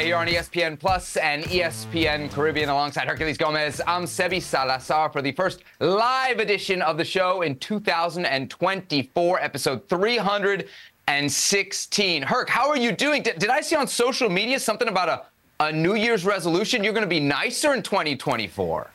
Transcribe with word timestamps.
Day 0.00 0.06
here 0.06 0.16
on 0.16 0.26
ESPN 0.28 0.80
Plus 0.80 1.18
and 1.18 1.44
ESPN 1.44 2.32
Caribbean 2.32 2.70
alongside 2.70 3.06
Herculez 3.06 3.36
Gomez. 3.36 3.82
I'm 3.86 4.04
Sebi 4.04 4.40
Salazar 4.40 5.12
for 5.12 5.20
the 5.20 5.32
first 5.32 5.62
live 5.78 6.38
edition 6.38 6.80
of 6.80 6.96
the 6.96 7.04
show 7.04 7.42
in 7.42 7.58
2024, 7.58 9.40
episode 9.42 9.86
316. 9.90 12.22
Herc, 12.22 12.48
how 12.48 12.70
are 12.70 12.78
you 12.78 12.92
doing? 12.92 13.22
Did, 13.22 13.40
did 13.40 13.50
I 13.50 13.60
see 13.60 13.76
on 13.76 13.86
social 13.86 14.30
media 14.30 14.58
something 14.58 14.88
about 14.88 15.10
a, 15.10 15.26
a 15.62 15.70
New 15.70 15.96
Year's 15.96 16.24
resolution? 16.24 16.82
You're 16.82 16.94
going 16.94 17.02
to 17.02 17.06
be 17.06 17.20
nicer 17.20 17.74
in 17.74 17.82
2024? 17.82 18.90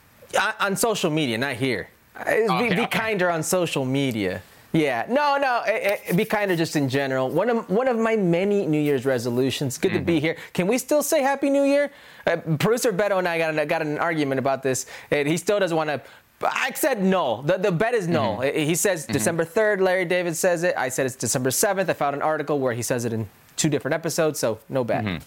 On 0.60 0.76
social 0.76 1.12
media, 1.12 1.38
not 1.38 1.54
here. 1.54 1.88
Okay, 2.20 2.48
be, 2.48 2.70
be 2.74 2.82
okay. 2.82 2.88
kinder 2.88 3.30
on 3.30 3.44
social 3.44 3.86
media. 3.86 4.42
Yeah, 4.76 5.06
no, 5.08 5.38
no. 5.38 5.64
It, 5.66 6.02
it, 6.10 6.18
be 6.18 6.26
kinder 6.26 6.56
just 6.56 6.76
in 6.76 6.90
general. 6.90 7.30
One 7.30 7.50
of 7.50 7.70
one 7.70 7.88
of 7.88 7.98
my 7.98 8.18
many 8.18 8.66
New 8.66 8.80
Year's 8.80 9.06
resolutions. 9.06 9.78
Good 9.78 9.92
mm-hmm. 9.92 10.00
to 10.00 10.06
be 10.06 10.16
mm-hmm. 10.18 10.26
here. 10.26 10.38
Can 10.54 10.68
we 10.68 10.78
still 10.78 11.02
say 11.02 11.22
Happy 11.22 11.50
New 11.50 11.64
Year? 11.64 11.92
Uh, 12.28 12.38
producer 12.60 12.92
Beto 12.92 13.18
and 13.18 13.28
I 13.28 13.38
got 13.38 13.58
an, 13.58 13.68
got 13.68 13.82
an 13.82 13.98
argument 14.00 14.40
about 14.40 14.64
this, 14.64 14.86
and 15.12 15.28
he 15.28 15.38
still 15.38 15.60
doesn't 15.60 15.78
want 15.78 15.90
to. 15.90 16.02
I 16.44 16.72
said 16.74 17.02
no. 17.02 17.42
The, 17.44 17.58
the 17.58 17.72
bet 17.72 17.94
is 17.94 18.10
no. 18.10 18.40
Mm-hmm. 18.42 18.60
He 18.60 18.76
says 18.76 19.04
mm-hmm. 19.04 19.14
December 19.14 19.46
3rd, 19.46 19.80
Larry 19.80 20.04
David 20.04 20.36
says 20.36 20.64
it. 20.64 20.76
I 20.78 20.90
said 20.90 21.06
it's 21.06 21.16
December 21.16 21.50
7th. 21.50 21.88
I 21.88 21.94
found 21.94 22.14
an 22.14 22.22
article 22.22 22.60
where 22.60 22.74
he 22.74 22.82
says 22.82 23.06
it 23.06 23.14
in 23.14 23.30
two 23.56 23.70
different 23.70 23.96
episodes, 23.96 24.38
so 24.38 24.60
no 24.68 24.84
bet. 24.84 25.06
Mm-hmm. 25.06 25.24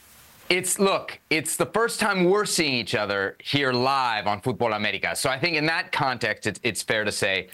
It's 0.51 0.79
look, 0.79 1.19
it's 1.31 1.57
the 1.57 1.67
first 1.67 2.01
time 2.01 2.25
we're 2.25 2.45
seeing 2.45 2.75
each 2.75 2.95
other 2.95 3.37
here 3.43 3.73
live 3.73 4.27
on 4.27 4.41
Futbol 4.43 4.77
America. 4.77 5.17
So 5.17 5.31
I 5.31 5.39
think 5.39 5.57
in 5.57 5.67
that 5.67 5.93
context, 5.93 6.47
it's, 6.47 6.61
it's 6.63 6.83
fair 6.83 7.05
to 7.05 7.13
say 7.13 7.49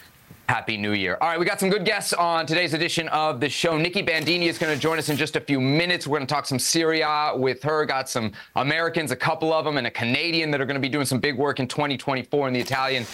Happy 0.47 0.77
New 0.77 0.93
Year. 0.93 1.17
All 1.21 1.27
right, 1.27 1.39
we 1.39 1.45
got 1.45 1.59
some 1.59 1.69
good 1.69 1.85
guests 1.85 2.13
on 2.13 2.45
today's 2.45 2.73
edition 2.73 3.07
of 3.09 3.39
the 3.39 3.49
show. 3.49 3.77
Nicky 3.77 4.03
Bandini 4.03 4.47
is 4.47 4.59
going 4.59 4.73
to 4.73 4.79
join 4.79 4.99
us 4.99 5.09
in 5.09 5.17
just 5.17 5.35
a 5.35 5.39
few 5.39 5.59
minutes. 5.59 6.05
We're 6.05 6.19
going 6.19 6.27
to 6.27 6.33
talk 6.33 6.45
some 6.45 6.59
Serie 6.59 7.01
A 7.01 7.33
with 7.35 7.63
her. 7.63 7.83
Got 7.85 8.09
some 8.09 8.31
Americans, 8.55 9.11
a 9.11 9.15
couple 9.15 9.51
of 9.51 9.65
them, 9.65 9.77
and 9.77 9.87
a 9.87 9.91
Canadian 9.91 10.51
that 10.51 10.61
are 10.61 10.65
going 10.65 10.75
to 10.75 10.81
be 10.81 10.89
doing 10.89 11.05
some 11.05 11.19
big 11.19 11.35
work 11.35 11.59
in 11.59 11.67
2024 11.67 12.47
in 12.47 12.53
the 12.53 12.59
Italian 12.59 13.05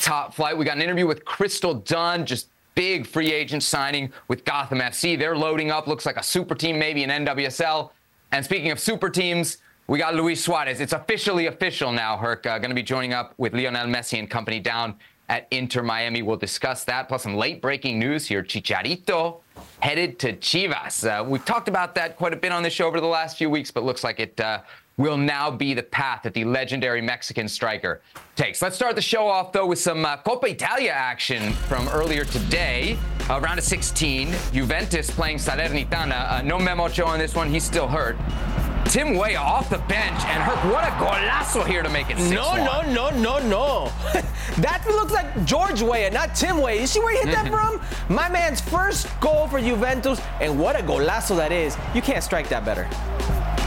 top 0.00 0.34
flight. 0.34 0.58
We 0.58 0.64
got 0.64 0.76
an 0.76 0.82
interview 0.82 1.06
with 1.06 1.24
Crystal 1.24 1.74
Dunn, 1.74 2.26
just 2.26 2.48
big 2.74 3.06
free 3.06 3.32
agent 3.32 3.62
signing 3.62 4.12
with 4.26 4.44
Gotham 4.44 4.80
FC. 4.80 5.18
They're 5.18 5.36
loading 5.36 5.70
up, 5.70 5.86
looks 5.86 6.06
like 6.06 6.16
a 6.16 6.22
super 6.22 6.54
team, 6.54 6.78
maybe 6.78 7.04
an 7.04 7.24
NWSL. 7.24 7.90
And 8.32 8.44
speaking 8.44 8.72
of 8.72 8.80
super 8.80 9.10
teams, 9.10 9.58
we 9.86 9.98
got 9.98 10.14
Luis 10.14 10.44
Suarez. 10.44 10.80
It's 10.80 10.92
officially 10.92 11.46
official 11.46 11.92
now, 11.92 12.16
Herc. 12.16 12.46
Uh, 12.46 12.58
going 12.58 12.70
to 12.70 12.76
be 12.76 12.82
joining 12.82 13.12
up 13.12 13.34
with 13.38 13.54
Lionel 13.54 13.86
Messi 13.86 14.18
and 14.18 14.30
company 14.30 14.60
down 14.60 14.94
at 15.30 15.46
Inter 15.52 15.82
Miami. 15.82 16.22
We'll 16.22 16.36
discuss 16.36 16.82
that, 16.84 17.08
plus 17.08 17.22
some 17.22 17.36
late 17.36 17.62
breaking 17.62 18.00
news 18.00 18.26
here. 18.26 18.42
Chicharito 18.42 19.40
headed 19.78 20.18
to 20.18 20.32
Chivas. 20.34 21.06
Uh, 21.06 21.24
we've 21.24 21.44
talked 21.44 21.68
about 21.68 21.94
that 21.94 22.16
quite 22.16 22.34
a 22.34 22.36
bit 22.36 22.50
on 22.50 22.64
the 22.64 22.68
show 22.68 22.88
over 22.88 23.00
the 23.00 23.06
last 23.06 23.38
few 23.38 23.48
weeks, 23.48 23.70
but 23.70 23.84
looks 23.84 24.02
like 24.02 24.18
it 24.18 24.38
uh, 24.40 24.60
will 25.00 25.16
now 25.16 25.50
be 25.50 25.72
the 25.72 25.82
path 25.82 26.22
that 26.24 26.34
the 26.34 26.44
legendary 26.44 27.00
Mexican 27.00 27.48
striker 27.48 28.02
takes. 28.36 28.60
Let's 28.60 28.76
start 28.76 28.96
the 28.96 29.02
show 29.02 29.26
off, 29.26 29.50
though, 29.50 29.66
with 29.66 29.78
some 29.78 30.04
uh, 30.04 30.18
Coppa 30.18 30.50
Italia 30.50 30.90
action 30.90 31.52
from 31.52 31.88
earlier 31.88 32.26
today. 32.26 32.98
Uh, 33.30 33.40
round 33.40 33.58
of 33.58 33.64
16, 33.64 34.34
Juventus 34.52 35.10
playing 35.10 35.38
Salernitana. 35.38 36.30
Uh, 36.30 36.42
no 36.42 36.58
Memo 36.58 36.84
Ochoa 36.84 37.06
on 37.06 37.18
this 37.18 37.34
one, 37.34 37.48
he's 37.48 37.64
still 37.64 37.88
hurt. 37.88 38.14
Tim 38.84 39.14
Weah 39.16 39.38
off 39.38 39.70
the 39.70 39.78
bench, 39.78 40.20
and 40.24 40.42
Herc, 40.42 40.64
what 40.70 40.84
a 40.84 40.90
golazo 40.92 41.66
here 41.66 41.82
to 41.82 41.88
make 41.88 42.10
it 42.10 42.18
6 42.18 42.30
No, 42.30 42.56
no, 42.56 42.82
no, 42.82 43.08
no, 43.10 43.38
no. 43.38 43.92
that 44.58 44.84
looks 44.86 45.12
like 45.12 45.46
George 45.46 45.80
Weah, 45.80 46.10
not 46.10 46.34
Tim 46.34 46.60
Weah. 46.60 46.78
You 46.78 46.86
see 46.86 47.00
where 47.00 47.12
he 47.12 47.18
hit 47.18 47.34
that 47.34 47.46
mm-hmm. 47.46 47.78
from? 47.78 48.14
My 48.14 48.28
man's 48.28 48.60
first 48.60 49.08
goal 49.20 49.46
for 49.48 49.60
Juventus, 49.60 50.20
and 50.40 50.58
what 50.58 50.78
a 50.78 50.82
golazo 50.82 51.36
that 51.36 51.52
is. 51.52 51.76
You 51.94 52.02
can't 52.02 52.22
strike 52.22 52.50
that 52.50 52.66
better. 52.66 52.86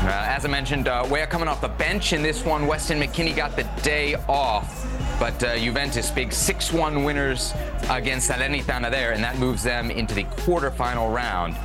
Uh, 0.03 0.25
as 0.27 0.43
I 0.43 0.49
mentioned, 0.49 0.89
uh, 0.89 1.05
Weah 1.23 1.29
coming 1.29 1.47
off 1.47 1.61
the 1.61 1.69
bench 1.69 2.11
in 2.11 2.21
this 2.21 2.43
one. 2.43 2.67
Weston 2.67 2.99
McKennie 2.99 3.33
got 3.33 3.55
the 3.55 3.63
day 3.81 4.15
off. 4.27 4.85
But 5.21 5.41
uh, 5.41 5.57
Juventus, 5.57 6.11
big 6.11 6.31
6-1 6.31 7.05
winners 7.05 7.53
against 7.89 8.29
Salernitana 8.29 8.91
there, 8.91 9.13
and 9.13 9.23
that 9.23 9.37
moves 9.37 9.63
them 9.63 9.89
into 9.89 10.13
the 10.13 10.25
quarterfinal 10.25 11.15
round 11.15 11.55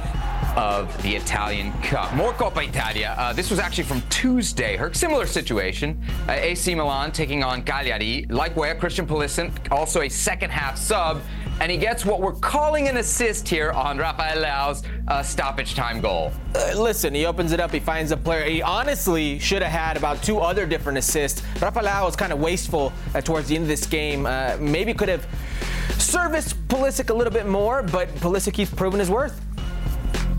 of 0.57 1.03
the 1.03 1.17
Italian 1.17 1.73
Cup. 1.83 2.15
More 2.15 2.33
Coppa 2.35 2.69
Italia. 2.69 3.17
Uh, 3.19 3.33
this 3.33 3.51
was 3.51 3.59
actually 3.59 3.83
from 3.83 4.01
Tuesday. 4.11 4.77
Her 4.77 4.95
similar 4.95 5.27
situation. 5.27 6.01
Uh, 6.29 6.33
AC 6.33 6.73
Milan 6.77 7.11
taking 7.11 7.43
on 7.43 7.63
Cagliari. 7.63 8.27
Like 8.29 8.55
Weah, 8.57 8.77
Christian 8.77 9.09
Pulisic, 9.09 9.51
also 9.73 10.03
a 10.03 10.09
second 10.09 10.51
half 10.51 10.79
sub. 10.79 11.21
And 11.61 11.73
he 11.73 11.77
gets 11.77 12.05
what 12.05 12.21
we're 12.21 12.35
calling 12.35 12.87
an 12.87 12.99
assist 12.99 13.49
here 13.49 13.73
on 13.73 13.99
Rafael 13.99 14.43
Leao's 14.43 14.85
uh, 15.09 15.23
stoppage 15.25 15.75
time 15.75 16.01
goal. 16.01 16.33
Uh, 16.55 16.73
listen, 16.81 17.13
he 17.13 17.27
opens 17.27 17.51
it 17.51 17.59
up, 17.59 17.73
he 17.73 17.81
finds 17.81 18.13
a 18.13 18.17
player. 18.17 18.45
He 18.45 18.63
honestly 18.63 19.41
should 19.41 19.63
have 19.63 19.73
had 19.73 19.97
about 19.97 20.23
two 20.23 20.39
other 20.39 20.67
different 20.67 20.99
assists. 20.99 21.43
Rafael 21.61 21.85
Leao 21.85 22.05
was 22.05 22.15
kind 22.15 22.33
of 22.33 22.39
wasteful 22.39 22.93
uh, 23.15 23.21
towards 23.21 23.49
the 23.49 23.57
end 23.57 23.63
of 23.63 23.69
this 23.69 23.87
game. 23.87 24.25
Uh, 24.25 24.57
maybe 24.61 24.95
could 24.95 25.09
have 25.09 25.27
serviced 25.99 26.57
Pulisic 26.69 27.11
a 27.11 27.15
little 27.15 27.33
bit 27.33 27.47
more, 27.47 27.83
but 27.83 28.09
Pulisic 28.17 28.55
keeps 28.55 28.73
proving 28.73 29.01
his 29.01 29.11
worth. 29.11 29.41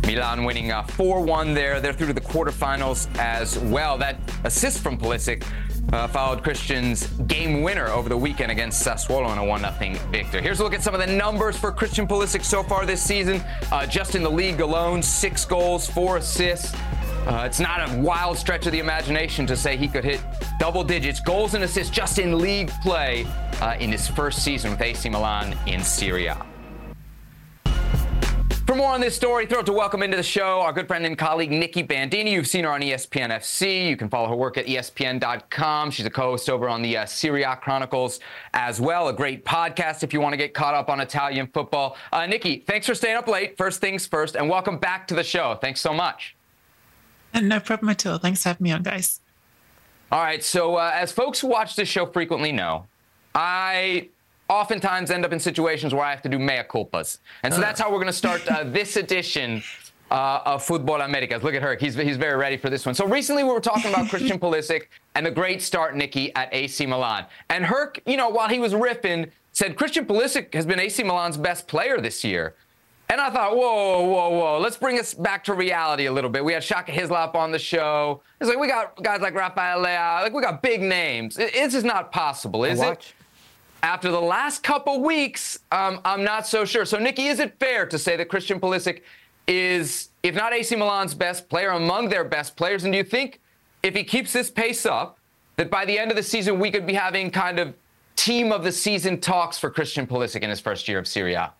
Milan 0.05 0.43
winning 0.45 0.69
4-1 0.69 1.53
there. 1.53 1.79
They're 1.81 1.93
through 1.93 2.07
to 2.07 2.13
the 2.13 2.21
quarterfinals 2.21 3.07
as 3.19 3.59
well. 3.59 3.97
That 3.97 4.17
assist 4.45 4.79
from 4.79 4.97
Pulisic 4.97 5.45
uh, 5.93 6.07
followed 6.07 6.43
Christian's 6.43 7.07
game 7.27 7.61
winner 7.61 7.87
over 7.87 8.09
the 8.09 8.17
weekend 8.17 8.51
against 8.51 8.85
Sassuolo 8.85 9.31
in 9.31 9.37
a 9.37 9.41
1-0 9.41 9.97
victory. 10.11 10.41
Here's 10.41 10.59
a 10.59 10.63
look 10.63 10.73
at 10.73 10.83
some 10.83 10.93
of 10.93 10.99
the 10.99 11.07
numbers 11.07 11.57
for 11.57 11.71
Christian 11.71 12.07
Pulisic 12.07 12.43
so 12.43 12.63
far 12.63 12.85
this 12.85 13.01
season. 13.01 13.41
Uh, 13.71 13.85
just 13.85 14.15
in 14.15 14.23
the 14.23 14.29
league 14.29 14.61
alone, 14.61 15.01
six 15.01 15.45
goals, 15.45 15.89
four 15.89 16.17
assists. 16.17 16.73
Uh, 17.27 17.43
it's 17.45 17.59
not 17.59 17.89
a 17.89 17.97
wild 17.99 18.37
stretch 18.37 18.65
of 18.65 18.71
the 18.71 18.79
imagination 18.79 19.45
to 19.45 19.55
say 19.55 19.75
he 19.77 19.87
could 19.87 20.03
hit 20.03 20.21
double 20.59 20.83
digits, 20.83 21.19
goals 21.19 21.53
and 21.53 21.63
assists 21.63 21.93
just 21.93 22.17
in 22.17 22.37
league 22.37 22.69
play 22.81 23.25
uh, 23.61 23.75
in 23.79 23.91
his 23.91 24.07
first 24.07 24.43
season 24.43 24.71
with 24.71 24.81
AC 24.81 25.09
Milan 25.09 25.57
in 25.67 25.83
Serie 25.83 26.27
A. 26.27 26.45
For 28.69 28.75
more 28.75 28.93
on 28.93 29.01
this 29.01 29.15
story, 29.15 29.47
thrilled 29.47 29.65
to 29.65 29.73
welcome 29.73 30.03
into 30.03 30.15
the 30.15 30.21
show 30.21 30.61
our 30.61 30.71
good 30.71 30.87
friend 30.87 31.03
and 31.03 31.17
colleague 31.17 31.49
Nicky 31.49 31.81
Bandini. 31.81 32.33
You've 32.33 32.45
seen 32.45 32.65
her 32.65 32.69
on 32.69 32.81
ESPN 32.81 33.31
FC. 33.31 33.89
You 33.89 33.97
can 33.97 34.09
follow 34.09 34.29
her 34.29 34.35
work 34.35 34.57
at 34.57 34.67
ESPN.com. 34.67 35.89
She's 35.89 36.05
a 36.05 36.09
co-host 36.11 36.51
over 36.51 36.69
on 36.69 36.83
the 36.83 36.97
uh, 36.97 37.07
Serie 37.07 37.41
A 37.41 37.55
Chronicles 37.55 38.19
as 38.53 38.79
well. 38.79 39.07
A 39.07 39.13
great 39.13 39.43
podcast 39.43 40.03
if 40.03 40.13
you 40.13 40.21
want 40.21 40.33
to 40.33 40.37
get 40.37 40.53
caught 40.53 40.75
up 40.75 40.87
on 40.87 40.99
Italian 40.99 41.47
football. 41.47 41.97
Uh, 42.13 42.27
Nicky, 42.27 42.59
thanks 42.59 42.85
for 42.85 42.93
staying 42.93 43.17
up 43.17 43.27
late. 43.27 43.57
First 43.57 43.81
things 43.81 44.05
first, 44.05 44.35
and 44.35 44.47
welcome 44.47 44.77
back 44.77 45.07
to 45.07 45.15
the 45.15 45.23
show. 45.23 45.57
Thanks 45.59 45.81
so 45.81 45.91
much. 45.91 46.35
No 47.33 47.59
problem 47.59 47.89
at 47.89 48.05
all. 48.05 48.19
Thanks 48.19 48.43
for 48.43 48.49
having 48.49 48.65
me 48.65 48.71
on, 48.71 48.83
guys. 48.83 49.19
All 50.11 50.21
right. 50.21 50.43
So, 50.43 50.75
uh, 50.75 50.91
as 50.93 51.11
folks 51.11 51.39
who 51.39 51.47
watch 51.47 51.75
this 51.75 51.89
show 51.89 52.05
frequently 52.05 52.51
know, 52.51 52.85
I 53.33 54.09
oftentimes 54.49 55.11
end 55.11 55.23
up 55.23 55.31
in 55.31 55.39
situations 55.39 55.93
where 55.93 56.03
I 56.03 56.09
have 56.09 56.21
to 56.23 56.29
do 56.29 56.39
mea 56.39 56.63
culpas. 56.69 57.19
And 57.43 57.53
so 57.53 57.61
that's 57.61 57.79
how 57.79 57.89
we're 57.89 57.97
going 57.97 58.07
to 58.07 58.13
start 58.13 58.45
uh, 58.47 58.63
this 58.65 58.97
edition 58.97 59.63
uh, 60.11 60.41
of 60.45 60.65
Futbol 60.65 61.05
Americas. 61.05 61.43
Look 61.43 61.53
at 61.53 61.61
her. 61.61 61.75
He's, 61.75 61.95
he's 61.95 62.17
very 62.17 62.35
ready 62.35 62.57
for 62.57 62.69
this 62.69 62.85
one. 62.85 62.95
So 62.95 63.05
recently 63.05 63.43
we 63.43 63.51
were 63.51 63.59
talking 63.59 63.91
about 63.91 64.09
Christian 64.09 64.39
Pulisic 64.41 64.87
and 65.15 65.25
the 65.25 65.31
great 65.31 65.61
start, 65.61 65.95
Nicky, 65.95 66.33
at 66.35 66.53
AC 66.53 66.85
Milan. 66.85 67.25
And 67.49 67.63
Herc, 67.63 68.01
you 68.05 68.17
know, 68.17 68.29
while 68.29 68.49
he 68.49 68.59
was 68.59 68.73
riffing, 68.73 69.29
said 69.53 69.75
Christian 69.75 70.05
Pulisic 70.05 70.53
has 70.53 70.65
been 70.65 70.79
AC 70.79 71.03
Milan's 71.03 71.37
best 71.37 71.67
player 71.67 72.01
this 72.01 72.23
year. 72.23 72.55
And 73.11 73.19
I 73.19 73.31
thought, 73.31 73.55
whoa, 73.55 74.03
whoa, 74.03 74.29
whoa, 74.29 74.59
let's 74.59 74.77
bring 74.77 74.99
us 74.99 75.15
back 75.15 75.43
to 75.45 75.55
reality 75.55 76.05
a 76.05 76.11
little 76.11 76.29
bit. 76.29 76.45
We 76.45 76.53
had 76.53 76.63
Shaka 76.63 76.91
Hislop 76.91 77.35
on 77.35 77.51
the 77.51 77.57
show. 77.57 78.21
It's 78.39 78.47
like 78.47 78.59
we 78.59 78.67
got 78.67 79.01
guys 79.01 79.19
like 79.19 79.33
Rafael 79.33 79.83
Leao, 79.83 80.21
like 80.21 80.31
we 80.31 80.43
got 80.43 80.61
big 80.61 80.81
names. 80.81 81.35
This 81.35 81.73
is 81.73 81.83
not 81.83 82.11
possible, 82.11 82.63
is 82.65 82.79
it? 82.79 83.13
After 83.81 84.11
the 84.11 84.21
last 84.21 84.61
couple 84.61 85.01
weeks, 85.01 85.59
um, 85.71 86.01
I'm 86.03 86.23
not 86.23 86.45
so 86.45 86.65
sure. 86.65 86.85
So, 86.85 86.97
Nicky, 86.97 87.27
is 87.27 87.39
it 87.39 87.57
fair 87.59 87.85
to 87.85 87.97
say 87.97 88.17
that 88.17 88.27
Christian 88.27 88.59
Pulisic 88.59 89.01
is, 89.47 90.09
if 90.21 90.35
not 90.35 90.53
AC 90.53 90.75
Milan's 90.75 91.13
best 91.13 91.47
player, 91.49 91.69
among 91.71 92.09
their 92.09 92.23
best 92.23 92.57
players? 92.57 92.83
And 92.83 92.91
do 92.91 92.97
you 92.97 93.03
think 93.03 93.39
if 93.81 93.95
he 93.95 94.03
keeps 94.03 94.33
this 94.33 94.49
pace 94.49 94.85
up, 94.85 95.17
that 95.55 95.69
by 95.69 95.85
the 95.85 95.97
end 95.97 96.09
of 96.09 96.17
the 96.17 96.23
season 96.23 96.57
we 96.57 96.71
could 96.71 96.85
be 96.85 96.93
having 96.93 97.29
kind 97.29 97.59
of 97.59 97.73
team 98.15 98.51
of 98.51 98.63
the 98.63 98.71
season 98.71 99.19
talks 99.19 99.57
for 99.57 99.69
Christian 99.69 100.07
Pulisic 100.07 100.41
in 100.41 100.49
his 100.49 100.59
first 100.59 100.87
year 100.87 100.99
of 100.99 101.07
Serie 101.07 101.33
A? 101.33 101.53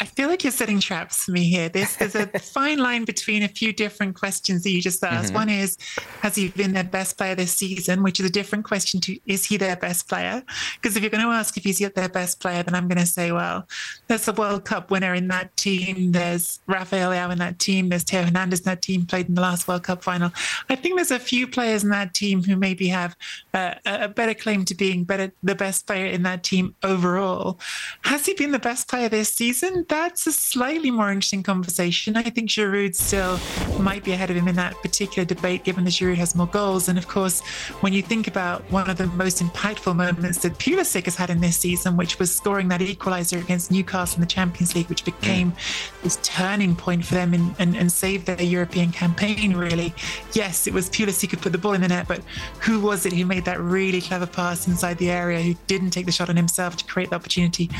I 0.00 0.04
feel 0.04 0.28
like 0.28 0.44
you're 0.44 0.52
setting 0.52 0.80
traps 0.80 1.24
for 1.24 1.32
me 1.32 1.48
here. 1.48 1.68
There's, 1.68 1.96
there's 1.96 2.14
a 2.14 2.26
fine 2.38 2.78
line 2.78 3.04
between 3.04 3.42
a 3.42 3.48
few 3.48 3.72
different 3.72 4.14
questions 4.14 4.62
that 4.62 4.70
you 4.70 4.82
just 4.82 5.02
asked. 5.02 5.28
Mm-hmm. 5.28 5.34
One 5.34 5.48
is, 5.48 5.78
has 6.20 6.34
he 6.34 6.48
been 6.48 6.72
their 6.72 6.84
best 6.84 7.16
player 7.16 7.34
this 7.34 7.52
season? 7.52 8.02
Which 8.02 8.20
is 8.20 8.26
a 8.26 8.30
different 8.30 8.64
question 8.64 9.00
to, 9.02 9.18
is 9.26 9.44
he 9.44 9.56
their 9.56 9.76
best 9.76 10.08
player? 10.08 10.42
Because 10.74 10.96
if 10.96 11.02
you're 11.02 11.10
going 11.10 11.24
to 11.24 11.30
ask 11.30 11.56
if 11.56 11.64
he's 11.64 11.78
their 11.78 12.08
best 12.08 12.40
player, 12.40 12.62
then 12.62 12.74
I'm 12.74 12.88
going 12.88 12.98
to 12.98 13.06
say, 13.06 13.32
well, 13.32 13.66
there's 14.08 14.28
a 14.28 14.32
World 14.32 14.64
Cup 14.64 14.90
winner 14.90 15.14
in 15.14 15.28
that 15.28 15.56
team. 15.56 16.12
There's 16.12 16.60
Rafael 16.66 17.10
Leao 17.10 17.32
in 17.32 17.38
that 17.38 17.58
team. 17.58 17.88
There's 17.88 18.02
Theo 18.02 18.22
Hernandez 18.22 18.60
in 18.60 18.64
that 18.64 18.82
team, 18.82 19.06
played 19.06 19.28
in 19.28 19.34
the 19.34 19.40
last 19.40 19.66
World 19.66 19.84
Cup 19.84 20.02
final. 20.02 20.30
I 20.68 20.76
think 20.76 20.96
there's 20.96 21.10
a 21.10 21.18
few 21.18 21.46
players 21.46 21.84
in 21.84 21.90
that 21.90 22.14
team 22.14 22.42
who 22.42 22.56
maybe 22.56 22.88
have 22.88 23.16
uh, 23.54 23.74
a 23.84 24.08
better 24.08 24.34
claim 24.34 24.64
to 24.66 24.74
being 24.74 25.04
better, 25.04 25.32
the 25.42 25.54
best 25.54 25.86
player 25.86 26.06
in 26.06 26.22
that 26.24 26.42
team 26.42 26.74
overall. 26.82 27.58
Has 28.02 28.26
he 28.26 28.34
been 28.34 28.52
the 28.52 28.58
best 28.58 28.88
player 28.88 29.08
this 29.08 29.30
season? 29.30 29.65
Season, 29.66 29.86
that's 29.88 30.26
a 30.26 30.32
slightly 30.32 30.90
more 30.90 31.10
interesting 31.10 31.42
conversation. 31.42 32.16
I 32.16 32.22
think 32.22 32.50
Giroud 32.50 32.94
still 32.94 33.38
might 33.80 34.04
be 34.04 34.12
ahead 34.12 34.30
of 34.30 34.36
him 34.36 34.48
in 34.48 34.56
that 34.56 34.74
particular 34.82 35.24
debate, 35.24 35.64
given 35.64 35.84
that 35.84 35.90
Giroud 35.90 36.16
has 36.16 36.34
more 36.34 36.46
goals. 36.46 36.88
And 36.88 36.98
of 36.98 37.08
course, 37.08 37.40
when 37.80 37.92
you 37.92 38.02
think 38.02 38.28
about 38.28 38.62
one 38.70 38.88
of 38.88 38.96
the 38.96 39.06
most 39.08 39.42
impactful 39.42 39.94
moments 39.94 40.38
that 40.38 40.58
Pulisic 40.58 41.04
has 41.04 41.16
had 41.16 41.30
in 41.30 41.40
this 41.40 41.56
season, 41.56 41.96
which 41.96 42.18
was 42.18 42.34
scoring 42.34 42.68
that 42.68 42.80
equaliser 42.80 43.40
against 43.40 43.70
Newcastle 43.70 44.16
in 44.16 44.20
the 44.20 44.26
Champions 44.26 44.74
League, 44.74 44.88
which 44.88 45.04
became 45.04 45.52
mm. 45.52 46.02
this 46.02 46.18
turning 46.22 46.76
point 46.76 47.04
for 47.04 47.14
them 47.14 47.34
and, 47.34 47.54
and, 47.58 47.76
and 47.76 47.90
saved 47.90 48.26
their 48.26 48.40
European 48.42 48.92
campaign, 48.92 49.56
really. 49.56 49.94
Yes, 50.32 50.66
it 50.66 50.72
was 50.72 50.88
Pulisic 50.88 51.30
who 51.30 51.36
put 51.36 51.52
the 51.52 51.58
ball 51.58 51.74
in 51.74 51.80
the 51.80 51.88
net, 51.88 52.08
but 52.08 52.20
who 52.60 52.80
was 52.80 53.06
it 53.06 53.12
who 53.12 53.26
made 53.26 53.44
that 53.44 53.60
really 53.60 54.00
clever 54.00 54.26
pass 54.26 54.66
inside 54.66 54.98
the 54.98 55.10
area, 55.10 55.40
who 55.40 55.54
didn't 55.66 55.90
take 55.90 56.06
the 56.06 56.12
shot 56.12 56.28
on 56.28 56.36
himself 56.36 56.76
to 56.76 56.84
create 56.84 57.10
the 57.10 57.16
opportunity? 57.16 57.70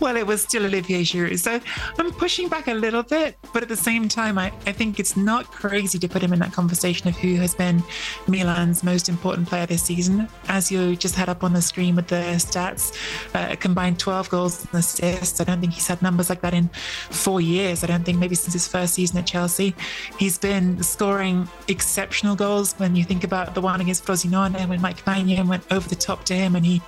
Well, 0.00 0.16
it 0.16 0.26
was 0.26 0.42
still 0.42 0.64
Olivier 0.64 1.02
Giroud. 1.02 1.29
So 1.36 1.60
I'm 1.98 2.12
pushing 2.12 2.48
back 2.48 2.68
a 2.68 2.74
little 2.74 3.02
bit, 3.02 3.36
but 3.52 3.62
at 3.62 3.68
the 3.68 3.76
same 3.76 4.08
time, 4.08 4.38
I, 4.38 4.52
I 4.66 4.72
think 4.72 5.00
it's 5.00 5.16
not 5.16 5.46
crazy 5.46 5.98
to 5.98 6.08
put 6.08 6.22
him 6.22 6.32
in 6.32 6.38
that 6.40 6.52
conversation 6.52 7.08
of 7.08 7.16
who 7.16 7.36
has 7.36 7.54
been 7.54 7.82
Milan's 8.28 8.82
most 8.82 9.08
important 9.08 9.48
player 9.48 9.66
this 9.66 9.82
season. 9.82 10.28
As 10.48 10.70
you 10.70 10.96
just 10.96 11.14
had 11.14 11.28
up 11.28 11.44
on 11.44 11.52
the 11.52 11.62
screen 11.62 11.96
with 11.96 12.08
the 12.08 12.22
stats, 12.36 12.94
uh, 13.34 13.56
combined 13.56 13.98
12 13.98 14.30
goals 14.30 14.64
and 14.64 14.74
assists. 14.74 15.40
I 15.40 15.44
don't 15.44 15.60
think 15.60 15.74
he's 15.74 15.86
had 15.86 16.00
numbers 16.02 16.28
like 16.28 16.40
that 16.42 16.54
in 16.54 16.68
four 17.10 17.40
years. 17.40 17.84
I 17.84 17.86
don't 17.86 18.04
think 18.04 18.18
maybe 18.18 18.34
since 18.34 18.52
his 18.52 18.68
first 18.68 18.94
season 18.94 19.18
at 19.18 19.26
Chelsea. 19.26 19.74
He's 20.18 20.38
been 20.38 20.82
scoring 20.82 21.48
exceptional 21.68 22.36
goals 22.36 22.74
when 22.74 22.96
you 22.96 23.04
think 23.04 23.24
about 23.24 23.54
the 23.54 23.60
one 23.60 23.80
against 23.80 24.04
Frosinone 24.04 24.68
when 24.68 24.80
Mike 24.80 25.04
Maignan 25.04 25.48
went 25.48 25.64
over 25.70 25.88
the 25.88 25.94
top 25.94 26.24
to 26.24 26.34
him 26.34 26.56
and 26.56 26.64
he 26.64 26.80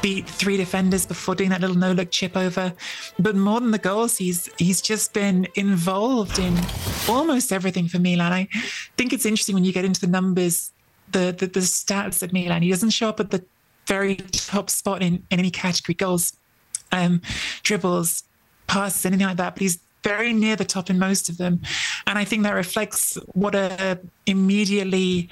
beat 0.00 0.28
three 0.28 0.56
defenders 0.56 1.04
before 1.04 1.34
doing 1.34 1.50
that 1.50 1.60
little 1.60 1.76
no-look 1.76 2.10
chip 2.10 2.36
over. 2.36 2.72
But 3.18 3.36
more 3.36 3.57
than 3.60 3.70
the 3.70 3.78
goals, 3.78 4.18
he's 4.18 4.48
he's 4.58 4.80
just 4.80 5.12
been 5.12 5.46
involved 5.54 6.38
in 6.38 6.56
almost 7.08 7.52
everything 7.52 7.88
for 7.88 7.98
Milan. 7.98 8.32
I 8.32 8.48
think 8.96 9.12
it's 9.12 9.26
interesting 9.26 9.54
when 9.54 9.64
you 9.64 9.72
get 9.72 9.84
into 9.84 10.00
the 10.00 10.06
numbers, 10.06 10.72
the 11.12 11.34
the, 11.36 11.46
the 11.46 11.60
stats 11.60 12.22
at 12.22 12.32
Milan. 12.32 12.62
He 12.62 12.70
doesn't 12.70 12.90
show 12.90 13.08
up 13.08 13.20
at 13.20 13.30
the 13.30 13.44
very 13.86 14.16
top 14.16 14.70
spot 14.70 15.02
in, 15.02 15.24
in 15.30 15.38
any 15.38 15.50
category 15.50 15.94
goals, 15.94 16.34
um, 16.92 17.22
dribbles, 17.62 18.24
passes, 18.66 19.04
anything 19.06 19.26
like 19.26 19.38
that. 19.38 19.54
But 19.54 19.62
he's 19.62 19.78
very 20.04 20.32
near 20.32 20.56
the 20.56 20.64
top 20.64 20.90
in 20.90 20.98
most 20.98 21.28
of 21.28 21.38
them. 21.38 21.60
And 22.06 22.18
I 22.18 22.24
think 22.24 22.42
that 22.42 22.52
reflects 22.52 23.18
what 23.32 23.54
a 23.54 23.98
immediately 24.26 25.28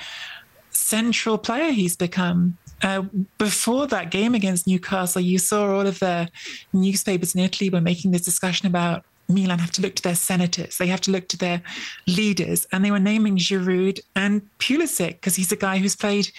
central 0.71 1.39
player 1.39 1.71
he's 1.71 1.97
become. 1.97 2.59
Uh, 2.83 3.03
before 3.39 3.87
that 3.87 4.11
game 4.11 4.35
against 4.35 4.67
Newcastle, 4.67 5.23
you 5.23 5.39
saw 5.39 5.77
all 5.77 5.87
of 5.87 5.99
the 5.99 6.29
newspapers 6.73 7.35
in 7.35 7.41
Italy 7.41 7.71
were 7.71 7.81
making 7.81 8.11
this 8.11 8.23
discussion 8.25 8.67
about 8.67 9.05
Milan 9.29 9.59
have 9.59 9.73
to 9.73 9.83
look 9.83 9.95
to 9.97 10.03
their 10.03 10.15
senators, 10.15 10.79
they 10.79 10.87
have 10.87 11.01
to 11.03 11.11
look 11.11 11.29
to 11.29 11.37
their 11.37 11.63
leaders, 12.07 12.67
and 12.73 12.85
they 12.85 12.91
were 12.91 13.01
naming 13.01 13.37
Giroud 13.37 13.99
and 14.15 14.43
Pulisic 14.59 15.15
because 15.15 15.35
he's 15.35 15.51
a 15.51 15.57
guy 15.57 15.79
who's 15.79 15.97
played 15.97 16.31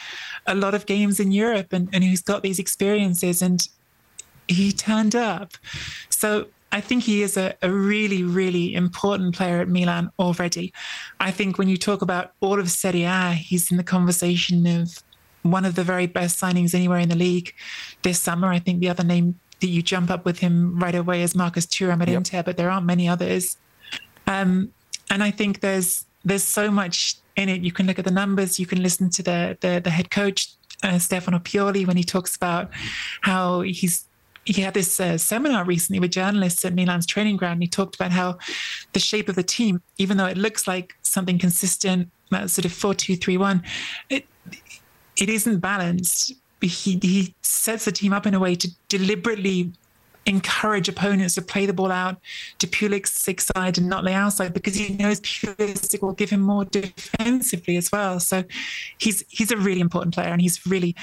a 0.45 0.55
lot 0.55 0.73
of 0.73 0.85
games 0.85 1.19
in 1.19 1.31
Europe 1.31 1.73
and, 1.73 1.89
and 1.91 2.03
who's 2.03 2.21
got 2.21 2.43
these 2.43 2.59
experiences, 2.59 3.41
and 3.41 3.67
he 4.47 4.71
turned 4.71 5.15
up. 5.15 5.53
So 6.09 6.47
I 6.71 6.81
think 6.81 7.03
he 7.03 7.23
is 7.23 7.37
a, 7.37 7.55
a, 7.61 7.71
really, 7.71 8.23
really 8.23 8.73
important 8.73 9.35
player 9.35 9.59
at 9.59 9.69
Milan 9.69 10.09
already. 10.19 10.73
I 11.19 11.31
think 11.31 11.57
when 11.57 11.69
you 11.69 11.77
talk 11.77 12.01
about 12.01 12.33
all 12.41 12.59
of 12.59 12.69
Serie 12.69 13.03
A, 13.03 13.31
he's 13.31 13.71
in 13.71 13.77
the 13.77 13.83
conversation 13.83 14.65
of 14.67 15.01
one 15.51 15.65
of 15.65 15.75
the 15.75 15.83
very 15.83 16.07
best 16.07 16.39
signings 16.39 16.73
anywhere 16.73 16.99
in 16.99 17.09
the 17.09 17.15
league 17.15 17.53
this 18.03 18.19
summer. 18.19 18.47
I 18.47 18.59
think 18.59 18.79
the 18.79 18.89
other 18.89 19.03
name 19.03 19.39
that 19.59 19.67
you 19.67 19.81
jump 19.81 20.09
up 20.09 20.25
with 20.25 20.39
him 20.39 20.77
right 20.79 20.95
away 20.95 21.21
is 21.23 21.35
Marcus 21.35 21.65
Thuram 21.65 22.01
at 22.01 22.07
yep. 22.07 22.17
Inter, 22.17 22.43
but 22.43 22.57
there 22.57 22.69
aren't 22.69 22.85
many 22.85 23.07
others. 23.07 23.57
Um, 24.27 24.71
and 25.09 25.23
I 25.23 25.31
think 25.31 25.61
there's 25.61 26.05
there's 26.23 26.43
so 26.43 26.69
much 26.69 27.15
in 27.35 27.49
it. 27.49 27.61
You 27.61 27.71
can 27.71 27.87
look 27.87 27.99
at 27.99 28.05
the 28.05 28.11
numbers. 28.11 28.59
You 28.59 28.65
can 28.65 28.83
listen 28.83 29.09
to 29.11 29.23
the 29.23 29.57
the, 29.61 29.81
the 29.83 29.89
head 29.89 30.11
coach 30.11 30.49
uh, 30.83 30.99
Stefano 30.99 31.39
Pioli 31.39 31.87
when 31.87 31.97
he 31.97 32.03
talks 32.03 32.35
about 32.35 32.69
how 33.21 33.61
he's 33.61 34.05
he 34.45 34.61
had 34.61 34.73
this 34.73 34.99
uh, 34.99 35.17
seminar 35.17 35.65
recently 35.65 35.99
with 35.99 36.11
journalists 36.11 36.63
at 36.63 36.73
Milan's 36.73 37.05
training 37.05 37.37
ground. 37.37 37.53
And 37.53 37.63
he 37.63 37.67
talked 37.67 37.95
about 37.95 38.11
how 38.11 38.37
the 38.93 38.99
shape 38.99 39.27
of 39.27 39.35
the 39.35 39.43
team, 39.43 39.81
even 39.97 40.17
though 40.17 40.25
it 40.25 40.37
looks 40.37 40.67
like 40.67 40.95
something 41.01 41.37
consistent, 41.37 42.09
that 42.31 42.49
sort 42.49 42.65
of 42.65 42.71
four 42.71 42.93
two 42.93 43.15
three 43.15 43.37
one, 43.37 43.63
it 44.09 44.25
it 45.17 45.29
isn't 45.29 45.59
balanced. 45.59 46.33
He 46.61 46.99
he 47.01 47.35
sets 47.41 47.85
the 47.85 47.91
team 47.91 48.13
up 48.13 48.25
in 48.25 48.33
a 48.33 48.39
way 48.39 48.55
to 48.55 48.69
deliberately 48.89 49.71
encourage 50.25 50.89
opponents 50.89 51.35
to 51.35 51.41
play 51.41 51.65
the 51.65 51.73
ball 51.73 51.91
out 51.91 52.17
to 52.59 52.67
Pulisic's 52.67 53.45
side 53.55 53.77
and 53.77 53.87
not 53.87 54.03
Leao's 54.03 54.35
side 54.35 54.53
because 54.53 54.75
he 54.75 54.93
knows 54.95 55.21
Pulisic 55.21 56.01
will 56.01 56.13
give 56.13 56.29
him 56.29 56.41
more 56.41 56.65
defensively 56.65 57.77
as 57.77 57.91
well. 57.91 58.19
So 58.19 58.43
he's 58.97 59.23
he's 59.29 59.51
a 59.51 59.57
really 59.57 59.79
important 59.79 60.13
player 60.13 60.29
and 60.29 60.41
he's 60.41 60.65
really 60.65 60.95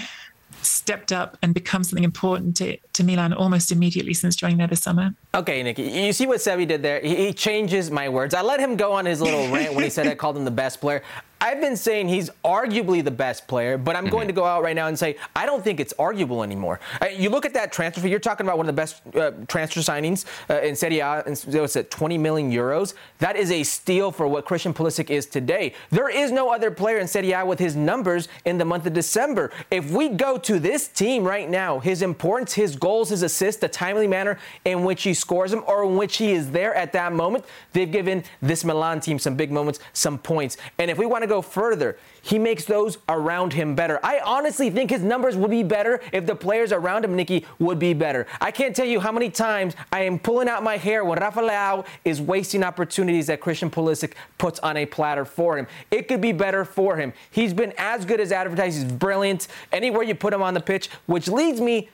stepped 0.62 1.12
up 1.12 1.36
and 1.42 1.54
become 1.54 1.84
something 1.84 2.04
important 2.04 2.56
to, 2.56 2.76
to 2.94 3.04
Milan 3.04 3.32
almost 3.32 3.70
immediately 3.70 4.14
since 4.14 4.36
joining 4.36 4.58
there 4.58 4.66
this 4.66 4.80
summer. 4.80 5.14
Okay, 5.34 5.62
Nicky, 5.62 5.82
you 5.82 6.12
see 6.12 6.26
what 6.26 6.38
Sebi 6.38 6.66
did 6.66 6.82
there? 6.82 7.00
He, 7.00 7.16
he 7.16 7.32
changes 7.32 7.90
my 7.90 8.08
words. 8.08 8.34
I 8.34 8.42
let 8.42 8.60
him 8.60 8.76
go 8.76 8.92
on 8.92 9.04
his 9.04 9.20
little 9.20 9.50
rant 9.50 9.74
when 9.74 9.84
he 9.84 9.90
said 9.90 10.06
I 10.06 10.14
called 10.14 10.36
him 10.36 10.44
the 10.44 10.50
best 10.50 10.80
player. 10.80 11.02
I've 11.44 11.60
been 11.60 11.76
saying 11.76 12.08
he's 12.08 12.30
arguably 12.42 13.04
the 13.04 13.10
best 13.10 13.46
player, 13.46 13.76
but 13.76 13.94
I'm 13.94 14.04
mm-hmm. 14.04 14.12
going 14.12 14.28
to 14.28 14.32
go 14.32 14.46
out 14.46 14.62
right 14.62 14.74
now 14.74 14.86
and 14.86 14.98
say 14.98 15.16
I 15.36 15.44
don't 15.44 15.62
think 15.62 15.78
it's 15.78 15.92
arguable 15.98 16.42
anymore. 16.42 16.80
Uh, 17.02 17.08
you 17.08 17.28
look 17.28 17.44
at 17.44 17.52
that 17.52 17.70
transfer 17.70 18.00
fee. 18.00 18.08
You're 18.08 18.18
talking 18.18 18.46
about 18.46 18.56
one 18.56 18.66
of 18.66 18.74
the 18.74 18.80
best 18.80 19.02
uh, 19.14 19.32
transfer 19.46 19.80
signings 19.80 20.24
uh, 20.48 20.62
in 20.62 20.74
Serie 20.74 21.00
A. 21.00 21.22
And 21.26 21.38
what's 21.38 21.76
it, 21.76 21.90
20 21.90 22.16
million 22.16 22.50
euros? 22.50 22.94
That 23.18 23.36
is 23.36 23.50
a 23.50 23.62
steal 23.62 24.10
for 24.10 24.26
what 24.26 24.46
Christian 24.46 24.72
Pulisic 24.72 25.10
is 25.10 25.26
today. 25.26 25.74
There 25.90 26.08
is 26.08 26.32
no 26.32 26.50
other 26.50 26.70
player 26.70 26.96
in 26.96 27.06
Serie 27.06 27.32
A 27.32 27.44
with 27.44 27.58
his 27.58 27.76
numbers 27.76 28.28
in 28.46 28.56
the 28.56 28.64
month 28.64 28.86
of 28.86 28.94
December. 28.94 29.50
If 29.70 29.90
we 29.90 30.08
go 30.08 30.38
to 30.38 30.58
this 30.58 30.88
team 30.88 31.24
right 31.24 31.50
now, 31.50 31.78
his 31.78 32.00
importance, 32.00 32.54
his 32.54 32.74
goals, 32.74 33.10
his 33.10 33.22
assists, 33.22 33.60
the 33.60 33.68
timely 33.68 34.06
manner 34.06 34.38
in 34.64 34.82
which 34.82 35.02
he 35.02 35.12
scores 35.12 35.50
them, 35.50 35.62
or 35.66 35.84
in 35.84 35.98
which 35.98 36.16
he 36.16 36.32
is 36.32 36.52
there 36.52 36.74
at 36.74 36.92
that 36.92 37.12
moment, 37.12 37.44
they've 37.74 37.92
given 37.92 38.24
this 38.40 38.64
Milan 38.64 39.00
team 39.00 39.18
some 39.18 39.36
big 39.36 39.52
moments, 39.52 39.78
some 39.92 40.16
points. 40.16 40.56
And 40.78 40.90
if 40.90 40.96
we 40.96 41.04
want 41.04 41.20
to 41.20 41.33
go 41.33 41.33
go 41.34 41.42
further. 41.42 41.98
He 42.22 42.38
makes 42.38 42.64
those 42.64 42.98
around 43.08 43.52
him 43.52 43.74
better. 43.74 43.98
I 44.02 44.20
honestly 44.24 44.70
think 44.70 44.90
his 44.90 45.02
numbers 45.02 45.36
would 45.36 45.50
be 45.50 45.62
better 45.62 46.00
if 46.12 46.26
the 46.26 46.34
players 46.34 46.72
around 46.72 47.04
him, 47.04 47.16
Nicky, 47.16 47.44
would 47.58 47.78
be 47.78 47.92
better. 47.92 48.26
I 48.40 48.50
can't 48.50 48.74
tell 48.74 48.86
you 48.86 49.00
how 49.00 49.12
many 49.12 49.30
times 49.30 49.74
I 49.92 50.02
am 50.02 50.18
pulling 50.18 50.48
out 50.48 50.62
my 50.62 50.76
hair 50.76 51.04
when 51.04 51.18
Rafa 51.18 51.40
Leao 51.40 51.84
is 52.04 52.20
wasting 52.20 52.62
opportunities 52.62 53.26
that 53.26 53.40
Christian 53.40 53.70
Pulisic 53.70 54.12
puts 54.38 54.60
on 54.60 54.76
a 54.76 54.86
platter 54.86 55.24
for 55.24 55.58
him. 55.58 55.66
It 55.90 56.08
could 56.08 56.20
be 56.20 56.32
better 56.32 56.64
for 56.64 56.96
him. 56.96 57.12
He's 57.30 57.52
been 57.52 57.74
as 57.78 58.04
good 58.04 58.20
as 58.20 58.32
advertised. 58.32 58.82
He's 58.82 58.92
brilliant 58.92 59.48
anywhere 59.72 60.04
you 60.04 60.14
put 60.14 60.32
him 60.32 60.42
on 60.42 60.54
the 60.54 60.60
pitch, 60.60 60.88
which 61.06 61.28
leads 61.28 61.60
me 61.60 61.90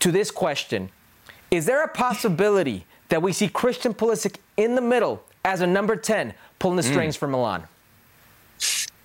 to 0.00 0.12
this 0.12 0.30
question. 0.30 0.90
Is 1.50 1.66
there 1.66 1.82
a 1.82 1.88
possibility 1.88 2.86
that 3.08 3.22
we 3.22 3.32
see 3.32 3.48
Christian 3.48 3.92
Pulisic 3.92 4.36
in 4.56 4.74
the 4.76 4.80
middle 4.80 5.22
as 5.44 5.60
a 5.60 5.66
number 5.66 5.96
10 5.96 6.32
pulling 6.58 6.76
the 6.76 6.82
mm. 6.82 6.90
strings 6.90 7.16
mm. 7.16 7.20
for 7.20 7.28
Milan? 7.28 7.64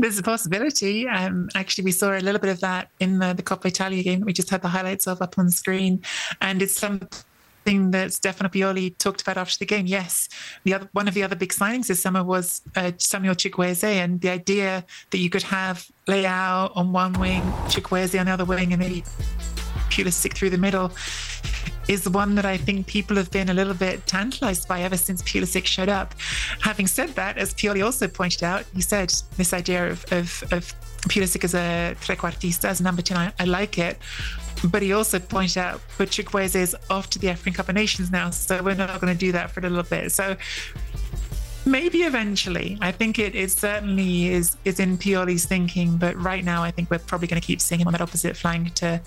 There's 0.01 0.17
a 0.17 0.23
possibility. 0.23 1.07
Um, 1.09 1.49
actually, 1.55 1.83
we 1.83 1.91
saw 1.91 2.17
a 2.17 2.21
little 2.21 2.39
bit 2.39 2.49
of 2.49 2.61
that 2.61 2.89
in 3.01 3.19
the, 3.19 3.33
the 3.33 3.43
Coppa 3.43 3.65
Italia 3.65 4.01
game 4.01 4.19
that 4.19 4.25
we 4.25 4.31
just 4.31 4.49
had 4.49 4.61
the 4.61 4.69
highlights 4.69 5.07
of 5.07 5.21
up 5.21 5.37
on 5.37 5.49
screen. 5.49 6.01
And 6.39 6.61
it's 6.61 6.77
something 6.77 7.91
that 7.91 8.13
Stefano 8.13 8.49
Pioli 8.49 8.97
talked 8.97 9.21
about 9.21 9.37
after 9.37 9.59
the 9.59 9.65
game. 9.65 9.85
Yes, 9.85 10.29
the 10.63 10.73
other 10.73 10.89
one 10.93 11.09
of 11.09 11.13
the 11.13 11.23
other 11.23 11.35
big 11.35 11.51
signings 11.51 11.87
this 11.87 11.99
summer 11.99 12.23
was 12.23 12.61
uh, 12.77 12.93
Samuel 12.97 13.35
Chukwueze, 13.35 13.83
and 13.83 14.21
the 14.21 14.29
idea 14.29 14.85
that 15.11 15.17
you 15.17 15.29
could 15.29 15.43
have 15.43 15.85
Leao 16.07 16.71
on 16.75 16.93
one 16.93 17.13
wing, 17.13 17.41
Chukwueze 17.67 18.17
on 18.17 18.27
the 18.27 18.31
other 18.31 18.45
wing, 18.45 18.71
and 18.71 18.79
maybe 18.79 19.03
Pulisic 19.89 20.33
through 20.33 20.51
the 20.51 20.57
middle 20.57 20.91
is 21.89 22.03
the 22.03 22.11
one 22.11 22.35
that 22.35 22.45
I 22.45 22.55
think 22.55 22.85
people 22.85 23.17
have 23.17 23.31
been 23.31 23.49
a 23.49 23.53
little 23.53 23.73
bit 23.73 24.05
tantalized 24.05 24.67
by 24.67 24.81
ever 24.81 24.95
since 24.95 25.23
Pulisic 25.23 25.65
showed 25.65 25.89
up. 25.89 26.13
Having 26.61 26.87
said 26.87 27.09
that, 27.15 27.37
as 27.39 27.53
Pioli 27.53 27.83
also 27.83 28.07
pointed 28.07 28.43
out, 28.43 28.63
he 28.75 28.81
said 28.81 29.11
this 29.37 29.53
idea 29.53 29.89
of, 29.89 30.05
of, 30.11 30.43
of 30.51 30.73
Pulisic 31.07 31.43
as 31.43 31.55
a 31.55 31.95
trequartista, 31.99 32.65
as 32.65 32.79
a 32.79 32.83
number 32.83 33.01
10, 33.01 33.17
I, 33.17 33.33
I 33.39 33.45
like 33.45 33.79
it. 33.79 33.97
But 34.69 34.81
he 34.81 34.93
also 34.93 35.19
pointed 35.19 35.57
out, 35.57 35.81
but 35.97 36.09
Chukwueze 36.09 36.55
is 36.55 36.75
off 36.89 37.09
to 37.11 37.19
the 37.19 37.29
African 37.29 37.53
Cup 37.53 37.69
of 37.69 37.75
Nations 37.75 38.11
now, 38.11 38.29
so 38.29 38.61
we're 38.61 38.75
not 38.75 38.99
going 39.01 39.11
to 39.11 39.17
do 39.17 39.31
that 39.31 39.49
for 39.51 39.61
a 39.61 39.63
little 39.63 39.83
bit. 39.83 40.11
So 40.11 40.35
Maybe 41.69 41.99
eventually. 41.99 42.79
I 42.81 42.91
think 42.91 43.19
it, 43.19 43.35
it 43.35 43.51
certainly 43.51 44.29
is 44.29 44.57
is 44.65 44.79
in 44.79 44.97
Pioli's 44.97 45.45
thinking, 45.45 45.97
but 45.97 46.15
right 46.15 46.43
now 46.43 46.63
I 46.63 46.71
think 46.71 46.89
we're 46.89 46.97
probably 46.97 47.27
going 47.27 47.39
to 47.39 47.45
keep 47.45 47.61
seeing 47.61 47.79
him 47.81 47.87
on 47.87 47.93
that 47.93 48.01
opposite 48.01 48.35
flank 48.35 48.73
to 48.75 48.99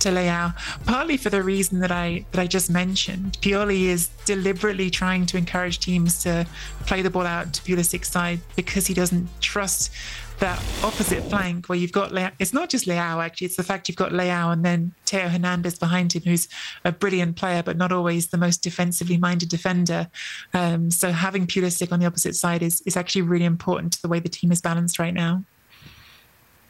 to 0.00 0.08
Leao. 0.08 0.52
Partly 0.84 1.16
for 1.16 1.30
the 1.30 1.42
reason 1.42 1.78
that 1.78 1.92
I 1.92 2.24
that 2.32 2.40
I 2.40 2.48
just 2.48 2.70
mentioned. 2.70 3.38
Pioli 3.40 3.84
is 3.84 4.08
deliberately 4.24 4.90
trying 4.90 5.26
to 5.26 5.36
encourage 5.36 5.78
teams 5.78 6.20
to 6.24 6.44
play 6.86 7.02
the 7.02 7.10
ball 7.10 7.26
out 7.26 7.52
to 7.52 7.62
Pulisic's 7.62 8.08
side 8.08 8.40
because 8.56 8.88
he 8.88 8.94
doesn't 8.94 9.28
trust 9.40 9.92
that 10.40 10.62
opposite 10.82 11.22
flank 11.24 11.68
where 11.68 11.78
you've 11.78 11.92
got 11.92 12.12
Leao. 12.12 12.32
It's 12.38 12.52
not 12.52 12.68
just 12.68 12.86
Leao, 12.86 13.24
actually. 13.24 13.46
It's 13.46 13.56
the 13.56 13.62
fact 13.62 13.88
you've 13.88 13.96
got 13.96 14.12
Leao 14.12 14.52
and 14.52 14.64
then 14.64 14.92
Theo 15.06 15.28
Hernandez 15.28 15.78
behind 15.78 16.12
him, 16.12 16.22
who's 16.22 16.48
a 16.84 16.92
brilliant 16.92 17.36
player, 17.36 17.62
but 17.62 17.76
not 17.76 17.92
always 17.92 18.28
the 18.28 18.38
most 18.38 18.62
defensively 18.62 19.16
minded 19.16 19.48
defender. 19.48 20.08
Um, 20.54 20.90
so 20.90 21.10
having 21.10 21.46
Pulisic 21.46 21.92
on 21.92 22.00
the 22.00 22.06
opposite 22.06 22.36
side 22.36 22.62
is, 22.62 22.80
is 22.82 22.96
actually 22.96 23.22
really 23.22 23.44
important 23.44 23.92
to 23.94 24.02
the 24.02 24.08
way 24.08 24.20
the 24.20 24.28
team 24.28 24.52
is 24.52 24.60
balanced 24.60 24.98
right 24.98 25.14
now. 25.14 25.42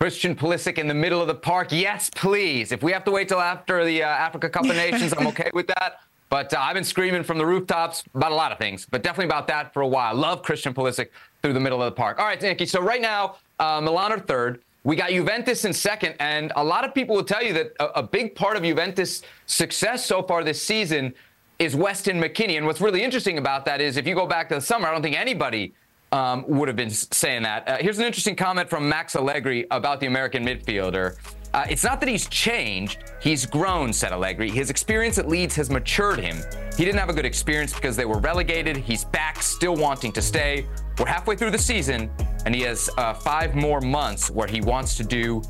Christian 0.00 0.36
Pulisic 0.36 0.78
in 0.78 0.86
the 0.86 0.94
middle 0.94 1.20
of 1.20 1.26
the 1.26 1.34
park. 1.34 1.68
Yes, 1.72 2.08
please. 2.14 2.70
If 2.70 2.82
we 2.82 2.92
have 2.92 3.04
to 3.04 3.10
wait 3.10 3.28
till 3.28 3.40
after 3.40 3.84
the 3.84 4.04
uh, 4.04 4.06
Africa 4.06 4.48
Cup 4.48 4.64
of 4.64 4.76
Nations, 4.76 5.12
I'm 5.16 5.26
okay 5.28 5.50
with 5.52 5.66
that. 5.66 6.00
But 6.28 6.52
uh, 6.52 6.58
I've 6.60 6.74
been 6.74 6.84
screaming 6.84 7.22
from 7.22 7.38
the 7.38 7.46
rooftops 7.46 8.04
about 8.14 8.32
a 8.32 8.34
lot 8.34 8.52
of 8.52 8.58
things, 8.58 8.86
but 8.88 9.02
definitely 9.02 9.26
about 9.26 9.48
that 9.48 9.72
for 9.72 9.80
a 9.80 9.88
while. 9.88 10.14
Love 10.14 10.42
Christian 10.42 10.74
Pulisic 10.74 11.08
through 11.42 11.52
the 11.52 11.60
middle 11.60 11.82
of 11.82 11.92
the 11.92 11.96
park. 11.96 12.18
All 12.18 12.26
right, 12.26 12.40
Nicky. 12.40 12.66
So 12.66 12.80
right 12.80 13.00
now, 13.00 13.36
uh, 13.58 13.80
Milan 13.80 14.12
are 14.12 14.18
third. 14.18 14.62
We 14.84 14.96
got 14.96 15.10
Juventus 15.10 15.64
in 15.64 15.72
second, 15.72 16.14
and 16.20 16.52
a 16.56 16.64
lot 16.64 16.84
of 16.84 16.94
people 16.94 17.16
will 17.16 17.24
tell 17.24 17.42
you 17.42 17.52
that 17.52 17.72
a, 17.80 17.98
a 17.98 18.02
big 18.02 18.34
part 18.34 18.56
of 18.56 18.62
Juventus' 18.62 19.22
success 19.46 20.04
so 20.04 20.22
far 20.22 20.44
this 20.44 20.62
season 20.62 21.14
is 21.58 21.74
Weston 21.74 22.20
McKennie. 22.20 22.56
And 22.56 22.64
what's 22.64 22.80
really 22.80 23.02
interesting 23.02 23.38
about 23.38 23.64
that 23.66 23.80
is 23.80 23.96
if 23.96 24.06
you 24.06 24.14
go 24.14 24.26
back 24.26 24.48
to 24.50 24.54
the 24.54 24.60
summer, 24.60 24.88
I 24.88 24.92
don't 24.92 25.02
think 25.02 25.18
anybody 25.18 25.74
um, 26.12 26.44
would 26.48 26.68
have 26.68 26.76
been 26.76 26.90
saying 26.90 27.42
that. 27.42 27.68
Uh, 27.68 27.76
here's 27.78 27.98
an 27.98 28.04
interesting 28.04 28.36
comment 28.36 28.70
from 28.70 28.88
Max 28.88 29.16
Allegri 29.16 29.66
about 29.70 30.00
the 30.00 30.06
American 30.06 30.44
midfielder. 30.44 31.16
Uh, 31.54 31.66
it's 31.68 31.82
not 31.82 31.98
that 32.00 32.08
he's 32.08 32.28
changed, 32.28 33.04
he's 33.20 33.46
grown, 33.46 33.92
said 33.92 34.12
Allegri. 34.12 34.50
His 34.50 34.70
experience 34.70 35.18
at 35.18 35.28
Leeds 35.28 35.54
has 35.56 35.70
matured 35.70 36.18
him. 36.18 36.36
He 36.76 36.84
didn't 36.84 36.98
have 36.98 37.08
a 37.08 37.14
good 37.14 37.24
experience 37.24 37.72
because 37.72 37.96
they 37.96 38.04
were 38.04 38.18
relegated. 38.18 38.76
He's 38.76 39.04
back, 39.04 39.42
still 39.42 39.74
wanting 39.74 40.12
to 40.12 40.22
stay. 40.22 40.66
We're 40.98 41.06
halfway 41.06 41.36
through 41.36 41.52
the 41.52 41.58
season, 41.58 42.10
and 42.44 42.52
he 42.52 42.62
has 42.62 42.90
uh, 42.98 43.14
five 43.14 43.54
more 43.54 43.80
months 43.80 44.32
where 44.32 44.48
he 44.48 44.60
wants 44.60 44.96
to 44.96 45.04
do 45.04 45.42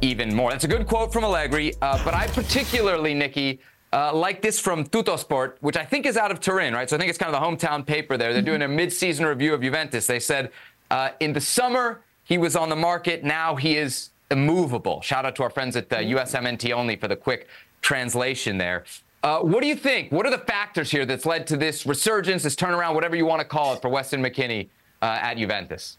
even 0.00 0.34
more. 0.34 0.50
That's 0.50 0.64
a 0.64 0.68
good 0.68 0.86
quote 0.86 1.12
from 1.12 1.24
Allegri, 1.24 1.74
uh, 1.82 2.02
but 2.02 2.14
I 2.14 2.26
particularly, 2.28 3.12
Nicky, 3.12 3.60
uh, 3.92 4.14
like 4.14 4.40
this 4.40 4.58
from 4.58 4.86
Tuttosport, 4.86 5.56
which 5.60 5.76
I 5.76 5.84
think 5.84 6.06
is 6.06 6.16
out 6.16 6.30
of 6.30 6.40
Turin, 6.40 6.72
right? 6.72 6.88
So 6.88 6.96
I 6.96 6.98
think 6.98 7.10
it's 7.10 7.18
kind 7.18 7.34
of 7.34 7.38
the 7.38 7.46
hometown 7.46 7.84
paper 7.84 8.16
there. 8.16 8.32
They're 8.32 8.40
doing 8.40 8.62
a 8.62 8.68
mid-season 8.68 9.26
review 9.26 9.52
of 9.52 9.60
Juventus. 9.60 10.06
They 10.06 10.18
said 10.18 10.50
uh, 10.90 11.10
in 11.20 11.34
the 11.34 11.40
summer 11.40 12.00
he 12.24 12.38
was 12.38 12.56
on 12.56 12.70
the 12.70 12.76
market. 12.76 13.24
Now 13.24 13.56
he 13.56 13.76
is 13.76 14.08
immovable. 14.30 15.02
Shout 15.02 15.26
out 15.26 15.36
to 15.36 15.42
our 15.42 15.50
friends 15.50 15.76
at 15.76 15.92
uh, 15.92 15.98
USMNT 15.98 16.72
only 16.72 16.96
for 16.96 17.08
the 17.08 17.16
quick 17.16 17.46
translation 17.82 18.56
there. 18.56 18.84
Uh, 19.22 19.40
what 19.40 19.60
do 19.60 19.68
you 19.68 19.76
think? 19.76 20.10
What 20.12 20.24
are 20.26 20.30
the 20.30 20.38
factors 20.38 20.90
here 20.90 21.04
that's 21.04 21.26
led 21.26 21.46
to 21.48 21.58
this 21.58 21.84
resurgence, 21.84 22.42
this 22.42 22.56
turnaround, 22.56 22.94
whatever 22.94 23.16
you 23.16 23.26
want 23.26 23.40
to 23.40 23.46
call 23.46 23.74
it, 23.74 23.82
for 23.82 23.90
Weston 23.90 24.22
McKennie 24.22 24.70
uh, 25.04 25.18
at 25.20 25.36
Juventus? 25.36 25.98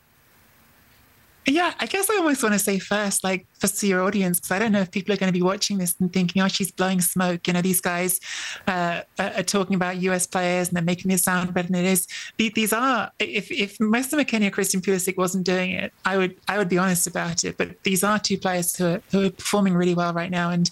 Yeah, 1.48 1.76
I 1.80 1.86
guess 1.86 2.10
I 2.10 2.18
almost 2.18 2.42
want 2.42 2.54
to 2.54 2.60
say 2.60 2.80
first, 2.80 3.24
like 3.24 3.46
for 3.60 3.86
your 3.86 4.02
audience, 4.02 4.40
because 4.40 4.50
I 4.50 4.58
don't 4.58 4.72
know 4.72 4.82
if 4.82 4.90
people 4.90 5.14
are 5.14 5.18
going 5.18 5.32
to 5.32 5.38
be 5.38 5.44
watching 5.44 5.78
this 5.78 5.96
and 6.00 6.12
thinking, 6.12 6.42
oh, 6.42 6.48
she's 6.48 6.72
blowing 6.72 7.02
smoke. 7.02 7.46
You 7.46 7.54
know, 7.54 7.62
these 7.62 7.82
guys 7.82 8.20
uh, 8.68 9.02
are 9.20 9.44
talking 9.44 9.76
about 9.76 9.98
US 9.98 10.26
players 10.26 10.70
and 10.70 10.76
they're 10.76 10.84
making 10.84 11.12
it 11.12 11.20
sound 11.20 11.54
better 11.54 11.68
than 11.68 11.86
it 11.86 11.86
is. 11.86 12.08
These 12.40 12.74
are, 12.74 13.12
if 13.20 13.52
if 13.52 13.78
Weston 13.80 14.20
McKennie 14.20 14.48
or 14.48 14.50
Christian 14.50 14.82
Pulisic 14.82 15.18
wasn't 15.18 15.46
doing 15.46 15.70
it, 15.70 15.94
I 16.04 16.18
would 16.18 16.36
I 16.48 16.58
would 16.58 16.70
be 16.70 16.80
honest 16.80 17.06
about 17.06 17.44
it. 17.44 17.58
But 17.58 17.84
these 17.84 18.04
are 18.04 18.18
two 18.18 18.40
players 18.40 18.76
who 18.76 18.86
are, 18.86 19.02
who 19.12 19.28
are 19.28 19.30
performing 19.30 19.76
really 19.76 19.94
well 19.94 20.14
right 20.14 20.32
now. 20.32 20.50
And 20.50 20.68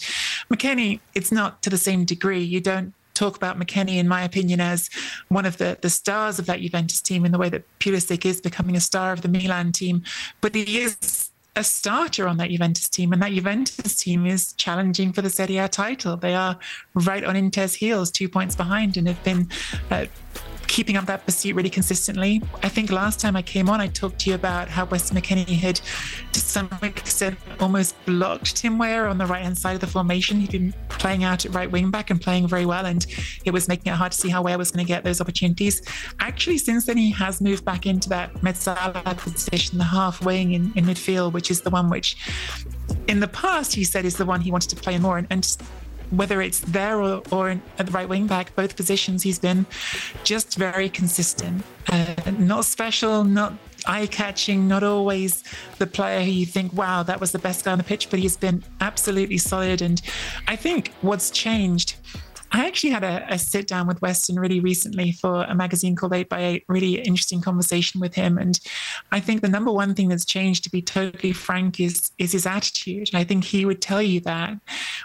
McKennie, 0.52 1.02
it's 1.14 1.32
not 1.32 1.62
to 1.62 1.70
the 1.70 1.78
same 1.78 2.04
degree. 2.04 2.42
You 2.42 2.62
don't 2.62 2.96
talk 3.14 3.36
about 3.36 3.60
McKennie, 3.60 3.98
in 3.98 4.08
my 4.08 4.24
opinion, 4.24 4.60
as 4.60 4.90
one 5.30 5.46
of 5.46 5.58
the, 5.58 5.78
the 5.82 5.90
stars 5.90 6.40
of 6.40 6.46
that 6.48 6.62
Juventus 6.62 7.02
team 7.02 7.26
in 7.26 7.32
the 7.32 7.38
way 7.38 7.50
that 7.50 7.64
Pulisic 7.80 8.26
is 8.26 8.42
becoming 8.42 8.76
a 8.76 8.82
star 8.82 9.14
of 9.14 9.22
the 9.22 9.28
Milan 9.28 9.72
team. 9.72 10.04
But 10.42 10.56
he 10.56 10.80
is 10.80 11.30
a 11.56 11.64
starter 11.64 12.28
on 12.28 12.38
that 12.38 12.50
Juventus 12.50 12.90
team, 12.90 13.14
and 13.14 13.22
that 13.22 13.32
Juventus 13.32 13.96
team 13.96 14.26
is 14.26 14.54
challenging 14.54 15.14
for 15.14 15.22
the 15.22 15.30
Serie 15.30 15.58
A 15.58 15.68
title. 15.68 16.18
They 16.18 16.34
are 16.34 16.58
right 16.96 17.24
on 17.24 17.36
Inter's 17.36 17.76
heels, 17.76 18.10
two 18.10 18.28
points 18.28 18.56
behind, 18.56 18.98
and 18.98 19.08
have 19.08 19.24
been 19.24 19.50
uh, 19.92 20.06
keeping 20.74 20.98
up 20.98 21.06
that 21.06 21.24
pursuit 21.24 21.56
really 21.56 21.70
consistently. 21.70 22.42
I 22.64 22.68
think 22.68 22.92
last 22.92 23.20
time 23.20 23.36
I 23.36 23.44
came 23.44 23.70
on, 23.70 23.80
I 23.80 23.86
talked 23.86 24.18
to 24.22 24.32
you 24.32 24.36
about 24.36 24.68
how 24.68 24.86
Weston 24.86 25.16
McKennie 25.16 25.46
had, 25.46 25.80
to 26.32 26.40
some 26.40 26.68
extent, 26.82 27.38
almost 27.60 27.96
blocked 28.08 28.56
Tim 28.56 28.80
Weah 28.80 29.08
on 29.08 29.20
the 29.20 29.28
right 29.28 29.44
hand 29.44 29.56
side 29.56 29.76
of 29.76 29.82
the 29.82 29.88
formation. 29.88 30.40
He'd 30.40 30.52
been 30.52 30.74
playing 30.90 31.24
out 31.24 31.46
at 31.46 31.54
right 31.54 31.72
wing 31.72 31.92
back 31.92 32.10
and 32.10 32.20
playing 32.20 32.48
very 32.48 32.66
well, 32.66 32.88
and 32.88 33.06
it 33.46 33.52
was 33.52 33.68
making 33.68 33.94
it 33.94 33.96
hard 33.96 34.14
to 34.14 34.18
see 34.18 34.30
how 34.30 34.42
Weah 34.42 34.58
was 34.58 34.72
going 34.72 34.84
to 34.84 34.88
get 34.88 35.04
those 35.04 35.22
opportunities. 35.22 35.80
Actually, 36.20 36.58
since 36.58 36.88
then, 36.88 36.98
he 36.98 37.12
has 37.12 37.40
moved 37.40 37.64
back 37.64 37.86
into 37.86 38.10
that 38.10 38.34
mezzala 38.42 39.16
position, 39.16 39.78
the 39.78 39.84
half 39.84 40.26
wing 40.26 40.54
in, 40.54 40.74
in 40.76 40.86
midfield, 40.86 41.34
which 41.34 41.52
is 41.52 41.62
the 41.62 41.70
one 41.70 41.88
which 41.88 42.18
in 43.08 43.20
the 43.20 43.28
past 43.28 43.76
he 43.76 43.84
said 43.84 44.06
is 44.06 44.18
the 44.18 44.26
one 44.26 44.42
he 44.42 44.52
wanted 44.52 44.72
to 44.72 44.76
play 44.76 44.98
more 44.98 45.20
and, 45.20 45.28
and 45.30 45.58
whether 46.16 46.42
it's 46.42 46.60
there 46.62 47.02
or, 47.02 47.22
or 47.32 47.50
in, 47.50 47.62
at 47.80 47.88
the 47.88 47.92
right 47.92 48.08
wing 48.08 48.28
back, 48.28 48.56
both 48.56 48.76
positions, 48.76 49.24
he's 49.24 49.40
been 49.40 49.66
just 50.24 50.56
very 50.56 50.90
consistent. 50.90 51.64
Uh, 51.92 52.16
not 52.38 52.66
special, 52.66 53.24
not 53.24 53.54
eye 53.86 54.08
catching, 54.08 54.68
not 54.68 54.84
always 54.84 55.44
the 55.78 55.88
player 55.88 56.24
who 56.24 56.32
you 56.32 56.46
think, 56.46 56.74
wow, 56.74 57.04
that 57.04 57.20
was 57.20 57.32
the 57.32 57.40
best 57.40 57.66
guy 57.66 57.72
on 57.72 57.78
the 57.78 57.84
pitch, 57.84 58.10
but 58.10 58.20
he's 58.20 58.38
been 58.38 58.64
absolutely 58.80 59.38
solid. 59.38 59.82
And 59.82 60.02
I 60.48 60.56
think 60.56 60.94
what's 61.02 61.30
changed 61.32 61.96
I 62.54 62.68
actually 62.68 62.92
had 62.92 63.04
a, 63.04 63.26
a, 63.34 63.40
sit 63.40 63.68
down 63.68 63.88
with 63.88 64.00
Weston 64.02 64.40
really 64.40 64.60
recently 64.60 65.12
for 65.12 65.44
a 65.44 65.56
magazine 65.56 65.96
called 65.96 66.14
8 66.14 66.30
by 66.30 66.40
8 66.40 66.66
really 66.68 67.02
interesting 67.02 67.42
conversation 67.42 68.00
with 68.00 68.14
him. 68.14 68.38
And 68.38 68.60
I 69.12 69.20
think 69.20 69.42
the 69.42 69.50
number 69.50 69.72
one 69.72 69.96
thing 69.96 70.08
that's 70.08 70.24
changed, 70.24 70.64
to 70.66 70.70
be 70.70 70.82
totally 70.82 71.34
frank, 71.34 71.80
is, 71.80 72.12
is 72.20 72.32
his 72.34 72.46
attitude. 72.46 73.10
And 73.12 73.20
I 73.20 73.24
think 73.24 73.44
he 73.44 73.66
would 73.66 73.82
tell 73.82 74.04
you 74.04 74.20
that 74.22 74.54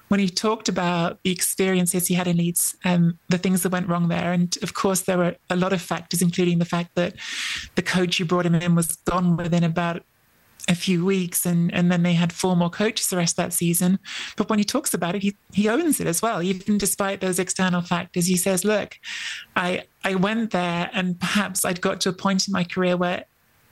when 0.09 0.21
he 0.21 0.29
talked 0.29 0.69
about 0.69 1.23
the 1.23 1.33
experiences 1.33 2.07
he 2.07 2.15
had 2.15 2.29
in 2.29 2.37
Leeds, 2.37 2.77
um, 2.85 3.19
the 3.31 3.39
things 3.39 3.63
that 3.63 3.73
went 3.73 3.89
wrong 3.89 4.09
there. 4.09 4.33
And 4.33 4.57
of 4.63 4.75
course, 4.75 5.01
there 5.03 5.17
were 5.17 5.37
a 5.49 5.57
lot 5.57 5.73
of 5.73 5.81
factors, 5.81 6.21
including 6.21 6.59
the 6.59 6.67
fact 6.67 6.97
that 6.97 7.15
the 7.77 7.83
coach 7.83 8.19
who 8.19 8.27
brought 8.27 8.45
him 8.45 8.57
in 8.57 8.75
was 8.75 8.97
gone 8.97 9.39
within 9.39 9.65
about 9.65 10.03
a 10.69 10.75
few 10.75 11.05
weeks 11.05 11.47
and 11.47 11.73
and 11.75 11.91
then 11.91 12.03
they 12.03 12.13
had 12.13 12.33
four 12.33 12.55
more 12.55 12.71
coaches 12.71 13.09
the 13.09 13.17
rest 13.17 13.33
of 13.33 13.45
that 13.45 13.53
season 13.53 13.99
but 14.37 14.49
when 14.49 14.59
he 14.59 14.65
talks 14.65 14.93
about 14.95 15.15
it 15.15 15.23
he 15.23 15.35
he 15.53 15.69
owns 15.69 15.99
it 15.99 16.07
as 16.07 16.21
well 16.21 16.43
even 16.43 16.79
despite 16.79 17.21
those 17.21 17.39
external 17.39 17.81
factors 17.81 18.27
he 18.27 18.37
says 18.37 18.65
look 18.65 18.97
i 19.57 19.83
i 20.05 20.15
went 20.15 20.51
there 20.51 20.91
and 20.93 21.19
perhaps 21.19 21.65
i'd 21.65 21.81
got 21.81 22.01
to 22.01 22.11
a 22.11 22.13
point 22.13 22.47
in 22.47 22.53
my 22.53 22.65
career 22.65 22.97
where 22.97 23.25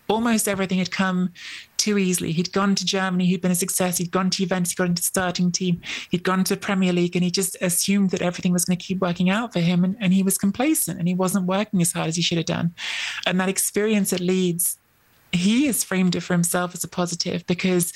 almost 0.08 0.48
everything 0.48 0.78
had 0.78 0.90
come 0.90 1.30
too 1.76 1.98
easily. 1.98 2.32
He'd 2.32 2.52
gone 2.52 2.74
to 2.74 2.84
Germany, 2.84 3.26
he'd 3.26 3.40
been 3.40 3.50
a 3.50 3.56
success, 3.56 3.98
he'd 3.98 4.10
gone 4.10 4.30
to 4.30 4.38
Juventus, 4.38 4.72
he 4.72 4.76
got 4.76 4.88
into 4.88 5.02
the 5.02 5.06
starting 5.06 5.52
team, 5.52 5.80
he'd 6.10 6.22
gone 6.22 6.44
to 6.44 6.56
Premier 6.56 6.92
League, 6.92 7.16
and 7.16 7.24
he 7.24 7.30
just 7.30 7.56
assumed 7.60 8.10
that 8.10 8.22
everything 8.22 8.52
was 8.52 8.64
going 8.64 8.78
to 8.78 8.84
keep 8.84 9.00
working 9.00 9.30
out 9.30 9.52
for 9.52 9.60
him. 9.60 9.84
And, 9.84 9.96
and 10.00 10.12
he 10.12 10.22
was 10.22 10.38
complacent 10.38 10.98
and 10.98 11.08
he 11.08 11.14
wasn't 11.14 11.46
working 11.46 11.80
as 11.82 11.92
hard 11.92 12.08
as 12.08 12.16
he 12.16 12.22
should 12.22 12.38
have 12.38 12.46
done. 12.46 12.74
And 13.26 13.40
that 13.40 13.48
experience 13.48 14.12
at 14.12 14.20
Leeds 14.20 14.78
he 15.32 15.66
has 15.66 15.84
framed 15.84 16.14
it 16.14 16.20
for 16.20 16.34
himself 16.34 16.74
as 16.74 16.84
a 16.84 16.88
positive 16.88 17.46
because 17.46 17.92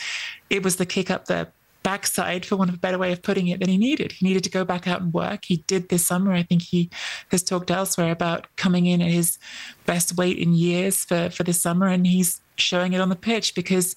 it 0.49 0.63
was 0.63 0.77
the 0.77 0.87
kick 0.87 1.11
up 1.11 1.27
the 1.27 1.49
backside, 1.83 2.45
for 2.45 2.57
want 2.57 2.69
of 2.69 2.77
a 2.77 2.79
better 2.79 2.99
way 2.99 3.13
of 3.13 3.23
putting 3.23 3.49
it, 3.49 3.61
that 3.61 3.69
he 3.69 3.79
needed. 3.79 4.13
He 4.13 4.27
needed 4.27 4.45
to 4.45 4.51
go 4.51 4.65
back 4.65 4.87
out 4.87 5.01
and 5.01 5.13
work. 5.13 5.45
He 5.47 5.59
did 5.67 5.89
this 5.89 6.07
summer. 6.07 6.33
I 6.33 6.43
think 6.43 6.63
he 6.63 6.91
has 7.31 7.43
talked 7.43 7.71
elsewhere 7.71 8.13
about 8.13 8.47
coming 8.57 8.87
in 8.87 9.01
at 9.01 9.11
his 9.11 9.39
best 9.87 10.17
weight 10.17 10.39
in 10.39 10.55
years 10.55 11.05
for, 11.05 11.31
for 11.31 11.43
this 11.43 11.61
summer, 11.61 11.87
and 11.87 12.07
he's 12.07 12.41
showing 12.57 12.93
it 12.93 13.01
on 13.01 13.09
the 13.09 13.17
pitch 13.17 13.55
because 13.55 13.97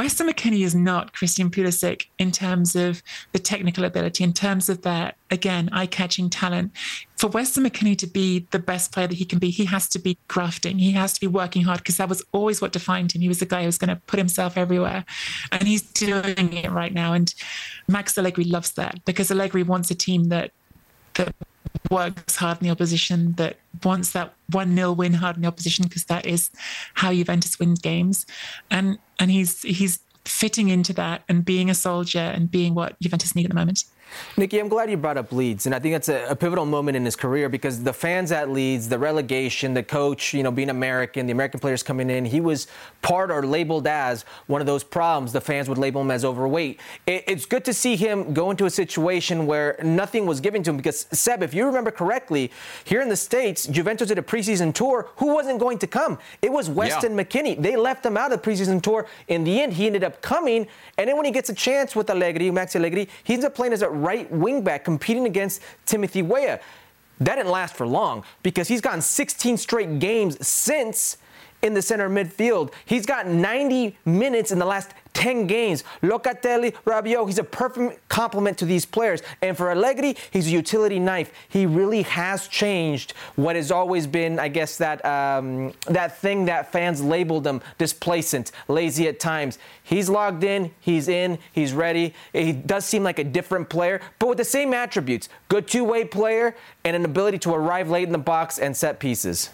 Weston 0.00 0.28
McKennie 0.28 0.64
is 0.64 0.74
not 0.74 1.12
Christian 1.12 1.50
Pulisic 1.50 2.06
in 2.18 2.32
terms 2.32 2.74
of 2.74 3.02
the 3.32 3.38
technical 3.38 3.84
ability, 3.84 4.24
in 4.24 4.32
terms 4.32 4.70
of 4.70 4.80
that, 4.80 5.18
again, 5.30 5.68
eye 5.72 5.84
catching 5.84 6.30
talent. 6.30 6.72
For 7.18 7.28
Weston 7.28 7.64
McKennie 7.64 7.98
to 7.98 8.06
be 8.06 8.46
the 8.50 8.58
best 8.58 8.92
player 8.92 9.06
that 9.06 9.18
he 9.18 9.26
can 9.26 9.38
be, 9.38 9.50
he 9.50 9.66
has 9.66 9.90
to 9.90 9.98
be 9.98 10.16
grafting. 10.26 10.78
He 10.78 10.92
has 10.92 11.12
to 11.12 11.20
be 11.20 11.26
working 11.26 11.64
hard 11.64 11.80
because 11.80 11.98
that 11.98 12.08
was 12.08 12.22
always 12.32 12.62
what 12.62 12.72
defined 12.72 13.12
him. 13.12 13.20
He 13.20 13.28
was 13.28 13.40
the 13.40 13.44
guy 13.44 13.60
who 13.60 13.66
was 13.66 13.76
going 13.76 13.94
to 13.94 13.96
put 14.06 14.18
himself 14.18 14.56
everywhere. 14.56 15.04
And 15.52 15.64
he's 15.64 15.82
doing 15.82 16.54
it 16.54 16.70
right 16.70 16.94
now. 16.94 17.12
And 17.12 17.34
Max 17.86 18.16
Allegri 18.16 18.44
loves 18.44 18.72
that 18.72 19.04
because 19.04 19.30
Allegri 19.30 19.64
wants 19.64 19.90
a 19.90 19.94
team 19.94 20.30
that 20.30 20.52
that 21.16 21.34
works 21.90 22.36
hard 22.36 22.58
in 22.58 22.64
the 22.64 22.70
opposition, 22.70 23.32
that 23.34 23.56
wants 23.84 24.12
that 24.12 24.34
1 24.50 24.74
0 24.74 24.92
win 24.92 25.14
hard 25.14 25.36
in 25.36 25.42
the 25.42 25.48
opposition, 25.48 25.84
because 25.84 26.04
that 26.04 26.26
is 26.26 26.50
how 26.94 27.12
Juventus 27.12 27.58
wins 27.58 27.78
games. 27.78 28.26
And 28.70 28.98
and 29.18 29.30
he's 29.30 29.62
he's 29.62 30.00
fitting 30.24 30.68
into 30.68 30.92
that 30.92 31.22
and 31.28 31.44
being 31.44 31.70
a 31.70 31.74
soldier 31.74 32.18
and 32.18 32.50
being 32.50 32.74
what 32.74 32.98
Juventus 33.00 33.34
need 33.34 33.46
at 33.46 33.50
the 33.50 33.54
moment. 33.54 33.84
Nicky, 34.36 34.58
I'm 34.58 34.68
glad 34.68 34.90
you 34.90 34.96
brought 34.96 35.16
up 35.16 35.32
Leeds, 35.32 35.66
and 35.66 35.74
I 35.74 35.78
think 35.78 35.94
that's 35.94 36.08
a, 36.08 36.26
a, 36.30 36.36
pivotal 36.36 36.64
moment 36.64 36.96
in 36.96 37.04
his 37.04 37.16
career 37.16 37.48
because 37.48 37.82
the 37.82 37.92
fans 37.92 38.32
at 38.32 38.50
Leeds, 38.50 38.88
the 38.88 38.98
relegation, 38.98 39.74
the 39.74 39.82
coach, 39.82 40.32
you 40.32 40.42
know, 40.42 40.50
being 40.50 40.70
American, 40.70 41.26
the 41.26 41.32
American 41.32 41.60
players 41.60 41.82
coming 41.82 42.10
in, 42.10 42.24
he 42.24 42.40
was 42.40 42.66
part 43.02 43.30
or 43.30 43.44
labeled 43.46 43.86
as 43.86 44.24
one 44.46 44.60
of 44.60 44.66
those 44.66 44.82
problems. 44.82 45.32
The 45.32 45.40
fans 45.40 45.68
would 45.68 45.78
label 45.78 46.00
him 46.00 46.10
as 46.10 46.24
overweight. 46.24 46.80
It, 47.06 47.24
it's 47.26 47.46
good 47.46 47.64
to 47.66 47.74
see 47.74 47.96
him 47.96 48.32
go 48.32 48.50
into 48.50 48.64
a 48.64 48.70
situation 48.70 49.46
where 49.46 49.78
nothing 49.82 50.26
was 50.26 50.40
given 50.40 50.62
to 50.62 50.70
him 50.70 50.76
because 50.76 51.06
Seb, 51.12 51.42
if 51.42 51.54
you 51.54 51.66
remember 51.66 51.90
correctly, 51.90 52.50
here 52.84 53.02
in 53.02 53.08
the 53.08 53.16
states, 53.16 53.66
Juventus 53.66 54.08
did 54.08 54.18
a 54.18 54.22
preseason 54.22 54.74
tour. 54.74 55.10
Who 55.16 55.34
wasn't 55.34 55.60
going 55.60 55.78
to 55.78 55.86
come? 55.86 56.18
It 56.42 56.52
was 56.52 56.68
Weston 56.70 57.16
yeah. 57.16 57.24
McKennie. 57.24 57.60
They 57.60 57.76
left 57.76 58.04
him 58.04 58.16
out 58.16 58.32
of 58.32 58.42
the 58.42 58.50
preseason 58.50 58.82
tour. 58.82 59.06
In 59.28 59.44
the 59.44 59.60
end, 59.60 59.74
he 59.74 59.86
ended 59.86 60.04
up 60.04 60.22
coming, 60.22 60.66
and 60.98 61.08
then 61.08 61.16
when 61.16 61.26
he 61.26 61.32
gets 61.32 61.50
a 61.50 61.54
chance 61.54 61.94
with 61.94 62.10
Allegri, 62.10 62.50
Max 62.50 62.76
Allegri, 62.76 63.08
he 63.24 63.34
ends 63.34 63.44
up 63.44 63.54
playing 63.54 63.72
as 63.72 63.82
a 63.82 63.88
right 64.00 64.30
wingback 64.32 64.84
competing 64.84 65.26
against 65.26 65.62
Timothy 65.86 66.22
Weah. 66.22 66.60
That 67.20 67.36
didn't 67.36 67.50
last 67.50 67.74
for 67.74 67.86
long 67.86 68.24
because 68.42 68.66
he's 68.68 68.80
gotten 68.80 69.02
16 69.02 69.56
straight 69.58 69.98
games 69.98 70.46
since 70.46 71.18
in 71.62 71.74
the 71.74 71.82
center 71.82 72.08
midfield. 72.08 72.72
He's 72.86 73.04
got 73.04 73.26
90 73.26 73.96
minutes 74.04 74.50
in 74.50 74.58
the 74.58 74.64
last 74.64 74.92
10 75.14 75.46
games. 75.46 75.84
Locatelli, 76.02 76.72
Rabiot, 76.84 77.26
he's 77.26 77.38
a 77.38 77.44
perfect 77.44 78.08
complement 78.08 78.58
to 78.58 78.64
these 78.64 78.84
players. 78.84 79.22
And 79.42 79.56
for 79.56 79.70
Allegri, 79.70 80.16
he's 80.30 80.46
a 80.46 80.50
utility 80.50 80.98
knife. 80.98 81.32
He 81.48 81.66
really 81.66 82.02
has 82.02 82.48
changed 82.48 83.14
what 83.36 83.56
has 83.56 83.70
always 83.70 84.06
been, 84.06 84.38
I 84.38 84.48
guess, 84.48 84.76
that 84.78 85.04
um, 85.04 85.72
that 85.86 86.18
thing 86.18 86.44
that 86.46 86.72
fans 86.72 87.02
labeled 87.02 87.46
him 87.46 87.60
displacent, 87.78 88.52
lazy 88.68 89.08
at 89.08 89.20
times. 89.20 89.58
He's 89.82 90.08
logged 90.08 90.44
in, 90.44 90.72
he's 90.80 91.08
in, 91.08 91.38
he's 91.52 91.72
ready. 91.72 92.14
He 92.32 92.52
does 92.52 92.84
seem 92.84 93.02
like 93.02 93.18
a 93.18 93.24
different 93.24 93.68
player, 93.68 94.00
but 94.18 94.28
with 94.28 94.38
the 94.38 94.44
same 94.44 94.72
attributes 94.72 95.28
good 95.48 95.66
two 95.66 95.84
way 95.84 96.04
player 96.04 96.54
and 96.84 96.96
an 96.96 97.04
ability 97.04 97.38
to 97.38 97.52
arrive 97.52 97.90
late 97.90 98.04
in 98.04 98.12
the 98.12 98.18
box 98.18 98.58
and 98.58 98.76
set 98.76 99.00
pieces. 99.00 99.50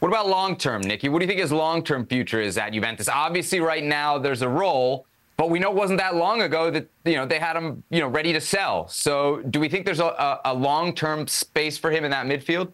What 0.00 0.08
about 0.08 0.28
long 0.28 0.56
term, 0.56 0.82
Nicky? 0.82 1.08
What 1.08 1.20
do 1.20 1.24
you 1.24 1.28
think 1.28 1.40
his 1.40 1.52
long 1.52 1.82
term 1.82 2.06
future 2.06 2.40
is 2.40 2.58
at 2.58 2.72
Juventus? 2.72 3.08
Obviously, 3.08 3.60
right 3.60 3.82
now 3.82 4.18
there's 4.18 4.42
a 4.42 4.48
role, 4.48 5.06
but 5.36 5.50
we 5.50 5.58
know 5.58 5.70
it 5.70 5.76
wasn't 5.76 5.98
that 6.00 6.16
long 6.16 6.42
ago 6.42 6.70
that 6.70 6.88
you 7.04 7.14
know 7.14 7.24
they 7.24 7.38
had 7.38 7.56
him 7.56 7.82
you 7.90 8.00
know 8.00 8.08
ready 8.08 8.32
to 8.32 8.40
sell. 8.40 8.88
So, 8.88 9.42
do 9.50 9.58
we 9.58 9.68
think 9.68 9.86
there's 9.86 10.00
a, 10.00 10.40
a, 10.44 10.54
long 10.54 10.94
term 10.94 11.26
space 11.26 11.78
for 11.78 11.90
him 11.90 12.04
in 12.04 12.10
that 12.10 12.26
midfield? 12.26 12.72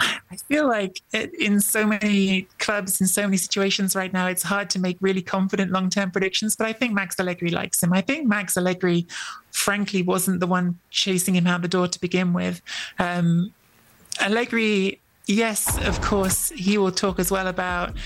I 0.00 0.36
feel 0.48 0.66
like 0.66 1.00
in 1.12 1.60
so 1.60 1.86
many 1.86 2.48
clubs, 2.58 3.00
in 3.00 3.06
so 3.06 3.22
many 3.22 3.36
situations 3.36 3.94
right 3.94 4.12
now, 4.12 4.26
it's 4.26 4.42
hard 4.42 4.68
to 4.70 4.80
make 4.80 4.96
really 5.00 5.22
confident 5.22 5.70
long 5.70 5.90
term 5.90 6.10
predictions. 6.10 6.56
But 6.56 6.66
I 6.66 6.72
think 6.72 6.92
Max 6.92 7.18
Allegri 7.18 7.50
likes 7.50 7.82
him. 7.82 7.92
I 7.92 8.00
think 8.00 8.26
Max 8.26 8.56
Allegri, 8.56 9.06
frankly, 9.50 10.02
wasn't 10.02 10.40
the 10.40 10.46
one 10.46 10.78
chasing 10.90 11.34
him 11.36 11.46
out 11.46 11.62
the 11.62 11.68
door 11.68 11.88
to 11.88 12.00
begin 12.00 12.32
with. 12.32 12.60
Um, 12.98 13.52
Allegri 14.20 15.00
yes, 15.26 15.78
of 15.86 16.00
course, 16.00 16.50
he 16.50 16.78
will 16.78 16.92
talk 16.92 17.18
as 17.18 17.30
well 17.30 17.46
about 17.46 17.96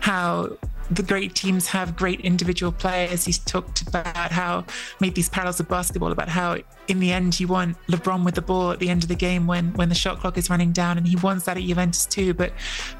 how 0.00 0.56
the 0.90 1.02
great 1.02 1.34
teams 1.34 1.66
have 1.68 1.96
great 1.96 2.20
individual 2.20 2.70
players. 2.70 3.24
He's 3.24 3.38
talked 3.38 3.82
about 3.82 4.30
how 4.30 4.64
made 5.00 5.14
these 5.14 5.28
parallels 5.28 5.60
of 5.60 5.68
basketball 5.68 6.12
about 6.12 6.28
how 6.28 6.58
in 6.88 7.00
the 7.00 7.10
end 7.10 7.40
you 7.40 7.48
want 7.48 7.78
LeBron 7.86 8.24
with 8.24 8.34
the 8.34 8.42
ball 8.42 8.70
at 8.70 8.78
the 8.78 8.90
end 8.90 9.02
of 9.02 9.08
the 9.08 9.14
game 9.14 9.46
when 9.46 9.72
when 9.74 9.88
the 9.88 9.94
shot 9.94 10.18
clock 10.20 10.36
is 10.36 10.50
running 10.50 10.72
down, 10.72 10.98
and 10.98 11.06
he 11.06 11.16
wants 11.16 11.46
that 11.46 11.56
at 11.56 11.62
Juventus 11.62 12.06
too. 12.06 12.34
But 12.34 12.52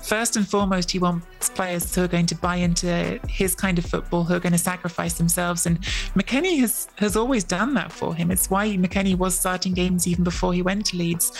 first 0.02 0.36
and 0.36 0.48
foremost, 0.48 0.90
he 0.90 0.98
wants 0.98 1.50
players 1.50 1.94
who 1.94 2.04
are 2.04 2.08
going 2.08 2.26
to 2.26 2.34
buy 2.34 2.56
into 2.56 3.20
his 3.28 3.54
kind 3.54 3.78
of 3.78 3.84
football, 3.84 4.24
who 4.24 4.34
are 4.34 4.40
going 4.40 4.52
to 4.52 4.58
sacrifice 4.58 5.14
themselves. 5.14 5.66
And 5.66 5.80
McKennie 6.14 6.60
has 6.60 6.88
has 6.96 7.16
always 7.16 7.44
done 7.44 7.74
that 7.74 7.92
for 7.92 8.14
him. 8.14 8.30
It's 8.30 8.48
why 8.48 8.68
McKennie 8.76 9.16
was 9.16 9.38
starting 9.38 9.74
games 9.74 10.06
even 10.06 10.24
before 10.24 10.54
he 10.54 10.62
went 10.62 10.86
to 10.86 10.96
Leeds. 10.96 11.32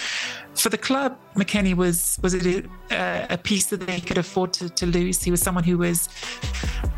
For 0.56 0.68
the 0.68 0.78
club, 0.78 1.18
McKennie 1.34 1.74
was 1.74 2.18
was 2.22 2.34
a, 2.34 2.64
a 2.90 3.38
piece 3.38 3.66
that 3.66 3.86
they 3.86 4.00
could 4.00 4.18
afford 4.18 4.52
to, 4.54 4.68
to 4.70 4.86
lose. 4.86 5.22
He 5.22 5.30
was 5.30 5.40
someone 5.40 5.64
who 5.64 5.78
was 5.78 6.08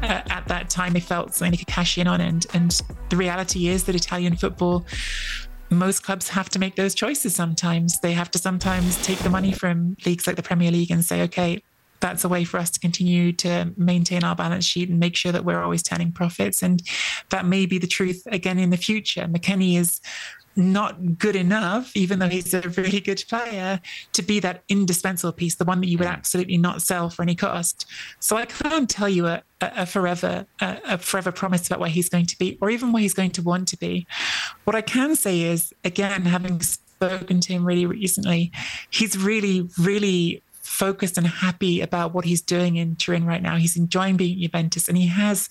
uh, 0.02 0.22
at 0.28 0.46
that 0.48 0.70
time 0.70 0.92
they 0.92 1.00
felt 1.00 1.34
something 1.34 1.52
they 1.52 1.56
could 1.56 1.66
cash 1.66 1.98
in 1.98 2.06
on, 2.06 2.20
and 2.20 2.46
and 2.54 2.80
the 3.08 3.16
reality 3.16 3.68
is 3.68 3.84
that 3.84 3.94
Italian 3.94 4.36
football 4.36 4.86
most 5.70 6.02
clubs 6.02 6.28
have 6.28 6.48
to 6.50 6.58
make 6.58 6.76
those 6.76 6.94
choices 6.94 7.34
sometimes. 7.34 7.98
They 8.00 8.12
have 8.12 8.30
to 8.32 8.38
sometimes 8.38 9.02
take 9.02 9.18
the 9.18 9.30
money 9.30 9.52
from 9.52 9.96
leagues 10.06 10.26
like 10.26 10.36
the 10.36 10.42
Premier 10.42 10.70
League 10.70 10.90
and 10.90 11.04
say, 11.04 11.22
okay, 11.22 11.62
that's 12.00 12.24
a 12.24 12.28
way 12.28 12.44
for 12.44 12.58
us 12.58 12.70
to 12.70 12.80
continue 12.80 13.32
to 13.32 13.72
maintain 13.76 14.22
our 14.22 14.36
balance 14.36 14.64
sheet 14.64 14.88
and 14.88 15.00
make 15.00 15.16
sure 15.16 15.32
that 15.32 15.44
we're 15.44 15.62
always 15.62 15.82
turning 15.82 16.12
profits. 16.12 16.62
And 16.62 16.82
that 17.30 17.46
may 17.46 17.66
be 17.66 17.78
the 17.78 17.86
truth 17.86 18.22
again 18.26 18.58
in 18.58 18.70
the 18.70 18.76
future. 18.76 19.22
McKennie 19.22 19.78
is 19.78 20.00
not 20.56 21.18
good 21.18 21.36
enough, 21.36 21.96
even 21.96 22.18
though 22.18 22.28
he's 22.28 22.54
a 22.54 22.62
really 22.62 23.00
good 23.00 23.22
player, 23.28 23.80
to 24.12 24.22
be 24.22 24.40
that 24.40 24.62
indispensable 24.68 25.32
piece, 25.32 25.54
the 25.56 25.64
one 25.64 25.80
that 25.80 25.88
you 25.88 25.98
would 25.98 26.06
absolutely 26.06 26.56
not 26.56 26.82
sell 26.82 27.10
for 27.10 27.22
any 27.22 27.34
cost. 27.34 27.86
So 28.20 28.36
I 28.36 28.46
can't 28.46 28.88
tell 28.88 29.08
you 29.08 29.26
a, 29.26 29.42
a 29.60 29.86
forever 29.86 30.46
a, 30.60 30.78
a 30.84 30.98
forever 30.98 31.32
promise 31.32 31.66
about 31.66 31.80
where 31.80 31.90
he's 31.90 32.08
going 32.08 32.26
to 32.26 32.38
be, 32.38 32.58
or 32.60 32.70
even 32.70 32.92
where 32.92 33.02
he's 33.02 33.14
going 33.14 33.32
to 33.32 33.42
want 33.42 33.68
to 33.68 33.76
be. 33.76 34.06
What 34.64 34.74
I 34.74 34.80
can 34.80 35.16
say 35.16 35.42
is, 35.42 35.72
again, 35.84 36.22
having 36.22 36.60
spoken 36.62 37.40
to 37.40 37.52
him 37.52 37.64
really 37.64 37.86
recently, 37.86 38.50
he's 38.90 39.18
really, 39.18 39.68
really 39.78 40.42
focused 40.76 41.16
and 41.16 41.26
happy 41.26 41.80
about 41.80 42.12
what 42.12 42.26
he's 42.26 42.42
doing 42.42 42.76
in 42.76 42.96
Turin 42.96 43.24
right 43.24 43.42
now. 43.42 43.56
He's 43.56 43.76
enjoying 43.76 44.16
being 44.16 44.36
at 44.36 44.42
Juventus, 44.42 44.88
and 44.88 44.98
he 44.98 45.06
has, 45.06 45.48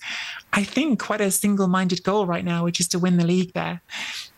I 0.52 0.62
think, 0.62 1.00
quite 1.00 1.20
a 1.20 1.30
single-minded 1.30 2.04
goal 2.04 2.26
right 2.26 2.44
now, 2.44 2.62
which 2.64 2.78
is 2.78 2.88
to 2.88 2.98
win 2.98 3.16
the 3.16 3.26
league 3.26 3.52
there. 3.52 3.80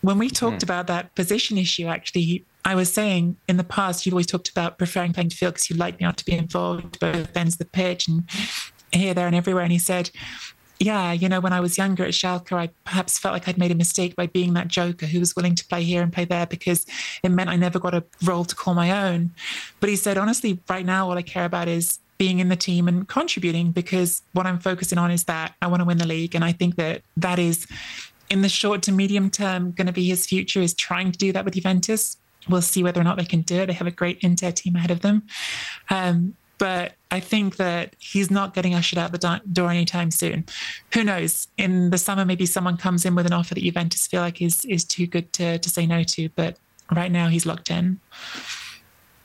When 0.01 0.17
we 0.17 0.29
talked 0.29 0.61
mm. 0.61 0.63
about 0.63 0.87
that 0.87 1.13
position 1.15 1.57
issue, 1.57 1.87
actually, 1.87 2.45
I 2.65 2.75
was 2.75 2.91
saying 2.91 3.37
in 3.47 3.57
the 3.57 3.63
past, 3.63 4.05
you've 4.05 4.13
always 4.13 4.27
talked 4.27 4.49
about 4.49 4.77
preferring 4.77 5.13
playing 5.13 5.29
to 5.29 5.37
field 5.37 5.53
because 5.53 5.69
you 5.69 5.75
like 5.75 6.01
not 6.01 6.17
to 6.17 6.25
be 6.25 6.33
involved 6.33 6.99
both 6.99 7.37
ends 7.37 7.55
of 7.55 7.59
the 7.59 7.65
pitch 7.65 8.07
and 8.07 8.29
here, 8.91 9.13
there, 9.13 9.27
and 9.27 9.35
everywhere. 9.35 9.63
And 9.63 9.71
he 9.71 9.77
said, 9.77 10.09
yeah, 10.79 11.11
you 11.11 11.27
know, 11.27 11.41
when 11.41 11.51
I 11.51 11.59
was 11.59 11.77
younger 11.77 12.05
at 12.05 12.11
Schalke, 12.11 12.53
I 12.53 12.69
perhaps 12.85 13.19
felt 13.19 13.33
like 13.33 13.47
I'd 13.49 13.57
made 13.57 13.71
a 13.71 13.75
mistake 13.75 14.15
by 14.15 14.27
being 14.27 14.53
that 14.53 14.69
joker 14.69 15.05
who 15.05 15.19
was 15.19 15.35
willing 15.35 15.53
to 15.55 15.65
play 15.65 15.83
here 15.83 16.01
and 16.01 16.11
play 16.11 16.23
there 16.23 16.45
because 16.45 16.85
it 17.21 17.29
meant 17.29 17.49
I 17.49 17.57
never 17.57 17.79
got 17.79 17.93
a 17.93 18.03
role 18.23 18.45
to 18.45 18.55
call 18.55 18.73
my 18.73 18.91
own. 18.91 19.31
But 19.81 19.89
he 19.89 19.97
said, 19.97 20.17
honestly, 20.17 20.59
right 20.69 20.85
now, 20.85 21.09
all 21.09 21.17
I 21.17 21.21
care 21.21 21.43
about 21.43 21.67
is 21.67 21.99
being 22.17 22.39
in 22.39 22.47
the 22.47 22.55
team 22.55 22.87
and 22.87 23.07
contributing 23.07 23.71
because 23.71 24.21
what 24.31 24.45
I'm 24.45 24.59
focusing 24.59 24.97
on 24.97 25.11
is 25.11 25.25
that 25.25 25.53
I 25.61 25.67
want 25.67 25.81
to 25.81 25.85
win 25.85 25.97
the 25.97 26.07
league. 26.07 26.33
And 26.33 26.45
I 26.45 26.53
think 26.53 26.75
that 26.75 27.01
that 27.17 27.39
is, 27.39 27.67
in 28.29 28.41
the 28.41 28.49
short 28.49 28.81
to 28.83 28.91
medium 28.93 29.29
term, 29.29 29.71
going 29.71 29.87
to 29.87 29.93
be 29.93 30.05
his 30.05 30.25
future 30.25 30.61
is 30.61 30.73
trying 30.73 31.11
to 31.11 31.17
do 31.17 31.33
that 31.33 31.43
with 31.43 31.55
Juventus. 31.55 32.15
We'll 32.47 32.61
see 32.61 32.83
whether 32.83 33.01
or 33.01 33.03
not 33.03 33.17
they 33.17 33.25
can 33.25 33.41
do 33.41 33.55
it. 33.55 33.65
They 33.65 33.73
have 33.73 33.87
a 33.87 33.91
great 33.91 34.19
Inter 34.21 34.51
team 34.51 34.75
ahead 34.75 34.91
of 34.91 35.01
them. 35.01 35.23
Um, 35.89 36.35
but 36.57 36.93
I 37.11 37.19
think 37.19 37.55
that 37.55 37.95
he's 37.97 38.29
not 38.29 38.53
getting 38.53 38.75
ushered 38.75 38.99
out 38.99 39.11
the 39.11 39.41
door 39.51 39.71
anytime 39.71 40.11
soon. 40.11 40.45
Who 40.93 41.03
knows? 41.03 41.47
In 41.57 41.89
the 41.89 41.97
summer, 41.97 42.23
maybe 42.23 42.45
someone 42.45 42.77
comes 42.77 43.05
in 43.05 43.15
with 43.15 43.25
an 43.25 43.33
offer 43.33 43.55
that 43.55 43.63
Juventus 43.63 44.05
feel 44.07 44.21
like 44.21 44.41
is 44.41 44.63
is 44.65 44.83
too 44.83 45.07
good 45.07 45.31
to 45.33 45.57
to 45.57 45.69
say 45.69 45.85
no 45.85 46.03
to. 46.03 46.29
But 46.29 46.57
right 46.91 47.11
now, 47.11 47.27
he's 47.27 47.45
locked 47.45 47.71
in. 47.71 47.99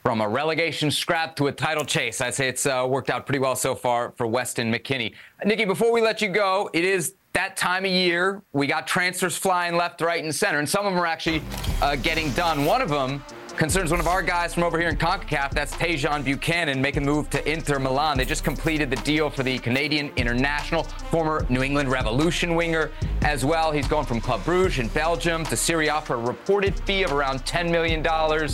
From 0.02 0.20
a 0.20 0.28
relegation 0.28 0.90
scrap 0.90 1.34
to 1.36 1.46
a 1.46 1.52
title 1.52 1.84
chase, 1.84 2.20
I'd 2.20 2.34
say 2.34 2.48
it's 2.48 2.66
uh, 2.66 2.86
worked 2.88 3.08
out 3.08 3.24
pretty 3.24 3.38
well 3.38 3.56
so 3.56 3.74
far 3.74 4.12
for 4.16 4.26
Weston 4.26 4.70
McKennie. 4.70 5.14
Nicky, 5.46 5.64
before 5.64 5.92
we 5.92 6.02
let 6.02 6.20
you 6.20 6.28
go, 6.28 6.68
it 6.74 6.84
is 6.84 7.14
that 7.32 7.56
time 7.56 7.86
of 7.86 7.90
year. 7.90 8.42
We 8.52 8.66
got 8.66 8.86
transfers 8.86 9.36
flying 9.36 9.76
left, 9.76 10.02
right, 10.02 10.22
and 10.22 10.34
center, 10.34 10.58
and 10.58 10.68
some 10.68 10.86
of 10.86 10.92
them 10.92 11.02
are 11.02 11.06
actually 11.06 11.42
uh, 11.80 11.96
getting 11.96 12.30
done. 12.32 12.66
One 12.66 12.82
of 12.82 12.90
them 12.90 13.22
concerns 13.56 13.90
one 13.90 14.00
of 14.00 14.08
our 14.08 14.22
guys 14.22 14.54
from 14.54 14.62
over 14.62 14.78
here 14.78 14.88
in 14.88 14.96
CONCACAF. 14.96 15.50
That's 15.52 15.74
Tajon 15.76 16.24
Buchanan 16.24 16.80
making 16.80 17.04
a 17.04 17.06
move 17.06 17.30
to 17.30 17.50
Inter 17.50 17.78
Milan. 17.78 18.18
They 18.18 18.24
just 18.24 18.44
completed 18.44 18.90
the 18.90 18.96
deal 18.96 19.30
for 19.30 19.42
the 19.42 19.58
Canadian 19.58 20.10
international, 20.16 20.84
former 20.84 21.46
New 21.48 21.62
England 21.62 21.90
Revolution 21.90 22.54
winger 22.54 22.90
as 23.22 23.44
well. 23.44 23.70
He's 23.70 23.86
going 23.86 24.06
from 24.06 24.20
Club 24.20 24.44
Bruges 24.44 24.78
in 24.80 24.88
Belgium 24.88 25.44
to 25.44 25.56
Serie 25.56 25.88
A 25.88 26.00
for 26.00 26.14
a 26.14 26.18
reported 26.18 26.78
fee 26.80 27.02
of 27.04 27.12
around 27.12 27.44
$10 27.44 27.70
million, 27.70 28.04
uh, 28.06 28.48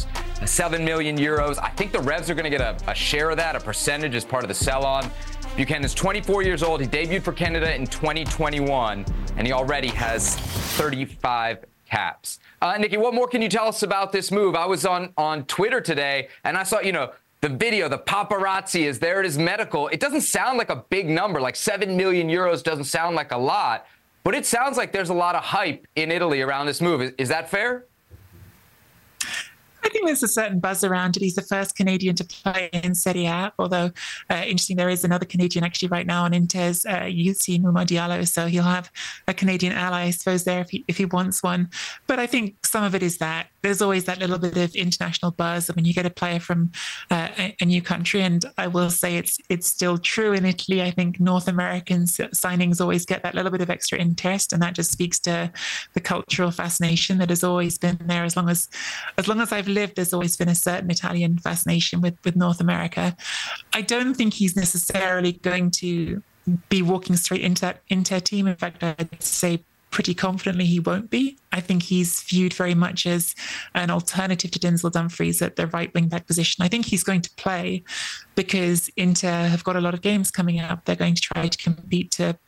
7 0.47 0.85
million 0.85 1.17
euros. 1.17 1.59
I 1.59 1.71
think 1.71 1.93
the 1.93 2.01
Revs 2.01 2.29
are 2.29 2.35
going 2.35 2.51
to 2.51 2.57
get 2.57 2.61
a, 2.61 2.91
a 2.91 2.95
share 2.95 3.31
of 3.31 3.37
that, 3.39 3.57
a 3.57 3.61
percentage 3.61 4.15
as 4.15 4.25
part 4.25 4.45
of 4.45 4.49
the 4.49 4.55
sell 4.55 4.85
on. 4.85 5.11
Buchanan's 5.57 5.95
24 5.95 6.43
years 6.43 6.63
old. 6.63 6.81
He 6.81 6.87
debuted 6.87 7.23
for 7.23 7.33
Canada 7.33 7.75
in 7.75 7.87
2021, 7.87 9.05
and 9.37 9.47
he 9.47 9.53
already 9.53 9.89
has 9.89 10.37
35 10.37 11.65
caps. 11.91 12.39
Uh, 12.63 12.77
Nicky, 12.79 12.97
what 12.97 13.15
more 13.15 13.27
can 13.27 13.43
you 13.43 13.49
tell 13.49 13.67
us 13.67 13.83
about 13.83 14.13
this 14.13 14.31
move? 14.31 14.55
I 14.55 14.67
was 14.67 14.87
on, 14.87 15.13
on 15.17 15.45
Twitter 15.45 15.81
today 15.81 16.29
and 16.45 16.57
I 16.57 16.63
saw, 16.63 16.81
you 16.81 16.93
know, 16.93 17.13
the 17.41 17.49
video, 17.49 17.89
the 17.89 17.99
paparazzi 17.99 18.83
is 18.83 18.99
there 18.99 19.21
at 19.21 19.25
his 19.25 19.39
medical. 19.39 19.89
It 19.89 19.99
doesn't 19.99 20.21
sound 20.23 20.59
like 20.59 20.71
a 20.71 20.77
big 20.77 21.09
number, 21.09 21.41
like 21.41 21.57
7 21.57 21.97
million 21.97 22.29
euros 22.29 22.63
doesn't 22.63 22.85
sound 22.85 23.17
like 23.17 23.33
a 23.33 23.39
lot, 23.39 23.87
but 24.25 24.35
it 24.35 24.45
sounds 24.45 24.77
like 24.77 24.93
there's 24.93 25.09
a 25.09 25.15
lot 25.15 25.35
of 25.35 25.43
hype 25.43 25.87
in 25.97 26.11
Italy 26.11 26.43
around 26.43 26.67
this 26.67 26.81
move. 26.81 27.01
Is, 27.01 27.13
is 27.17 27.29
that 27.31 27.49
fair? 27.49 27.87
I 29.83 29.89
think 29.89 30.07
there's 30.07 30.23
a 30.23 30.29
certain 30.29 30.61
buzz 30.61 30.85
around 30.85 31.17
it. 31.17 31.23
He's 31.23 31.35
the 31.35 31.43
first 31.43 31.77
Canadian 31.77 32.17
to 32.17 32.25
play 32.25 32.71
in 32.73 32.95
Serie 32.95 33.27
A, 33.27 33.53
although 33.59 33.91
uh, 34.29 34.43
interesting, 34.47 34.77
there 34.77 34.91
is 34.91 35.05
another 35.05 35.25
Canadian 35.27 35.65
actually 35.65 35.89
right 35.89 36.07
now 36.07 36.25
on 36.25 36.35
Inter's 36.35 36.85
uh, 36.87 37.11
team, 37.41 37.63
Mouma 37.63 37.85
Diallo, 37.85 38.27
so 38.27 38.47
he'll 38.47 38.63
have 38.63 38.91
a 39.29 39.35
Canadian 39.35 39.73
ally, 39.73 40.03
I 40.03 40.11
suppose, 40.11 40.45
there 40.45 40.61
if 40.61 40.71
he, 40.71 40.85
if 40.89 40.97
he 40.97 41.05
wants 41.05 41.43
one. 41.43 41.69
But 42.07 42.19
I 42.19 42.27
think 42.27 42.67
some 42.67 42.85
of 42.85 42.95
it 42.95 43.03
is 43.03 43.19
that 43.19 43.49
there's 43.63 43.83
always 43.83 44.05
that 44.05 44.19
little 44.19 44.39
bit 44.39 44.57
of 44.57 44.75
international 44.75 45.33
buzz 45.33 45.69
when 45.69 45.85
you 45.85 45.93
get 45.93 46.07
a 46.07 46.11
player 46.11 46.41
from 46.41 46.73
uh, 47.11 47.29
a, 47.39 47.57
a, 47.61 47.65
new 47.65 47.83
country. 47.83 48.23
And 48.23 48.45
I 48.57 48.67
will 48.67 48.91
say 48.91 49.17
it's 49.17 49.39
it's 49.49 49.69
still 49.69 49.99
true 49.99 50.33
in 50.33 50.47
Italy. 50.47 50.83
I 50.83 50.91
think 50.91 51.21
North 51.21 51.49
American 51.49 52.05
signings 52.05 52.81
always 52.81 53.05
get 53.05 53.23
that 53.23 53.35
little 53.35 53.51
bit 53.51 53.61
of 53.61 53.71
extra 53.71 53.99
interest, 53.99 54.53
and 54.53 54.63
that 54.63 54.75
just 54.75 54.93
speaks 54.93 55.19
to 55.21 55.53
the 55.93 56.01
cultural 56.01 56.51
fascination 56.51 57.19
that 57.19 57.29
has 57.29 57.45
always 57.45 57.77
been 57.79 57.99
there. 58.07 58.25
As 58.25 58.37
long 58.37 58.49
as 58.49 58.69
as 59.19 59.29
long 59.29 59.41
as 59.41 59.53
I've 59.53 59.69
lived, 59.71 59.97
there's 59.97 60.13
always 60.13 60.37
been 60.37 60.49
a 60.49 60.55
certain 60.55 60.91
Italian 60.91 61.39
fascination 61.39 62.01
with 62.01 62.17
with 62.25 62.37
North 62.37 62.61
America. 62.61 63.17
I 63.73 63.83
don't 63.83 64.15
think 64.15 64.35
he's 64.35 64.57
necessarily 64.57 65.33
going 65.33 65.71
to 65.73 66.23
be 66.69 66.83
walking 66.83 67.17
straight 67.17 67.43
into 67.43 67.63
that 67.63 67.83
into 67.89 68.17
a 68.17 68.21
team. 68.21 68.47
In 68.47 68.57
fact, 68.57 68.83
I'd 68.83 69.23
say 69.23 69.65
pretty 69.91 70.15
confidently 70.15 70.65
he 70.67 70.81
won't 70.81 71.11
be. 71.11 71.37
I 71.53 71.61
think 71.61 71.83
he's 71.83 72.23
viewed 72.23 72.55
very 72.55 72.75
much 72.75 73.07
as 73.07 73.35
an 73.75 73.91
alternative 73.91 74.51
to 74.53 74.59
Denzel 74.59 74.93
Dumfries 74.93 75.43
at 75.43 75.57
the 75.57 75.67
right 75.69 75.93
wing 75.95 76.09
back 76.09 76.27
position. 76.27 76.65
I 76.65 76.69
think 76.69 76.87
he's 76.87 77.03
going 77.03 77.23
to 77.23 77.31
play 77.33 77.83
because 78.35 78.89
Inter 78.97 79.49
have 79.49 79.65
got 79.65 79.77
a 79.77 79.81
lot 79.81 79.95
of 79.95 80.01
games 80.01 80.31
coming 80.31 80.61
up. 80.61 80.85
They're 80.85 80.97
going 80.97 81.17
to 81.17 81.23
try 81.23 81.49
to 81.49 81.59
compete 81.59 82.13
to 82.13 82.39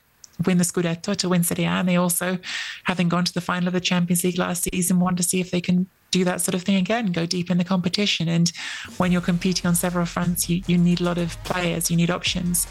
win 0.47 0.59
the 0.59 0.65
Scudetto, 0.65 1.17
to 1.17 1.29
win 1.29 1.43
Serie 1.43 1.65
A. 1.65 1.69
And 1.69 1.89
they 1.89 1.97
also, 1.97 2.39
having 2.85 3.09
gone 3.09 3.25
to 3.25 3.35
the 3.35 3.41
final 3.41 3.69
of 3.69 3.75
the 3.75 3.81
Champions 3.81 4.25
League 4.25 4.39
last 4.39 4.69
season, 4.73 5.01
want 5.01 5.17
to 5.17 5.23
see 5.23 5.41
if 5.41 5.51
they 5.51 5.61
can 5.61 5.89
do 6.13 6.23
that 6.25 6.41
sort 6.41 6.55
of 6.55 6.63
thing 6.63 6.77
again, 6.77 7.11
go 7.11 7.27
deep 7.27 7.51
in 7.51 7.59
the 7.59 7.65
competition. 7.65 8.29
And 8.29 8.53
when 8.99 9.11
you're 9.11 9.21
competing 9.21 9.67
on 9.67 9.75
several 9.75 10.07
fronts, 10.07 10.49
you, 10.49 10.63
you 10.69 10.79
need 10.79 11.01
a 11.01 11.05
lot 11.05 11.19
of 11.19 11.43
players, 11.43 11.91
you 11.91 11.97
need 11.97 12.11
options. 12.11 12.69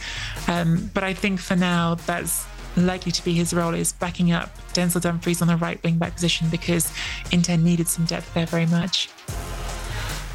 Um, 0.48 0.90
but 0.94 1.04
I 1.04 1.14
think 1.14 1.42
for 1.42 1.58
now, 1.58 1.96
that's 1.96 2.46
likely 2.78 3.12
to 3.12 3.26
be 3.26 3.34
his 3.34 3.54
role 3.54 3.74
is 3.74 3.92
backing 3.92 4.32
up 4.32 4.56
Denzel 4.74 5.02
Dumfries 5.02 5.42
on 5.42 5.50
the 5.50 5.58
right 5.58 5.84
wing 5.84 5.98
back 5.98 6.14
position 6.14 6.48
because 6.50 6.94
Inter 7.32 7.58
needed 7.58 7.90
some 7.90 8.06
depth 8.06 8.34
there 8.34 8.46
very 8.46 8.68
much. 8.68 9.10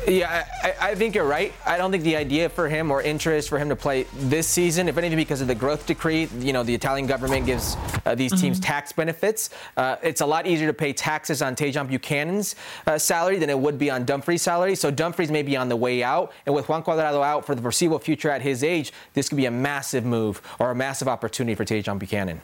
Yeah, 0.07 0.47
I, 0.63 0.91
I, 0.91 0.95
think 0.95 1.17
you're 1.17 1.27
right. 1.27 1.53
I 1.67 1.77
don't 1.77 1.91
think 1.91 2.05
the 2.05 2.15
idea 2.15 2.49
for 2.49 2.69
him 2.69 2.93
or 2.93 3.03
interest 3.03 3.49
for 3.49 3.59
him 3.59 3.69
to 3.71 3.77
play 3.77 4.07
this 4.15 4.47
season, 4.47 4.89
if 4.89 4.97
anything, 4.99 5.17
because 5.17 5.41
of 5.41 5.49
the 5.49 5.55
growth 5.55 5.85
decree, 5.85 6.29
you 6.39 6.53
know, 6.53 6.63
the 6.63 6.75
Italian 6.75 7.09
government 7.09 7.45
gives 7.45 7.77
uh, 8.05 8.15
these 8.15 8.33
mm-hmm. 8.33 8.41
teams 8.41 8.61
tax 8.61 8.93
benefits. 8.93 9.51
Uh, 9.77 9.97
it's 10.03 10.21
a 10.21 10.27
lot 10.27 10.47
easier 10.47 10.69
to 10.69 10.73
pay 10.73 10.93
taxes 10.93 11.43
on 11.43 11.57
Tajon 11.57 11.89
Buchanan's 11.89 12.55
uh, 12.87 12.97
salary 12.99 13.39
than 13.39 13.51
it 13.51 13.59
would 13.59 13.79
be 13.79 13.91
on 13.91 14.05
Dumfries' 14.05 14.43
salary. 14.43 14.77
So 14.77 14.93
Dumfries 14.93 15.33
may 15.33 15.43
be 15.43 15.57
on 15.57 15.69
the 15.69 15.77
way 15.77 16.05
out. 16.05 16.33
And 16.47 16.55
with 16.55 16.69
Juan 16.69 16.85
Cuadrado 16.85 17.25
out 17.25 17.45
for 17.45 17.57
the 17.57 17.63
foreseeable 17.63 17.99
future 17.99 18.31
at 18.31 18.43
his 18.43 18.63
age, 18.63 18.93
this 19.15 19.29
could 19.29 19.37
be 19.37 19.47
a 19.47 19.51
massive 19.51 20.05
move 20.05 20.41
or 20.61 20.71
a 20.71 20.75
massive 20.75 21.09
opportunity 21.09 21.57
for 21.57 21.65
Tajon 21.65 21.99
Buchanan. 21.99 22.41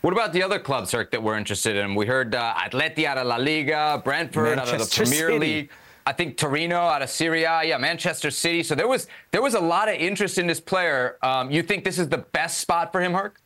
What 0.00 0.12
about 0.14 0.32
the 0.32 0.42
other 0.42 0.58
clubs, 0.58 0.92
Herc, 0.92 1.10
that 1.10 1.22
we're 1.22 1.36
interested 1.36 1.76
in? 1.76 1.94
We 1.94 2.06
heard 2.06 2.34
uh, 2.34 2.54
Atleti 2.54 3.04
out 3.04 3.18
of 3.18 3.26
La 3.26 3.36
Liga, 3.36 4.00
Brentford 4.02 4.56
Manchester 4.56 4.74
out 4.74 4.80
of 4.80 4.90
the 4.90 4.96
Premier 4.96 5.28
City. 5.28 5.38
League. 5.38 5.70
I 6.06 6.12
think 6.12 6.36
Torino 6.36 6.76
out 6.76 7.02
of 7.02 7.10
Serie 7.10 7.44
A, 7.44 7.64
yeah, 7.64 7.78
Manchester 7.78 8.30
City. 8.30 8.62
So 8.62 8.74
there 8.74 8.88
was 8.88 9.06
there 9.30 9.42
was 9.42 9.54
a 9.54 9.60
lot 9.60 9.88
of 9.88 9.94
interest 9.94 10.38
in 10.38 10.46
this 10.46 10.60
player. 10.60 11.16
Um, 11.22 11.50
you 11.50 11.62
think 11.62 11.84
this 11.84 11.98
is 11.98 12.08
the 12.08 12.18
best 12.18 12.58
spot 12.58 12.92
for 12.92 13.00
him, 13.00 13.12
Herc? 13.12 13.40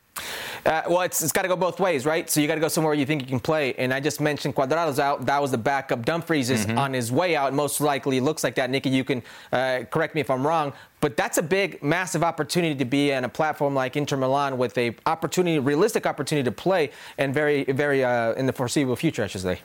Uh, 0.65 0.81
well, 0.87 1.01
it's, 1.01 1.21
it's 1.21 1.31
got 1.31 1.43
to 1.43 1.47
go 1.47 1.55
both 1.55 1.79
ways, 1.79 2.05
right? 2.05 2.29
So 2.29 2.39
you 2.39 2.47
got 2.47 2.55
to 2.55 2.61
go 2.61 2.67
somewhere 2.67 2.93
you 2.93 3.05
think 3.05 3.21
you 3.21 3.27
can 3.27 3.39
play. 3.39 3.73
And 3.73 3.93
I 3.93 3.99
just 3.99 4.19
mentioned 4.19 4.55
Cuadrado's 4.55 4.99
out. 4.99 5.25
That 5.25 5.41
was 5.41 5.51
the 5.51 5.57
backup. 5.57 6.05
Dumfries 6.05 6.49
is 6.49 6.65
mm-hmm. 6.65 6.77
on 6.77 6.93
his 6.93 7.11
way 7.11 7.35
out. 7.35 7.53
Most 7.53 7.81
likely 7.81 8.19
looks 8.19 8.43
like 8.43 8.55
that. 8.55 8.69
Nicky, 8.69 8.89
you 8.89 9.03
can 9.03 9.21
uh, 9.51 9.81
correct 9.91 10.15
me 10.15 10.21
if 10.21 10.29
I'm 10.29 10.45
wrong. 10.45 10.73
But 11.01 11.17
that's 11.17 11.37
a 11.37 11.43
big, 11.43 11.83
massive 11.83 12.23
opportunity 12.23 12.73
to 12.75 12.85
be 12.85 13.13
on 13.13 13.25
a 13.25 13.29
platform 13.29 13.75
like 13.75 13.95
Inter 13.95 14.17
Milan 14.17 14.57
with 14.57 14.75
a 14.77 14.95
opportunity, 15.05 15.59
realistic 15.59 16.07
opportunity 16.07 16.45
to 16.45 16.51
play, 16.51 16.91
and 17.17 17.33
very, 17.33 17.65
very 17.65 18.03
uh, 18.03 18.33
in 18.33 18.47
the 18.47 18.53
foreseeable 18.53 18.95
future, 18.95 19.23
I 19.23 19.27
should 19.27 19.41
say. 19.41 19.59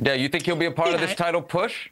Yeah, 0.00 0.14
you 0.14 0.28
think 0.28 0.44
he'll 0.44 0.54
be 0.54 0.66
a 0.66 0.70
part 0.70 0.90
yeah, 0.90 0.96
of 0.96 1.00
this 1.00 1.16
title 1.16 1.42
push? 1.42 1.88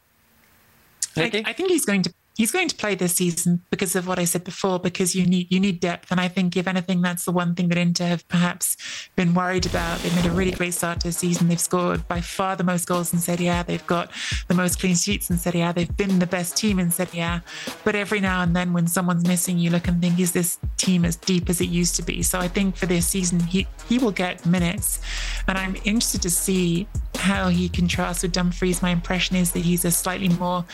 I, 1.20 1.42
I, 1.46 1.52
think 1.52 1.70
he's 1.70 1.84
going 1.84 2.02
to 2.02 2.14
he's 2.36 2.52
going 2.52 2.68
to 2.68 2.76
play 2.76 2.94
this 2.94 3.14
season 3.14 3.62
because 3.70 3.94
of 3.96 4.06
what 4.06 4.18
I 4.18 4.24
said 4.24 4.44
before, 4.44 4.78
because 4.78 5.14
you 5.14 5.26
need 5.26 5.50
you 5.50 5.60
need 5.60 5.80
depth. 5.80 6.10
And 6.10 6.20
I 6.20 6.28
think 6.28 6.56
if 6.56 6.66
anything, 6.66 7.02
that's 7.02 7.24
the 7.24 7.32
one 7.32 7.54
thing 7.54 7.68
that 7.68 7.78
Inter 7.78 8.06
have 8.06 8.26
perhaps 8.28 8.76
been 9.16 9.34
worried 9.34 9.66
about. 9.66 9.98
They've 10.00 10.14
made 10.16 10.26
a 10.26 10.30
really 10.30 10.52
great 10.52 10.74
start 10.74 11.00
to 11.00 11.08
the 11.08 11.12
season. 11.12 11.48
They've 11.48 11.60
scored 11.60 12.06
by 12.08 12.20
far 12.20 12.56
the 12.56 12.64
most 12.64 12.86
goals 12.86 13.12
in 13.12 13.18
Serie 13.18 13.48
A. 13.48 13.64
They've 13.66 13.86
got 13.86 14.10
the 14.48 14.54
most 14.54 14.80
clean 14.80 14.94
sheets 14.94 15.30
in 15.30 15.38
Serie 15.38 15.62
A. 15.62 15.72
They've 15.72 15.96
been 15.96 16.18
the 16.18 16.26
best 16.26 16.56
team 16.56 16.78
in 16.78 16.90
Serie 16.90 17.20
A. 17.20 17.42
But 17.84 17.94
every 17.94 18.20
now 18.20 18.42
and 18.42 18.54
then 18.54 18.72
when 18.72 18.86
someone's 18.86 19.26
missing, 19.26 19.58
you 19.58 19.70
look 19.70 19.88
and 19.88 20.00
think, 20.00 20.18
is 20.18 20.32
this 20.32 20.58
team 20.76 21.04
as 21.04 21.16
deep 21.16 21.50
as 21.50 21.60
it 21.60 21.68
used 21.68 21.96
to 21.96 22.02
be? 22.02 22.22
So 22.22 22.38
I 22.38 22.48
think 22.48 22.76
for 22.76 22.86
this 22.86 23.06
season, 23.06 23.40
he, 23.40 23.66
he 23.88 23.98
will 23.98 24.12
get 24.12 24.46
minutes. 24.46 25.00
And 25.46 25.58
I'm 25.58 25.76
interested 25.84 26.22
to 26.22 26.30
see 26.30 26.88
how 27.16 27.48
he 27.48 27.68
contrasts 27.68 28.22
with 28.22 28.32
Dumfries. 28.32 28.82
My 28.82 28.90
impression 28.90 29.36
is 29.36 29.52
that 29.52 29.60
he's 29.60 29.84
a 29.84 29.90
slightly 29.90 30.28
more 30.30 30.64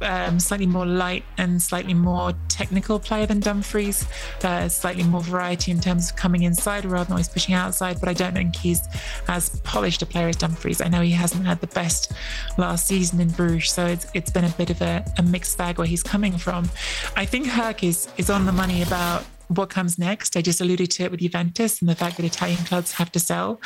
um, 0.00 0.38
slightly 0.38 0.57
more 0.66 0.86
light 0.86 1.24
and 1.36 1.60
slightly 1.60 1.94
more 1.94 2.32
technical 2.48 2.98
player 2.98 3.26
than 3.26 3.40
Dumfries. 3.40 4.06
Uh, 4.42 4.68
slightly 4.68 5.02
more 5.02 5.20
variety 5.20 5.70
in 5.70 5.80
terms 5.80 6.10
of 6.10 6.16
coming 6.16 6.42
inside 6.42 6.84
rather 6.84 7.04
than 7.04 7.12
always 7.12 7.28
pushing 7.28 7.54
outside. 7.54 8.00
But 8.00 8.08
I 8.08 8.12
don't 8.12 8.34
think 8.34 8.56
he's 8.56 8.82
as 9.28 9.50
polished 9.60 10.02
a 10.02 10.06
player 10.06 10.28
as 10.28 10.36
Dumfries. 10.36 10.80
I 10.80 10.88
know 10.88 11.02
he 11.02 11.10
hasn't 11.10 11.46
had 11.46 11.60
the 11.60 11.66
best 11.68 12.12
last 12.56 12.86
season 12.86 13.20
in 13.20 13.28
Bruges, 13.30 13.70
so 13.70 13.86
it's 13.86 14.06
it's 14.14 14.30
been 14.30 14.44
a 14.44 14.50
bit 14.50 14.70
of 14.70 14.80
a, 14.82 15.04
a 15.18 15.22
mixed 15.22 15.56
bag 15.58 15.78
where 15.78 15.86
he's 15.86 16.02
coming 16.02 16.36
from. 16.36 16.70
I 17.16 17.24
think 17.24 17.46
Herc 17.46 17.84
is 17.84 18.08
is 18.16 18.30
on 18.30 18.46
the 18.46 18.52
money 18.52 18.82
about 18.82 19.24
what 19.48 19.70
comes 19.70 19.98
next. 19.98 20.36
I 20.36 20.42
just 20.42 20.60
alluded 20.60 20.90
to 20.92 21.04
it 21.04 21.10
with 21.10 21.20
Juventus 21.20 21.80
and 21.80 21.88
the 21.88 21.94
fact 21.94 22.16
that 22.16 22.26
Italian 22.26 22.64
clubs 22.64 22.92
have 22.92 23.10
to 23.12 23.20
sell. 23.20 23.60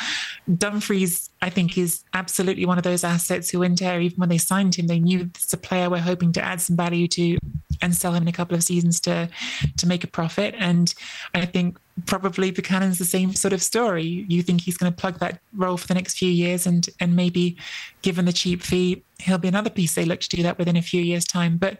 Dumfries, 0.57 1.29
I 1.41 1.49
think, 1.49 1.77
is 1.77 2.03
absolutely 2.13 2.65
one 2.65 2.77
of 2.77 2.83
those 2.83 3.03
assets 3.03 3.49
who 3.49 3.63
Inter, 3.63 3.99
even 3.99 4.17
when 4.17 4.29
they 4.29 4.37
signed 4.37 4.75
him, 4.75 4.87
they 4.87 4.99
knew 4.99 5.21
it's 5.35 5.53
a 5.53 5.57
player 5.57 5.89
we're 5.89 5.99
hoping 5.99 6.31
to 6.33 6.41
add 6.41 6.61
some 6.61 6.75
value 6.75 7.07
to 7.09 7.37
and 7.81 7.95
sell 7.95 8.13
him 8.13 8.23
in 8.23 8.29
a 8.29 8.33
couple 8.33 8.55
of 8.55 8.63
seasons 8.63 8.99
to 9.01 9.29
to 9.77 9.87
make 9.87 10.03
a 10.03 10.07
profit. 10.07 10.55
And 10.57 10.93
I 11.33 11.45
think 11.45 11.77
probably 12.05 12.51
Buchanan's 12.51 12.97
the 12.97 13.05
same 13.05 13.33
sort 13.33 13.53
of 13.53 13.61
story. 13.61 14.25
You 14.27 14.41
think 14.41 14.61
he's 14.61 14.77
going 14.77 14.91
to 14.91 14.95
plug 14.95 15.19
that 15.19 15.39
role 15.53 15.77
for 15.77 15.87
the 15.87 15.93
next 15.93 16.17
few 16.17 16.29
years, 16.29 16.65
and 16.65 16.87
and 16.99 17.15
maybe 17.15 17.57
given 18.01 18.25
the 18.25 18.33
cheap 18.33 18.61
fee, 18.61 19.03
he'll 19.19 19.37
be 19.37 19.47
another 19.47 19.69
piece 19.69 19.95
they 19.95 20.05
look 20.05 20.21
to 20.21 20.29
do 20.29 20.43
that 20.43 20.57
within 20.57 20.77
a 20.77 20.81
few 20.81 21.01
years' 21.01 21.25
time. 21.25 21.57
But 21.57 21.77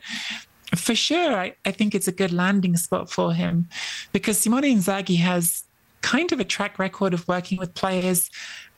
for 0.75 0.95
sure, 0.95 1.35
I, 1.35 1.55
I 1.65 1.71
think 1.71 1.93
it's 1.93 2.07
a 2.07 2.11
good 2.11 2.31
landing 2.31 2.75
spot 2.77 3.09
for 3.09 3.33
him 3.33 3.67
because 4.11 4.39
Simone 4.39 4.63
Inzaghi 4.63 5.17
has 5.17 5.63
kind 6.01 6.31
of 6.31 6.39
a 6.39 6.43
track 6.43 6.79
record 6.79 7.13
of 7.13 7.27
working 7.27 7.57
with 7.57 7.73
players 7.73 8.29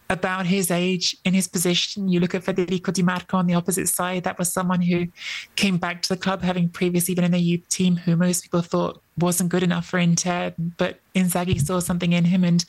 about 0.10 0.46
his 0.46 0.70
age 0.70 1.18
in 1.26 1.34
his 1.34 1.48
position. 1.48 2.08
You 2.08 2.20
look 2.20 2.36
at 2.36 2.44
Federico 2.44 2.92
Di 2.92 3.02
Marco 3.02 3.38
on 3.38 3.48
the 3.48 3.56
opposite 3.56 3.90
side. 3.90 4.24
That 4.24 4.38
was 4.38 4.52
someone 4.52 4.82
who 4.82 5.08
came 5.56 5.78
back 5.78 6.04
to 6.04 6.10
the 6.10 6.18
club 6.18 6.44
having 6.44 6.70
previously 6.70 7.16
been 7.16 7.24
in 7.24 7.32
the 7.32 7.40
youth 7.40 7.68
team 7.70 7.96
who 7.96 8.16
most 8.16 8.44
people 8.44 8.62
thought 8.62 9.02
wasn't 9.18 9.50
good 9.50 9.64
enough 9.64 9.88
for 9.88 9.98
Inter, 9.98 10.54
but 10.78 11.00
Inzaghi 11.16 11.60
saw 11.60 11.80
something 11.80 12.14
in 12.14 12.26
him 12.26 12.44
and 12.44 12.66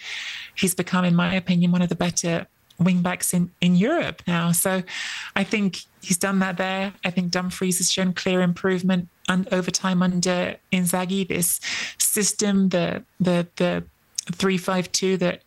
he's 0.54 0.74
become, 0.74 1.04
in 1.04 1.14
my 1.14 1.34
opinion, 1.34 1.72
one 1.72 1.82
of 1.82 1.88
the 1.88 1.96
better 1.96 2.46
wing 2.78 3.02
backs 3.02 3.32
in, 3.32 3.50
in 3.60 3.76
Europe 3.76 4.22
now. 4.26 4.52
So 4.52 4.82
I 5.34 5.44
think 5.44 5.78
he's 6.02 6.18
done 6.18 6.38
that 6.40 6.56
there. 6.56 6.92
I 7.04 7.10
think 7.10 7.30
Dumfries 7.30 7.78
has 7.78 7.90
shown 7.90 8.12
clear 8.12 8.40
improvement 8.40 9.08
and 9.28 9.52
over 9.52 9.70
time 9.70 10.02
under 10.02 10.56
Inzaghi. 10.72 11.26
This 11.26 11.60
system, 11.98 12.68
the 12.70 13.04
the 13.20 13.46
the 13.56 13.84
three 14.32 14.58
five 14.58 14.90
two 14.92 15.16
that 15.18 15.42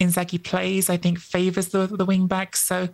Inzaghi 0.00 0.42
plays, 0.42 0.90
I 0.90 0.96
think 0.96 1.18
favors 1.20 1.68
the, 1.68 1.86
the 1.86 2.04
wing 2.04 2.26
backs. 2.26 2.66
So 2.66 2.88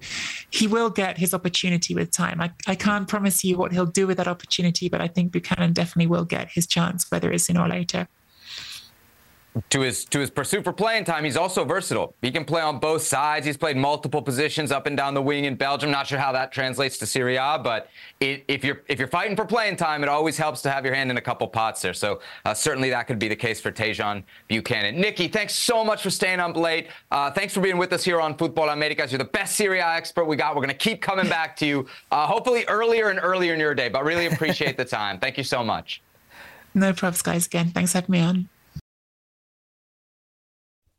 he 0.51 0.67
will 0.67 0.91
get 0.91 1.19
his 1.19 1.33
opportunity 1.33 1.95
with 1.95 2.11
time. 2.11 2.41
I, 2.41 2.51
I 2.67 2.75
can't 2.75 3.09
promise 3.09 3.43
you 3.43 3.57
what 3.57 3.73
he'll 3.73 3.87
do 3.87 4.07
with 4.07 4.19
that 4.19 4.29
opportunity, 4.29 4.89
but 4.89 5.01
I 5.01 5.09
think 5.09 5.33
Buchanan 5.33 5.73
definitely 5.73 6.09
will 6.09 6.27
get 6.27 6.51
his 6.51 6.67
chance, 6.67 7.11
whether 7.11 7.33
it's 7.33 7.49
in 7.49 7.57
or 7.57 7.69
later 7.69 8.07
to 9.71 9.81
his 9.81 10.05
to 10.07 10.21
his 10.21 10.31
pursuit 10.31 10.63
for 10.63 10.73
playing 10.73 11.05
time, 11.05 11.25
he's 11.25 11.37
also 11.37 11.65
versatile. 11.65 12.15
He 12.23 12.31
can 12.31 12.45
play 12.45 12.63
on 12.63 12.79
both 12.79 13.03
sides. 13.03 13.45
He's 13.45 13.57
played 13.57 13.77
multiple 13.77 14.23
positions 14.23 14.71
up 14.71 14.87
and 14.87 14.97
down 14.97 15.13
the 15.15 15.23
wing 15.23 15.45
in 15.45 15.57
Belgium. 15.57 15.91
Not 15.91 16.07
sure 16.07 16.19
how 16.19 16.33
that 16.33 16.53
translates 16.53 16.99
to 16.99 17.07
Serie 17.07 17.37
A, 17.37 17.59
but 17.63 17.89
it, 18.21 18.45
if 18.47 18.63
you're 18.63 18.83
if 18.87 18.99
you're 18.99 19.09
fighting 19.09 19.37
for 19.37 19.45
playing 19.45 19.77
time, 19.77 20.03
it 20.03 20.09
always 20.09 20.37
helps 20.37 20.63
to 20.63 20.71
have 20.71 20.85
your 20.85 20.95
hand 20.95 21.11
in 21.11 21.17
a 21.17 21.21
couple 21.21 21.49
pots 21.49 21.83
there. 21.83 21.95
So 21.95 22.21
uh, 22.45 22.55
certainly 22.55 22.91
that 22.91 23.09
could 23.09 23.19
be 23.19 23.27
the 23.27 23.37
case 23.37 23.61
for 23.61 23.73
Tajon 23.73 24.23
Buchanan. 24.47 25.01
Nicky, 25.01 25.27
thanks 25.27 25.55
so 25.55 25.85
much 25.85 26.03
for 26.03 26.11
staying 26.11 26.39
up 26.39 26.57
late. 26.57 26.89
Uh, 27.11 27.31
thanks 27.31 27.53
for 27.53 27.61
being 27.61 27.79
with 27.79 27.93
us 27.93 28.05
here 28.05 28.21
on 28.21 28.37
Futbol 28.37 28.73
Americas. 28.73 29.11
You're 29.11 29.19
the 29.19 29.25
best 29.25 29.57
Serie 29.57 29.81
A 29.81 29.87
expert 29.95 30.27
we 30.27 30.37
got. 30.37 30.55
We're 30.55 30.63
going 30.63 30.69
to 30.69 30.75
keep 30.75 31.03
coming 31.03 31.29
back 31.29 31.57
to 31.57 31.67
you, 31.67 31.87
uh, 32.13 32.27
hopefully 32.27 32.65
earlier 32.69 33.09
and 33.09 33.19
earlier 33.21 33.55
in 33.55 33.61
your 33.61 33.75
day. 33.75 33.89
But 33.89 34.05
really 34.05 34.27
appreciate 34.27 34.77
the 34.77 34.85
time. 34.85 35.19
Thank 35.19 35.39
you 35.39 35.45
so 35.45 35.65
much. 35.65 36.03
No 36.73 36.93
problems, 36.93 37.23
guys. 37.23 37.47
Again, 37.47 37.71
thanks 37.71 37.93
for 37.93 37.99
having 37.99 38.13
me 38.13 38.21
on. 38.21 38.49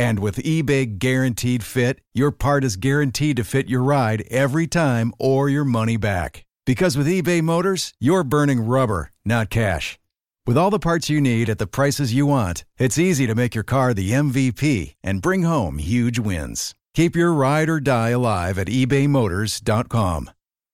And 0.00 0.18
with 0.18 0.36
eBay 0.36 0.98
Guaranteed 0.98 1.62
Fit, 1.62 2.00
your 2.14 2.30
part 2.30 2.64
is 2.64 2.76
guaranteed 2.76 3.36
to 3.36 3.44
fit 3.44 3.68
your 3.68 3.82
ride 3.82 4.22
every 4.30 4.66
time 4.66 5.12
or 5.18 5.50
your 5.50 5.66
money 5.66 5.98
back. 5.98 6.46
Because 6.64 6.96
with 6.96 7.06
eBay 7.06 7.42
Motors, 7.42 7.92
you're 8.00 8.24
burning 8.24 8.62
rubber, 8.62 9.12
not 9.26 9.50
cash. 9.50 9.98
With 10.46 10.56
all 10.56 10.70
the 10.70 10.78
parts 10.78 11.10
you 11.10 11.20
need 11.20 11.50
at 11.50 11.58
the 11.58 11.66
prices 11.66 12.14
you 12.14 12.24
want, 12.24 12.64
it's 12.78 12.96
easy 12.96 13.26
to 13.26 13.34
make 13.34 13.54
your 13.54 13.62
car 13.62 13.92
the 13.92 14.12
MVP 14.12 14.94
and 15.02 15.20
bring 15.20 15.42
home 15.42 15.76
huge 15.76 16.18
wins. 16.18 16.74
Keep 16.94 17.14
your 17.14 17.34
ride 17.34 17.68
or 17.68 17.78
die 17.78 18.08
alive 18.08 18.58
at 18.58 18.68
ebaymotors.com. 18.68 20.30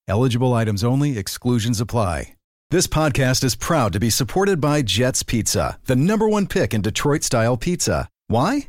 Eligible 0.07 0.55
items 0.55 0.85
only, 0.85 1.19
exclusions 1.19 1.81
apply. 1.81 2.37
This 2.71 2.87
podcast 2.87 3.43
is 3.43 3.57
proud 3.57 3.93
to 3.93 3.99
be 3.99 4.09
supported 4.09 4.61
by 4.61 4.83
Jets 4.83 5.25
Pizza, 5.25 5.81
the 5.87 5.97
number 5.97 6.29
one 6.29 6.47
pick 6.47 6.73
in 6.73 6.81
Detroit 6.81 7.25
style 7.25 7.57
pizza. 7.57 8.09
Why? 8.29 8.69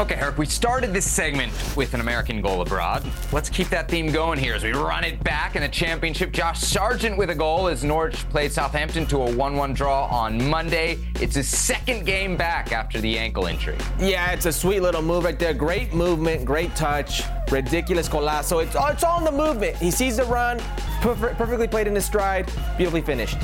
Okay, 0.00 0.14
Herc, 0.14 0.38
we 0.38 0.46
started 0.46 0.92
this 0.92 1.04
segment 1.04 1.52
with 1.76 1.92
an 1.92 2.00
American 2.00 2.40
goal 2.40 2.60
abroad. 2.60 3.04
Let's 3.32 3.50
keep 3.50 3.68
that 3.70 3.88
theme 3.88 4.12
going 4.12 4.38
here 4.38 4.54
as 4.54 4.62
we 4.62 4.70
run 4.70 5.02
it 5.02 5.20
back 5.24 5.56
in 5.56 5.62
the 5.62 5.68
championship. 5.68 6.30
Josh 6.30 6.60
Sargent 6.60 7.18
with 7.18 7.30
a 7.30 7.34
goal 7.34 7.66
as 7.66 7.82
Norwich 7.82 8.14
played 8.28 8.52
Southampton 8.52 9.06
to 9.06 9.16
a 9.22 9.34
1 9.34 9.56
1 9.56 9.74
draw 9.74 10.06
on 10.06 10.48
Monday. 10.48 10.98
It's 11.20 11.34
his 11.34 11.48
second 11.48 12.06
game 12.06 12.36
back 12.36 12.70
after 12.70 13.00
the 13.00 13.18
ankle 13.18 13.46
injury. 13.46 13.76
Yeah, 13.98 14.30
it's 14.30 14.46
a 14.46 14.52
sweet 14.52 14.82
little 14.82 15.02
move 15.02 15.24
right 15.24 15.36
there. 15.36 15.52
Great 15.52 15.92
movement, 15.92 16.44
great 16.44 16.76
touch, 16.76 17.22
ridiculous 17.50 18.08
golazo. 18.08 18.62
It's, 18.62 18.76
it's 18.78 19.02
all 19.02 19.18
in 19.18 19.24
the 19.24 19.32
movement. 19.32 19.74
He 19.78 19.90
sees 19.90 20.18
the 20.18 20.24
run, 20.26 20.60
perfectly 21.00 21.68
played 21.68 21.86
in 21.86 21.94
his 21.94 22.04
stride, 22.04 22.50
beautifully 22.76 23.02
finished. 23.02 23.38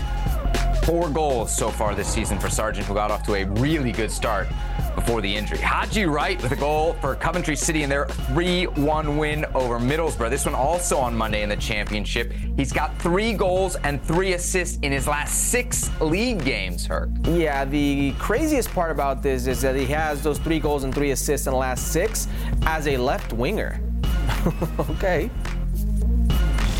Four 0.84 1.08
goals 1.08 1.54
so 1.54 1.70
far 1.70 1.94
this 1.94 2.08
season 2.08 2.38
for 2.38 2.50
Sargent, 2.50 2.86
who 2.86 2.94
got 2.94 3.10
off 3.10 3.22
to 3.24 3.34
a 3.34 3.44
really 3.44 3.92
good 3.92 4.10
start 4.10 4.48
before 4.94 5.20
the 5.20 5.34
injury. 5.34 5.58
Haji 5.58 6.06
Wright 6.06 6.40
with 6.42 6.52
a 6.52 6.56
goal 6.56 6.94
for 6.94 7.14
Coventry 7.14 7.56
City 7.56 7.82
in 7.82 7.90
their 7.90 8.06
3 8.06 8.64
1 8.66 9.16
win 9.16 9.44
over 9.54 9.78
Middlesbrough. 9.78 10.30
This 10.30 10.44
one 10.44 10.54
also 10.54 10.98
on 10.98 11.16
Monday 11.16 11.42
in 11.42 11.48
the 11.48 11.56
championship. 11.56 12.32
He's 12.56 12.72
got 12.72 12.96
three 12.98 13.32
goals 13.32 13.76
and 13.76 14.02
three 14.02 14.34
assists 14.34 14.78
in 14.82 14.92
his 14.92 15.08
last 15.08 15.50
six 15.50 15.90
league 16.00 16.44
games, 16.44 16.86
Herc. 16.86 17.10
Yeah, 17.24 17.64
the 17.64 18.12
craziest 18.18 18.70
part 18.70 18.90
about 18.90 19.22
this 19.22 19.46
is 19.46 19.60
that 19.62 19.76
he 19.76 19.86
has 19.86 20.22
those 20.22 20.38
three 20.38 20.60
goals 20.60 20.84
and 20.84 20.94
three 20.94 21.10
assists 21.10 21.46
in 21.46 21.52
the 21.52 21.58
last 21.58 21.92
six 21.92 22.28
as 22.62 22.86
a 22.86 22.96
left 22.96 23.32
winger. 23.32 23.80
okay. 24.78 25.30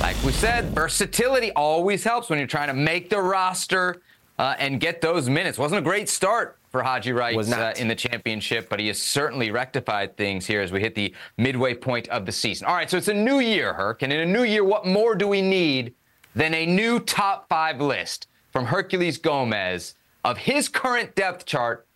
Like 0.04 0.22
we 0.22 0.32
said, 0.32 0.66
versatility 0.74 1.50
always 1.52 2.04
helps 2.04 2.28
when 2.28 2.38
you're 2.38 2.46
trying 2.46 2.68
to 2.68 2.74
make 2.74 3.08
the 3.08 3.22
roster 3.22 4.02
uh, 4.38 4.54
and 4.58 4.78
get 4.78 5.00
those 5.00 5.30
minutes. 5.30 5.56
Wasn't 5.56 5.78
a 5.78 5.82
great 5.82 6.10
start 6.10 6.58
for 6.68 6.82
Haji 6.82 7.12
Wright 7.12 7.34
uh, 7.34 7.72
in 7.78 7.88
the 7.88 7.94
championship, 7.94 8.68
but 8.68 8.78
he 8.78 8.88
has 8.88 9.00
certainly 9.00 9.50
rectified 9.50 10.14
things 10.18 10.44
here 10.44 10.60
as 10.60 10.72
we 10.72 10.80
hit 10.80 10.94
the 10.94 11.14
midway 11.38 11.72
point 11.72 12.06
of 12.08 12.26
the 12.26 12.32
season. 12.32 12.66
All 12.66 12.74
right, 12.74 12.90
so 12.90 12.98
it's 12.98 13.08
a 13.08 13.14
new 13.14 13.38
year, 13.38 13.72
Herc, 13.72 14.02
and 14.02 14.12
in 14.12 14.20
a 14.20 14.30
new 14.30 14.42
year, 14.42 14.62
what 14.62 14.84
more 14.86 15.14
do 15.14 15.26
we 15.26 15.40
need 15.40 15.94
than 16.34 16.52
a 16.52 16.66
new 16.66 17.00
top 17.00 17.48
five 17.48 17.80
list 17.80 18.28
from 18.52 18.66
Herculez 18.66 19.16
Gomez 19.22 19.94
of 20.22 20.36
his 20.36 20.68
current 20.68 21.14
depth 21.14 21.46
chart 21.46 21.86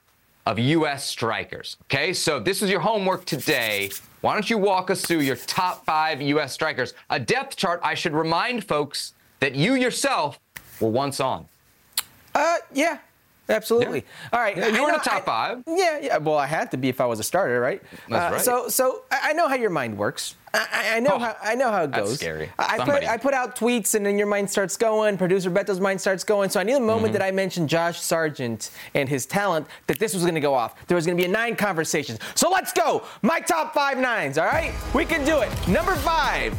of 0.49 0.59
U.S. 0.59 1.05
strikers? 1.05 1.77
Okay, 1.85 2.15
so 2.15 2.41
this 2.41 2.63
is 2.63 2.71
your 2.71 2.81
homework 2.81 3.27
today. 3.27 3.91
Why 4.23 4.33
don't 4.33 4.49
you 4.49 4.57
walk 4.57 4.91
us 4.91 5.05
through 5.05 5.21
your 5.21 5.37
top 5.37 5.85
five 5.85 6.23
U.S. 6.23 6.55
strikers? 6.55 6.95
A 7.11 7.21
depth 7.21 7.55
chart 7.55 7.81
I 7.85 7.93
should 7.93 8.15
remind 8.15 8.65
folks 8.65 9.13
that 9.41 9.55
you 9.55 9.75
yourself 9.75 10.41
were 10.81 10.89
once 10.89 11.21
on. 11.21 11.47
Uh, 12.35 12.57
yeah, 12.73 12.97
Absolutely. 13.49 13.99
Yeah. 13.99 14.29
All 14.33 14.41
right. 14.41 14.57
Yeah, 14.57 14.69
you 14.69 14.83
were 14.83 14.89
in 14.89 14.95
the 14.95 15.01
top 15.01 15.23
I, 15.23 15.25
five. 15.25 15.65
Yeah, 15.67 15.99
yeah. 16.01 16.19
Well, 16.19 16.37
I 16.37 16.47
had 16.47 16.71
to 16.73 16.77
be 16.77 16.89
if 16.89 17.01
I 17.01 17.07
was 17.07 17.19
a 17.19 17.25
starter, 17.25 17.61
right? 17.61 17.83
That's 18.09 18.33
uh, 18.33 18.35
right. 18.35 18.41
So, 18.45 18.69
so 18.69 19.03
I 19.11 19.33
know 19.33 19.49
how 19.49 19.55
your 19.55 19.71
mind 19.71 19.97
works. 19.97 20.37
I, 20.55 20.97
I 20.97 21.01
know 21.01 21.13
oh, 21.15 21.19
how 21.19 21.37
I 21.43 21.55
know 21.55 21.71
how 21.71 21.85
it 21.85 21.93
goes. 21.93 22.09
That's 22.09 22.21
scary. 22.21 22.51
I 22.59 22.79
put, 22.79 23.05
I 23.05 23.17
put 23.17 23.35
out 23.35 23.57
tweets, 23.57 23.95
and 23.95 24.05
then 24.05 24.17
your 24.17 24.27
mind 24.27 24.51
starts 24.51 24.77
going. 24.77 25.19
Producer 25.19 25.51
Beto's 25.51 25.81
mind 25.81 26.01
starts 26.01 26.25
going. 26.25 26.51
So 26.51 26.59
I 26.59 26.63
knew 26.63 26.75
the 26.75 26.81
moment 26.81 27.07
mm-hmm. 27.07 27.13
that 27.15 27.23
I 27.23 27.31
mentioned 27.31 27.69
Josh 27.69 28.01
Sargent 28.01 28.71
and 28.95 29.09
his 29.09 29.27
talent 29.27 29.67
that 29.89 29.99
this 29.99 30.15
was 30.15 30.23
going 30.23 30.35
to 30.35 30.41
go 30.41 30.55
off. 30.55 30.87
There 30.87 30.95
was 30.95 31.05
going 31.05 31.19
to 31.19 31.23
be 31.23 31.29
a 31.29 31.33
nine 31.33 31.57
conversations. 31.57 32.19
So 32.35 32.51
let's 32.51 32.73
go. 32.73 33.05
My 33.23 33.41
top 33.41 33.75
five 33.75 33.99
nines. 33.99 34.39
All 34.39 34.47
right, 34.47 34.73
we 34.95 35.05
can 35.05 35.25
do 35.25 35.41
it. 35.41 35.69
Number 35.69 35.95
five. 35.97 36.57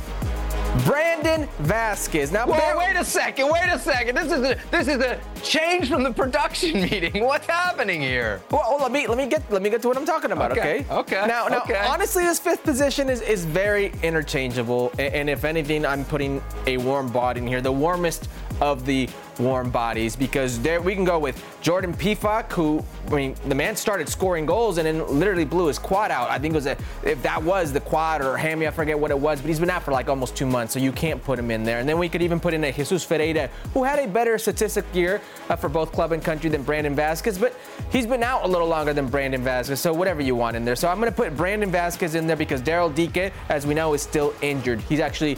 Brandon 0.86 1.48
Vazquez. 1.63 2.32
Now, 2.32 2.46
Whoa, 2.48 2.78
wait 2.78 2.96
a 2.96 3.04
second, 3.04 3.50
wait 3.50 3.70
a 3.70 3.80
second. 3.80 4.15
This 4.15 4.32
is 4.32 4.44
a 4.44 4.58
this 4.72 4.88
is 4.88 5.02
a 5.02 5.20
change 5.42 5.89
from 5.89 6.04
the 6.04 6.12
production 6.12 6.74
meeting. 6.89 7.24
What's 7.24 7.48
happening 7.48 8.02
here? 8.02 8.42
Well, 8.52 8.78
let 8.80 8.92
me 8.92 9.08
let 9.08 9.18
me 9.18 9.28
get 9.28 9.50
let 9.52 9.62
me 9.62 9.70
get 9.70 9.82
to 9.82 9.88
what 9.88 9.98
I'm 9.98 10.06
talking 10.06 10.32
about. 10.32 10.52
Okay. 10.52 10.86
Okay. 10.89 10.94
okay. 10.94 11.28
Now, 11.28 11.48
now, 11.48 11.62
okay. 11.62 11.78
honestly, 11.88 12.24
this 12.24 12.39
fifth 12.39 12.63
position 12.63 13.10
is 13.10 13.22
is 13.22 13.46
very 13.46 13.92
interchangeable, 14.04 14.92
and, 15.00 15.13
and 15.13 15.30
if 15.30 15.44
anything, 15.44 15.86
I'm 15.86 16.06
putting 16.06 16.42
a 16.68 16.78
warm 16.78 17.12
body 17.12 17.42
in 17.42 17.48
here, 17.48 17.62
the 17.62 17.72
warmest 17.72 18.30
of 18.62 18.86
the 18.86 19.10
warm 19.39 19.69
bodies 19.69 20.15
because 20.15 20.60
there 20.60 20.82
we 20.82 20.93
can 20.95 21.06
go 21.06 21.17
with 21.17 21.43
Jordan 21.62 21.93
Pefok, 21.93 22.52
who 22.52 22.84
I 23.08 23.15
mean 23.15 23.36
the 23.47 23.56
man 23.56 23.75
started 23.75 24.10
scoring 24.10 24.45
goals 24.45 24.78
and 24.78 24.86
then 24.86 25.19
literally 25.19 25.45
blew 25.45 25.67
his 25.67 25.80
quad 25.80 26.12
out. 26.12 26.30
I 26.30 26.38
think 26.39 26.54
it 26.54 26.58
was 26.58 26.65
a 26.65 26.78
if 27.04 27.21
that 27.23 27.41
was 27.41 27.71
the 27.71 27.80
quad 27.80 28.21
or 28.21 28.38
hammy, 28.38 28.67
I 28.67 28.71
forget 28.71 28.99
what 28.99 29.12
it 29.12 29.19
was, 29.19 29.41
but 29.41 29.47
he's 29.47 29.60
been 29.60 29.69
out 29.69 29.84
for 29.84 29.91
like 29.91 30.10
almost 30.10 30.36
two 30.36 30.45
months, 30.45 30.73
so 30.73 30.80
you 30.80 30.91
can't 30.91 31.23
put 31.23 31.39
him 31.39 31.52
in 31.52 31.63
there. 31.63 31.80
And 31.80 31.88
then 31.88 31.97
we 31.97 32.10
could 32.10 32.21
even 32.21 32.39
put 32.39 32.54
in 32.54 32.63
a 32.63 32.71
Jesus 32.71 33.04
Ferreira, 33.04 33.49
who 33.73 33.84
had 33.84 33.99
a 33.99 34.08
better 34.08 34.38
statistic 34.38 34.86
year 34.93 35.21
uh, 35.49 35.56
for 35.56 35.69
both 35.69 35.91
club 35.91 36.12
and 36.12 36.23
country 36.23 36.49
than 36.49 36.63
Brandon 36.63 36.95
Vazquez, 36.95 37.39
but 37.39 37.56
he's 37.91 38.06
been 38.06 38.23
out 38.23 38.45
a 38.45 38.47
little 38.47 38.67
longer 38.67 38.93
than 38.93 39.08
Brandon 39.08 39.43
Vazquez, 39.43 39.78
so 39.78 39.93
whatever 39.93 40.21
you 40.21 40.36
want 40.36 40.56
in 40.56 40.65
there. 40.65 40.75
So 40.75 40.88
I'm 40.88 40.99
gonna 40.99 41.12
put 41.12 41.36
Brandon 41.36 41.71
Vazquez 41.71 42.15
in 42.15 42.28
there 42.28 42.36
because 42.36 42.62
Daryl 42.62 42.93
Dike, 42.93 43.34
as 43.49 43.65
we 43.65 43.73
know, 43.73 43.93
is 43.93 44.02
still 44.02 44.34
injured. 44.41 44.82
He's 44.82 44.99
actually 44.99 45.38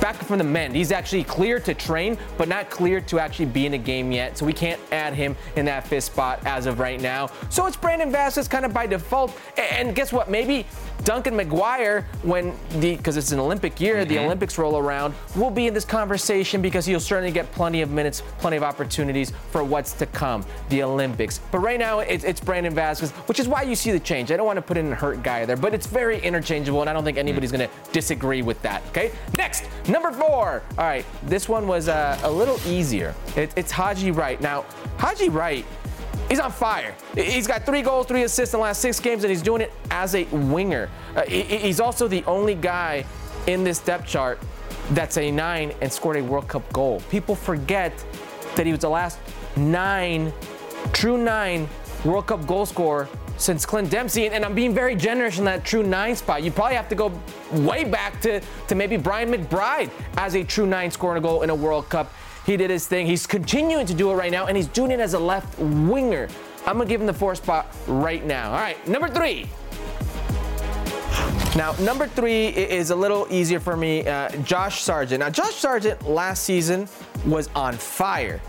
back 0.00 0.16
from 0.16 0.38
the 0.38 0.44
men. 0.44 0.74
He's 0.74 0.92
actually 0.92 1.24
clear 1.24 1.60
to 1.60 1.74
train, 1.74 2.18
but 2.36 2.48
not 2.48 2.70
clear 2.70 3.00
to 3.02 3.18
actually 3.18 3.46
be 3.46 3.66
in 3.66 3.74
a 3.74 3.78
game 3.78 4.12
yet. 4.12 4.36
So 4.38 4.46
we 4.46 4.52
can't 4.52 4.80
add 4.90 5.14
him 5.14 5.36
in 5.56 5.64
that 5.66 5.86
fifth 5.86 6.04
spot 6.04 6.40
as 6.44 6.66
of 6.66 6.78
right 6.78 7.00
now. 7.00 7.30
So 7.50 7.66
it's 7.66 7.76
Brandon 7.76 8.12
Vazquez 8.12 8.48
kind 8.48 8.64
of 8.64 8.72
by 8.72 8.86
default. 8.86 9.36
And 9.56 9.94
guess 9.94 10.12
what? 10.12 10.30
Maybe 10.30 10.66
Duncan 11.04 11.34
McGuire, 11.34 12.04
when 12.22 12.54
the 12.80 12.96
because 12.96 13.16
it's 13.16 13.32
an 13.32 13.38
Olympic 13.38 13.80
year, 13.80 13.96
mm-hmm. 13.96 14.08
the 14.08 14.18
Olympics 14.18 14.58
roll 14.58 14.78
around, 14.78 15.14
will 15.36 15.50
be 15.50 15.66
in 15.66 15.74
this 15.74 15.84
conversation 15.84 16.62
because 16.62 16.86
he'll 16.86 17.00
certainly 17.00 17.32
get 17.32 17.50
plenty 17.52 17.82
of 17.82 17.90
minutes, 17.90 18.22
plenty 18.38 18.56
of 18.56 18.62
opportunities 18.62 19.32
for 19.50 19.64
what's 19.64 19.92
to 19.94 20.06
come, 20.06 20.44
the 20.68 20.82
Olympics. 20.82 21.40
But 21.50 21.58
right 21.58 21.78
now, 21.78 22.00
it's, 22.00 22.24
it's 22.24 22.40
Brandon 22.40 22.74
Vazquez, 22.74 23.10
which 23.28 23.40
is 23.40 23.48
why 23.48 23.62
you 23.62 23.74
see 23.74 23.90
the 23.90 24.00
change. 24.00 24.30
I 24.30 24.36
don't 24.36 24.46
want 24.46 24.58
to 24.58 24.62
put 24.62 24.76
in 24.76 24.92
a 24.92 24.94
hurt 24.94 25.22
guy 25.22 25.44
there, 25.44 25.56
but 25.56 25.74
it's 25.74 25.86
very 25.86 26.20
interchangeable, 26.20 26.80
and 26.80 26.90
I 26.90 26.92
don't 26.92 27.04
think 27.04 27.18
anybody's 27.18 27.50
mm. 27.50 27.58
going 27.58 27.68
to 27.68 27.92
disagree 27.92 28.42
with 28.42 28.60
that. 28.62 28.82
Okay, 28.88 29.12
next 29.36 29.64
Number 29.88 30.12
four. 30.12 30.62
All 30.78 30.84
right, 30.84 31.04
this 31.24 31.48
one 31.48 31.66
was 31.66 31.88
uh, 31.88 32.18
a 32.22 32.30
little 32.30 32.58
easier. 32.66 33.14
It, 33.36 33.52
it's 33.56 33.72
Haji 33.72 34.12
Wright. 34.12 34.40
Now, 34.40 34.64
Haji 34.98 35.28
Wright, 35.28 35.64
he's 36.32 36.40
on 36.40 36.50
fire. 36.50 36.94
He's 37.14 37.46
got 37.46 37.66
three 37.66 37.82
goals, 37.82 38.06
three 38.06 38.22
assists 38.22 38.54
in 38.54 38.58
the 38.58 38.62
last 38.62 38.80
six 38.80 38.98
games, 38.98 39.22
and 39.22 39.30
he's 39.30 39.42
doing 39.42 39.60
it 39.60 39.70
as 39.90 40.14
a 40.14 40.24
winger. 40.24 40.88
Uh, 41.14 41.24
he's 41.24 41.78
also 41.78 42.08
the 42.08 42.24
only 42.24 42.54
guy 42.54 43.04
in 43.46 43.64
this 43.64 43.80
depth 43.80 44.06
chart 44.06 44.38
that's 44.92 45.18
a 45.18 45.30
nine 45.30 45.74
and 45.82 45.92
scored 45.92 46.16
a 46.16 46.24
World 46.24 46.48
Cup 46.48 46.72
goal. 46.72 47.02
People 47.10 47.34
forget 47.34 47.92
that 48.56 48.64
he 48.64 48.72
was 48.72 48.80
the 48.80 48.88
last 48.88 49.18
nine, 49.56 50.32
true 50.94 51.18
nine 51.18 51.68
World 52.02 52.28
Cup 52.28 52.46
goal 52.46 52.64
scorer 52.64 53.10
since 53.36 53.66
Clint 53.66 53.90
Dempsey, 53.90 54.28
and 54.28 54.42
I'm 54.42 54.54
being 54.54 54.72
very 54.72 54.96
generous 54.96 55.38
in 55.38 55.44
that 55.44 55.66
true 55.66 55.82
nine 55.82 56.16
spot. 56.16 56.42
You 56.42 56.50
probably 56.50 56.76
have 56.76 56.88
to 56.88 56.94
go 56.94 57.12
way 57.52 57.84
back 57.84 58.22
to, 58.22 58.40
to 58.68 58.74
maybe 58.74 58.96
Brian 58.96 59.30
McBride 59.30 59.90
as 60.16 60.34
a 60.34 60.42
true 60.42 60.66
nine 60.66 60.90
scoring 60.90 61.18
a 61.18 61.20
goal 61.20 61.42
in 61.42 61.50
a 61.50 61.54
World 61.54 61.90
Cup. 61.90 62.10
He 62.44 62.56
did 62.56 62.70
his 62.70 62.86
thing. 62.86 63.06
He's 63.06 63.26
continuing 63.26 63.86
to 63.86 63.94
do 63.94 64.10
it 64.10 64.14
right 64.14 64.32
now, 64.32 64.46
and 64.46 64.56
he's 64.56 64.66
doing 64.66 64.90
it 64.90 65.00
as 65.00 65.14
a 65.14 65.18
left 65.18 65.58
winger. 65.58 66.28
I'm 66.66 66.76
gonna 66.78 66.88
give 66.88 67.00
him 67.00 67.06
the 67.06 67.12
four 67.12 67.34
spot 67.34 67.74
right 67.86 68.24
now. 68.24 68.50
All 68.50 68.58
right, 68.58 68.86
number 68.86 69.08
three. 69.08 69.48
Now, 71.54 71.72
number 71.80 72.06
three 72.06 72.46
is 72.48 72.90
a 72.90 72.96
little 72.96 73.26
easier 73.30 73.60
for 73.60 73.76
me. 73.76 74.06
Uh, 74.06 74.30
Josh 74.38 74.80
Sargent. 74.80 75.20
Now, 75.20 75.28
Josh 75.28 75.54
Sargent 75.54 76.08
last 76.08 76.44
season 76.44 76.88
was 77.26 77.50
on 77.54 77.74
fire. 77.74 78.40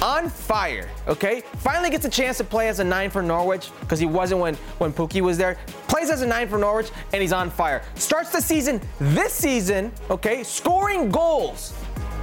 On 0.00 0.28
fire, 0.28 0.88
okay? 1.08 1.42
Finally 1.58 1.90
gets 1.90 2.04
a 2.04 2.08
chance 2.08 2.38
to 2.38 2.44
play 2.44 2.68
as 2.68 2.78
a 2.78 2.84
nine 2.84 3.10
for 3.10 3.20
Norwich 3.20 3.70
because 3.80 3.98
he 3.98 4.06
wasn't 4.06 4.40
when, 4.40 4.54
when 4.78 4.92
Pukki 4.92 5.20
was 5.20 5.36
there. 5.36 5.58
Plays 5.88 6.08
as 6.08 6.22
a 6.22 6.26
nine 6.26 6.48
for 6.48 6.58
Norwich 6.58 6.90
and 7.12 7.20
he's 7.20 7.32
on 7.32 7.50
fire. 7.50 7.82
Starts 7.96 8.30
the 8.30 8.40
season 8.40 8.80
this 8.98 9.32
season, 9.32 9.92
okay? 10.10 10.42
Scoring 10.42 11.10
goals 11.10 11.74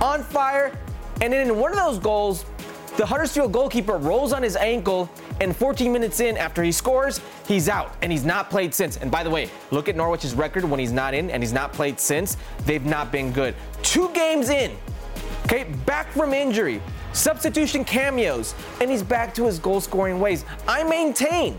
on 0.02 0.24
fire. 0.24 0.78
And 1.22 1.34
then 1.34 1.48
in 1.48 1.58
one 1.58 1.72
of 1.72 1.78
those 1.78 2.00
goals, 2.00 2.46
the 2.98 3.06
Huddersfield 3.06 3.52
goalkeeper 3.52 3.98
rolls 3.98 4.34
on 4.34 4.44
his 4.44 4.56
ankle, 4.56 5.10
and 5.40 5.56
14 5.56 5.92
minutes 5.92 6.20
in, 6.20 6.38
after 6.38 6.62
he 6.64 6.72
scores, 6.72 7.22
he's 7.48 7.70
out, 7.70 7.96
and 8.02 8.12
he's 8.12 8.26
not 8.26 8.50
played 8.50 8.74
since. 8.74 8.98
And 8.98 9.10
by 9.10 9.24
the 9.24 9.30
way, 9.30 9.50
look 9.72 9.88
at 9.88 9.96
Norwich's 9.96 10.34
record 10.34 10.66
when 10.66 10.80
he's 10.80 10.92
not 10.92 11.14
in 11.14 11.32
and 11.32 11.42
he's 11.42 11.54
not 11.54 11.72
played 11.72 12.00
since. 12.00 12.36
They've 12.66 12.86
not 12.86 13.12
been 13.12 13.32
good. 13.32 13.56
Two 13.84 14.10
games 14.14 14.50
in, 14.50 14.76
okay, 15.46 15.64
back 15.86 16.12
from 16.12 16.34
injury, 16.34 16.82
substitution 17.14 17.86
cameos, 17.86 18.54
and 18.82 18.92
he's 18.92 19.04
back 19.04 19.34
to 19.36 19.46
his 19.46 19.60
goal 19.60 19.80
scoring 19.80 20.20
ways. 20.20 20.44
I 20.68 20.84
maintain 20.84 21.58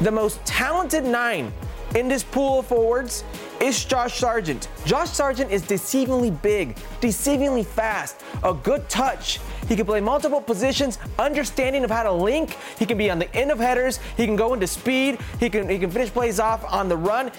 the 0.00 0.10
most 0.10 0.42
talented 0.46 1.04
nine 1.04 1.52
in 1.94 2.08
this 2.08 2.22
pool 2.22 2.60
of 2.60 2.66
forwards 2.66 3.24
is 3.60 3.84
Josh 3.84 4.18
Sargent. 4.18 4.68
Josh 4.84 5.10
Sargent 5.10 5.50
is 5.50 5.62
deceivingly 5.62 6.40
big, 6.42 6.76
deceivingly 7.00 7.64
fast, 7.64 8.22
a 8.44 8.54
good 8.54 8.88
touch. 8.88 9.40
He 9.68 9.76
can 9.76 9.86
play 9.86 10.00
multiple 10.00 10.40
positions, 10.40 10.98
understanding 11.18 11.84
of 11.84 11.90
how 11.90 12.02
to 12.02 12.12
link. 12.12 12.56
He 12.78 12.86
can 12.86 12.98
be 12.98 13.10
on 13.10 13.18
the 13.18 13.34
end 13.34 13.50
of 13.50 13.58
headers. 13.58 13.98
He 14.16 14.26
can 14.26 14.36
go 14.36 14.54
into 14.54 14.66
speed. 14.66 15.18
He 15.40 15.50
can 15.50 15.68
he 15.68 15.78
can 15.78 15.90
finish 15.90 16.10
plays 16.10 16.40
off 16.40 16.64
on 16.72 16.88
the 16.88 16.96
run. 16.96 17.30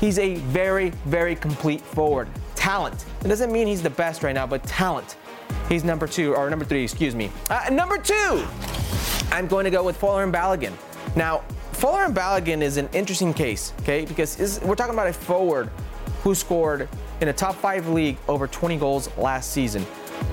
He's 0.00 0.18
a 0.18 0.36
very 0.36 0.90
very 1.04 1.34
complete 1.34 1.80
forward. 1.80 2.28
Talent. 2.54 3.04
It 3.24 3.28
doesn't 3.28 3.52
mean 3.52 3.66
he's 3.66 3.82
the 3.82 3.90
best 3.90 4.22
right 4.22 4.34
now, 4.34 4.46
but 4.46 4.62
talent. 4.64 5.16
He's 5.68 5.84
number 5.84 6.06
two 6.06 6.34
or 6.34 6.48
number 6.48 6.64
three, 6.64 6.82
excuse 6.82 7.14
me. 7.14 7.30
Uh, 7.50 7.68
number 7.70 7.98
two, 7.98 8.46
I'm 9.30 9.46
going 9.46 9.64
to 9.64 9.70
go 9.70 9.82
with 9.82 10.00
Folarin 10.00 10.32
Balogun. 10.32 10.72
Now, 11.16 11.42
Folarin 11.74 12.14
Balogun 12.14 12.62
is 12.62 12.76
an 12.76 12.88
interesting 12.92 13.34
case, 13.34 13.72
okay, 13.80 14.04
because 14.04 14.60
we're 14.62 14.76
talking 14.76 14.94
about 14.94 15.08
a 15.08 15.12
forward 15.12 15.70
who 16.22 16.34
scored 16.34 16.88
in 17.20 17.28
a 17.28 17.32
top 17.32 17.56
five 17.56 17.88
league 17.88 18.16
over 18.28 18.46
20 18.46 18.76
goals 18.76 19.10
last 19.18 19.50
season. 19.50 19.84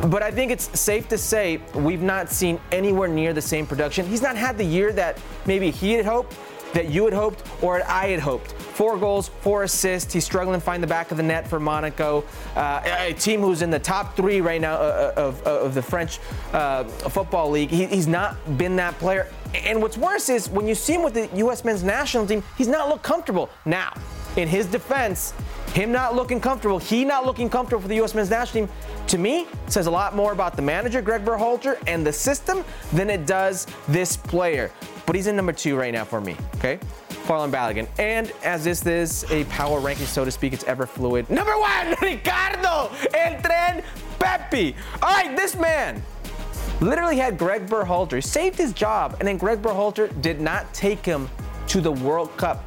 But 0.08 0.22
I 0.22 0.32
think 0.32 0.52
it's 0.52 0.80
safe 0.80 1.08
to 1.10 1.18
say 1.18 1.60
we've 1.74 2.02
not 2.02 2.30
seen 2.30 2.60
anywhere 2.72 3.08
near 3.08 3.34
the 3.34 3.42
same 3.42 3.66
production. 3.66 4.06
He's 4.06 4.22
not 4.22 4.38
had 4.38 4.58
the 4.58 4.64
year 4.64 4.94
that 4.94 5.20
maybe 5.46 5.72
he 5.72 5.94
had 5.94 6.06
hoped, 6.06 6.38
that 6.74 6.90
you 6.90 7.06
had 7.06 7.14
hoped, 7.14 7.44
or 7.62 7.84
I 7.90 8.08
had 8.08 8.20
hoped. 8.20 8.54
Four 8.54 8.98
goals, 8.98 9.28
four 9.28 9.64
assists. 9.64 10.14
He's 10.14 10.24
struggling 10.24 10.60
to 10.60 10.64
find 10.64 10.82
the 10.82 10.88
back 10.88 11.12
of 11.12 11.18
the 11.18 11.24
net 11.24 11.48
for 11.48 11.60
Monaco, 11.60 12.24
uh, 12.56 12.82
a 12.86 13.14
team 13.14 13.42
who's 13.42 13.62
in 13.62 13.70
the 13.70 13.80
top 13.80 14.16
three 14.16 14.42
right 14.42 14.62
now 14.62 14.76
uh, 14.76 15.14
uh, 15.18 15.22
of, 15.22 15.42
of 15.44 15.74
the 15.74 15.82
French 15.82 16.20
uh, 16.54 16.84
football 16.86 17.50
league. 17.50 17.70
He, 17.70 17.86
he's 17.88 18.08
not 18.08 18.38
been 18.58 18.76
that 18.78 18.98
player. 19.00 19.28
And 19.54 19.82
what's 19.82 19.98
worse 19.98 20.30
is 20.30 20.50
when 20.50 20.68
you 20.68 20.76
see 20.76 20.94
him 20.94 21.04
with 21.04 21.14
the 21.14 21.30
U.S. 21.38 21.64
men's 21.64 21.84
national 21.84 22.26
team, 22.26 22.44
he's 22.58 22.68
not 22.68 22.90
looked 22.90 23.04
comfortable. 23.04 23.50
Now, 23.66 23.94
in 24.38 24.48
his 24.48 24.66
defense, 24.66 25.34
him 25.74 25.92
not 25.92 26.16
looking 26.16 26.40
comfortable, 26.40 26.80
he 26.80 27.04
not 27.04 27.26
looking 27.26 27.50
comfortable 27.50 27.82
for 27.82 27.88
the 27.88 27.96
U.S. 27.96 28.14
men's 28.14 28.30
national 28.30 28.68
team, 28.68 28.76
to 29.08 29.18
me, 29.18 29.48
says 29.68 29.88
a 29.88 29.92
lot 29.92 30.16
more 30.16 30.32
about 30.32 30.56
the 30.56 30.62
manager, 30.62 31.02
Greg 31.02 31.26
Berhalter, 31.26 31.78
and 31.88 32.06
the 32.06 32.14
system 32.14 32.64
than 32.94 33.10
it 33.10 33.26
does 33.26 33.68
this 33.88 34.16
player. 34.16 34.72
But 35.06 35.16
he's 35.16 35.28
in 35.28 35.36
number 35.36 35.54
two 35.54 35.76
right 35.76 35.94
now 35.94 36.06
for 36.06 36.22
me, 36.22 36.38
okay? 36.56 36.80
Folarin 37.26 37.52
Balogun. 37.52 37.88
And 38.00 38.32
as 38.44 38.64
this 38.64 38.86
is 38.86 39.30
a 39.32 39.44
power 39.46 39.80
ranking, 39.80 40.06
so 40.06 40.26
to 40.26 40.32
speak, 40.32 40.54
it's 40.54 40.64
ever 40.64 40.86
fluid. 40.86 41.30
Number 41.30 41.58
one, 41.58 41.96
Ricardo 42.02 42.92
El 43.14 43.42
Tren 43.42 43.84
Pepi. 44.20 44.76
All 45.02 45.14
right, 45.14 45.36
this 45.36 45.56
man 45.56 46.02
literally 46.80 47.18
had 47.18 47.38
Greg 47.38 47.68
Berhalter, 47.68 48.24
saved 48.24 48.58
his 48.58 48.74
job, 48.74 49.16
and 49.20 49.28
then 49.28 49.38
Greg 49.38 49.62
Berhalter 49.62 50.10
did 50.22 50.42
not 50.42 50.74
take 50.74 51.06
him 51.06 51.30
to 51.68 51.82
the 51.82 51.92
World 51.92 52.36
Cup. 52.38 52.64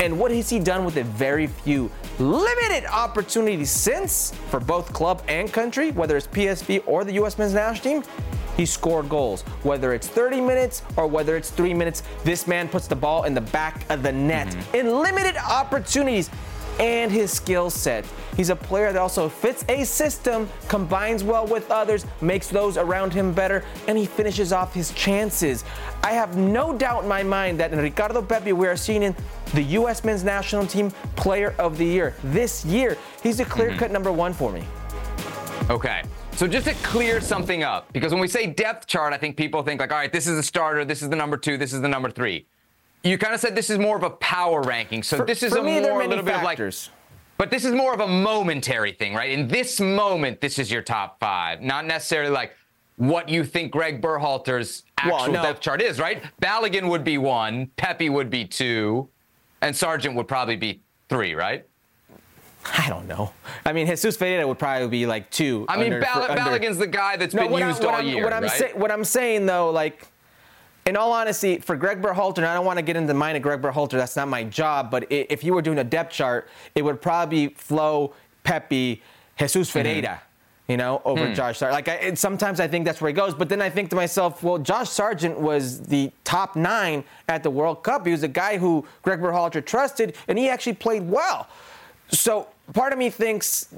And 0.00 0.18
what 0.18 0.30
has 0.30 0.50
he 0.50 0.58
done 0.58 0.84
with 0.84 0.96
it? 0.96 1.06
Very 1.06 1.46
few 1.46 1.90
limited 2.18 2.84
opportunities 2.86 3.70
since 3.70 4.32
for 4.50 4.60
both 4.60 4.92
club 4.92 5.22
and 5.28 5.52
country, 5.52 5.90
whether 5.92 6.16
it's 6.16 6.26
PSV 6.26 6.82
or 6.86 7.04
the 7.04 7.12
U.S. 7.14 7.38
men's 7.38 7.54
national 7.54 8.02
team. 8.02 8.10
He 8.56 8.64
scored 8.64 9.08
goals. 9.08 9.42
Whether 9.62 9.92
it's 9.92 10.08
30 10.08 10.40
minutes 10.40 10.82
or 10.96 11.06
whether 11.06 11.36
it's 11.36 11.50
three 11.50 11.74
minutes, 11.74 12.02
this 12.24 12.46
man 12.46 12.68
puts 12.68 12.86
the 12.86 12.96
ball 12.96 13.24
in 13.24 13.34
the 13.34 13.40
back 13.42 13.84
of 13.90 14.02
the 14.02 14.12
net 14.12 14.48
mm-hmm. 14.48 14.76
in 14.76 15.00
limited 15.02 15.36
opportunities 15.36 16.30
and 16.78 17.10
his 17.10 17.32
skill 17.32 17.70
set. 17.70 18.04
He's 18.36 18.50
a 18.50 18.56
player 18.56 18.92
that 18.92 18.98
also 18.98 19.28
fits 19.28 19.64
a 19.68 19.84
system, 19.84 20.48
combines 20.68 21.24
well 21.24 21.46
with 21.46 21.70
others, 21.70 22.04
makes 22.20 22.48
those 22.48 22.76
around 22.76 23.12
him 23.12 23.32
better, 23.32 23.64
and 23.88 23.96
he 23.96 24.06
finishes 24.06 24.52
off 24.52 24.74
his 24.74 24.92
chances. 24.92 25.64
I 26.02 26.12
have 26.12 26.36
no 26.36 26.76
doubt 26.76 27.04
in 27.04 27.08
my 27.08 27.22
mind 27.22 27.58
that 27.60 27.72
in 27.72 27.78
Ricardo 27.78 28.22
Pepi, 28.22 28.52
we 28.52 28.66
are 28.66 28.76
seeing 28.76 29.02
in 29.02 29.16
the 29.54 29.62
U.S. 29.62 30.04
men's 30.04 30.24
national 30.24 30.66
team 30.66 30.90
player 31.16 31.54
of 31.58 31.78
the 31.78 31.86
year 31.86 32.14
this 32.24 32.64
year. 32.64 32.98
He's 33.22 33.40
a 33.40 33.44
clear 33.44 33.70
cut 33.70 33.84
mm-hmm. 33.84 33.92
number 33.92 34.12
one 34.12 34.32
for 34.32 34.52
me. 34.52 34.64
Okay. 35.70 36.02
So 36.32 36.46
just 36.46 36.66
to 36.66 36.74
clear 36.74 37.22
something 37.22 37.62
up, 37.62 37.90
because 37.94 38.12
when 38.12 38.20
we 38.20 38.28
say 38.28 38.46
depth 38.46 38.86
chart, 38.86 39.14
I 39.14 39.16
think 39.16 39.38
people 39.38 39.62
think 39.62 39.80
like, 39.80 39.90
all 39.90 39.96
right, 39.96 40.12
this 40.12 40.26
is 40.26 40.36
the 40.36 40.42
starter, 40.42 40.84
this 40.84 41.00
is 41.00 41.08
the 41.08 41.16
number 41.16 41.38
two, 41.38 41.56
this 41.56 41.72
is 41.72 41.80
the 41.80 41.88
number 41.88 42.10
three. 42.10 42.46
You 43.06 43.18
kind 43.18 43.34
of 43.34 43.40
said 43.40 43.54
this 43.54 43.70
is 43.70 43.78
more 43.78 43.96
of 43.96 44.02
a 44.02 44.10
power 44.10 44.62
ranking. 44.62 45.02
So 45.02 45.18
for, 45.18 45.24
this 45.24 45.42
is 45.42 45.54
a 45.54 45.62
me, 45.62 45.80
more 45.80 46.02
a 46.02 46.08
little 46.08 46.24
factors. 46.24 46.24
bit 46.24 46.34
of 46.36 46.42
like 46.42 46.96
but 47.38 47.50
this 47.50 47.64
is 47.64 47.72
more 47.72 47.92
of 47.92 48.00
a 48.00 48.08
momentary 48.08 48.92
thing, 48.92 49.14
right? 49.14 49.30
In 49.30 49.46
this 49.46 49.78
moment, 49.78 50.40
this 50.40 50.58
is 50.58 50.70
your 50.70 50.82
top 50.82 51.20
five, 51.20 51.60
not 51.60 51.84
necessarily 51.84 52.30
like 52.30 52.56
what 52.96 53.28
you 53.28 53.44
think 53.44 53.70
Greg 53.72 54.00
Berhalter's 54.00 54.84
actual 54.96 55.16
well, 55.16 55.32
no. 55.32 55.42
depth 55.42 55.60
chart 55.60 55.82
is, 55.82 55.98
right? 56.00 56.22
Balogun 56.40 56.88
would 56.88 57.04
be 57.04 57.18
one, 57.18 57.66
Pepi 57.76 58.08
would 58.08 58.30
be 58.30 58.46
two, 58.46 59.08
and 59.60 59.76
Sargent 59.76 60.14
would 60.14 60.28
probably 60.28 60.56
be 60.56 60.80
three, 61.10 61.34
right? 61.34 61.66
I 62.78 62.88
don't 62.88 63.06
know. 63.06 63.32
I 63.64 63.72
mean, 63.72 63.86
Jesus 63.86 64.16
Ferreira 64.16 64.46
would 64.48 64.58
probably 64.58 64.88
be 64.88 65.06
like 65.06 65.30
two. 65.30 65.66
I 65.68 65.76
mean, 65.76 65.92
under, 65.92 66.00
Ball- 66.00 66.22
under... 66.22 66.42
Balogun's 66.42 66.78
the 66.78 66.86
guy 66.86 67.16
that's 67.16 67.34
no, 67.34 67.48
been 67.48 67.68
used 67.68 67.84
I, 67.84 67.94
all 67.94 68.02
year. 68.02 68.24
What 68.24 68.32
I'm, 68.32 68.42
right? 68.44 68.50
say, 68.50 68.72
what 68.74 68.90
I'm 68.90 69.04
saying 69.04 69.46
though, 69.46 69.70
like 69.70 70.08
in 70.86 70.96
all 70.96 71.12
honesty, 71.12 71.58
for 71.58 71.76
Greg 71.76 72.00
Berhalter, 72.00 72.38
and 72.38 72.46
I 72.46 72.54
don't 72.54 72.64
want 72.64 72.78
to 72.78 72.82
get 72.82 72.96
into 72.96 73.08
the 73.08 73.18
mind 73.18 73.36
of 73.36 73.42
Greg 73.42 73.60
Berhalter, 73.60 73.92
that's 73.92 74.16
not 74.16 74.28
my 74.28 74.44
job, 74.44 74.90
but 74.90 75.06
if 75.10 75.42
you 75.42 75.52
were 75.52 75.62
doing 75.62 75.78
a 75.78 75.84
depth 75.84 76.12
chart, 76.12 76.48
it 76.74 76.82
would 76.82 77.02
probably 77.02 77.48
flow 77.48 78.14
Pepi, 78.44 79.02
Jesus 79.36 79.68
mm-hmm. 79.68 79.78
Ferreira. 79.78 80.08
Mm-hmm. 80.08 80.22
You 80.68 80.76
know, 80.76 81.00
over 81.04 81.28
hmm. 81.28 81.32
Josh 81.32 81.58
Sargent. 81.58 81.86
Like, 81.86 81.86
I, 81.86 82.14
sometimes 82.14 82.58
I 82.58 82.66
think 82.66 82.86
that's 82.86 83.00
where 83.00 83.06
he 83.08 83.14
goes. 83.14 83.34
But 83.34 83.48
then 83.48 83.62
I 83.62 83.70
think 83.70 83.88
to 83.90 83.94
myself, 83.94 84.42
well, 84.42 84.58
Josh 84.58 84.90
Sargent 84.90 85.38
was 85.38 85.80
the 85.80 86.10
top 86.24 86.56
nine 86.56 87.04
at 87.28 87.44
the 87.44 87.50
World 87.50 87.84
Cup. 87.84 88.04
He 88.04 88.10
was 88.10 88.24
a 88.24 88.28
guy 88.28 88.58
who 88.58 88.84
Greg 89.02 89.20
Berhalter 89.20 89.64
trusted, 89.64 90.16
and 90.26 90.36
he 90.36 90.48
actually 90.48 90.72
played 90.72 91.08
well. 91.08 91.46
So 92.08 92.48
part 92.72 92.92
of 92.92 92.98
me 92.98 93.10
thinks 93.10 93.68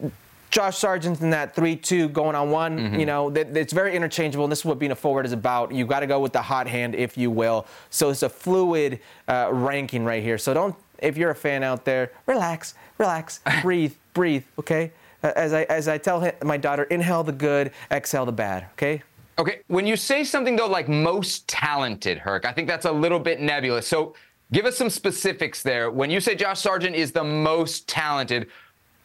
Josh 0.51 0.79
Sargent 0.79 1.21
in 1.21 1.31
that 1.31 1.55
3 1.55 1.77
2 1.77 2.09
going 2.09 2.35
on 2.35 2.51
one. 2.51 2.79
Mm-hmm. 2.79 3.01
You 3.01 3.07
know, 3.07 3.31
that, 3.31 3.57
it's 3.57 3.73
very 3.73 3.95
interchangeable. 3.95 4.45
And 4.45 4.53
this 4.53 4.61
is 4.61 4.65
what 4.65 4.79
being 4.79 4.93
a 4.93 4.97
forward 4.97 5.27
is 5.27 5.33
about. 5.33 5.73
You've 5.73 5.89
got 5.89 6.01
to 6.01 6.07
go 6.07 6.21
with 6.21 6.33
the 6.33 6.43
hot 6.43 6.67
hand, 6.67 6.95
if 6.95 7.17
you 7.17 7.31
will. 7.31 7.67
So 7.91 8.11
it's 8.11 8.23
a 8.23 8.29
fluid 8.29 9.01
uh, 9.29 9.51
ranking 9.53 10.05
right 10.05 10.23
here. 10.23 10.39
So 10.39 10.55
don't, 10.55 10.75
if 10.99 11.17
you're 11.17 11.31
a 11.31 11.35
fan 11.35 11.63
out 11.63 11.85
there, 11.85 12.13
relax, 12.27 12.75
relax, 12.99 13.41
breathe, 13.63 13.95
breathe, 14.15 14.45
okay? 14.59 14.93
As 15.23 15.53
I, 15.53 15.65
as 15.65 15.89
I 15.89 15.99
tell 15.99 16.31
my 16.43 16.57
daughter, 16.57 16.85
inhale 16.85 17.25
the 17.25 17.33
good, 17.33 17.73
exhale 17.91 18.25
the 18.25 18.33
bad, 18.33 18.67
okay? 18.73 19.03
Okay, 19.39 19.61
when 19.69 19.87
you 19.87 19.97
say 19.97 20.25
something 20.25 20.57
though 20.57 20.67
like 20.67 20.89
most 20.89 21.47
talented, 21.47 22.19
Herc, 22.19 22.45
I 22.45 22.53
think 22.53 22.67
that's 22.67 22.87
a 22.87 22.93
little 22.93 23.21
bit 23.21 23.41
nebulous. 23.41 23.87
So 23.87 24.15
give 24.53 24.65
us 24.65 24.77
some 24.77 24.91
specifics 24.91 25.63
there. 25.63 25.93
When 25.93 26.11
you 26.11 26.21
say 26.21 26.35
Josh 26.35 26.61
Sargent 26.61 26.97
is 26.97 27.13
the 27.13 27.23
most 27.23 27.89
talented, 27.89 28.49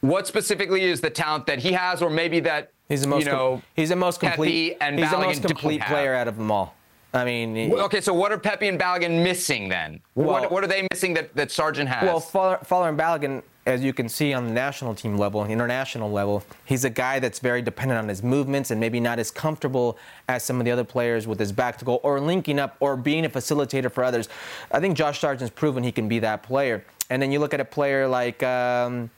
what 0.03 0.27
specifically 0.27 0.83
is 0.83 0.99
the 0.99 1.09
talent 1.09 1.45
that 1.45 1.59
he 1.59 1.71
has, 1.71 2.01
or 2.01 2.09
maybe 2.09 2.41
that 2.41 2.71
he's 2.89 3.01
the 3.01 3.07
most 3.07 3.25
you 3.25 3.31
know 3.31 3.53
com- 3.53 3.63
he's 3.73 3.89
the 3.89 3.95
most 3.95 4.19
complete 4.19 4.75
and 4.81 4.99
he's 4.99 5.07
Balogun 5.07 5.11
the 5.11 5.25
most 5.25 5.43
complete 5.43 5.81
player 5.81 6.13
out 6.13 6.27
of 6.27 6.37
them 6.37 6.51
all. 6.51 6.75
I 7.13 7.23
mean, 7.23 7.71
okay. 7.73 8.01
So 8.01 8.13
what 8.13 8.31
are 8.31 8.37
Pepi 8.37 8.67
and 8.67 8.79
Balogun 8.79 9.23
missing 9.23 9.69
then? 9.69 10.01
Well, 10.15 10.27
what, 10.27 10.51
what, 10.51 10.63
are 10.63 10.67
they 10.67 10.87
missing 10.91 11.13
that, 11.13 11.33
that 11.35 11.51
Sargent 11.51 11.87
has? 11.87 12.03
Well, 12.03 12.19
Fowler, 12.19 12.57
Folarin 12.65 12.97
Balogun 12.97 13.43
as 13.65 13.81
you 13.81 13.93
can 13.93 14.09
see 14.09 14.33
on 14.33 14.45
the 14.45 14.51
national 14.51 14.93
team 14.93 15.17
level, 15.17 15.45
international 15.45 16.11
level, 16.11 16.43
he's 16.65 16.83
a 16.83 16.89
guy 16.89 17.19
that's 17.19 17.39
very 17.39 17.61
dependent 17.61 17.97
on 17.97 18.09
his 18.09 18.21
movements 18.21 18.71
and 18.71 18.79
maybe 18.79 18.99
not 18.99 19.19
as 19.19 19.31
comfortable 19.31 19.97
as 20.27 20.43
some 20.43 20.59
of 20.59 20.65
the 20.65 20.71
other 20.71 20.83
players 20.83 21.27
with 21.27 21.39
his 21.39 21.53
back 21.53 21.77
to 21.77 21.85
goal 21.85 22.01
or 22.03 22.19
linking 22.19 22.59
up 22.59 22.75
or 22.81 22.97
being 22.97 23.23
a 23.23 23.29
facilitator 23.29 23.89
for 23.89 24.03
others. 24.03 24.27
I 24.71 24.81
think 24.81 24.97
Josh 24.97 25.21
Sargent's 25.21 25.53
proven 25.53 25.81
he 25.81 25.93
can 25.93 26.09
be 26.09 26.19
that 26.19 26.43
player. 26.43 26.83
And 27.09 27.21
then 27.21 27.31
you 27.31 27.39
look 27.39 27.53
at 27.53 27.61
a 27.61 27.65
player 27.65 28.07
like. 28.07 28.43
Um, 28.43 29.09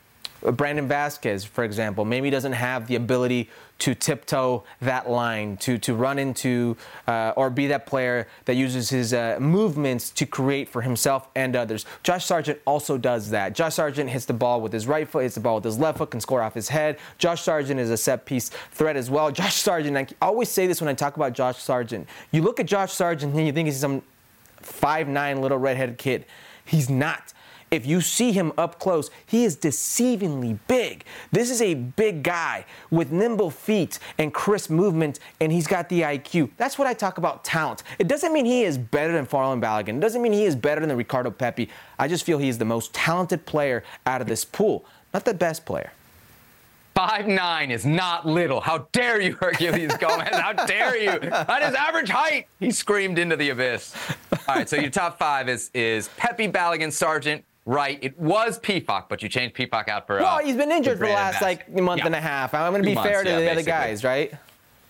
Brandon 0.52 0.88
Vazquez, 0.88 1.46
for 1.46 1.64
example, 1.64 2.06
maybe 2.06 2.30
doesn't 2.30 2.54
have 2.54 2.88
the 2.88 2.96
ability 2.96 3.50
to 3.78 3.94
tiptoe 3.94 4.64
that 4.80 5.10
line, 5.10 5.58
to, 5.58 5.78
to 5.78 5.94
run 5.94 6.18
into 6.18 6.78
uh, 7.08 7.34
or 7.36 7.50
be 7.50 7.68
that 7.68 7.86
player 7.86 8.26
that 8.46 8.56
uses 8.56 8.90
his 8.90 9.14
uh, 9.14 9.38
movements 9.40 10.10
to 10.12 10.26
create 10.26 10.70
for 10.70 10.82
himself 10.82 11.28
and 11.36 11.56
others. 11.56 11.86
Josh 12.02 12.26
Sargent 12.26 12.60
also 12.66 12.98
does 12.98 13.30
that. 13.32 13.54
Josh 13.54 13.76
Sargent 13.76 14.10
hits 14.10 14.26
the 14.26 14.34
ball 14.34 14.62
with 14.62 14.72
his 14.72 14.88
right 14.88 15.08
foot, 15.08 15.24
hits 15.24 15.36
the 15.36 15.42
ball 15.42 15.56
with 15.56 15.66
his 15.66 15.78
left 15.78 15.98
foot, 15.98 16.12
can 16.12 16.22
score 16.22 16.42
off 16.42 16.54
his 16.54 16.70
head. 16.70 16.98
Josh 17.18 17.42
Sargent 17.42 17.80
is 17.80 17.90
a 17.90 17.98
set 17.98 18.26
piece 18.26 18.50
threat 18.72 18.96
as 18.96 19.10
well. 19.10 19.32
Josh 19.32 19.56
Sargent, 19.56 19.98
I 19.98 20.08
always 20.22 20.50
say 20.50 20.68
this 20.68 20.80
when 20.80 20.88
I 20.88 20.94
talk 20.94 21.18
about 21.18 21.34
Josh 21.34 21.62
Sargent. 21.62 22.08
You 22.32 22.44
look 22.44 22.62
at 22.62 22.66
Josh 22.66 22.94
Sargent 22.94 23.36
and 23.36 23.46
you 23.46 23.52
think 23.52 23.66
he's 23.66 23.80
some 23.80 24.04
five-nine 24.62 25.42
little 25.42 25.58
redheaded 25.58 25.98
kid. 25.98 26.26
He's 26.64 26.90
not. 26.90 27.34
If 27.72 27.86
you 27.86 28.00
see 28.00 28.32
him 28.32 28.54
up 28.58 28.80
close, 28.80 29.10
he 29.26 29.44
is 29.44 29.58
deceivingly 29.58 30.60
big. 30.68 31.04
This 31.32 31.50
is 31.50 31.62
a 31.62 31.74
big 31.74 32.24
guy 32.24 32.66
with 32.92 33.12
nimble 33.12 33.50
feet 33.50 34.00
and 34.18 34.34
crisp 34.34 34.70
movement, 34.70 35.20
and 35.42 35.52
he's 35.52 35.68
got 35.68 35.90
the 35.90 36.02
IQ. 36.02 36.52
That's 36.58 36.78
what 36.78 36.88
I 36.88 36.94
talk 36.94 37.18
about 37.18 37.44
talent. 37.44 37.84
It 38.00 38.08
doesn't 38.08 38.32
mean 38.32 38.46
he 38.46 38.64
is 38.64 38.78
better 38.78 39.14
than 39.14 39.26
Folarin 39.26 39.62
Balogun. 39.62 39.98
It 39.98 40.00
doesn't 40.00 40.22
mean 40.22 40.34
he 40.34 40.46
is 40.46 40.56
better 40.56 40.86
than 40.86 40.96
Ricardo 40.96 41.32
Pepi. 41.32 41.70
I 41.98 42.08
just 42.08 42.24
feel 42.24 42.38
he 42.38 42.50
is 42.50 42.58
the 42.58 42.66
most 42.66 42.94
talented 42.94 43.46
player 43.46 43.84
out 44.06 44.22
of 44.22 44.28
this 44.28 44.46
pool, 44.46 44.86
not 45.14 45.26
the 45.26 45.34
best 45.34 45.66
player. 45.66 45.92
Five 46.96 47.28
nine 47.28 47.72
is 47.72 47.86
not 47.86 48.26
little. 48.26 48.62
How 48.62 48.88
dare 48.94 49.20
you, 49.20 49.36
Herculez 49.36 50.00
Gomez? 50.00 50.30
How 50.32 50.54
dare 50.54 50.96
you? 50.96 51.30
That 51.30 51.62
is 51.64 51.76
average 51.76 52.08
height. 52.08 52.48
He 52.62 52.72
screamed 52.72 53.20
into 53.20 53.36
the 53.36 53.50
abyss. 53.50 53.94
All 54.48 54.56
right, 54.56 54.70
so 54.70 54.78
your 54.78 54.92
top 54.92 55.20
five 55.20 55.50
is 55.50 55.70
is 55.74 56.08
Pepi 56.16 56.48
Balogun 56.48 56.94
Sargent, 56.94 57.44
right. 57.66 58.00
It 58.02 58.18
was 58.18 58.60
Pefok, 58.60 59.06
but 59.10 59.22
you 59.22 59.30
changed 59.30 59.56
Pefok 59.56 59.90
out 59.90 60.08
for. 60.08 60.20
Well, 60.20 60.38
uh, 60.38 60.40
he's 60.40 60.56
been 60.56 60.72
injured 60.72 60.98
for 60.98 61.08
the 61.08 61.14
last 61.14 61.42
like 61.42 61.70
month 61.70 62.00
yeah. 62.00 62.06
and 62.08 62.16
a 62.16 62.22
half. 62.22 62.54
I'm 62.54 62.72
going 62.72 62.84
to 62.84 62.90
be 62.90 62.96
months, 62.96 63.10
fair 63.10 63.24
to 63.24 63.30
yeah, 63.30 63.40
the 63.40 63.46
basically. 63.46 63.72
other 63.72 63.88
guys, 63.88 64.04
right? 64.04 64.34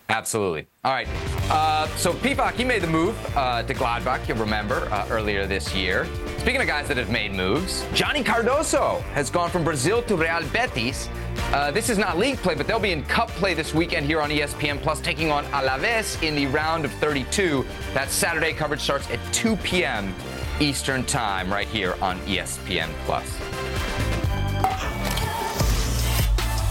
Absolutely. 0.08 0.66
All 0.84 0.92
right. 0.92 1.08
Uh, 1.50 1.88
so 1.96 2.12
Pefok, 2.12 2.52
he 2.52 2.64
made 2.64 2.82
the 2.82 2.86
move 2.86 3.16
uh, 3.36 3.62
to 3.64 3.74
Gladbach, 3.74 4.28
you'll 4.28 4.38
remember, 4.38 4.88
uh, 4.92 5.06
earlier 5.10 5.46
this 5.46 5.74
year. 5.74 6.06
Speaking 6.38 6.60
of 6.60 6.66
guys 6.68 6.86
that 6.88 6.96
have 6.96 7.10
made 7.10 7.32
moves, 7.32 7.84
Johnny 7.92 8.22
Cardoso 8.22 9.00
has 9.14 9.30
gone 9.30 9.50
from 9.50 9.64
Brazil 9.64 10.02
to 10.02 10.16
Real 10.16 10.42
Betis. 10.52 11.08
Uh, 11.52 11.72
this 11.72 11.90
is 11.90 11.98
not 11.98 12.18
league 12.18 12.36
play, 12.38 12.54
but 12.54 12.68
they'll 12.68 12.78
be 12.78 12.92
in 12.92 13.02
cup 13.04 13.28
play 13.30 13.52
this 13.52 13.74
weekend 13.74 14.06
here 14.06 14.20
on 14.20 14.30
ESPN 14.30 14.80
Plus, 14.80 15.00
taking 15.00 15.32
on 15.32 15.44
Alaves 15.46 16.22
in 16.22 16.36
the 16.36 16.46
round 16.46 16.84
of 16.84 16.92
32. 16.94 17.64
That 17.92 18.10
Saturday 18.10 18.52
coverage 18.52 18.80
starts 18.80 19.10
at 19.10 19.18
2 19.32 19.56
p.m. 19.56 20.14
Eastern 20.60 21.04
Time 21.04 21.52
right 21.52 21.68
here 21.68 21.96
on 22.00 22.18
ESPN 22.20 22.88
Plus. 23.04 23.26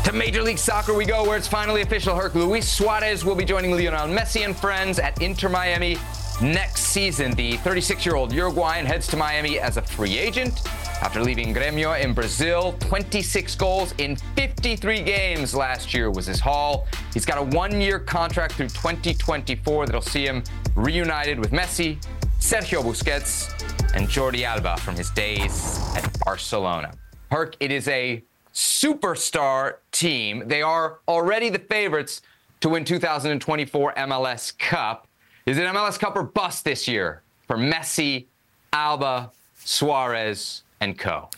To 0.06 0.12
Major 0.12 0.44
League 0.44 0.58
Soccer 0.60 0.94
we 0.94 1.06
go, 1.06 1.24
where 1.24 1.38
it's 1.38 1.48
finally 1.48 1.82
official. 1.82 2.16
Herc 2.16 2.36
Luis 2.36 2.70
Suarez 2.70 3.26
will 3.26 3.36
be 3.36 3.46
joining 3.46 3.72
Lionel 3.72 4.08
Messi 4.08 4.46
and 4.46 4.56
friends 4.56 5.00
at 5.00 5.22
Inter 5.22 5.50
Miami 5.50 5.98
next 6.42 6.82
season. 6.82 7.32
The 7.34 7.58
36 7.58 8.06
year 8.06 8.16
old 8.16 8.32
Uruguayan 8.32 8.86
heads 8.86 9.08
to 9.08 9.18
Miami 9.18 9.60
as 9.60 9.78
a 9.78 9.82
free 9.82 10.18
agent 10.18 10.62
after 11.02 11.22
leaving 11.22 11.54
Gremio 11.54 12.00
in 12.00 12.14
Brazil. 12.14 12.76
26 12.80 13.56
goals 13.56 13.94
in 13.98 14.16
53 14.36 15.02
games 15.02 15.54
last 15.54 15.94
year 15.94 16.10
was 16.12 16.26
his 16.26 16.40
haul. 16.40 16.88
He's 17.14 17.26
got 17.26 17.38
a 17.38 17.44
one 17.56 17.82
year 17.82 18.00
contract 18.00 18.54
through 18.54 18.70
2024 18.70 19.86
that'll 19.86 20.02
see 20.02 20.26
him 20.26 20.44
reunited 20.76 21.40
with 21.40 21.52
Messi, 21.52 21.98
Sergio 22.40 22.84
Busquets, 22.84 23.52
and 23.96 24.08
Jordi 24.08 24.44
Alba 24.44 24.78
from 24.78 24.96
his 24.96 25.10
days 25.12 25.80
at 25.96 26.20
Barcelona. 26.26 26.92
Herc, 27.32 27.56
it 27.60 27.72
is 27.72 27.88
a 27.88 28.24
superstar 28.54 29.76
team. 29.92 30.44
They 30.48 30.62
are 30.62 31.00
already 31.08 31.50
the 31.50 31.60
favorites 31.60 32.22
to 32.62 32.70
win 32.70 32.86
2024 32.86 33.94
MLS 33.94 34.58
Cup. 34.58 35.08
Is 35.46 35.58
it 35.58 35.66
MLS 35.66 36.00
Cup 36.00 36.16
or 36.16 36.24
bust 36.24 36.66
this 36.66 36.88
year 36.88 37.22
for 37.48 37.58
Messi, 37.58 38.26
Alba, 38.74 39.32
Suarez, 39.64 40.64
and 40.82 40.98
co? 40.98 41.30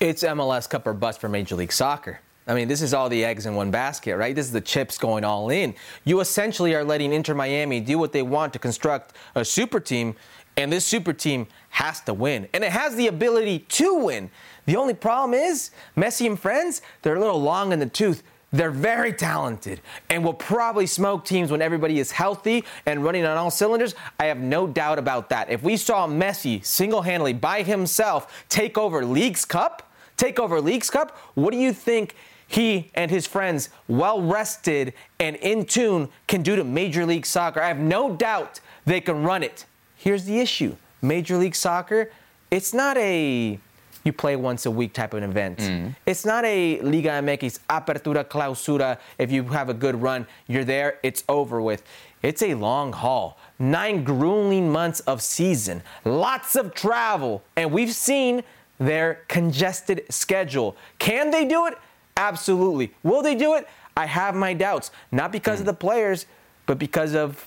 It's 0.00 0.22
MLS 0.22 0.68
Cup 0.68 0.86
or 0.86 0.94
bust 0.94 1.20
for 1.20 1.28
Major 1.28 1.56
League 1.56 1.72
Soccer. 1.72 2.20
I 2.46 2.54
mean, 2.54 2.66
this 2.66 2.82
is 2.82 2.94
all 2.94 3.08
the 3.08 3.24
eggs 3.24 3.46
in 3.46 3.54
one 3.54 3.70
basket, 3.70 4.16
right? 4.16 4.34
This 4.34 4.46
is 4.46 4.52
the 4.52 4.60
chips 4.60 4.98
going 4.98 5.24
all 5.24 5.50
in. 5.50 5.74
You 6.04 6.20
essentially 6.20 6.74
are 6.74 6.82
letting 6.82 7.12
Inter 7.12 7.34
Miami 7.34 7.80
do 7.80 7.98
what 7.98 8.12
they 8.12 8.22
want 8.22 8.52
to 8.54 8.58
construct 8.58 9.14
a 9.36 9.44
super 9.44 9.78
team, 9.78 10.16
and 10.60 10.72
this 10.72 10.84
super 10.84 11.12
team 11.12 11.46
has 11.70 12.00
to 12.02 12.14
win. 12.14 12.48
And 12.52 12.64
it 12.64 12.72
has 12.72 12.96
the 12.96 13.06
ability 13.06 13.60
to 13.60 13.94
win. 13.94 14.30
The 14.66 14.76
only 14.76 14.94
problem 14.94 15.34
is, 15.34 15.70
Messi 15.96 16.26
and 16.26 16.38
friends, 16.38 16.82
they're 17.02 17.16
a 17.16 17.20
little 17.20 17.40
long 17.40 17.72
in 17.72 17.78
the 17.78 17.86
tooth. 17.86 18.22
They're 18.52 18.72
very 18.72 19.12
talented 19.12 19.80
and 20.08 20.24
will 20.24 20.34
probably 20.34 20.86
smoke 20.86 21.24
teams 21.24 21.52
when 21.52 21.62
everybody 21.62 22.00
is 22.00 22.10
healthy 22.10 22.64
and 22.84 23.04
running 23.04 23.24
on 23.24 23.36
all 23.36 23.50
cylinders. 23.50 23.94
I 24.18 24.24
have 24.24 24.38
no 24.38 24.66
doubt 24.66 24.98
about 24.98 25.28
that. 25.28 25.50
If 25.50 25.62
we 25.62 25.76
saw 25.76 26.08
Messi 26.08 26.64
single 26.64 27.02
handedly 27.02 27.32
by 27.32 27.62
himself 27.62 28.44
take 28.48 28.76
over 28.76 29.04
Leagues 29.04 29.44
Cup, 29.44 29.92
take 30.16 30.40
over 30.40 30.60
Leagues 30.60 30.90
Cup, 30.90 31.16
what 31.34 31.52
do 31.52 31.58
you 31.58 31.72
think 31.72 32.16
he 32.48 32.90
and 32.94 33.08
his 33.08 33.24
friends, 33.24 33.68
well 33.86 34.20
rested 34.20 34.94
and 35.20 35.36
in 35.36 35.64
tune, 35.64 36.08
can 36.26 36.42
do 36.42 36.56
to 36.56 36.64
Major 36.64 37.06
League 37.06 37.26
Soccer? 37.26 37.62
I 37.62 37.68
have 37.68 37.78
no 37.78 38.16
doubt 38.16 38.58
they 38.84 39.00
can 39.00 39.22
run 39.22 39.44
it. 39.44 39.64
Here's 40.00 40.24
the 40.24 40.40
issue 40.40 40.76
Major 41.02 41.36
League 41.36 41.54
Soccer, 41.54 42.10
it's 42.50 42.72
not 42.72 42.96
a 42.96 43.58
you 44.02 44.14
play 44.14 44.34
once 44.34 44.64
a 44.64 44.70
week 44.70 44.94
type 44.94 45.12
of 45.12 45.22
event. 45.22 45.58
Mm. 45.58 45.94
It's 46.06 46.24
not 46.24 46.42
a 46.46 46.80
Liga 46.80 47.10
MX 47.10 47.58
apertura 47.68 48.24
clausura. 48.24 48.96
If 49.18 49.30
you 49.30 49.44
have 49.44 49.68
a 49.68 49.74
good 49.74 50.00
run, 50.00 50.26
you're 50.46 50.64
there, 50.64 50.98
it's 51.02 51.22
over 51.28 51.60
with. 51.60 51.82
It's 52.22 52.40
a 52.40 52.54
long 52.54 52.94
haul. 52.94 53.38
Nine 53.58 54.02
grueling 54.02 54.72
months 54.72 55.00
of 55.00 55.20
season, 55.20 55.82
lots 56.06 56.56
of 56.56 56.72
travel, 56.72 57.42
and 57.54 57.70
we've 57.70 57.92
seen 57.92 58.42
their 58.78 59.20
congested 59.28 60.06
schedule. 60.08 60.76
Can 60.98 61.30
they 61.30 61.44
do 61.44 61.66
it? 61.66 61.76
Absolutely. 62.16 62.94
Will 63.02 63.20
they 63.20 63.34
do 63.34 63.52
it? 63.52 63.68
I 63.98 64.06
have 64.06 64.34
my 64.34 64.54
doubts. 64.54 64.92
Not 65.12 65.30
because 65.30 65.58
mm. 65.58 65.60
of 65.60 65.66
the 65.66 65.74
players, 65.74 66.24
but 66.64 66.78
because 66.78 67.14
of 67.14 67.46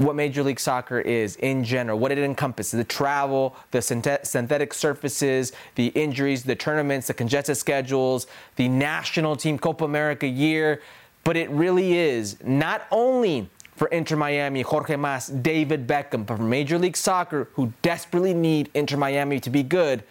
what 0.00 0.16
Major 0.16 0.42
League 0.42 0.58
Soccer 0.58 0.98
is 0.98 1.36
in 1.36 1.62
general, 1.62 1.98
what 1.98 2.10
it 2.10 2.18
encompasses 2.18 2.78
the 2.78 2.84
travel, 2.84 3.54
the 3.70 3.82
synthetic 3.82 4.72
surfaces, 4.72 5.52
the 5.74 5.88
injuries, 5.88 6.42
the 6.42 6.56
tournaments, 6.56 7.08
the 7.08 7.14
congested 7.14 7.56
schedules, 7.58 8.26
the 8.56 8.66
national 8.66 9.36
team 9.36 9.58
Copa 9.58 9.84
America 9.84 10.26
year. 10.26 10.80
But 11.22 11.36
it 11.36 11.50
really 11.50 11.98
is 11.98 12.42
not 12.42 12.86
only 12.90 13.50
for 13.76 13.88
Inter 13.88 14.16
Miami, 14.16 14.62
Jorge 14.62 14.96
Mas, 14.96 15.26
David 15.28 15.86
Beckham, 15.86 16.24
but 16.24 16.38
for 16.38 16.42
Major 16.42 16.78
League 16.78 16.96
Soccer, 16.96 17.48
who 17.52 17.72
desperately 17.82 18.32
need 18.32 18.70
Inter 18.72 18.96
Miami 18.96 19.38
to 19.40 19.50
be 19.50 19.62
good, 19.62 20.02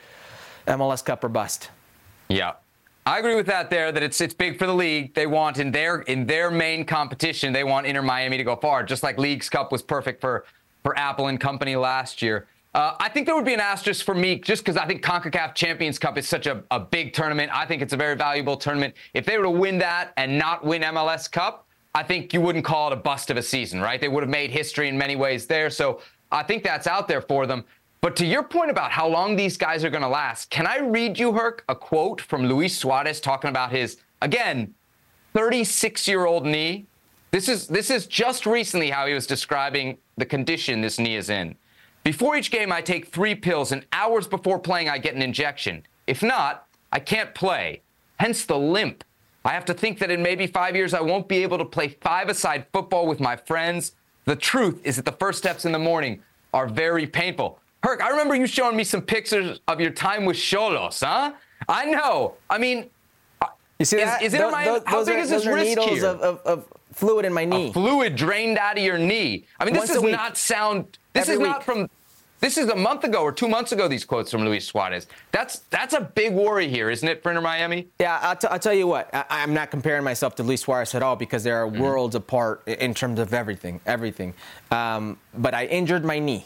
MLS 0.67 1.03
Cup 1.03 1.23
or 1.23 1.29
bust. 1.29 1.71
Yeah, 2.27 2.53
I 3.09 3.17
agree 3.17 3.33
with 3.33 3.47
that 3.47 3.71
there 3.71 3.91
that 3.91 4.03
it's 4.03 4.21
it's 4.21 4.35
big 4.35 4.59
for 4.59 4.67
the 4.67 4.73
league. 4.73 5.15
They 5.15 5.25
want 5.25 5.57
in 5.57 5.71
their 5.71 6.01
in 6.01 6.27
their 6.27 6.51
main 6.51 6.85
competition, 6.85 7.51
they 7.51 7.63
want 7.63 7.87
Inter 7.87 8.03
Miami 8.03 8.37
to 8.37 8.43
go 8.43 8.55
far, 8.55 8.83
just 8.83 9.01
like 9.01 9.17
Leagues 9.17 9.49
Cup 9.49 9.71
was 9.71 9.81
perfect 9.81 10.21
for 10.21 10.45
for 10.83 10.95
Apple 10.95 11.25
and 11.25 11.39
company 11.39 11.75
last 11.75 12.21
year. 12.21 12.45
Uh, 12.75 12.93
I 12.99 13.09
think 13.09 13.25
there 13.25 13.35
would 13.35 13.45
be 13.45 13.55
an 13.55 13.59
asterisk 13.59 14.05
for 14.05 14.13
me 14.13 14.35
just 14.35 14.63
because 14.63 14.77
I 14.77 14.85
think 14.85 15.01
CONCACAF 15.01 15.55
Champions 15.55 15.97
Cup 15.97 16.19
is 16.19 16.29
such 16.29 16.45
a, 16.45 16.63
a 16.69 16.79
big 16.79 17.13
tournament. 17.13 17.51
I 17.51 17.65
think 17.65 17.81
it's 17.81 17.93
a 17.93 17.97
very 17.97 18.15
valuable 18.15 18.55
tournament. 18.55 18.93
If 19.15 19.25
they 19.25 19.39
were 19.39 19.45
to 19.45 19.49
win 19.49 19.79
that 19.79 20.13
and 20.15 20.37
not 20.37 20.63
win 20.63 20.83
MLS 20.83 21.31
Cup, 21.31 21.65
I 21.95 22.03
think 22.03 22.31
you 22.31 22.41
wouldn't 22.41 22.63
call 22.63 22.91
it 22.91 22.93
a 22.93 22.95
bust 22.95 23.31
of 23.31 23.37
a 23.37 23.41
season, 23.41 23.81
right? 23.81 23.99
They 23.99 24.07
would 24.07 24.21
have 24.21 24.29
made 24.29 24.51
history 24.51 24.87
in 24.87 24.99
many 24.99 25.15
ways 25.15 25.47
there. 25.47 25.71
So 25.71 26.01
I 26.31 26.43
think 26.43 26.61
that's 26.63 26.85
out 26.85 27.07
there 27.07 27.21
for 27.21 27.47
them. 27.47 27.65
But 28.01 28.15
to 28.17 28.25
your 28.25 28.43
point 28.43 28.71
about 28.71 28.91
how 28.91 29.07
long 29.07 29.35
these 29.35 29.57
guys 29.57 29.83
are 29.83 29.89
going 29.89 30.03
to 30.03 30.07
last, 30.07 30.49
can 30.49 30.65
I 30.65 30.77
read 30.77 31.19
you, 31.19 31.33
Herc, 31.33 31.65
a 31.67 31.75
quote 31.75 32.21
from 32.21 32.45
Luis 32.45 32.77
Suarez 32.77 33.19
talking 33.19 33.49
about 33.49 33.71
his, 33.71 33.97
again, 34.21 34.73
36 35.33 36.07
year 36.07 36.25
old 36.25 36.45
knee? 36.45 36.85
This 37.31 37.49
is, 37.49 37.67
this 37.67 37.89
is 37.89 38.07
just 38.07 38.45
recently 38.45 38.89
how 38.89 39.05
he 39.05 39.13
was 39.13 39.27
describing 39.27 39.97
the 40.17 40.25
condition 40.25 40.81
this 40.81 40.97
knee 40.97 41.15
is 41.15 41.29
in. 41.29 41.55
Before 42.03 42.37
each 42.37 42.51
game, 42.51 42.71
I 42.71 42.81
take 42.81 43.07
three 43.07 43.35
pills, 43.35 43.71
and 43.73 43.85
hours 43.91 44.27
before 44.27 44.59
playing, 44.59 44.89
I 44.89 44.97
get 44.97 45.15
an 45.15 45.21
injection. 45.21 45.85
If 46.07 46.23
not, 46.23 46.67
I 46.93 46.99
can't 46.99 47.35
play. 47.35 47.81
Hence 48.19 48.45
the 48.45 48.57
limp. 48.57 49.03
I 49.43 49.49
have 49.49 49.65
to 49.65 49.73
think 49.73 49.99
that 49.99 50.09
in 50.09 50.23
maybe 50.23 50.47
five 50.47 50.75
years, 50.75 50.93
I 50.93 51.01
won't 51.01 51.27
be 51.27 51.43
able 51.43 51.57
to 51.57 51.65
play 51.65 51.89
five 52.01 52.29
aside 52.29 52.65
football 52.71 53.07
with 53.07 53.19
my 53.19 53.35
friends. 53.35 53.91
The 54.25 54.35
truth 54.35 54.79
is 54.83 54.95
that 54.95 55.05
the 55.05 55.11
first 55.11 55.37
steps 55.37 55.65
in 55.65 55.71
the 55.73 55.79
morning 55.79 56.23
are 56.53 56.67
very 56.67 57.05
painful. 57.05 57.58
Herc, 57.83 58.01
I 58.01 58.09
remember 58.09 58.35
you 58.35 58.45
showing 58.47 58.75
me 58.75 58.83
some 58.83 59.01
pictures 59.01 59.61
of 59.67 59.79
your 59.79 59.91
time 59.91 60.25
with 60.25 60.37
Xolos, 60.37 61.03
huh? 61.05 61.33
I 61.67 61.85
know. 61.85 62.35
I 62.49 62.57
mean, 62.57 62.89
you 63.79 63.85
see 63.85 63.97
is, 63.97 64.03
that? 64.03 64.21
is 64.21 64.33
it 64.33 64.39
those, 64.39 64.51
my, 64.51 64.81
how 64.85 65.05
big 65.05 65.15
are, 65.15 65.19
is 65.19 65.29
this 65.29 65.45
risk 65.45 65.65
needles 65.65 65.89
here? 65.89 66.05
Of, 66.05 66.21
of, 66.21 66.39
of, 66.45 66.65
fluid 66.93 67.23
in 67.25 67.31
my 67.33 67.45
knee. 67.45 67.69
A 67.69 67.73
fluid 67.73 68.15
drained 68.15 68.57
out 68.57 68.77
of 68.77 68.83
your 68.83 68.97
knee. 68.97 69.45
I 69.59 69.65
mean, 69.65 69.73
this 69.73 69.89
Once 69.89 70.01
does 70.01 70.11
not 70.11 70.37
sound. 70.37 70.97
This 71.13 71.23
Every 71.23 71.35
is 71.35 71.39
week. 71.39 71.47
not 71.47 71.63
from. 71.63 71.89
This 72.41 72.57
is 72.57 72.69
a 72.69 72.75
month 72.75 73.03
ago 73.03 73.21
or 73.21 73.31
two 73.33 73.47
months 73.49 73.73
ago. 73.73 73.87
These 73.87 74.05
quotes 74.05 74.31
from 74.31 74.43
Luis 74.45 74.65
Suarez. 74.65 75.07
That's 75.31 75.59
that's 75.69 75.93
a 75.93 76.01
big 76.01 76.33
worry 76.33 76.67
here, 76.67 76.89
isn't 76.89 77.07
it, 77.07 77.21
for 77.21 77.29
Inter 77.31 77.41
Miami? 77.41 77.87
Yeah, 77.99 78.17
I'll, 78.21 78.35
t- 78.35 78.47
I'll 78.47 78.59
tell 78.59 78.73
you 78.73 78.87
what. 78.87 79.09
I- 79.13 79.43
am 79.43 79.53
not 79.53 79.71
comparing 79.71 80.03
myself 80.03 80.35
to 80.35 80.43
Luis 80.43 80.61
Suarez 80.61 80.95
at 80.95 81.03
all 81.03 81.15
because 81.15 81.43
there 81.43 81.57
are 81.63 81.69
Mm-hmm. 81.69 81.81
worlds 81.81 82.15
apart 82.15 82.63
in 82.67 82.93
terms 82.93 83.19
of 83.19 83.33
everything, 83.33 83.79
everything. 83.85 84.33
Um, 84.71 85.17
but 85.37 85.53
I 85.53 85.65
injured 85.65 86.03
my 86.03 86.19
knee. 86.19 86.45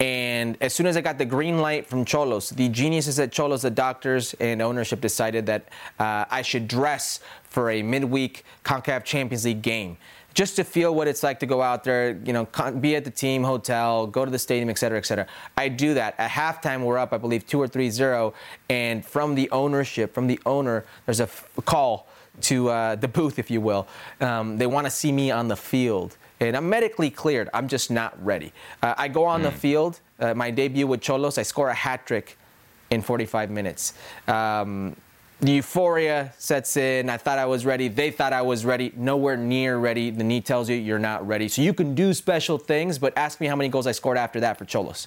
And 0.00 0.56
as 0.62 0.72
soon 0.72 0.86
as 0.86 0.96
I 0.96 1.02
got 1.02 1.18
the 1.18 1.26
green 1.26 1.58
light 1.58 1.86
from 1.86 2.06
Xolos, 2.06 2.54
the 2.54 2.70
geniuses 2.70 3.20
at 3.20 3.32
Xolos, 3.32 3.60
the 3.60 3.70
doctors 3.70 4.34
and 4.40 4.62
ownership 4.62 5.02
decided 5.02 5.44
that 5.46 5.68
uh, 5.98 6.24
I 6.30 6.40
should 6.40 6.66
dress 6.66 7.20
for 7.44 7.70
a 7.70 7.82
midweek 7.82 8.44
CONCACAF 8.64 9.04
Champions 9.04 9.44
League 9.44 9.60
game 9.60 9.98
just 10.32 10.56
to 10.56 10.64
feel 10.64 10.94
what 10.94 11.08
it's 11.08 11.22
like 11.22 11.40
to 11.40 11.46
go 11.46 11.60
out 11.60 11.84
there, 11.84 12.18
you 12.24 12.32
know, 12.32 12.46
be 12.80 12.96
at 12.96 13.04
the 13.04 13.10
team 13.10 13.42
hotel, 13.42 14.06
go 14.06 14.24
to 14.24 14.30
the 14.30 14.38
stadium, 14.38 14.70
et 14.70 14.78
cetera, 14.78 14.98
et 14.98 15.04
cetera. 15.06 15.26
I 15.56 15.68
do 15.68 15.94
that. 15.94 16.14
At 16.18 16.30
halftime, 16.30 16.84
we're 16.84 16.98
up, 16.98 17.12
I 17.12 17.18
believe, 17.18 17.46
2 17.46 17.60
or 17.60 17.68
3 17.68 17.90
0. 17.90 18.32
And 18.68 19.04
from 19.04 19.34
the 19.34 19.50
ownership, 19.50 20.14
from 20.14 20.28
the 20.28 20.40
owner, 20.46 20.84
there's 21.04 21.20
a 21.20 21.24
f- 21.24 21.48
call 21.64 22.08
to 22.42 22.70
uh, 22.70 22.94
the 22.94 23.08
booth, 23.08 23.38
if 23.38 23.50
you 23.50 23.60
will. 23.60 23.86
Um, 24.20 24.56
they 24.56 24.66
want 24.66 24.86
to 24.86 24.90
see 24.90 25.12
me 25.12 25.30
on 25.30 25.48
the 25.48 25.56
field. 25.56 26.16
And 26.40 26.56
I'm 26.56 26.68
medically 26.68 27.10
cleared. 27.10 27.50
I'm 27.52 27.68
just 27.68 27.90
not 27.90 28.12
ready. 28.24 28.52
Uh, 28.82 28.94
I 28.96 29.08
go 29.08 29.24
on 29.24 29.40
mm. 29.40 29.44
the 29.44 29.50
field, 29.52 30.00
uh, 30.18 30.34
my 30.34 30.50
debut 30.50 30.86
with 30.86 31.00
Xolos, 31.00 31.38
I 31.38 31.42
score 31.42 31.68
a 31.68 31.74
hat 31.74 32.06
trick 32.06 32.38
in 32.90 33.02
45 33.02 33.50
minutes. 33.50 33.94
Um, 34.26 34.96
the 35.40 35.52
euphoria 35.52 36.32
sets 36.36 36.76
in. 36.76 37.08
I 37.08 37.16
thought 37.16 37.38
I 37.38 37.46
was 37.46 37.64
ready. 37.64 37.88
They 37.88 38.10
thought 38.10 38.32
I 38.32 38.42
was 38.42 38.64
ready. 38.64 38.92
Nowhere 38.94 39.36
near 39.36 39.78
ready. 39.78 40.10
The 40.10 40.22
knee 40.22 40.40
tells 40.40 40.68
you 40.68 40.76
you're 40.76 40.98
not 40.98 41.26
ready. 41.26 41.48
So 41.48 41.62
you 41.62 41.72
can 41.72 41.94
do 41.94 42.12
special 42.12 42.58
things, 42.58 42.98
but 42.98 43.16
ask 43.16 43.40
me 43.40 43.46
how 43.46 43.56
many 43.56 43.70
goals 43.70 43.86
I 43.86 43.92
scored 43.92 44.18
after 44.18 44.40
that 44.40 44.58
for 44.58 44.66
Xolos. 44.66 45.06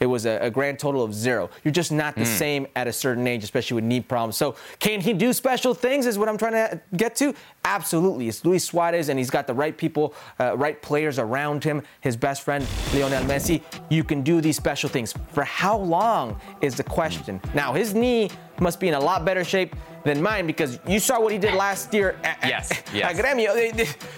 It 0.00 0.06
was 0.06 0.24
a, 0.24 0.38
a 0.40 0.50
grand 0.50 0.78
total 0.78 1.02
of 1.02 1.12
zero. 1.12 1.50
You're 1.64 1.72
just 1.72 1.92
not 1.92 2.14
the 2.14 2.22
mm. 2.22 2.38
same 2.38 2.66
at 2.74 2.86
a 2.86 2.92
certain 2.92 3.26
age, 3.26 3.44
especially 3.44 3.74
with 3.74 3.84
knee 3.84 4.00
problems. 4.00 4.36
So 4.36 4.56
can 4.78 5.00
he 5.00 5.12
do 5.12 5.32
special 5.32 5.74
things? 5.74 6.06
Is 6.06 6.18
what 6.18 6.28
I'm 6.28 6.38
trying 6.38 6.52
to 6.52 6.80
get 6.96 7.14
to. 7.16 7.34
Absolutely. 7.66 8.28
It's 8.28 8.44
Luis 8.44 8.64
Suarez, 8.64 9.08
and 9.10 9.18
he's 9.18 9.30
got 9.30 9.46
the 9.46 9.54
right 9.54 9.76
people, 9.76 10.14
uh, 10.38 10.56
right 10.56 10.80
players 10.80 11.18
around 11.18 11.62
him. 11.62 11.82
His 12.00 12.16
best 12.16 12.42
friend 12.42 12.66
Lionel 12.94 13.24
Messi. 13.24 13.62
You 13.90 14.04
can 14.04 14.22
do 14.22 14.40
these 14.40 14.56
special 14.56 14.88
things. 14.88 15.14
For 15.28 15.44
how 15.44 15.76
long 15.76 16.40
is 16.62 16.74
the 16.74 16.84
question? 16.84 17.40
Now 17.54 17.74
his 17.74 17.94
knee 17.94 18.30
must 18.60 18.80
be 18.80 18.88
in 18.88 18.94
a 18.94 19.00
lot 19.00 19.24
better 19.24 19.44
shape 19.44 19.74
than 20.04 20.22
mine 20.22 20.46
because 20.46 20.78
you 20.86 20.98
saw 20.98 21.20
what 21.20 21.32
he 21.32 21.38
did 21.38 21.54
last 21.54 21.92
year 21.94 22.16
at, 22.22 22.38
yes, 22.42 22.70
yes. 22.94 23.18
at 23.18 23.24
Gremio. 23.24 23.54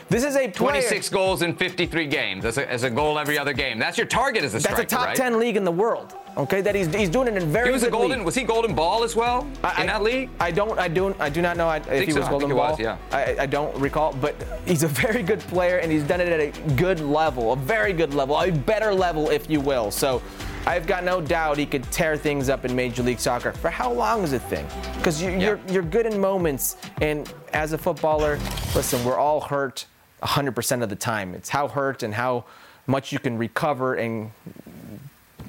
This 0.09 0.24
is 0.24 0.37
a 0.37 0.49
player. 0.49 0.82
26 0.82 1.09
goals 1.11 1.43
in 1.43 1.55
53 1.55 2.07
games. 2.07 2.43
That's 2.43 2.59
a, 2.59 2.66
that's 2.66 2.82
a 2.82 2.91
goal 2.91 3.18
every 3.18 3.39
other 3.39 3.53
game. 3.53 3.78
That's 3.78 3.97
your 3.97 4.07
target 4.07 4.45
as 4.45 4.55
a 4.55 4.61
striker, 4.61 4.78
That's 4.78 4.93
a 4.93 4.97
top 4.97 5.07
right? 5.07 5.16
10 5.16 5.39
league 5.39 5.57
in 5.57 5.64
the 5.64 5.72
world. 5.72 6.14
Okay, 6.37 6.61
that 6.61 6.74
he's, 6.74 6.93
he's 6.95 7.09
doing 7.09 7.28
it 7.28 7.37
in 7.41 7.51
very 7.51 7.68
he 7.68 7.72
was 7.72 7.82
a 7.82 7.91
golden. 7.91 8.18
league. 8.18 8.26
Was 8.26 8.34
he 8.34 8.43
golden 8.43 8.74
ball 8.74 9.05
as 9.05 9.16
well 9.16 9.47
I, 9.64 9.80
in 9.80 9.87
that 9.87 10.03
league? 10.03 10.28
I 10.39 10.51
don't. 10.51 10.78
I 10.78 10.87
do. 10.87 11.14
I 11.18 11.30
do 11.30 11.41
not 11.41 11.57
know 11.57 11.70
if 11.70 12.05
he 12.05 12.11
so. 12.11 12.20
was 12.20 12.28
golden 12.28 12.51
he 12.51 12.55
ball. 12.55 12.72
Was, 12.72 12.80
yeah. 12.80 12.99
I, 13.11 13.37
I 13.41 13.47
don't 13.47 13.74
recall, 13.78 14.12
but 14.12 14.34
he's 14.66 14.82
a 14.82 14.89
very 14.89 15.22
good 15.22 15.41
player 15.41 15.78
and 15.78 15.91
he's 15.91 16.03
done 16.03 16.20
it 16.20 16.28
at 16.28 16.41
a 16.41 16.74
good 16.74 17.01
level, 17.01 17.53
a 17.53 17.57
very 17.57 17.95
good 17.95 18.12
level, 18.12 18.39
a 18.39 18.51
better 18.51 18.93
level, 18.93 19.30
if 19.30 19.49
you 19.49 19.61
will. 19.61 19.91
So. 19.91 20.20
I've 20.66 20.86
got 20.86 21.04
no 21.04 21.20
doubt 21.20 21.58
he 21.58 21.66
could 21.66 21.84
tear 21.92 22.16
things 22.16 22.48
up 22.48 22.64
in 22.64 22.74
Major 22.74 23.04
League 23.04 23.20
Soccer. 23.20 23.52
For 23.52 23.70
how 23.70 23.92
long 23.92 24.24
is 24.24 24.32
it 24.32 24.42
thing? 24.42 24.66
Because 24.96 25.22
you, 25.22 25.28
are 25.28 25.32
Yeah. 25.32 25.38
you're, 25.38 25.60
you're 25.70 25.82
good 25.82 26.06
in 26.06 26.18
moments, 26.18 26.76
and 27.00 27.32
as 27.52 27.72
a 27.72 27.78
footballer, 27.78 28.38
listen, 28.74 29.04
we're 29.04 29.16
all 29.16 29.40
hurt 29.40 29.86
100% 30.22 30.82
of 30.82 30.88
the 30.88 30.96
time. 30.96 31.34
It's 31.34 31.48
how 31.48 31.68
hurt 31.68 32.02
and 32.02 32.12
how 32.14 32.46
much 32.88 33.12
you 33.12 33.18
can 33.20 33.38
recover 33.38 33.94
and 33.94 34.30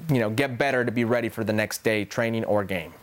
you 0.10 0.20
know 0.20 0.30
get 0.30 0.58
better 0.58 0.86
to 0.86 0.92
be 0.92 1.04
ready 1.04 1.30
for 1.30 1.44
the 1.44 1.54
next 1.54 1.84
day, 1.84 2.06
training 2.06 2.46
or 2.46 2.64
game. 2.64 2.94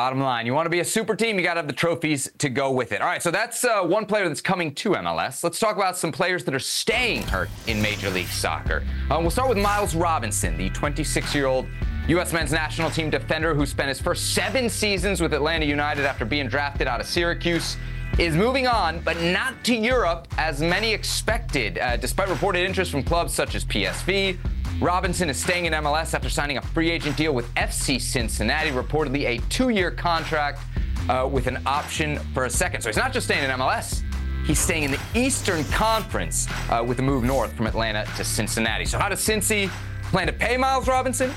Bottom 0.00 0.20
line, 0.20 0.46
you 0.46 0.54
want 0.54 0.64
to 0.64 0.70
be 0.70 0.80
a 0.80 0.84
super 0.84 1.14
team, 1.14 1.36
you 1.36 1.44
got 1.44 1.54
to 1.54 1.58
have 1.58 1.66
the 1.66 1.74
trophies 1.74 2.26
to 2.38 2.48
go 2.48 2.70
with 2.70 2.92
it. 2.92 3.02
All 3.02 3.06
right, 3.06 3.22
so 3.22 3.30
that's 3.30 3.66
uh, 3.66 3.82
one 3.82 4.06
player 4.06 4.26
that's 4.26 4.40
coming 4.40 4.74
to 4.76 4.92
MLS. 4.92 5.44
Let's 5.44 5.58
talk 5.58 5.76
about 5.76 5.94
some 5.94 6.10
players 6.10 6.42
that 6.44 6.54
are 6.54 6.58
staying 6.58 7.24
hurt 7.24 7.50
in 7.66 7.82
Major 7.82 8.08
League 8.08 8.28
Soccer. 8.28 8.82
Uh, 9.10 9.18
we'll 9.20 9.28
start 9.28 9.50
with 9.50 9.58
Miles 9.58 9.94
Robinson, 9.94 10.56
the 10.56 10.70
26 10.70 11.34
year 11.34 11.44
old 11.44 11.66
U.S. 12.08 12.32
men's 12.32 12.50
national 12.50 12.90
team 12.90 13.10
defender 13.10 13.54
who 13.54 13.66
spent 13.66 13.90
his 13.90 14.00
first 14.00 14.32
seven 14.34 14.70
seasons 14.70 15.20
with 15.20 15.34
Atlanta 15.34 15.66
United 15.66 16.06
after 16.06 16.24
being 16.24 16.48
drafted 16.48 16.88
out 16.88 17.02
of 17.02 17.06
Syracuse. 17.06 17.76
Is 18.20 18.36
moving 18.36 18.66
on, 18.66 19.00
but 19.00 19.18
not 19.22 19.64
to 19.64 19.74
Europe 19.74 20.28
as 20.36 20.60
many 20.60 20.92
expected, 20.92 21.78
uh, 21.78 21.96
despite 21.96 22.28
reported 22.28 22.66
interest 22.66 22.90
from 22.90 23.02
clubs 23.02 23.32
such 23.32 23.54
as 23.54 23.64
PSV, 23.64 24.36
Robinson 24.78 25.30
is 25.30 25.42
staying 25.42 25.64
in 25.64 25.72
MLS 25.72 26.12
after 26.12 26.28
signing 26.28 26.58
a 26.58 26.60
free 26.60 26.90
agent 26.90 27.16
deal 27.16 27.32
with 27.32 27.48
FC 27.54 27.98
Cincinnati, 27.98 28.72
reportedly 28.72 29.24
a 29.24 29.38
two 29.48 29.70
year 29.70 29.90
contract 29.90 30.60
uh, 31.08 31.26
with 31.32 31.46
an 31.46 31.62
option 31.64 32.18
for 32.34 32.44
a 32.44 32.50
second. 32.50 32.82
So 32.82 32.90
he's 32.90 32.98
not 32.98 33.14
just 33.14 33.24
staying 33.24 33.42
in 33.42 33.50
MLS, 33.52 34.02
he's 34.44 34.58
staying 34.58 34.82
in 34.82 34.90
the 34.90 35.00
Eastern 35.14 35.64
Conference 35.70 36.46
uh, 36.68 36.84
with 36.86 36.98
a 36.98 37.02
move 37.02 37.24
north 37.24 37.54
from 37.54 37.66
Atlanta 37.66 38.04
to 38.18 38.22
Cincinnati. 38.22 38.84
So, 38.84 38.98
how 38.98 39.08
does 39.08 39.20
Cincy 39.20 39.70
plan 40.10 40.26
to 40.26 40.34
pay 40.34 40.58
Miles 40.58 40.88
Robinson? 40.88 41.32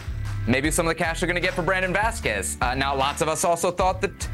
Maybe 0.48 0.70
some 0.70 0.86
of 0.86 0.90
the 0.90 0.96
cash 0.96 1.22
they're 1.22 1.28
going 1.28 1.42
to 1.42 1.42
get 1.42 1.54
for 1.54 1.62
Brandon 1.62 1.94
Vazquez. 1.94 2.62
Uh, 2.62 2.76
now, 2.76 2.94
lots 2.94 3.22
of 3.22 3.30
us 3.30 3.46
also 3.46 3.72
thought 3.72 4.02
that 4.02 4.28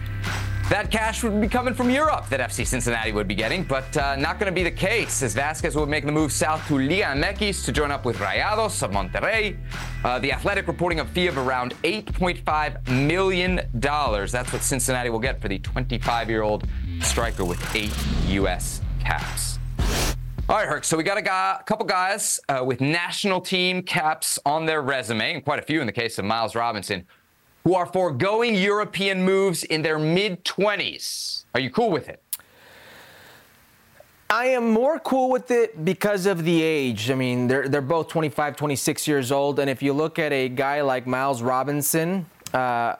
that 0.69 0.91
cash 0.91 1.23
would 1.23 1.41
be 1.41 1.47
coming 1.47 1.73
from 1.73 1.89
Europe 1.89 2.29
that 2.29 2.39
FC 2.39 2.65
Cincinnati 2.65 3.11
would 3.11 3.27
be 3.27 3.33
getting, 3.33 3.63
but 3.63 3.97
uh, 3.97 4.15
not 4.15 4.39
going 4.39 4.51
to 4.51 4.55
be 4.55 4.61
the 4.61 4.69
case 4.69 5.23
as 5.23 5.35
Vazquez 5.35 5.75
would 5.75 5.89
make 5.89 6.05
the 6.05 6.11
move 6.11 6.31
south 6.31 6.65
to 6.67 6.77
Liga 6.77 7.05
MX 7.05 7.65
to 7.65 7.71
join 7.71 7.89
up 7.89 8.05
with 8.05 8.17
Rayados 8.17 8.83
of 8.83 8.91
Monterrey. 8.91 9.57
Uh, 10.03 10.19
the 10.19 10.31
Athletic 10.31 10.67
reporting 10.67 10.99
a 10.99 11.05
fee 11.05 11.25
of 11.25 11.39
around 11.39 11.73
$8.5 11.81 12.87
million. 12.87 13.61
That's 13.73 14.53
what 14.53 14.61
Cincinnati 14.61 15.09
will 15.09 15.17
get 15.17 15.41
for 15.41 15.47
the 15.47 15.57
25 15.57 16.29
year 16.29 16.43
old 16.43 16.67
striker 17.01 17.45
with 17.45 17.75
eight 17.75 17.93
U.S. 18.27 18.81
caps. 18.99 19.57
All 20.49 20.55
right, 20.55 20.67
Herc. 20.67 20.83
So 20.83 20.97
we 20.97 21.03
got 21.03 21.17
a, 21.17 21.21
guy, 21.21 21.57
a 21.59 21.63
couple 21.63 21.85
guys 21.85 22.39
uh, 22.47 22.63
with 22.65 22.79
national 22.79 23.41
team 23.41 23.81
caps 23.81 24.37
on 24.45 24.65
their 24.65 24.81
resume, 24.81 25.33
and 25.33 25.43
quite 25.43 25.59
a 25.59 25.63
few 25.63 25.81
in 25.81 25.87
the 25.87 25.93
case 25.93 26.17
of 26.19 26.25
Miles 26.25 26.55
Robinson, 26.55 27.05
who 27.63 27.75
are 27.75 27.85
foregoing 27.85 28.55
European 28.55 29.23
moves 29.23 29.63
in 29.63 29.81
their 29.81 29.99
mid 29.99 30.43
20s. 30.45 31.43
Are 31.53 31.59
you 31.59 31.69
cool 31.69 31.91
with 31.91 32.09
it? 32.09 32.21
I 34.31 34.45
am 34.49 34.69
more 34.69 34.99
cool 34.99 35.31
with 35.31 35.49
it 35.49 35.83
because 35.83 36.27
of 36.27 36.43
the 36.43 36.61
age. 36.61 37.09
I 37.09 37.15
mean, 37.15 37.47
they're, 37.47 37.67
they're 37.67 37.81
both 37.81 38.09
25, 38.09 38.55
26 38.55 39.07
years 39.07 39.31
old. 39.31 39.59
And 39.59 39.67
if 39.69 39.81
you 39.81 39.91
look 39.91 40.19
at 40.19 40.31
a 40.31 40.47
guy 40.49 40.81
like 40.81 41.07
Miles 41.07 41.41
Robinson, 41.41 42.27
uh, 42.53 42.95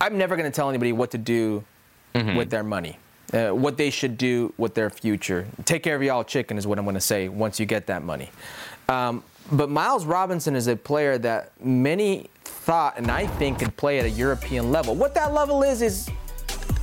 I'm 0.00 0.18
never 0.18 0.34
going 0.36 0.50
to 0.50 0.54
tell 0.54 0.68
anybody 0.68 0.92
what 0.92 1.12
to 1.12 1.18
do 1.18 1.62
mm-hmm. 2.16 2.34
with 2.36 2.50
their 2.50 2.64
money, 2.64 2.98
uh, 3.32 3.50
what 3.50 3.76
they 3.76 3.90
should 3.90 4.18
do 4.18 4.52
with 4.58 4.74
their 4.74 4.90
future. 4.90 5.46
Take 5.64 5.84
care 5.84 5.94
of 5.94 6.02
y'all 6.02 6.24
chicken 6.24 6.58
is 6.58 6.66
what 6.66 6.80
I'm 6.80 6.84
going 6.84 6.94
to 6.94 7.00
say 7.00 7.28
once 7.28 7.60
you 7.60 7.66
get 7.66 7.86
that 7.86 8.02
money. 8.02 8.30
Um, 8.88 9.22
but 9.50 9.68
Miles 9.68 10.04
Robinson 10.04 10.54
is 10.54 10.66
a 10.66 10.76
player 10.76 11.18
that 11.18 11.52
many 11.64 12.28
thought 12.44 12.96
and 12.96 13.10
I 13.10 13.26
think 13.26 13.58
could 13.58 13.76
play 13.76 13.98
at 13.98 14.04
a 14.04 14.10
European 14.10 14.70
level. 14.70 14.94
What 14.94 15.14
that 15.14 15.32
level 15.32 15.62
is, 15.62 15.82
is 15.82 16.08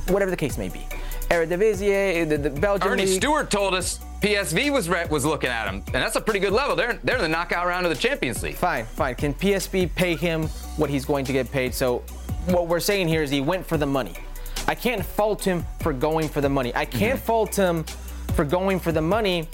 whatever 0.08 0.30
the 0.30 0.36
case 0.36 0.58
may 0.58 0.68
be. 0.68 0.86
Eredivisie, 1.30 2.28
the, 2.28 2.36
the 2.36 2.50
Belgian 2.50 2.88
Earnie 2.88 3.06
League. 3.06 3.22
Stewart 3.22 3.50
told 3.50 3.72
us 3.72 4.00
PSV 4.20 4.72
was 4.72 4.88
re- 4.88 5.06
was 5.08 5.24
looking 5.24 5.48
at 5.48 5.66
him, 5.68 5.76
and 5.86 5.94
that's 5.94 6.16
a 6.16 6.20
pretty 6.20 6.40
good 6.40 6.52
level. 6.52 6.74
They're 6.74 6.98
they're 7.04 7.16
in 7.16 7.22
the 7.22 7.28
knockout 7.28 7.66
round 7.66 7.86
of 7.86 7.90
the 7.94 7.98
Champions 7.98 8.42
League. 8.42 8.56
Fine, 8.56 8.84
fine. 8.84 9.14
Can 9.14 9.32
PSV 9.32 9.94
pay 9.94 10.16
him 10.16 10.48
what 10.76 10.90
he's 10.90 11.04
going 11.04 11.24
to 11.26 11.32
get 11.32 11.50
paid? 11.50 11.72
So 11.72 11.98
what 12.46 12.66
we're 12.66 12.80
saying 12.80 13.08
here 13.08 13.22
is 13.22 13.30
he 13.30 13.40
went 13.40 13.64
for 13.64 13.76
the 13.76 13.86
money. 13.86 14.14
I 14.66 14.74
can't 14.74 15.04
fault 15.04 15.42
him 15.44 15.64
for 15.80 15.92
going 15.92 16.28
for 16.28 16.40
the 16.40 16.48
money. 16.48 16.74
I 16.74 16.84
can't 16.84 17.18
mm-hmm. 17.18 17.26
fault 17.26 17.54
him 17.54 17.84
for 18.34 18.44
going 18.44 18.80
for 18.80 18.92
the 18.92 19.00
money 19.00 19.48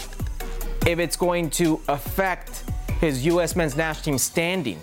if 0.86 0.98
it's 0.98 1.16
going 1.16 1.50
to 1.50 1.80
affect 1.88 2.64
his 3.01 3.24
U.S. 3.26 3.57
men's 3.57 3.76
national 3.76 4.05
team 4.05 4.18
standing. 4.18 4.82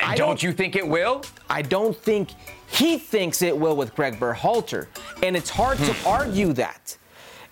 And 0.00 0.16
don't, 0.16 0.28
don't, 0.28 0.42
you 0.42 0.52
think 0.52 0.76
it 0.76 0.86
will? 0.86 1.22
I 1.50 1.62
don't 1.62 1.96
think 1.96 2.30
he 2.68 2.98
thinks 2.98 3.42
it 3.42 3.56
will 3.56 3.76
with 3.76 3.94
Greg 3.94 4.20
Berhalter. 4.20 4.86
And 5.22 5.36
it's 5.36 5.50
hard 5.50 5.78
to 5.78 5.92
Hmm. 5.92 6.06
argue 6.06 6.52
that. 6.54 6.96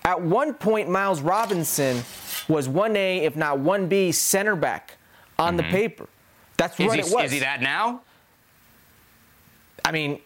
At 0.05 0.21
one 0.23 0.55
point, 0.55 0.89
Miles 0.89 1.21
Robinson 1.21 2.05
was 2.49 2.69
1A, 2.69 3.23
if 3.23 3.35
not 3.35 3.59
1B, 3.59 4.15
center 4.15 4.55
back 4.55 4.97
on 5.39 5.57
mm-hmm. 5.57 5.57
the 5.57 5.63
paper. 5.65 6.09
That's 6.57 6.79
is 6.79 6.87
what 6.87 6.99
he, 6.99 7.01
it 7.01 7.13
was. 7.13 7.25
Is 7.27 7.33
he 7.33 7.39
that 7.41 7.61
now? 7.61 8.03
I 9.85 9.93
mean, 9.93 10.21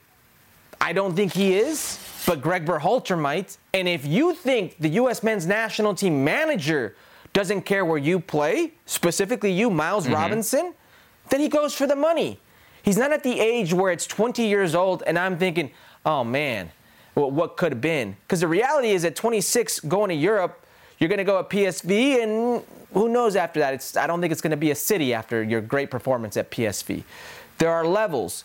I 0.81 0.93
don't 0.93 1.15
think 1.15 1.33
he 1.33 1.55
is, 1.55 1.99
but 2.27 2.41
Greg 2.41 2.67
Berhalter 2.67 3.19
might. 3.19 3.57
And 3.75 3.89
if 3.89 4.07
you 4.07 4.35
think 4.35 4.77
the 4.79 4.89
U.S. 4.91 5.23
men's 5.23 5.47
national 5.47 5.95
team 5.95 6.25
manager 6.25 6.95
doesn't 7.41 7.63
care 7.63 7.87
where 7.87 7.97
you 7.97 8.21
play, 8.21 8.75
specifically 8.85 9.51
you, 9.51 9.71
Miles 9.71 10.05
mm-hmm. 10.05 10.13
Robinson, 10.13 10.75
then 11.31 11.41
he 11.41 11.49
goes 11.49 11.75
for 11.75 11.87
the 11.87 11.97
money. 11.97 12.39
He's 12.83 12.99
not 12.99 13.13
at 13.13 13.23
the 13.23 13.41
age 13.41 13.73
where 13.73 13.91
it's 13.91 14.07
20 14.07 14.43
years 14.47 14.75
old 14.75 15.03
and 15.07 15.19
I'm 15.19 15.39
thinking, 15.39 15.71
oh 16.05 16.23
man, 16.23 16.71
what 17.15 17.57
could 17.57 17.73
have 17.73 17.81
been. 17.81 18.15
Because 18.27 18.41
the 18.41 18.49
reality 18.49 18.91
is 18.91 19.07
at 19.07 19.17
26, 19.17 19.81
going 19.81 20.11
to 20.11 20.15
Europe, 20.15 20.67
you're 20.99 21.09
going 21.09 21.17
to 21.17 21.25
go 21.25 21.39
at 21.39 21.49
PSV, 21.49 22.23
and 22.23 22.63
who 22.93 23.09
knows 23.09 23.37
after 23.37 23.59
that? 23.61 23.73
It's, 23.73 23.97
I 23.97 24.07
don't 24.07 24.21
think 24.21 24.33
it's 24.33 24.43
going 24.43 24.51
to 24.51 24.59
be 24.59 24.71
a 24.71 24.75
city 24.75 25.15
after 25.15 25.43
your 25.43 25.63
great 25.63 25.91
performance 25.91 26.37
at 26.37 26.51
PSV. 26.51 27.05
There 27.57 27.71
are 27.71 27.87
levels. 27.87 28.45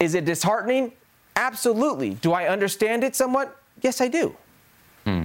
Is 0.00 0.16
it 0.16 0.24
disheartening? 0.24 0.90
Absolutely. 1.36 2.14
Do 2.14 2.32
I 2.32 2.48
understand 2.48 3.04
it 3.04 3.14
somewhat? 3.14 3.56
Yes, 3.80 4.00
I 4.00 4.08
do. 4.08 4.34
Hmm. 5.04 5.22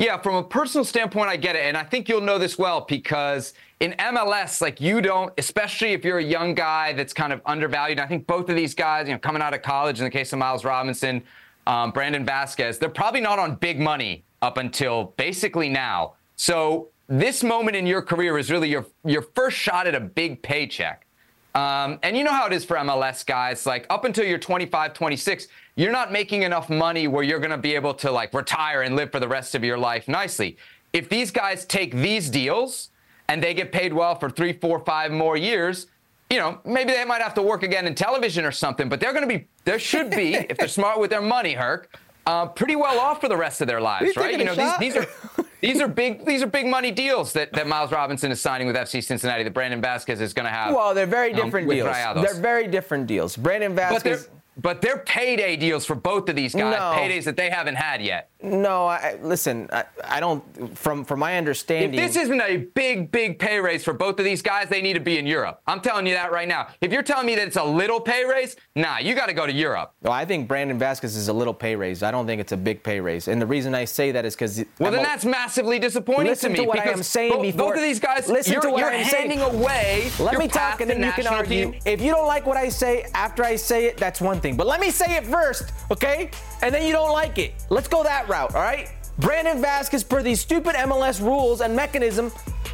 Yeah, 0.00 0.16
from 0.16 0.36
a 0.36 0.42
personal 0.42 0.86
standpoint, 0.86 1.28
I 1.28 1.36
get 1.36 1.56
it. 1.56 1.66
And 1.66 1.76
I 1.76 1.84
think 1.84 2.08
you'll 2.08 2.22
know 2.22 2.38
this 2.38 2.56
well 2.56 2.86
because 2.88 3.52
in 3.80 3.92
MLS, 3.98 4.62
like 4.62 4.80
you 4.80 5.02
don't, 5.02 5.30
especially 5.36 5.92
if 5.92 6.06
you're 6.06 6.16
a 6.16 6.24
young 6.24 6.54
guy 6.54 6.94
that's 6.94 7.12
kind 7.12 7.34
of 7.34 7.42
undervalued. 7.44 8.00
I 8.00 8.06
think 8.06 8.26
both 8.26 8.48
of 8.48 8.56
these 8.56 8.74
guys, 8.74 9.08
you 9.08 9.12
know, 9.12 9.18
coming 9.18 9.42
out 9.42 9.52
of 9.52 9.60
college, 9.60 9.98
in 9.98 10.04
the 10.04 10.10
case 10.10 10.32
of 10.32 10.38
Miles 10.38 10.64
Robinson, 10.64 11.22
um, 11.66 11.90
Brandon 11.90 12.24
Vazquez, 12.24 12.78
they're 12.78 12.88
probably 12.88 13.20
not 13.20 13.38
on 13.38 13.56
big 13.56 13.78
money 13.78 14.24
up 14.40 14.56
until 14.56 15.12
basically 15.18 15.68
now. 15.68 16.14
So 16.36 16.88
this 17.06 17.44
moment 17.44 17.76
in 17.76 17.86
your 17.86 18.00
career 18.00 18.38
is 18.38 18.50
really 18.50 18.70
your 18.70 18.86
your 19.04 19.20
first 19.20 19.58
shot 19.58 19.86
at 19.86 19.94
a 19.94 20.00
big 20.00 20.40
paycheck. 20.40 21.06
Um, 21.54 21.98
and 22.02 22.16
you 22.16 22.24
know 22.24 22.32
how 22.32 22.46
it 22.46 22.54
is 22.54 22.64
for 22.64 22.78
MLS 22.78 23.26
guys. 23.26 23.66
Like 23.66 23.84
up 23.90 24.06
until 24.06 24.24
you're 24.24 24.38
25, 24.38 24.94
26, 24.94 25.48
you're 25.76 25.92
not 25.92 26.12
making 26.12 26.42
enough 26.42 26.68
money 26.68 27.08
where 27.08 27.22
you're 27.22 27.38
going 27.38 27.50
to 27.50 27.58
be 27.58 27.74
able 27.74 27.94
to 27.94 28.10
like 28.10 28.34
retire 28.34 28.82
and 28.82 28.96
live 28.96 29.10
for 29.12 29.20
the 29.20 29.28
rest 29.28 29.54
of 29.54 29.64
your 29.64 29.78
life 29.78 30.08
nicely. 30.08 30.56
If 30.92 31.08
these 31.08 31.30
guys 31.30 31.64
take 31.64 31.94
these 31.94 32.28
deals 32.28 32.90
and 33.28 33.42
they 33.42 33.54
get 33.54 33.72
paid 33.72 33.92
well 33.92 34.14
for 34.16 34.28
three, 34.28 34.52
four, 34.52 34.80
five 34.80 35.12
more 35.12 35.36
years, 35.36 35.86
you 36.28 36.38
know, 36.38 36.60
maybe 36.64 36.92
they 36.92 37.04
might 37.04 37.22
have 37.22 37.34
to 37.34 37.42
work 37.42 37.62
again 37.62 37.86
in 37.86 37.94
television 37.94 38.44
or 38.44 38.52
something, 38.52 38.88
but 38.88 39.00
they're 39.00 39.12
going 39.12 39.28
to 39.28 39.38
be, 39.38 39.46
there 39.64 39.78
should 39.78 40.10
be, 40.10 40.34
if 40.34 40.56
they're 40.56 40.68
smart 40.68 41.00
with 41.00 41.10
their 41.10 41.20
money, 41.20 41.54
Herc, 41.54 41.96
uh, 42.26 42.46
pretty 42.46 42.76
well 42.76 43.00
off 43.00 43.20
for 43.20 43.28
the 43.28 43.36
rest 43.36 43.60
of 43.60 43.66
their 43.66 43.80
lives, 43.80 44.16
right? 44.16 44.38
You 44.38 44.44
know, 44.44 44.54
these, 44.54 44.78
these, 44.78 44.96
are 44.96 45.06
these 45.60 45.80
are 45.80 45.88
big 45.88 46.24
these 46.24 46.42
are 46.42 46.46
big 46.46 46.66
money 46.66 46.90
deals 46.90 47.32
that, 47.32 47.52
that 47.54 47.66
Miles 47.66 47.90
Robinson 47.90 48.30
is 48.30 48.40
signing 48.40 48.66
with 48.66 48.76
FC 48.76 49.02
Cincinnati. 49.02 49.42
That 49.42 49.54
Brandon 49.54 49.80
Vazquez 49.80 50.20
is 50.20 50.32
going 50.32 50.44
to 50.44 50.52
have. 50.52 50.74
Well, 50.74 50.94
they're 50.94 51.06
very 51.06 51.32
um, 51.32 51.44
different 51.44 51.68
um, 51.68 51.74
deals. 51.74 51.86
They're 52.14 52.40
very 52.40 52.68
different 52.68 53.06
deals. 53.06 53.36
Brandon 53.36 53.74
Vazquez 53.74 54.28
but 54.56 54.82
they're 54.82 54.98
payday 54.98 55.56
deals 55.56 55.84
for 55.84 55.94
both 55.94 56.28
of 56.28 56.36
these 56.36 56.54
guys, 56.54 56.76
no. 56.76 56.98
paydays 56.98 57.24
that 57.24 57.36
they 57.36 57.50
haven't 57.50 57.76
had 57.76 58.02
yet. 58.02 58.29
No, 58.42 58.86
I, 58.86 59.18
listen, 59.20 59.68
I, 59.70 59.84
I, 60.02 60.18
don't. 60.18 60.42
From 60.78 61.04
from 61.04 61.20
my 61.20 61.36
understanding, 61.36 61.92
if 61.92 62.14
this 62.14 62.22
isn't 62.22 62.40
a 62.40 62.56
big 62.58 63.12
big 63.12 63.38
pay 63.38 63.60
raise 63.60 63.84
for 63.84 63.92
both 63.92 64.18
of 64.18 64.24
these 64.24 64.40
guys, 64.40 64.68
they 64.70 64.80
need 64.80 64.94
to 64.94 65.00
be 65.00 65.18
in 65.18 65.26
Europe. 65.26 65.60
I'm 65.66 65.80
telling 65.80 66.06
you 66.06 66.14
that 66.14 66.32
right 66.32 66.48
now. 66.48 66.68
If 66.80 66.90
you're 66.90 67.02
telling 67.02 67.26
me 67.26 67.34
that 67.34 67.46
it's 67.46 67.56
a 67.56 67.64
little 67.64 68.00
pay 68.00 68.24
raise, 68.24 68.56
nah, 68.74 68.98
you 68.98 69.14
got 69.14 69.26
to 69.26 69.34
go 69.34 69.46
to 69.46 69.52
Europe. 69.52 69.92
Well, 70.00 70.14
I 70.14 70.24
think 70.24 70.48
Brandon 70.48 70.78
Vazquez 70.78 71.16
is 71.16 71.28
a 71.28 71.32
little 71.32 71.52
pay 71.52 71.76
raise. 71.76 72.02
I 72.02 72.10
don't 72.10 72.26
think 72.26 72.40
it's 72.40 72.52
a 72.52 72.56
big 72.56 72.82
pay 72.82 72.98
raise, 72.98 73.28
and 73.28 73.42
the 73.42 73.46
reason 73.46 73.74
I 73.74 73.84
say 73.84 74.10
that 74.12 74.24
is 74.24 74.34
because 74.34 74.64
well, 74.78 74.88
I'm 74.88 74.92
then 74.94 75.04
a, 75.04 75.06
that's 75.06 75.26
massively 75.26 75.78
disappointing 75.78 76.28
listen 76.28 76.52
to 76.52 76.58
me. 76.58 76.64
To 76.64 76.68
what 76.68 76.78
I 76.78 76.90
am 76.90 77.02
saying 77.02 77.32
bo- 77.32 77.42
before, 77.42 77.68
both 77.68 77.76
of 77.76 77.82
these 77.82 78.00
guys, 78.00 78.26
listen 78.28 78.54
you're, 78.54 78.62
to 78.62 78.70
what 78.70 78.78
you're 78.78 78.90
I'm 78.90 79.04
handing 79.04 79.40
saying. 79.40 79.54
away. 79.54 80.10
Let 80.18 80.38
me 80.38 80.48
talk, 80.48 80.80
and 80.80 80.88
then 80.88 81.02
you 81.02 81.12
can 81.12 81.26
argue. 81.26 81.72
Team. 81.72 81.80
If 81.84 82.00
you 82.00 82.10
don't 82.10 82.26
like 82.26 82.46
what 82.46 82.56
I 82.56 82.70
say 82.70 83.06
after 83.12 83.44
I 83.44 83.56
say 83.56 83.84
it, 83.84 83.98
that's 83.98 84.20
one 84.20 84.40
thing. 84.40 84.56
But 84.56 84.66
let 84.66 84.80
me 84.80 84.90
say 84.90 85.16
it 85.16 85.26
first, 85.26 85.72
okay? 85.90 86.30
And 86.62 86.74
then 86.74 86.86
you 86.86 86.92
don't 86.92 87.12
like 87.12 87.38
it. 87.38 87.54
Let's 87.68 87.88
go 87.88 88.02
that 88.02 88.28
route, 88.30 88.54
all 88.54 88.62
right? 88.62 88.88
Brandon 89.18 89.62
Vazquez, 89.62 90.08
per 90.08 90.22
these 90.22 90.40
stupid 90.40 90.74
MLS 90.76 91.20
rules 91.20 91.60
and 91.60 91.76
mechanism, 91.76 92.32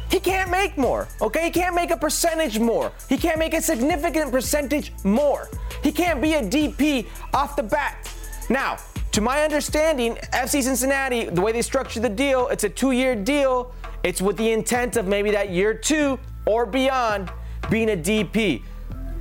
he 0.09 0.19
can't 0.19 0.49
make 0.49 0.77
more, 0.77 1.07
okay? 1.21 1.45
He 1.45 1.51
can't 1.51 1.75
make 1.75 1.91
a 1.91 1.97
percentage 1.97 2.59
more. 2.59 2.93
He 3.09 3.17
can't 3.17 3.39
make 3.39 3.53
a 3.53 3.61
significant 3.61 4.31
percentage 4.31 4.93
more. 5.03 5.49
He 5.83 5.91
can't 5.91 6.21
be 6.21 6.35
a 6.35 6.41
DP 6.41 7.07
off 7.33 7.57
the 7.57 7.63
bat. 7.63 8.09
Now, 8.49 8.77
to 9.11 9.21
my 9.21 9.43
understanding, 9.43 10.15
FC 10.31 10.61
Cincinnati, 10.61 11.25
the 11.25 11.41
way 11.41 11.51
they 11.51 11.61
structure 11.61 11.99
the 11.99 12.07
deal, 12.07 12.47
it's 12.47 12.63
a 12.63 12.69
two 12.69 12.91
year 12.91 13.15
deal. 13.15 13.73
It's 14.03 14.21
with 14.21 14.37
the 14.37 14.51
intent 14.51 14.95
of 14.95 15.07
maybe 15.07 15.31
that 15.31 15.49
year 15.49 15.73
two 15.73 16.19
or 16.45 16.65
beyond 16.65 17.31
being 17.69 17.89
a 17.89 17.97
DP. 17.97 18.61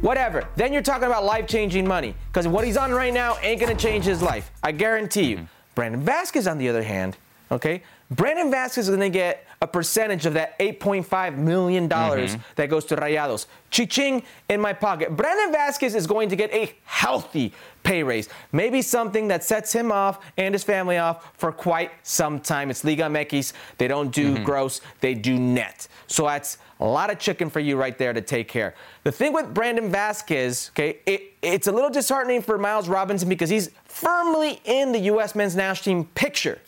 Whatever. 0.03 0.47
Then 0.55 0.73
you're 0.73 0.83
talking 0.83 1.07
about 1.07 1.25
life 1.25 1.47
changing 1.49 1.89
money. 1.89 2.15
Because 2.29 2.47
what 2.47 2.65
he's 2.65 2.77
on 2.77 2.93
right 2.93 3.13
now 3.13 3.39
ain't 3.43 3.59
going 3.59 3.75
to 3.75 3.83
change 3.83 4.05
his 4.05 4.23
life. 4.23 4.53
I 4.63 4.71
guarantee 4.71 5.31
you. 5.31 5.49
Brandon 5.77 6.03
Vazquez, 6.03 6.51
on 6.51 6.59
the 6.59 6.69
other 6.69 6.83
hand, 6.83 7.17
okay, 7.53 7.83
Brandon 8.11 8.51
Vazquez 8.51 8.79
is 8.79 8.89
going 8.89 9.01
to 9.01 9.09
get 9.11 9.47
a 9.61 9.67
percentage 9.67 10.27
of 10.27 10.35
that 10.35 10.59
$8.5 10.59 11.37
million 11.37 11.89
mm-hmm. 11.89 12.41
that 12.57 12.69
goes 12.69 12.85
to 12.87 12.97
Rayados. 12.97 13.47
Chiching 13.71 14.23
in 14.49 14.61
my 14.61 14.73
pocket. 14.73 15.17
Brandon 15.17 15.55
Vazquez 15.55 15.95
is 15.95 16.07
going 16.07 16.29
to 16.29 16.37
get 16.37 16.53
a 16.53 16.73
healthy 16.85 17.53
pay 17.83 18.03
raise. 18.03 18.29
Maybe 18.53 18.81
something 18.81 19.29
that 19.29 19.45
sets 19.45 19.73
him 19.73 19.91
off 19.91 20.25
and 20.37 20.55
his 20.55 20.65
family 20.65 20.99
off 20.99 21.33
for 21.37 21.53
quite 21.53 21.91
some 22.03 22.41
time. 22.41 22.71
It's 22.71 22.85
Liga 22.85 23.05
MX. 23.05 23.53
They 23.79 23.89
don't 23.89 24.11
do 24.11 24.35
mm-hmm. 24.35 24.45
gross, 24.45 24.81
they 25.01 25.15
do 25.15 25.39
net. 25.39 25.89
So 26.07 26.27
that's 26.27 26.59
a 26.79 26.87
lot 26.87 27.11
of 27.11 27.19
chicken 27.19 27.51
for 27.51 27.61
you 27.61 27.77
right 27.77 27.97
there 27.97 28.13
to 28.13 28.21
take 28.21 28.49
care. 28.49 28.75
The 29.05 29.13
thing 29.13 29.33
with 29.33 29.53
Brandon 29.53 29.91
Vazquez, 29.91 30.71
okay, 30.71 30.99
it, 31.07 31.35
it's 31.43 31.67
a 31.67 31.73
little 31.73 31.91
disheartening 31.91 32.43
for 32.43 32.59
Miles 32.59 32.89
Robinson 32.89 33.29
because 33.29 33.49
he's 33.49 33.71
firmly 33.97 34.61
in 34.65 34.93
the 34.93 34.99
U.S. 34.99 35.35
men's 35.35 35.57
national 35.57 35.85
team 35.85 36.11
picture. 36.15 36.61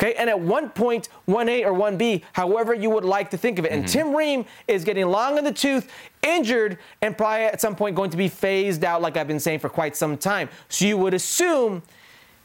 Okay, 0.00 0.14
and 0.14 0.30
at 0.30 0.38
one 0.38 0.70
point, 0.70 1.08
1A 1.28 1.64
or 1.64 1.72
1B, 1.72 2.22
however 2.32 2.72
you 2.72 2.88
would 2.90 3.04
like 3.04 3.30
to 3.30 3.36
think 3.36 3.58
of 3.58 3.64
it. 3.64 3.72
And 3.72 3.84
mm-hmm. 3.84 3.92
Tim 3.92 4.16
Ream 4.16 4.44
is 4.66 4.84
getting 4.84 5.06
long 5.06 5.38
in 5.38 5.44
the 5.44 5.52
tooth, 5.52 5.90
injured, 6.22 6.78
and 7.02 7.16
probably 7.16 7.44
at 7.44 7.60
some 7.60 7.76
point 7.76 7.94
going 7.94 8.10
to 8.10 8.16
be 8.16 8.28
phased 8.28 8.84
out, 8.84 9.02
like 9.02 9.16
I've 9.16 9.28
been 9.28 9.40
saying 9.40 9.58
for 9.58 9.68
quite 9.68 9.96
some 9.96 10.16
time. 10.16 10.48
So 10.68 10.86
you 10.86 10.96
would 10.98 11.14
assume 11.14 11.82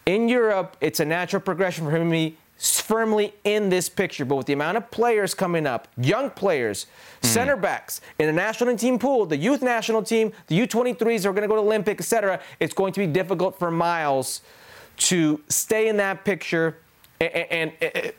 in 0.05 0.27
Europe, 0.27 0.77
it's 0.81 0.99
a 0.99 1.05
natural 1.05 1.41
progression 1.41 1.85
for 1.85 1.91
him 1.91 2.05
to 2.05 2.11
be 2.11 2.37
firmly 2.57 3.33
in 3.43 3.69
this 3.69 3.89
picture. 3.89 4.25
But 4.25 4.35
with 4.35 4.47
the 4.47 4.53
amount 4.53 4.77
of 4.77 4.89
players 4.91 5.33
coming 5.33 5.67
up, 5.67 5.87
young 5.97 6.29
players, 6.29 6.87
mm. 7.21 7.25
center 7.25 7.55
backs 7.55 8.01
in 8.19 8.25
the 8.25 8.33
national 8.33 8.75
team 8.77 8.97
pool, 8.99 9.25
the 9.25 9.37
youth 9.37 9.61
national 9.61 10.03
team, 10.03 10.31
the 10.47 10.59
U23s 10.59 11.25
are 11.25 11.31
going 11.31 11.43
to 11.43 11.47
go 11.47 11.55
to 11.55 11.61
Olympic, 11.61 11.99
etc. 11.99 12.39
It's 12.59 12.73
going 12.73 12.93
to 12.93 12.99
be 12.99 13.07
difficult 13.07 13.57
for 13.59 13.71
Miles 13.71 14.41
to 14.97 15.41
stay 15.47 15.87
in 15.87 15.97
that 15.97 16.25
picture 16.25 16.77
and, 17.19 17.33
and, 17.33 17.71
and 17.81 18.13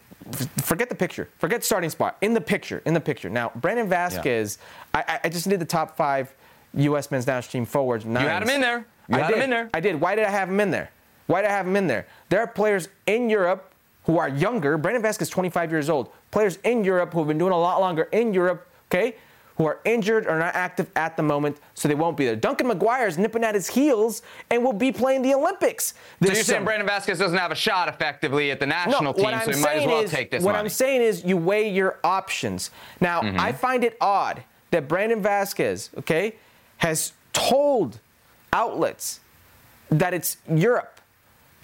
forget 0.62 0.88
the 0.88 0.94
picture, 0.94 1.28
forget 1.38 1.64
starting 1.64 1.90
spot 1.90 2.16
in 2.20 2.34
the 2.34 2.40
picture, 2.40 2.82
in 2.84 2.94
the 2.94 3.00
picture. 3.00 3.28
Now, 3.28 3.50
Brandon 3.56 3.88
Vazquez, 3.88 4.58
yeah. 4.94 5.04
I, 5.08 5.20
I, 5.24 5.28
just 5.28 5.46
need 5.46 5.60
the 5.60 5.64
top 5.64 5.96
five 5.96 6.34
U.S. 6.74 7.10
men's 7.10 7.26
national 7.26 7.50
team 7.50 7.64
forwards. 7.64 8.04
Nines. 8.04 8.24
You 8.24 8.28
had 8.28 8.42
him 8.42 8.50
in 8.50 8.60
there. 8.60 8.86
You 9.08 9.16
I 9.16 9.18
had 9.18 9.28
did. 9.28 9.36
him 9.36 9.42
in 9.42 9.50
there. 9.50 9.70
I 9.72 9.80
did. 9.80 10.00
Why 10.00 10.14
did 10.14 10.24
I 10.24 10.30
have 10.30 10.48
him 10.48 10.60
in 10.60 10.70
there? 10.70 10.90
Why 11.26 11.42
did 11.42 11.50
I 11.50 11.52
have 11.52 11.66
him 11.66 11.76
in 11.76 11.86
there? 11.86 12.06
There 12.28 12.40
are 12.40 12.46
players 12.46 12.88
in 13.06 13.30
Europe 13.30 13.67
who 14.08 14.18
are 14.18 14.30
younger. 14.30 14.78
Brandon 14.78 15.02
Vazquez 15.02 15.22
is 15.22 15.28
25 15.28 15.70
years 15.70 15.90
old. 15.90 16.10
Players 16.30 16.56
in 16.64 16.82
Europe 16.82 17.12
who 17.12 17.18
have 17.18 17.28
been 17.28 17.36
doing 17.36 17.52
a 17.52 17.58
lot 17.58 17.78
longer 17.78 18.04
in 18.10 18.32
Europe, 18.32 18.66
okay, 18.90 19.16
who 19.56 19.66
are 19.66 19.80
injured 19.84 20.26
or 20.26 20.38
not 20.38 20.54
active 20.54 20.90
at 20.96 21.14
the 21.16 21.22
moment, 21.22 21.58
so 21.74 21.88
they 21.88 21.94
won't 21.94 22.16
be 22.16 22.24
there. 22.24 22.34
Duncan 22.34 22.68
McGuire 22.68 23.06
is 23.06 23.18
nipping 23.18 23.44
at 23.44 23.54
his 23.54 23.68
heels 23.68 24.22
and 24.48 24.64
will 24.64 24.72
be 24.72 24.90
playing 24.92 25.20
the 25.20 25.34
Olympics. 25.34 25.92
so 26.22 26.32
you're 26.32 26.36
saying 26.36 26.64
Brandon 26.64 26.88
Vazquez 26.88 27.18
doesn't 27.18 27.36
have 27.36 27.52
a 27.52 27.56
shot 27.56 27.88
effectively 27.88 28.50
at 28.50 28.60
the 28.60 28.66
national 28.66 29.02
no, 29.02 29.12
team, 29.12 29.24
so 29.44 29.52
he 29.52 29.60
might 29.60 29.76
as 29.76 29.86
well 29.86 30.00
is, 30.00 30.10
take 30.10 30.30
this 30.30 30.42
What 30.42 30.52
money. 30.52 30.64
I'm 30.64 30.68
saying 30.70 31.02
is 31.02 31.22
you 31.24 31.36
weigh 31.36 31.68
your 31.68 31.98
options. 32.02 32.70
Now, 33.02 33.20
mm-hmm. 33.20 33.38
I 33.38 33.52
find 33.52 33.84
it 33.84 33.98
odd 34.00 34.42
that 34.70 34.88
Brandon 34.88 35.22
Vazquez, 35.22 35.90
okay, 35.98 36.36
has 36.78 37.12
told 37.34 38.00
outlets 38.54 39.20
that 39.90 40.14
it's 40.14 40.38
Europe 40.48 40.97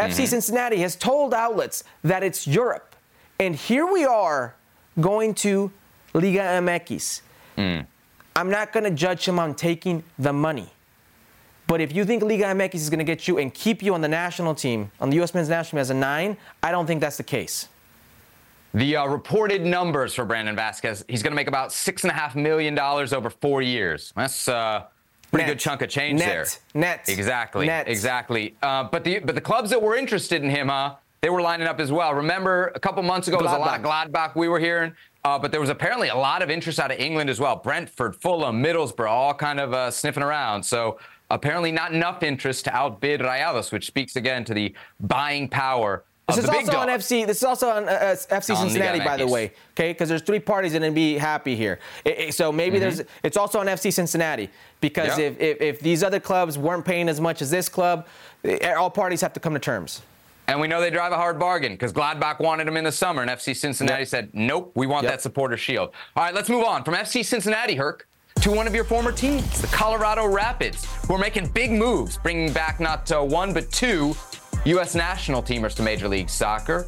FC 0.05 0.11
mm-hmm. 0.11 0.25
Cincinnati 0.27 0.79
has 0.79 0.97
told 0.97 1.35
outlets 1.35 1.85
that 2.03 2.23
it's 2.23 2.47
Europe. 2.47 2.95
And 3.39 3.57
here 3.57 3.87
we 3.87 4.05
are 4.05 4.55
going 5.01 5.35
to 5.35 5.73
Liga 6.13 6.41
MX. 6.41 7.21
Mm. 7.59 7.87
I'm 8.37 8.51
not 8.51 8.73
going 8.73 8.85
to 8.85 8.91
judge 8.91 9.27
him 9.27 9.39
on 9.39 9.55
taking 9.55 10.03
the 10.19 10.33
money. 10.33 10.71
But 11.67 11.81
if 11.81 11.95
you 11.95 12.05
think 12.05 12.23
Liga 12.23 12.45
MX 12.45 12.75
is 12.75 12.91
going 12.91 12.99
to 12.99 13.05
get 13.05 13.27
you 13.27 13.39
and 13.39 13.53
keep 13.53 13.83
you 13.83 13.95
on 13.95 14.01
the 14.01 14.09
national 14.09 14.55
team, 14.55 14.91
on 15.01 15.11
the 15.11 15.17
U.S. 15.17 15.35
men's 15.35 15.49
national 15.49 15.79
team 15.79 15.81
as 15.81 15.91
a 15.91 15.95
nine, 15.95 16.37
I 16.63 16.71
don't 16.71 16.87
think 16.87 17.01
that's 17.01 17.17
the 17.17 17.23
case. 17.23 17.69
The 18.75 18.97
uh, 18.97 19.07
reported 19.07 19.65
numbers 19.65 20.15
for 20.15 20.25
Brandon 20.25 20.57
Vazquez, 20.57 21.05
he's 21.09 21.23
going 21.23 21.31
to 21.31 21.37
make 21.37 21.47
about 21.47 21.71
$6.5 21.71 22.35
million 22.35 22.79
over 22.79 23.31
four 23.31 23.63
years. 23.63 24.13
That's 24.17 24.49
uh, 24.49 24.85
pretty 25.35 25.47
Net. 25.47 25.57
good 25.57 25.61
chunk 25.61 25.83
of 25.83 25.89
change 25.89 26.21
Net. 26.21 26.29
there. 26.29 26.81
Net. 26.81 27.09
Exactly. 27.09 27.67
Net. 27.67 27.89
Exactly. 27.89 28.55
Uh, 28.63 28.85
but 28.85 29.05
the 29.05 29.19
but 29.19 29.35
the 29.35 29.41
clubs 29.41 29.71
that 29.71 29.81
were 29.83 29.97
interested 29.97 30.43
in 30.43 30.51
him, 30.51 30.69
huh? 30.69 30.95
They 31.21 31.31
were 31.31 31.41
lining 31.41 31.67
up 31.67 31.81
as 31.81 31.91
well. 31.91 32.13
Remember, 32.15 32.71
a 32.75 32.81
couple 32.81 33.03
months 33.03 33.29
ago, 33.29 33.39
Gladbach. 33.39 33.41
there 33.41 33.59
was 33.59 33.67
a 33.67 33.89
lot 33.89 34.07
of 34.07 34.13
Gladbach 34.13 34.37
we 34.37 34.47
were 34.47 34.61
hearing, 34.61 34.93
uh, 35.25 35.39
but 35.39 35.51
there 35.53 35.61
was 35.61 35.71
apparently 35.71 36.09
a 36.09 36.15
lot 36.15 36.43
of 36.43 36.51
interest 36.51 36.79
out 36.79 36.91
of 36.91 36.99
England 36.99 37.31
as 37.31 37.41
well. 37.41 37.57
Brentford, 37.57 38.17
Fulham, 38.17 38.63
Middlesbrough, 38.63 39.09
all 39.09 39.33
kind 39.33 39.59
of 39.59 39.73
uh, 39.73 39.91
sniffing 39.91 40.23
around. 40.23 40.63
So 40.63 40.99
apparently, 41.31 41.73
not 41.73 41.95
enough 41.95 42.23
interest 42.23 42.67
to 42.67 42.77
outbid 42.77 43.21
Rayados, 43.21 43.73
which 43.73 43.87
speaks 43.87 44.17
again 44.17 44.45
to 44.45 44.55
the 44.55 44.75
buying 45.01 45.49
power 45.49 46.05
this 46.27 46.39
is 46.39 46.49
also 46.49 46.77
on 46.77 46.89
FC. 46.89 47.27
This 47.27 47.37
is 47.39 47.45
also 47.45 47.69
on 47.69 47.85
uh, 47.85 47.93
uh 47.93 48.17
FC 48.17 48.57
Cincinnati, 48.57 49.01
by 49.01 49.17
the 49.17 49.27
way. 49.27 49.53
Okay, 49.73 49.93
because 49.93 50.09
there's 50.09 50.23
three 50.23 50.39
parties 50.39 50.73
that 50.73 50.81
can 50.81 50.95
be 50.95 51.19
happy 51.19 51.55
here. 51.55 51.79
It, 52.05 52.19
it, 52.19 52.35
so 52.35 52.51
maybe 52.51 52.77
mm-hmm. 52.77 52.97
there's. 52.97 53.03
It's 53.23 53.37
also 53.37 53.61
on 53.61 53.67
FC 53.67 53.93
Cincinnati 53.93 54.49
because 54.81 55.19
if, 55.19 55.39
if, 55.39 55.61
if 55.61 55.81
these 55.81 56.03
other 56.03 56.21
clubs 56.21 56.57
weren't 56.57 56.85
paying 56.85 57.09
as 57.09 57.21
much 57.21 57.43
as 57.43 57.51
this 57.51 57.69
club, 57.69 58.07
all 58.77 58.91
parties 58.91 59.21
have 59.21 59.33
to 59.35 59.41
come 59.41 59.53
to 59.53 59.61
terms. 59.61 60.03
And 60.47 60.61
we 60.61 60.69
know 60.69 60.81
they 60.81 60.91
drive 60.91 61.13
a 61.13 61.17
hard 61.17 61.39
bargain 61.39 61.73
because 61.73 61.93
Gladbach 61.93 62.39
wanted 62.39 62.69
him 62.69 62.77
in 62.77 62.85
the 62.85 62.93
summer, 62.93 63.23
and 63.23 63.31
FC 63.31 63.57
Cincinnati 63.57 64.03
yep. 64.03 64.09
said, 64.09 64.31
nope, 64.35 64.73
we 64.75 64.87
want 64.87 65.05
yep. 65.05 65.15
that 65.15 65.23
supporter 65.23 65.57
shield. 65.57 65.91
All 66.17 66.25
right, 66.25 66.35
let's 66.35 66.51
move 66.51 66.65
on 66.65 66.85
from 66.85 66.95
FC 66.95 67.25
Cincinnati, 67.25 67.75
Herc, 67.75 68.07
to 68.43 68.51
one 68.53 68.67
of 68.67 68.75
your 68.75 68.85
former 68.85 69.11
teams, 69.11 69.63
the 69.63 69.67
Colorado 69.69 70.27
Rapids, 70.27 70.85
who 71.07 71.15
are 71.15 71.19
making 71.19 71.47
big 71.49 71.73
moves, 71.73 72.19
bringing 72.19 72.53
back 72.53 72.79
not 72.79 73.11
uh, 73.11 73.23
one, 73.23 73.55
but 73.55 73.71
two 73.71 74.15
U.S. 74.67 74.95
national 74.95 75.43
teamers 75.43 75.75
to 75.75 75.83
Major 75.83 76.09
League 76.09 76.31
Soccer. 76.31 76.87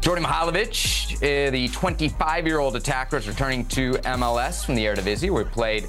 Djordje 0.00 0.22
Mihailovic, 0.22 1.16
uh, 1.16 1.50
the 1.50 1.66
25 1.68 2.46
year 2.46 2.60
old 2.60 2.76
attacker, 2.76 3.16
is 3.16 3.26
returning 3.26 3.64
to 3.66 3.92
MLS 4.04 4.64
from 4.64 4.76
the 4.76 4.84
Eredivisie, 4.84 5.30
where 5.30 5.42
he 5.42 5.50
played 5.50 5.88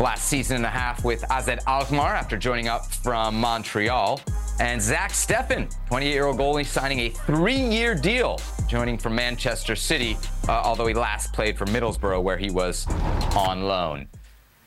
last 0.00 0.24
season 0.24 0.56
and 0.56 0.66
a 0.66 0.70
half 0.70 1.04
with 1.04 1.24
AZ 1.30 1.48
Alkmaar 1.68 2.14
after 2.14 2.36
joining 2.36 2.66
up 2.66 2.86
from 2.86 3.36
Montreal. 3.36 4.20
And 4.58 4.82
Zach 4.82 5.12
Steffen, 5.12 5.72
28 5.86 6.10
year 6.10 6.26
old 6.26 6.38
goalie, 6.38 6.66
signing 6.66 6.98
a 6.98 7.10
three 7.10 7.60
year 7.60 7.94
deal, 7.94 8.40
joining 8.66 8.98
from 8.98 9.14
Manchester 9.14 9.76
City, 9.76 10.16
uh, 10.48 10.62
although 10.64 10.88
he 10.88 10.94
last 10.94 11.32
played 11.32 11.56
for 11.56 11.64
Middlesbrough, 11.66 12.22
where 12.22 12.36
he 12.36 12.50
was 12.50 12.88
on 13.36 13.62
loan. 13.62 14.08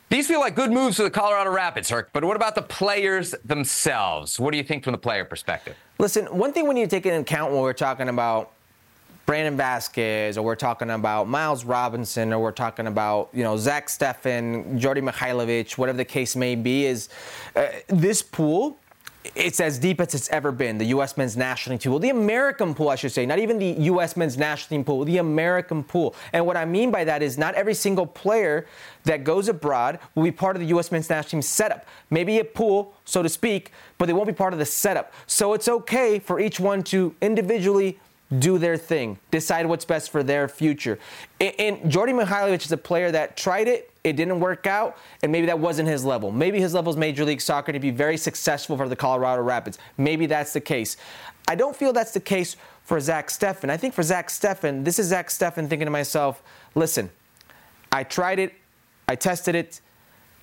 These 0.09 0.27
feel 0.27 0.39
like 0.39 0.55
good 0.55 0.71
moves 0.71 0.97
for 0.97 1.03
the 1.03 1.09
Colorado 1.09 1.49
Rapids, 1.49 1.89
Herc, 1.89 2.09
but 2.13 2.23
what 2.23 2.35
about 2.35 2.53
the 2.53 2.61
players 2.61 3.33
themselves? 3.43 4.39
What 4.39 4.51
do 4.51 4.57
you 4.57 4.63
think 4.63 4.83
from 4.83 4.91
the 4.91 4.99
player 4.99 5.25
perspective? 5.25 5.75
Listen, 5.97 6.25
one 6.25 6.53
thing 6.53 6.67
we 6.67 6.75
need 6.75 6.89
to 6.89 6.95
take 6.95 7.05
into 7.05 7.19
account 7.19 7.51
when 7.51 7.61
we're 7.61 7.73
talking 7.73 8.09
about 8.09 8.51
Brandon 9.25 9.57
Vazquez, 9.57 10.37
or 10.37 10.43
we're 10.43 10.55
talking 10.55 10.91
about 10.91 11.27
Miles 11.27 11.65
Robinson, 11.65 12.31
or 12.31 12.39
we're 12.39 12.51
talking 12.51 12.85
about 12.85 13.29
you 13.33 13.43
know 13.43 13.57
Zach 13.57 13.87
Steffen, 13.87 14.79
Djordje 14.79 15.09
Mihailovic, 15.09 15.77
whatever 15.77 15.97
the 15.97 16.05
case 16.05 16.35
may 16.35 16.53
be, 16.55 16.85
is 16.85 17.09
uh, 17.55 17.67
this 17.87 18.21
pool. 18.21 18.77
It's 19.33 19.59
as 19.59 19.79
deep 19.79 19.99
as 20.01 20.13
it's 20.13 20.29
ever 20.29 20.51
been. 20.51 20.77
The 20.77 20.85
U.S. 20.85 21.17
men's 21.17 21.35
national 21.35 21.77
team 21.77 21.91
pool, 21.91 21.99
the 21.99 22.09
American 22.09 22.75
pool, 22.75 22.89
I 22.89 22.95
should 22.95 23.11
say, 23.11 23.25
not 23.25 23.39
even 23.39 23.57
the 23.57 23.75
U.S. 23.91 24.15
men's 24.15 24.37
national 24.37 24.77
team 24.77 24.83
pool, 24.83 25.03
the 25.05 25.17
American 25.17 25.83
pool. 25.83 26.15
And 26.33 26.45
what 26.45 26.57
I 26.57 26.65
mean 26.65 26.91
by 26.91 27.03
that 27.05 27.23
is 27.23 27.37
not 27.37 27.55
every 27.55 27.73
single 27.73 28.05
player 28.05 28.67
that 29.05 29.23
goes 29.23 29.47
abroad 29.47 29.99
will 30.13 30.23
be 30.23 30.31
part 30.31 30.55
of 30.55 30.59
the 30.59 30.67
U.S. 30.67 30.91
men's 30.91 31.09
national 31.09 31.29
team 31.29 31.41
setup. 31.41 31.85
Maybe 32.09 32.39
a 32.39 32.43
pool, 32.43 32.93
so 33.05 33.23
to 33.23 33.29
speak, 33.29 33.71
but 33.97 34.05
they 34.05 34.13
won't 34.13 34.27
be 34.27 34.33
part 34.33 34.53
of 34.53 34.59
the 34.59 34.65
setup. 34.65 35.13
So 35.27 35.53
it's 35.53 35.67
okay 35.67 36.19
for 36.19 36.39
each 36.39 36.59
one 36.59 36.83
to 36.83 37.15
individually 37.21 37.99
do 38.39 38.57
their 38.57 38.77
thing, 38.77 39.19
decide 39.31 39.65
what's 39.65 39.85
best 39.85 40.11
for 40.11 40.23
their 40.23 40.47
future. 40.47 40.99
And, 41.39 41.53
and 41.59 41.77
Djordje 41.91 42.25
Mihailovic 42.25 42.65
is 42.65 42.71
a 42.71 42.77
player 42.77 43.11
that 43.11 43.37
tried 43.37 43.67
it, 43.67 43.91
it 44.05 44.15
didn't 44.15 44.39
work 44.39 44.67
out, 44.67 44.97
and 45.23 45.31
maybe 45.31 45.47
that 45.47 45.57
wasn't 45.57 45.89
his 45.89 46.05
level. 46.05 46.31
Maybe 46.31 46.59
his 46.59 46.75
level 46.75 46.91
is 46.91 46.97
Major 46.97 47.25
League 47.25 47.41
Soccer 47.41 47.71
to 47.71 47.79
be 47.79 47.89
very 47.89 48.17
successful 48.17 48.77
for 48.77 48.87
the 48.87 48.95
Colorado 48.95 49.41
Rapids. 49.41 49.79
Maybe 49.97 50.27
that's 50.27 50.53
the 50.53 50.61
case. 50.61 50.95
I 51.47 51.55
don't 51.55 51.75
feel 51.75 51.91
that's 51.91 52.11
the 52.11 52.19
case 52.19 52.55
for 52.83 52.99
Zach 52.99 53.29
Steffen. 53.29 53.71
I 53.71 53.77
think 53.77 53.95
for 53.95 54.03
Zach 54.03 54.27
Steffen, 54.27 54.85
this 54.85 54.99
is 54.99 55.07
Zach 55.07 55.29
Steffen 55.29 55.67
thinking 55.67 55.87
to 55.87 55.91
myself, 55.91 56.43
listen, 56.75 57.09
I 57.91 58.03
tried 58.03 58.37
it, 58.37 58.53
I 59.07 59.15
tested 59.15 59.55
it, 59.55 59.81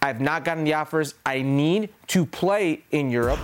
I've 0.02 0.20
not 0.20 0.44
gotten 0.44 0.64
the 0.64 0.74
offers. 0.74 1.14
I 1.24 1.42
need 1.42 1.90
to 2.08 2.26
play 2.26 2.82
in 2.90 3.10
Europe 3.10 3.38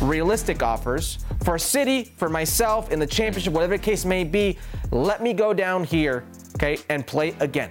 realistic 0.00 0.62
offers 0.62 1.18
for 1.44 1.56
a 1.56 1.60
city, 1.60 2.14
for 2.16 2.30
myself, 2.30 2.90
in 2.90 2.98
the 2.98 3.06
championship, 3.06 3.52
whatever 3.52 3.76
the 3.76 3.82
case 3.82 4.06
may 4.06 4.24
be. 4.24 4.58
Let 4.90 5.22
me 5.22 5.34
go 5.34 5.52
down 5.52 5.84
here, 5.84 6.24
okay, 6.56 6.78
and 6.88 7.06
play 7.06 7.36
again. 7.40 7.70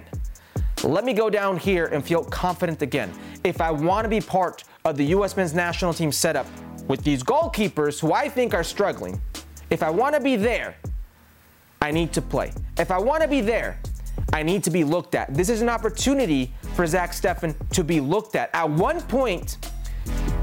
Let 0.84 1.06
me 1.06 1.14
go 1.14 1.30
down 1.30 1.56
here 1.56 1.86
and 1.86 2.04
feel 2.04 2.22
confident 2.24 2.82
again. 2.82 3.10
If 3.42 3.62
I 3.62 3.70
want 3.70 4.04
to 4.04 4.08
be 4.10 4.20
part 4.20 4.64
of 4.84 4.98
the 4.98 5.04
U.S. 5.06 5.34
men's 5.34 5.54
national 5.54 5.94
team 5.94 6.12
setup 6.12 6.46
with 6.88 7.02
these 7.02 7.22
goalkeepers 7.22 7.98
who 7.98 8.12
I 8.12 8.28
think 8.28 8.52
are 8.52 8.62
struggling, 8.62 9.18
if 9.70 9.82
I 9.82 9.88
want 9.88 10.14
to 10.14 10.20
be 10.20 10.36
there, 10.36 10.76
I 11.80 11.90
need 11.90 12.12
to 12.12 12.22
play. 12.22 12.52
If 12.78 12.90
I 12.90 12.98
want 12.98 13.22
to 13.22 13.28
be 13.28 13.40
there, 13.40 13.80
I 14.34 14.42
need 14.42 14.62
to 14.64 14.70
be 14.70 14.84
looked 14.84 15.14
at. 15.14 15.32
This 15.32 15.48
is 15.48 15.62
an 15.62 15.70
opportunity 15.70 16.52
for 16.74 16.86
Zach 16.86 17.12
Steffen 17.12 17.54
to 17.70 17.82
be 17.82 18.00
looked 18.00 18.36
at. 18.36 18.50
At 18.52 18.68
one 18.68 19.00
point, 19.00 19.56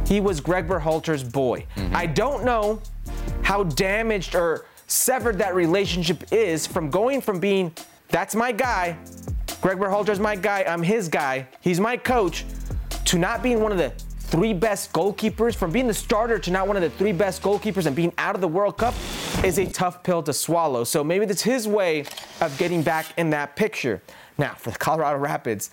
he 0.07 0.21
was 0.21 0.41
Greg 0.41 0.67
Berhalter's 0.67 1.23
boy. 1.23 1.65
Mm-hmm. 1.75 1.95
I 1.95 2.07
don't 2.07 2.43
know 2.43 2.81
how 3.43 3.63
damaged 3.63 4.35
or 4.35 4.65
severed 4.87 5.37
that 5.37 5.53
relationship 5.53 6.33
is 6.33 6.65
from 6.65 6.89
going 6.89 7.21
from 7.21 7.39
being, 7.39 7.73
that's 8.09 8.33
my 8.33 8.51
guy, 8.51 8.97
Greg 9.61 9.77
Berhalter's 9.77 10.19
my 10.19 10.35
guy, 10.35 10.63
I'm 10.67 10.81
his 10.81 11.07
guy, 11.07 11.47
he's 11.59 11.79
my 11.79 11.95
coach, 11.95 12.45
to 13.05 13.19
not 13.19 13.43
being 13.43 13.61
one 13.61 13.71
of 13.71 13.77
the 13.77 13.91
three 14.31 14.53
best 14.53 14.91
goalkeepers, 14.91 15.55
from 15.55 15.71
being 15.71 15.85
the 15.85 15.93
starter 15.93 16.39
to 16.39 16.49
not 16.49 16.67
one 16.67 16.77
of 16.77 16.81
the 16.81 16.89
three 16.89 17.11
best 17.11 17.43
goalkeepers 17.43 17.85
and 17.85 17.95
being 17.95 18.11
out 18.17 18.33
of 18.33 18.41
the 18.41 18.47
World 18.47 18.79
Cup 18.79 18.95
is 19.43 19.59
a 19.59 19.67
tough 19.67 20.01
pill 20.01 20.23
to 20.23 20.33
swallow. 20.33 20.83
So 20.83 21.03
maybe 21.03 21.25
that's 21.25 21.43
his 21.43 21.67
way 21.67 22.05
of 22.39 22.57
getting 22.57 22.81
back 22.81 23.05
in 23.17 23.29
that 23.31 23.55
picture. 23.55 24.01
Now, 24.39 24.55
for 24.55 24.71
the 24.71 24.79
Colorado 24.79 25.19
Rapids, 25.19 25.69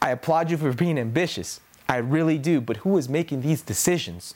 I 0.00 0.10
applaud 0.10 0.48
you 0.50 0.56
for 0.56 0.72
being 0.72 0.96
ambitious. 0.96 1.60
I 1.88 1.96
really 1.96 2.38
do. 2.38 2.60
But 2.60 2.78
who 2.78 2.98
is 2.98 3.08
making 3.08 3.40
these 3.40 3.62
decisions? 3.62 4.34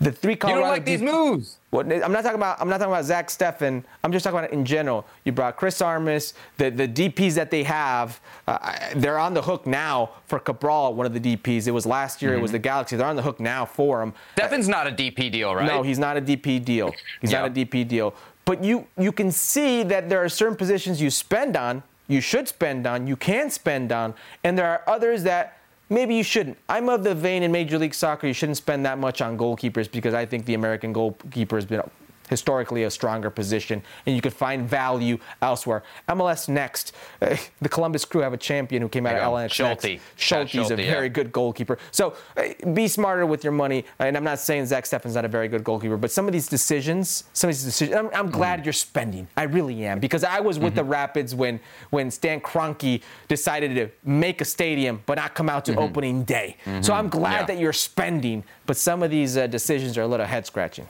The 0.00 0.10
three 0.10 0.34
Colorado. 0.34 0.60
You 0.60 0.64
don't 0.64 0.72
like 0.72 0.84
these 0.86 1.02
moves. 1.02 1.58
What, 1.68 1.92
I'm 1.92 2.10
not 2.10 2.22
talking 2.22 2.36
about. 2.36 2.58
I'm 2.58 2.68
not 2.70 2.78
talking 2.78 2.92
about 2.92 3.04
Zach 3.04 3.28
Steffen. 3.28 3.84
I'm 4.02 4.12
just 4.12 4.24
talking 4.24 4.38
about 4.38 4.50
it 4.50 4.54
in 4.54 4.64
general. 4.64 5.06
You 5.24 5.32
brought 5.32 5.56
Chris 5.56 5.82
Armas. 5.82 6.32
The 6.56 6.70
the 6.70 6.88
DPS 6.88 7.34
that 7.34 7.50
they 7.50 7.62
have, 7.64 8.18
uh, 8.48 8.76
they're 8.96 9.18
on 9.18 9.34
the 9.34 9.42
hook 9.42 9.66
now 9.66 10.10
for 10.26 10.38
Cabral, 10.38 10.94
one 10.94 11.04
of 11.04 11.12
the 11.12 11.20
DPS. 11.20 11.66
It 11.66 11.72
was 11.72 11.84
last 11.84 12.22
year. 12.22 12.30
Mm-hmm. 12.30 12.38
It 12.38 12.42
was 12.42 12.48
mm-hmm. 12.48 12.54
the 12.54 12.58
Galaxy. 12.60 12.96
They're 12.96 13.06
on 13.06 13.16
the 13.16 13.22
hook 13.22 13.40
now 13.40 13.66
for 13.66 14.02
him. 14.02 14.14
Steffen's 14.36 14.68
not 14.68 14.86
a 14.86 14.90
DP 14.90 15.30
deal, 15.30 15.54
right? 15.54 15.66
No, 15.66 15.82
he's 15.82 15.98
not 15.98 16.16
a 16.16 16.22
DP 16.22 16.64
deal. 16.64 16.94
He's 17.20 17.32
not 17.32 17.46
a 17.46 17.50
DP 17.50 17.86
deal. 17.86 18.14
But 18.46 18.64
you 18.64 18.86
you 18.98 19.12
can 19.12 19.30
see 19.30 19.82
that 19.82 20.08
there 20.08 20.24
are 20.24 20.30
certain 20.30 20.56
positions 20.56 21.00
you 21.00 21.10
spend 21.10 21.58
on, 21.58 21.82
you 22.08 22.22
should 22.22 22.48
spend 22.48 22.86
on, 22.86 23.06
you 23.06 23.16
can 23.16 23.50
spend 23.50 23.92
on, 23.92 24.14
and 24.42 24.58
there 24.58 24.66
are 24.66 24.82
others 24.88 25.22
that 25.24 25.59
maybe 25.90 26.14
you 26.14 26.22
shouldn't. 26.22 26.56
I'm 26.68 26.88
of 26.88 27.04
the 27.04 27.14
vein 27.14 27.42
in 27.42 27.52
Major 27.52 27.78
League 27.78 27.94
Soccer, 27.94 28.26
you 28.26 28.32
shouldn't 28.32 28.56
spend 28.56 28.86
that 28.86 28.98
much 28.98 29.20
on 29.20 29.36
goalkeepers 29.36 29.90
because 29.90 30.14
I 30.14 30.24
think 30.24 30.46
the 30.46 30.54
American 30.54 30.92
goalkeeper 30.92 31.56
has 31.56 31.66
been 31.66 31.82
historically 32.30 32.84
a 32.84 32.90
stronger 32.90 33.28
position, 33.28 33.82
and 34.06 34.16
you 34.16 34.22
could 34.22 34.32
find 34.32 34.68
value 34.68 35.18
elsewhere. 35.42 35.82
MLS 36.08 36.48
Next, 36.48 36.94
uh, 37.20 37.36
the 37.60 37.68
Columbus 37.68 38.04
Crew 38.04 38.22
have 38.22 38.32
a 38.32 38.38
champion 38.38 38.80
who 38.80 38.88
came 38.88 39.06
out 39.06 39.16
of 39.16 39.22
MLS 39.22 39.52
Schulte. 39.52 40.00
Schulte's 40.16 40.70
a 40.70 40.76
very 40.76 41.06
yeah. 41.06 41.08
good 41.08 41.32
goalkeeper. 41.32 41.78
So 41.90 42.14
uh, 42.36 42.72
be 42.72 42.88
smarter 42.88 43.26
with 43.26 43.44
your 43.44 43.52
money. 43.52 43.84
And 43.98 44.16
I'm 44.16 44.24
not 44.24 44.38
saying 44.38 44.66
Zach 44.66 44.84
Steffen's 44.84 45.14
not 45.14 45.24
a 45.24 45.28
very 45.28 45.48
good 45.48 45.64
goalkeeper, 45.64 45.96
but 45.96 46.10
some 46.10 46.26
of 46.26 46.32
these 46.32 46.48
decisions, 46.48 47.24
some 47.32 47.50
of 47.50 47.56
these 47.56 47.64
decisions, 47.64 47.96
I'm, 47.96 48.10
I'm 48.14 48.30
glad 48.30 48.60
mm. 48.60 48.64
you're 48.64 48.72
spending. 48.72 49.28
I 49.36 49.44
really 49.44 49.84
am 49.84 49.98
because 49.98 50.24
I 50.24 50.40
was 50.40 50.58
with 50.58 50.70
mm-hmm. 50.70 50.76
the 50.76 50.84
Rapids 50.84 51.34
when 51.34 51.60
when 51.90 52.10
Stan 52.10 52.40
Kroenke 52.40 53.02
decided 53.28 53.74
to 53.74 53.90
make 54.08 54.40
a 54.40 54.44
stadium 54.44 55.02
but 55.06 55.16
not 55.16 55.34
come 55.34 55.48
out 55.48 55.64
to 55.66 55.72
mm-hmm. 55.72 55.80
opening 55.80 56.24
day. 56.24 56.56
Mm-hmm. 56.64 56.82
So 56.82 56.94
I'm 56.94 57.08
glad 57.08 57.40
yeah. 57.40 57.46
that 57.46 57.58
you're 57.58 57.72
spending, 57.72 58.44
but 58.66 58.76
some 58.76 59.02
of 59.02 59.10
these 59.10 59.36
uh, 59.36 59.46
decisions 59.46 59.98
are 59.98 60.02
a 60.02 60.06
little 60.06 60.26
head 60.26 60.46
scratching. 60.46 60.86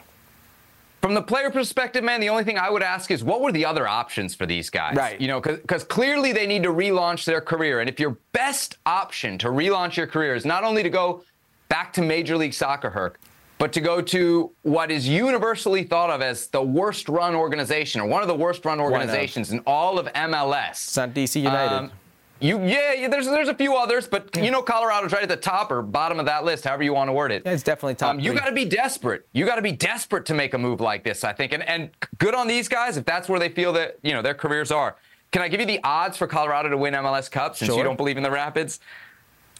From 1.00 1.14
the 1.14 1.22
player 1.22 1.50
perspective, 1.50 2.04
man, 2.04 2.20
the 2.20 2.28
only 2.28 2.44
thing 2.44 2.58
I 2.58 2.68
would 2.68 2.82
ask 2.82 3.10
is 3.10 3.24
what 3.24 3.40
were 3.40 3.52
the 3.52 3.64
other 3.64 3.88
options 3.88 4.34
for 4.34 4.44
these 4.44 4.68
guys? 4.68 4.96
Right. 4.96 5.18
You 5.18 5.28
know, 5.28 5.40
because 5.40 5.82
clearly 5.82 6.32
they 6.32 6.46
need 6.46 6.62
to 6.64 6.68
relaunch 6.70 7.24
their 7.24 7.40
career. 7.40 7.80
And 7.80 7.88
if 7.88 7.98
your 7.98 8.18
best 8.32 8.76
option 8.84 9.38
to 9.38 9.48
relaunch 9.48 9.96
your 9.96 10.06
career 10.06 10.34
is 10.34 10.44
not 10.44 10.62
only 10.62 10.82
to 10.82 10.90
go 10.90 11.24
back 11.68 11.92
to 11.94 12.02
Major 12.02 12.36
League 12.36 12.52
Soccer, 12.52 12.90
Herc, 12.90 13.18
but 13.56 13.72
to 13.74 13.80
go 13.80 14.00
to 14.00 14.50
what 14.62 14.90
is 14.90 15.08
universally 15.08 15.84
thought 15.84 16.10
of 16.10 16.22
as 16.22 16.48
the 16.48 16.62
worst 16.62 17.08
run 17.08 17.34
organization 17.34 18.00
or 18.00 18.06
one 18.06 18.22
of 18.22 18.28
the 18.28 18.34
worst 18.34 18.64
run 18.64 18.80
organizations 18.80 19.52
in 19.52 19.60
all 19.66 19.98
of 19.98 20.06
MLS. 20.06 20.70
It's 20.70 20.96
not 20.96 21.10
DC 21.10 21.42
United. 21.42 21.74
Um, 21.74 21.92
you 22.40 22.58
yeah, 22.64 22.94
yeah, 22.94 23.08
there's 23.08 23.26
there's 23.26 23.48
a 23.48 23.54
few 23.54 23.76
others, 23.76 24.08
but 24.08 24.34
you 24.36 24.50
know 24.50 24.62
Colorado's 24.62 25.12
right 25.12 25.22
at 25.22 25.28
the 25.28 25.36
top 25.36 25.70
or 25.70 25.82
bottom 25.82 26.18
of 26.18 26.26
that 26.26 26.44
list, 26.44 26.64
however 26.64 26.82
you 26.82 26.94
want 26.94 27.08
to 27.08 27.12
word 27.12 27.32
it. 27.32 27.42
Yeah, 27.44 27.52
it's 27.52 27.62
definitely 27.62 27.96
top. 27.96 28.10
Um, 28.10 28.20
you 28.20 28.32
got 28.32 28.46
to 28.46 28.52
be 28.52 28.64
desperate. 28.64 29.26
You 29.32 29.44
got 29.44 29.56
to 29.56 29.62
be 29.62 29.72
desperate 29.72 30.24
to 30.26 30.34
make 30.34 30.54
a 30.54 30.58
move 30.58 30.80
like 30.80 31.04
this, 31.04 31.22
I 31.22 31.32
think. 31.32 31.52
And 31.52 31.62
and 31.68 31.90
good 32.18 32.34
on 32.34 32.48
these 32.48 32.68
guys 32.68 32.96
if 32.96 33.04
that's 33.04 33.28
where 33.28 33.38
they 33.38 33.50
feel 33.50 33.72
that 33.74 33.98
you 34.02 34.12
know 34.12 34.22
their 34.22 34.34
careers 34.34 34.70
are. 34.70 34.96
Can 35.32 35.42
I 35.42 35.48
give 35.48 35.60
you 35.60 35.66
the 35.66 35.80
odds 35.84 36.16
for 36.16 36.26
Colorado 36.26 36.70
to 36.70 36.76
win 36.76 36.94
MLS 36.94 37.30
Cup 37.30 37.56
since 37.56 37.68
sure. 37.68 37.78
you 37.78 37.84
don't 37.84 37.96
believe 37.96 38.16
in 38.16 38.22
the 38.22 38.30
Rapids? 38.30 38.80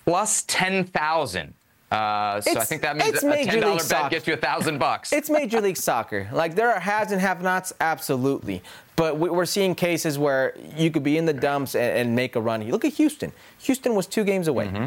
Plus 0.05 0.43
ten 0.43 0.85
thousand. 0.85 1.55
Uh, 1.91 2.41
so 2.41 2.53
it's, 2.53 2.61
I 2.61 2.65
think 2.65 2.83
that 2.83 2.97
means 2.97 3.23
a 3.23 3.45
ten 3.45 3.61
dollar 3.61 3.83
bet 3.89 4.11
gets 4.11 4.27
you 4.27 4.35
a 4.35 4.37
thousand 4.37 4.79
bucks. 4.79 5.13
It's 5.13 5.29
Major 5.29 5.61
League 5.61 5.77
Soccer. 5.77 6.29
Like 6.33 6.55
there 6.55 6.73
are 6.73 6.79
haves 6.79 7.11
and 7.11 7.21
have-nots, 7.21 7.73
absolutely. 7.81 8.63
But 8.95 9.19
we're 9.19 9.47
seeing 9.47 9.75
cases 9.75 10.19
where 10.19 10.55
you 10.77 10.91
could 10.91 11.03
be 11.03 11.17
in 11.17 11.25
the 11.25 11.33
dumps 11.33 11.75
and, 11.75 12.15
make 12.15 12.37
a 12.37 12.41
run. 12.41 12.63
Look 12.71 12.85
at 12.85 12.93
Houston. 12.95 13.33
Houston 13.61 13.95
was 13.95 14.07
two 14.07 14.25
games 14.25 14.47
away. 14.47 14.67
Mm-hmm. 14.67 14.87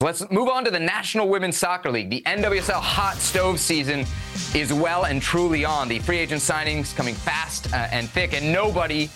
Let's 0.00 0.28
move 0.30 0.48
on 0.48 0.64
to 0.64 0.72
the 0.72 0.80
National 0.80 1.28
Women's 1.28 1.56
Soccer 1.56 1.88
League. 1.90 2.10
The 2.10 2.20
NWSL 2.26 2.80
hot 2.80 3.14
stove 3.16 3.60
season 3.60 4.04
is 4.52 4.72
well 4.72 5.04
and 5.04 5.22
truly 5.22 5.64
on. 5.64 5.88
The 5.88 6.00
free 6.00 6.18
agent 6.18 6.42
signings 6.42 6.94
coming 6.94 7.14
fast 7.14 7.72
uh, 7.72 7.86
and 7.92 8.10
thick, 8.10 8.34
and 8.34 8.52
nobody 8.52 9.08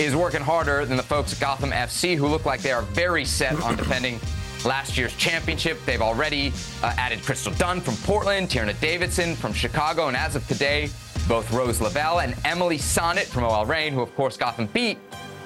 is 0.00 0.16
working 0.16 0.40
harder 0.40 0.84
than 0.84 0.96
the 0.96 1.02
folks 1.02 1.32
at 1.32 1.40
Gotham 1.40 1.70
FC, 1.70 2.16
who 2.16 2.26
look 2.26 2.44
like 2.44 2.60
they 2.60 2.72
are 2.72 2.82
very 2.82 3.24
set 3.24 3.58
on 3.62 3.76
defending 3.76 4.18
last 4.64 4.98
year's 4.98 5.14
championship. 5.16 5.78
They've 5.86 6.02
already 6.02 6.52
uh, 6.82 6.92
added 6.98 7.22
Crystal 7.22 7.52
Dunn 7.52 7.80
from 7.80 7.94
Portland, 7.98 8.48
Tierna 8.48 8.78
Davidson 8.80 9.36
from 9.36 9.52
Chicago, 9.52 10.08
and 10.08 10.16
as 10.16 10.34
of 10.34 10.46
today, 10.48 10.90
both 11.28 11.50
Rose 11.52 11.80
Lavelle 11.80 12.18
and 12.18 12.34
Emily 12.44 12.78
Sonnett 12.78 13.26
from 13.26 13.44
OL 13.44 13.64
Reign, 13.64 13.92
who 13.92 14.00
of 14.00 14.14
course 14.16 14.36
Gotham 14.36 14.66
beat 14.66 14.98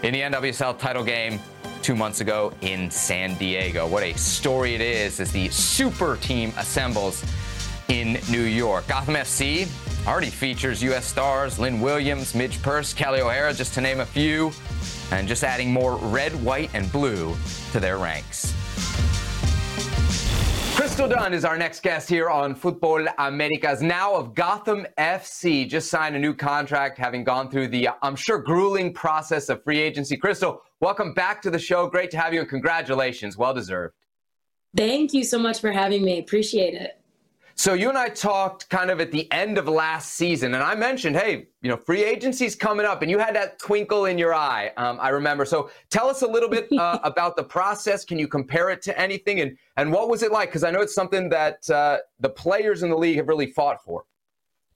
in 0.03 0.15
the 0.15 0.21
NWSL 0.21 0.79
title 0.79 1.05
game 1.05 1.39
two 1.83 1.97
months 1.97 2.21
ago 2.21 2.53
in 2.61 2.91
San 2.91 3.35
Diego. 3.37 3.87
What 3.87 4.03
a 4.03 4.13
story 4.15 4.75
it 4.75 4.81
is 4.81 5.21
as 5.21 5.33
the 5.33 5.49
super 5.49 6.17
team 6.17 6.53
assembles 6.57 7.25
in 7.89 8.21
New 8.31 8.43
York. 8.43 8.87
Gotham 8.87 9.15
FC 9.15 9.69
already 10.07 10.31
features 10.31 10.83
U.S. 10.83 11.07
stars 11.07 11.59
Lynn 11.59 11.81
Williams, 11.81 12.35
Midge 12.35 12.63
Purce, 12.63 12.93
Kelly 12.95 13.21
O'Hara, 13.21 13.53
just 13.53 13.75
to 13.75 13.81
name 13.81 14.01
a 14.01 14.07
few, 14.07 14.53
and 15.11 15.27
just 15.27 15.45
adding 15.45 15.73
more 15.73 15.97
red, 15.97 16.33
white, 16.43 16.71
and 16.75 16.91
blue 16.93 17.37
to 17.73 17.81
their 17.81 17.99
ranks. 17.99 18.55
Crystal 20.91 21.09
Dunn 21.09 21.33
is 21.33 21.45
our 21.45 21.57
next 21.57 21.85
guest 21.85 22.09
here 22.09 22.29
on 22.29 22.53
Futbol 22.53 23.09
Americas. 23.19 23.81
Now 23.81 24.13
of 24.17 24.35
Gotham 24.35 24.85
FC, 24.99 25.67
just 25.67 25.89
signed 25.89 26.17
a 26.17 26.19
new 26.19 26.35
contract, 26.35 26.99
having 26.99 27.23
gone 27.23 27.49
through 27.49 27.69
the, 27.69 27.87
uh, 27.89 27.95
I'm 28.03 28.17
sure, 28.17 28.39
grueling 28.39 28.93
process 28.93 29.49
of 29.51 29.63
free 29.63 29.79
agency. 29.79 30.17
Crystal, 30.17 30.63
welcome 30.81 31.15
back 31.15 31.41
to 31.43 31.51
the 31.51 31.61
show. 31.61 31.87
Great 31.87 32.11
to 32.11 32.19
have 32.19 32.35
you, 32.35 32.41
and 32.41 32.49
congratulations. 32.49 33.37
Well 33.37 33.55
deserved. 33.55 33.95
Thank 34.77 35.15
you 35.15 35.23
so 35.23 35.39
much 35.39 35.61
for 35.61 35.71
having 35.71 36.05
me. 36.05 36.19
Appreciate 36.19 36.75
it. 36.75 37.00
So 37.61 37.75
you 37.75 37.91
and 37.91 37.99
I 37.99 38.09
talked 38.09 38.71
kind 38.71 38.91
of 38.91 39.03
at 39.03 39.13
the 39.13 39.31
end 39.31 39.59
of 39.59 39.69
last 39.69 40.15
season, 40.15 40.55
and 40.55 40.65
I 40.65 40.75
mentioned, 40.75 41.15
hey, 41.15 41.49
you 41.61 41.69
know, 41.69 41.77
free 41.77 42.03
agency's 42.03 42.55
coming 42.55 42.87
up, 42.87 43.03
and 43.03 43.11
you 43.11 43.19
had 43.19 43.35
that 43.37 43.59
twinkle 43.59 44.07
in 44.07 44.17
your 44.17 44.35
eye. 44.35 44.73
Um, 44.79 44.97
I 44.99 45.11
remember. 45.11 45.45
So 45.45 45.71
tell 45.91 46.09
us 46.09 46.23
a 46.23 46.27
little 46.27 46.49
bit 46.49 46.73
uh, 46.73 47.01
about 47.05 47.37
the 47.37 47.45
process. 47.45 48.03
Can 48.03 48.19
you 48.19 48.29
compare 48.29 48.71
it 48.71 48.81
to 48.85 48.99
anything, 48.99 49.41
and 49.41 49.59
and 49.77 49.93
what 49.93 50.09
was 50.09 50.23
it 50.23 50.33
like? 50.33 50.49
Because 50.49 50.65
I 50.65 50.71
know 50.71 50.81
it's 50.81 50.95
something 50.95 51.29
that 51.29 51.69
uh, 51.69 51.99
the 52.19 52.31
players 52.31 52.83
in 52.83 52.89
the 52.89 52.97
league 52.97 53.19
have 53.19 53.29
really 53.29 53.51
fought 53.51 53.85
for. 53.85 54.07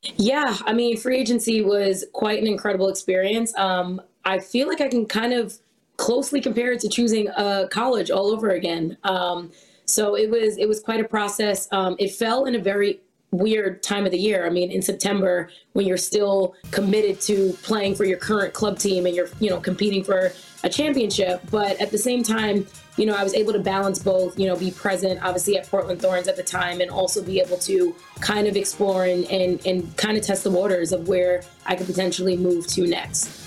Yeah, 0.02 0.54
I 0.66 0.74
mean, 0.74 0.98
free 0.98 1.16
agency 1.16 1.62
was 1.62 2.04
quite 2.12 2.38
an 2.38 2.46
incredible 2.46 2.90
experience. 2.90 3.56
Um, 3.56 4.02
I 4.26 4.40
feel 4.40 4.68
like 4.68 4.82
I 4.82 4.88
can 4.88 5.06
kind 5.06 5.32
of 5.32 5.56
closely 5.96 6.38
compare 6.38 6.72
it 6.72 6.80
to 6.80 6.90
choosing 6.90 7.28
a 7.28 7.66
college 7.70 8.10
all 8.10 8.26
over 8.30 8.50
again. 8.50 8.98
Um, 9.04 9.52
so 9.86 10.16
it 10.16 10.30
was 10.30 10.56
it 10.56 10.68
was 10.68 10.80
quite 10.80 11.00
a 11.00 11.08
process. 11.08 11.68
Um, 11.72 11.96
it 11.98 12.12
fell 12.12 12.46
in 12.46 12.54
a 12.54 12.58
very 12.58 13.00
weird 13.30 13.82
time 13.82 14.04
of 14.06 14.12
the 14.12 14.18
year. 14.18 14.46
I 14.46 14.50
mean, 14.50 14.70
in 14.70 14.80
September 14.80 15.50
when 15.72 15.86
you're 15.86 15.96
still 15.96 16.54
committed 16.70 17.20
to 17.22 17.52
playing 17.62 17.96
for 17.96 18.04
your 18.04 18.18
current 18.18 18.54
club 18.54 18.78
team 18.78 19.06
and 19.06 19.14
you're 19.14 19.28
you 19.40 19.50
know 19.50 19.60
competing 19.60 20.04
for 20.04 20.32
a 20.62 20.68
championship, 20.68 21.42
but 21.50 21.78
at 21.80 21.90
the 21.90 21.98
same 21.98 22.22
time, 22.22 22.66
you 22.96 23.06
know, 23.06 23.14
I 23.14 23.24
was 23.24 23.34
able 23.34 23.52
to 23.52 23.58
balance 23.58 23.98
both. 23.98 24.38
You 24.38 24.46
know, 24.46 24.56
be 24.56 24.70
present 24.70 25.22
obviously 25.22 25.58
at 25.58 25.68
Portland 25.68 26.00
Thorns 26.00 26.28
at 26.28 26.36
the 26.36 26.42
time, 26.42 26.80
and 26.80 26.90
also 26.90 27.22
be 27.22 27.40
able 27.40 27.58
to 27.58 27.94
kind 28.20 28.46
of 28.46 28.56
explore 28.56 29.04
and 29.04 29.24
and, 29.30 29.64
and 29.66 29.96
kind 29.96 30.16
of 30.16 30.24
test 30.24 30.44
the 30.44 30.50
waters 30.50 30.92
of 30.92 31.08
where 31.08 31.42
I 31.66 31.74
could 31.74 31.86
potentially 31.86 32.36
move 32.36 32.66
to 32.68 32.86
next. 32.86 33.43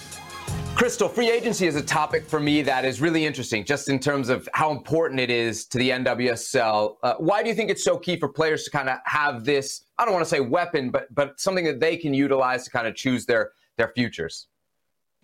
Crystal, 0.77 1.09
free 1.09 1.31
agency 1.31 1.65
is 1.65 1.75
a 1.75 1.81
topic 1.81 2.23
for 2.29 2.39
me 2.39 2.61
that 2.61 2.85
is 2.85 3.01
really 3.01 3.25
interesting, 3.25 3.65
just 3.65 3.89
in 3.89 3.97
terms 3.97 4.29
of 4.29 4.47
how 4.53 4.69
important 4.69 5.19
it 5.19 5.31
is 5.31 5.65
to 5.65 5.79
the 5.79 5.89
NWSL. 5.89 6.97
Uh, 7.01 7.15
why 7.17 7.41
do 7.41 7.49
you 7.49 7.55
think 7.55 7.71
it's 7.71 7.83
so 7.83 7.97
key 7.97 8.15
for 8.15 8.29
players 8.29 8.63
to 8.65 8.69
kind 8.69 8.87
of 8.87 8.99
have 9.05 9.43
this? 9.43 9.85
I 9.97 10.05
don't 10.05 10.13
want 10.13 10.23
to 10.23 10.29
say 10.29 10.39
weapon, 10.39 10.91
but 10.91 11.07
but 11.15 11.39
something 11.39 11.65
that 11.65 11.79
they 11.79 11.97
can 11.97 12.13
utilize 12.13 12.63
to 12.65 12.69
kind 12.69 12.85
of 12.85 12.93
choose 12.93 13.25
their 13.25 13.53
their 13.77 13.91
futures. 13.95 14.49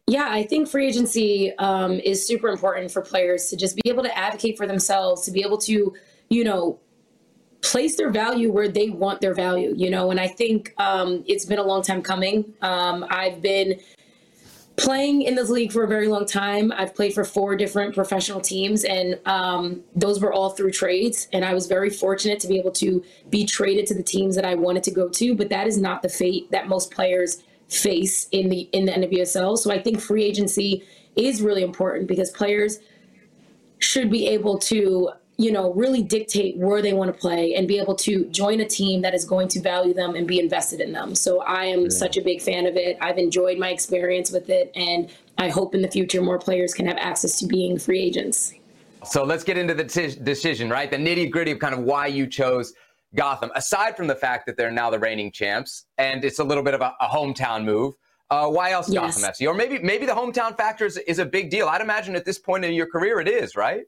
Yeah, 0.07 0.27
I 0.27 0.41
think 0.41 0.69
free 0.69 0.87
agency 0.87 1.55
um, 1.59 1.99
is 1.99 2.25
super 2.25 2.47
important 2.47 2.89
for 2.89 3.03
players 3.03 3.49
to 3.49 3.55
just 3.55 3.75
be 3.75 3.87
able 3.87 4.01
to 4.01 4.17
advocate 4.17 4.57
for 4.57 4.65
themselves, 4.65 5.21
to 5.25 5.31
be 5.31 5.43
able 5.43 5.59
to, 5.59 5.93
you 6.29 6.43
know, 6.43 6.79
place 7.61 7.95
their 7.95 8.09
value 8.09 8.51
where 8.51 8.69
they 8.69 8.89
want 8.89 9.21
their 9.21 9.35
value, 9.35 9.71
you 9.77 9.91
know. 9.91 10.09
And 10.09 10.19
I 10.19 10.29
think 10.29 10.73
um, 10.79 11.23
it's 11.27 11.45
been 11.45 11.59
a 11.59 11.63
long 11.63 11.83
time 11.83 12.01
coming. 12.01 12.55
Um, 12.63 13.05
I've 13.11 13.39
been 13.39 13.79
playing 14.75 15.21
in 15.21 15.35
this 15.35 15.49
league 15.49 15.71
for 15.71 15.83
a 15.83 15.87
very 15.87 16.07
long 16.07 16.25
time. 16.25 16.71
I've 16.71 16.95
played 16.95 17.13
for 17.13 17.23
four 17.23 17.55
different 17.55 17.93
professional 17.93 18.41
teams, 18.41 18.83
and 18.83 19.19
um, 19.25 19.83
those 19.95 20.19
were 20.19 20.33
all 20.33 20.49
through 20.49 20.71
trades. 20.71 21.27
And 21.31 21.45
I 21.45 21.53
was 21.53 21.67
very 21.67 21.89
fortunate 21.89 22.39
to 22.41 22.47
be 22.47 22.57
able 22.57 22.71
to 22.73 23.03
be 23.29 23.45
traded 23.45 23.85
to 23.87 23.93
the 23.93 24.03
teams 24.03 24.35
that 24.35 24.45
I 24.45 24.55
wanted 24.55 24.83
to 24.83 24.91
go 24.91 25.09
to. 25.09 25.35
But 25.35 25.49
that 25.49 25.67
is 25.67 25.77
not 25.77 26.01
the 26.01 26.09
fate 26.09 26.49
that 26.51 26.67
most 26.67 26.91
players 26.91 27.43
face 27.69 28.27
in 28.31 28.49
the 28.49 28.61
in 28.71 28.85
the 28.85 28.91
NWSL. 28.91 29.57
So 29.57 29.71
I 29.71 29.81
think 29.81 29.99
free 29.99 30.23
agency 30.23 30.83
is 31.15 31.41
really 31.41 31.63
important 31.63 32.07
because 32.07 32.31
players 32.31 32.79
should 33.79 34.09
be 34.09 34.27
able 34.27 34.57
to 34.57 35.09
you 35.37 35.51
know, 35.51 35.73
really 35.73 36.03
dictate 36.03 36.57
where 36.57 36.81
they 36.81 36.93
want 36.93 37.13
to 37.13 37.19
play 37.19 37.55
and 37.55 37.67
be 37.67 37.79
able 37.79 37.95
to 37.95 38.25
join 38.25 38.59
a 38.59 38.65
team 38.65 39.01
that 39.01 39.13
is 39.13 39.25
going 39.25 39.47
to 39.47 39.59
value 39.59 39.93
them 39.93 40.15
and 40.15 40.27
be 40.27 40.39
invested 40.39 40.79
in 40.79 40.91
them. 40.91 41.15
So 41.15 41.41
I 41.41 41.65
am 41.65 41.83
yeah. 41.83 41.89
such 41.89 42.17
a 42.17 42.21
big 42.21 42.41
fan 42.41 42.67
of 42.67 42.75
it. 42.75 42.97
I've 43.01 43.17
enjoyed 43.17 43.57
my 43.57 43.69
experience 43.69 44.31
with 44.31 44.49
it, 44.49 44.71
and 44.75 45.09
I 45.37 45.49
hope 45.49 45.73
in 45.73 45.81
the 45.81 45.87
future 45.89 46.21
more 46.21 46.37
players 46.37 46.73
can 46.73 46.85
have 46.85 46.97
access 46.97 47.39
to 47.39 47.47
being 47.47 47.79
free 47.79 47.99
agents. 47.99 48.53
So 49.05 49.23
let's 49.23 49.43
get 49.43 49.57
into 49.57 49.73
the 49.73 49.83
t- 49.83 50.15
decision, 50.21 50.69
right? 50.69 50.89
The 50.89 50.97
nitty 50.97 51.31
gritty 51.31 51.51
of 51.51 51.59
kind 51.59 51.73
of 51.73 51.81
why 51.81 52.07
you 52.07 52.27
chose 52.27 52.73
Gotham. 53.15 53.51
Aside 53.55 53.97
from 53.97 54.07
the 54.07 54.15
fact 54.15 54.45
that 54.45 54.55
they're 54.55 54.71
now 54.71 54.89
the 54.89 54.99
reigning 54.99 55.31
champs, 55.31 55.85
and 55.97 56.23
it's 56.23 56.39
a 56.39 56.43
little 56.43 56.63
bit 56.63 56.73
of 56.73 56.81
a, 56.81 56.93
a 57.01 57.07
hometown 57.07 57.65
move. 57.65 57.95
Uh, 58.29 58.47
why 58.47 58.71
else 58.71 58.89
yes. 58.89 59.17
Gotham 59.17 59.31
FC? 59.31 59.47
Or 59.47 59.53
maybe 59.53 59.79
maybe 59.79 60.05
the 60.05 60.13
hometown 60.13 60.55
factor 60.55 60.85
is, 60.85 60.97
is 60.97 61.19
a 61.19 61.25
big 61.25 61.49
deal. 61.49 61.67
I'd 61.67 61.81
imagine 61.81 62.15
at 62.15 62.25
this 62.25 62.39
point 62.39 62.65
in 62.65 62.73
your 62.73 62.87
career 62.87 63.19
it 63.19 63.27
is, 63.27 63.55
right? 63.55 63.83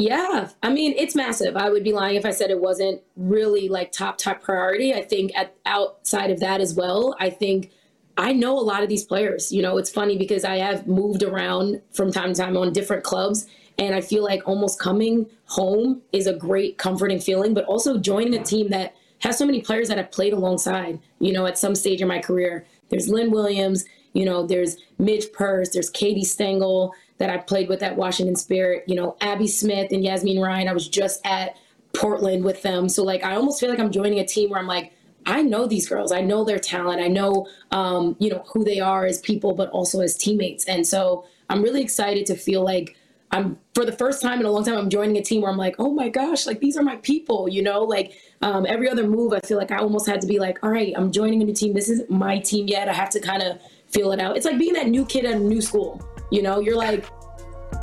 Yeah, 0.00 0.48
I 0.62 0.70
mean 0.70 0.94
it's 0.96 1.14
massive. 1.14 1.56
I 1.56 1.68
would 1.68 1.84
be 1.84 1.92
lying 1.92 2.16
if 2.16 2.24
I 2.24 2.30
said 2.30 2.50
it 2.50 2.60
wasn't 2.60 3.02
really 3.16 3.68
like 3.68 3.92
top 3.92 4.16
top 4.16 4.40
priority. 4.40 4.94
I 4.94 5.02
think 5.02 5.32
at 5.36 5.54
outside 5.66 6.30
of 6.30 6.40
that 6.40 6.60
as 6.60 6.74
well, 6.74 7.14
I 7.20 7.28
think 7.28 7.70
I 8.16 8.32
know 8.32 8.58
a 8.58 8.60
lot 8.60 8.82
of 8.82 8.88
these 8.88 9.04
players. 9.04 9.52
You 9.52 9.60
know, 9.60 9.76
it's 9.76 9.90
funny 9.90 10.16
because 10.16 10.44
I 10.44 10.56
have 10.56 10.86
moved 10.86 11.22
around 11.22 11.82
from 11.92 12.12
time 12.12 12.32
to 12.32 12.40
time 12.40 12.56
on 12.56 12.72
different 12.72 13.04
clubs 13.04 13.46
and 13.78 13.94
I 13.94 14.00
feel 14.00 14.24
like 14.24 14.46
almost 14.46 14.78
coming 14.78 15.26
home 15.46 16.02
is 16.12 16.26
a 16.26 16.34
great 16.34 16.78
comforting 16.78 17.20
feeling, 17.20 17.54
but 17.54 17.64
also 17.64 17.98
joining 17.98 18.34
a 18.34 18.42
team 18.42 18.68
that 18.70 18.94
has 19.20 19.36
so 19.36 19.44
many 19.44 19.60
players 19.60 19.88
that 19.88 19.98
I've 19.98 20.10
played 20.10 20.32
alongside, 20.32 20.98
you 21.18 21.32
know, 21.32 21.46
at 21.46 21.58
some 21.58 21.74
stage 21.74 22.00
in 22.00 22.08
my 22.08 22.20
career. 22.20 22.66
There's 22.88 23.08
Lynn 23.08 23.30
Williams, 23.30 23.84
you 24.12 24.24
know, 24.24 24.46
there's 24.46 24.76
Midge 24.98 25.32
Purce, 25.32 25.70
there's 25.70 25.90
Katie 25.90 26.24
Stengel, 26.24 26.94
that 27.20 27.30
I 27.30 27.36
played 27.36 27.68
with 27.68 27.82
at 27.82 27.96
Washington 27.96 28.34
Spirit. 28.34 28.84
You 28.86 28.96
know, 28.96 29.16
Abby 29.20 29.46
Smith 29.46 29.92
and 29.92 30.02
Yazmeen 30.02 30.42
Ryan. 30.42 30.68
I 30.68 30.72
was 30.72 30.88
just 30.88 31.24
at 31.24 31.56
Portland 31.94 32.44
with 32.44 32.62
them. 32.62 32.88
So 32.88 33.04
like, 33.04 33.22
I 33.22 33.36
almost 33.36 33.60
feel 33.60 33.70
like 33.70 33.78
I'm 33.78 33.92
joining 33.92 34.18
a 34.18 34.26
team 34.26 34.50
where 34.50 34.58
I'm 34.58 34.66
like, 34.66 34.92
I 35.26 35.42
know 35.42 35.66
these 35.66 35.88
girls. 35.88 36.12
I 36.12 36.22
know 36.22 36.44
their 36.44 36.58
talent. 36.58 37.00
I 37.00 37.08
know, 37.08 37.46
um, 37.70 38.16
you 38.18 38.30
know, 38.30 38.42
who 38.52 38.64
they 38.64 38.80
are 38.80 39.04
as 39.04 39.20
people, 39.20 39.54
but 39.54 39.68
also 39.70 40.00
as 40.00 40.16
teammates. 40.16 40.64
And 40.64 40.86
so 40.86 41.26
I'm 41.50 41.62
really 41.62 41.82
excited 41.82 42.24
to 42.26 42.36
feel 42.36 42.64
like 42.64 42.96
I'm 43.32 43.58
for 43.74 43.84
the 43.84 43.92
first 43.92 44.22
time 44.22 44.40
in 44.40 44.46
a 44.46 44.50
long 44.50 44.64
time, 44.64 44.76
I'm 44.76 44.90
joining 44.90 45.16
a 45.16 45.22
team 45.22 45.42
where 45.42 45.50
I'm 45.50 45.58
like, 45.58 45.76
oh 45.78 45.92
my 45.92 46.08
gosh, 46.08 46.46
like 46.46 46.60
these 46.60 46.76
are 46.76 46.82
my 46.82 46.96
people, 46.96 47.48
you 47.48 47.62
know, 47.62 47.82
like 47.82 48.14
um, 48.42 48.66
every 48.66 48.90
other 48.90 49.06
move, 49.06 49.32
I 49.32 49.40
feel 49.40 49.58
like 49.58 49.70
I 49.70 49.76
almost 49.76 50.08
had 50.08 50.20
to 50.22 50.26
be 50.26 50.38
like, 50.38 50.58
all 50.64 50.70
right, 50.70 50.92
I'm 50.96 51.12
joining 51.12 51.42
a 51.42 51.44
new 51.44 51.54
team. 51.54 51.74
This 51.74 51.90
isn't 51.90 52.10
my 52.10 52.38
team 52.38 52.66
yet. 52.66 52.88
I 52.88 52.92
have 52.92 53.10
to 53.10 53.20
kind 53.20 53.42
of 53.42 53.60
feel 53.86 54.12
it 54.12 54.20
out. 54.20 54.36
It's 54.36 54.46
like 54.46 54.58
being 54.58 54.72
that 54.74 54.88
new 54.88 55.04
kid 55.04 55.24
at 55.24 55.34
a 55.34 55.38
new 55.38 55.60
school, 55.60 56.00
you 56.30 56.42
know, 56.42 56.60
you're 56.60 56.76
like 56.76 57.06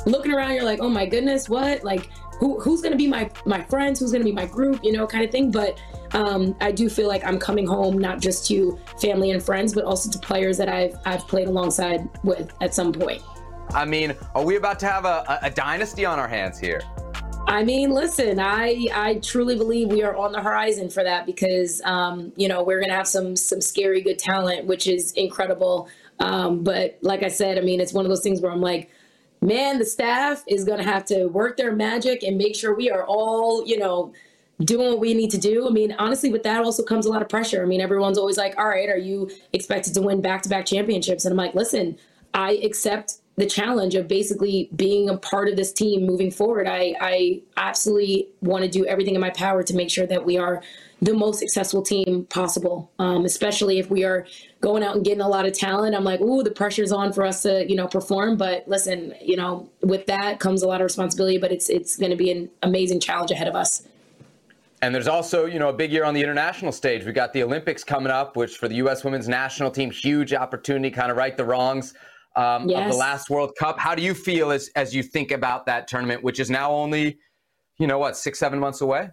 looking 0.06 0.32
around, 0.32 0.54
you're 0.54 0.64
like, 0.64 0.80
oh 0.80 0.88
my 0.88 1.06
goodness, 1.06 1.48
what? 1.48 1.84
Like, 1.84 2.08
who, 2.38 2.60
who's 2.60 2.80
going 2.80 2.92
to 2.92 2.98
be 2.98 3.08
my, 3.08 3.30
my 3.46 3.62
friends? 3.64 3.98
Who's 3.98 4.12
going 4.12 4.22
to 4.22 4.28
be 4.28 4.32
my 4.32 4.46
group, 4.46 4.80
you 4.84 4.92
know, 4.92 5.06
kind 5.06 5.24
of 5.24 5.30
thing. 5.30 5.50
But 5.50 5.80
um, 6.12 6.56
I 6.60 6.70
do 6.70 6.88
feel 6.88 7.08
like 7.08 7.24
I'm 7.24 7.38
coming 7.38 7.66
home, 7.66 7.98
not 7.98 8.20
just 8.20 8.46
to 8.48 8.78
family 9.00 9.32
and 9.32 9.42
friends, 9.42 9.74
but 9.74 9.84
also 9.84 10.10
to 10.10 10.18
players 10.18 10.56
that 10.58 10.68
I've, 10.68 10.96
I've 11.04 11.26
played 11.26 11.48
alongside 11.48 12.08
with 12.22 12.52
at 12.60 12.74
some 12.74 12.92
point. 12.92 13.22
I 13.70 13.84
mean, 13.84 14.14
are 14.34 14.44
we 14.44 14.56
about 14.56 14.78
to 14.80 14.86
have 14.86 15.04
a, 15.04 15.38
a, 15.42 15.50
dynasty 15.50 16.04
on 16.04 16.18
our 16.18 16.28
hands 16.28 16.58
here? 16.58 16.80
I 17.46 17.64
mean, 17.64 17.90
listen, 17.90 18.38
I 18.38 18.88
I 18.94 19.20
truly 19.22 19.56
believe 19.56 19.88
we 19.88 20.02
are 20.02 20.14
on 20.16 20.32
the 20.32 20.40
horizon 20.40 20.90
for 20.90 21.02
that 21.02 21.24
because 21.24 21.80
um, 21.84 22.32
you 22.36 22.46
know 22.46 22.62
we're 22.62 22.80
gonna 22.80 22.94
have 22.94 23.08
some 23.08 23.36
some 23.36 23.60
scary 23.60 24.02
good 24.02 24.18
talent, 24.18 24.66
which 24.66 24.86
is 24.86 25.12
incredible. 25.12 25.88
Um, 26.20 26.64
but 26.64 26.98
like 27.02 27.22
I 27.22 27.28
said, 27.28 27.58
I 27.58 27.60
mean, 27.60 27.80
it's 27.80 27.92
one 27.92 28.04
of 28.04 28.08
those 28.08 28.22
things 28.22 28.40
where 28.40 28.52
I'm 28.52 28.60
like, 28.60 28.90
man, 29.40 29.78
the 29.78 29.84
staff 29.84 30.42
is 30.46 30.64
gonna 30.64 30.84
have 30.84 31.04
to 31.06 31.26
work 31.26 31.56
their 31.56 31.72
magic 31.72 32.22
and 32.22 32.36
make 32.36 32.56
sure 32.56 32.74
we 32.74 32.90
are 32.90 33.04
all, 33.04 33.66
you 33.66 33.78
know, 33.78 34.12
doing 34.64 34.90
what 34.90 34.98
we 34.98 35.14
need 35.14 35.30
to 35.30 35.38
do. 35.38 35.68
I 35.68 35.70
mean, 35.70 35.94
honestly, 35.98 36.30
with 36.30 36.42
that 36.42 36.64
also 36.64 36.82
comes 36.82 37.06
a 37.06 37.10
lot 37.10 37.22
of 37.22 37.28
pressure. 37.28 37.62
I 37.62 37.66
mean, 37.66 37.80
everyone's 37.80 38.18
always 38.18 38.36
like, 38.36 38.58
all 38.58 38.68
right, 38.68 38.88
are 38.88 38.98
you 38.98 39.30
expected 39.52 39.94
to 39.94 40.02
win 40.02 40.20
back 40.20 40.42
to 40.42 40.48
back 40.48 40.66
championships? 40.66 41.24
And 41.24 41.32
I'm 41.32 41.36
like, 41.36 41.54
listen, 41.54 41.96
I 42.34 42.52
accept 42.64 43.18
the 43.38 43.46
challenge 43.46 43.94
of 43.94 44.08
basically 44.08 44.68
being 44.74 45.08
a 45.08 45.16
part 45.16 45.48
of 45.48 45.56
this 45.56 45.72
team 45.72 46.04
moving 46.04 46.28
forward. 46.28 46.66
I, 46.66 46.96
I 47.00 47.40
absolutely 47.56 48.28
want 48.40 48.64
to 48.64 48.68
do 48.68 48.84
everything 48.84 49.14
in 49.14 49.20
my 49.20 49.30
power 49.30 49.62
to 49.62 49.74
make 49.76 49.90
sure 49.90 50.08
that 50.08 50.26
we 50.26 50.36
are 50.36 50.60
the 51.00 51.14
most 51.14 51.38
successful 51.38 51.80
team 51.80 52.26
possible, 52.30 52.90
um, 52.98 53.24
especially 53.24 53.78
if 53.78 53.88
we 53.90 54.02
are 54.02 54.26
going 54.60 54.82
out 54.82 54.96
and 54.96 55.04
getting 55.04 55.20
a 55.20 55.28
lot 55.28 55.46
of 55.46 55.52
talent. 55.52 55.94
I'm 55.94 56.02
like, 56.02 56.20
ooh, 56.20 56.42
the 56.42 56.50
pressure's 56.50 56.90
on 56.90 57.12
for 57.12 57.24
us 57.24 57.42
to, 57.42 57.64
you 57.70 57.76
know, 57.76 57.86
perform. 57.86 58.36
But 58.36 58.66
listen, 58.66 59.14
you 59.22 59.36
know, 59.36 59.70
with 59.82 60.06
that 60.06 60.40
comes 60.40 60.64
a 60.64 60.66
lot 60.66 60.80
of 60.80 60.84
responsibility, 60.84 61.38
but 61.38 61.52
it's 61.52 61.70
it's 61.70 61.96
going 61.96 62.10
to 62.10 62.16
be 62.16 62.32
an 62.32 62.50
amazing 62.64 62.98
challenge 62.98 63.30
ahead 63.30 63.46
of 63.46 63.54
us. 63.54 63.86
And 64.82 64.92
there's 64.92 65.08
also, 65.08 65.46
you 65.46 65.60
know, 65.60 65.68
a 65.68 65.72
big 65.72 65.92
year 65.92 66.04
on 66.04 66.12
the 66.12 66.22
international 66.22 66.72
stage. 66.72 67.04
We 67.04 67.12
got 67.12 67.32
the 67.32 67.44
Olympics 67.44 67.84
coming 67.84 68.10
up, 68.10 68.36
which 68.36 68.56
for 68.56 68.66
the 68.66 68.76
U.S. 68.76 69.04
women's 69.04 69.28
national 69.28 69.70
team, 69.70 69.92
huge 69.92 70.34
opportunity, 70.34 70.90
kind 70.90 71.12
of 71.12 71.16
right 71.16 71.36
the 71.36 71.44
wrongs 71.44 71.94
um, 72.36 72.68
yes. 72.68 72.86
of 72.86 72.92
the 72.92 72.98
last 72.98 73.30
World 73.30 73.52
Cup. 73.58 73.78
How 73.78 73.94
do 73.94 74.02
you 74.02 74.14
feel 74.14 74.50
as 74.50 74.70
as 74.76 74.94
you 74.94 75.02
think 75.02 75.30
about 75.30 75.66
that 75.66 75.88
tournament, 75.88 76.22
which 76.22 76.40
is 76.40 76.50
now 76.50 76.70
only, 76.70 77.18
you 77.78 77.86
know, 77.86 77.98
what 77.98 78.16
six 78.16 78.38
seven 78.38 78.58
months 78.58 78.80
away? 78.80 79.10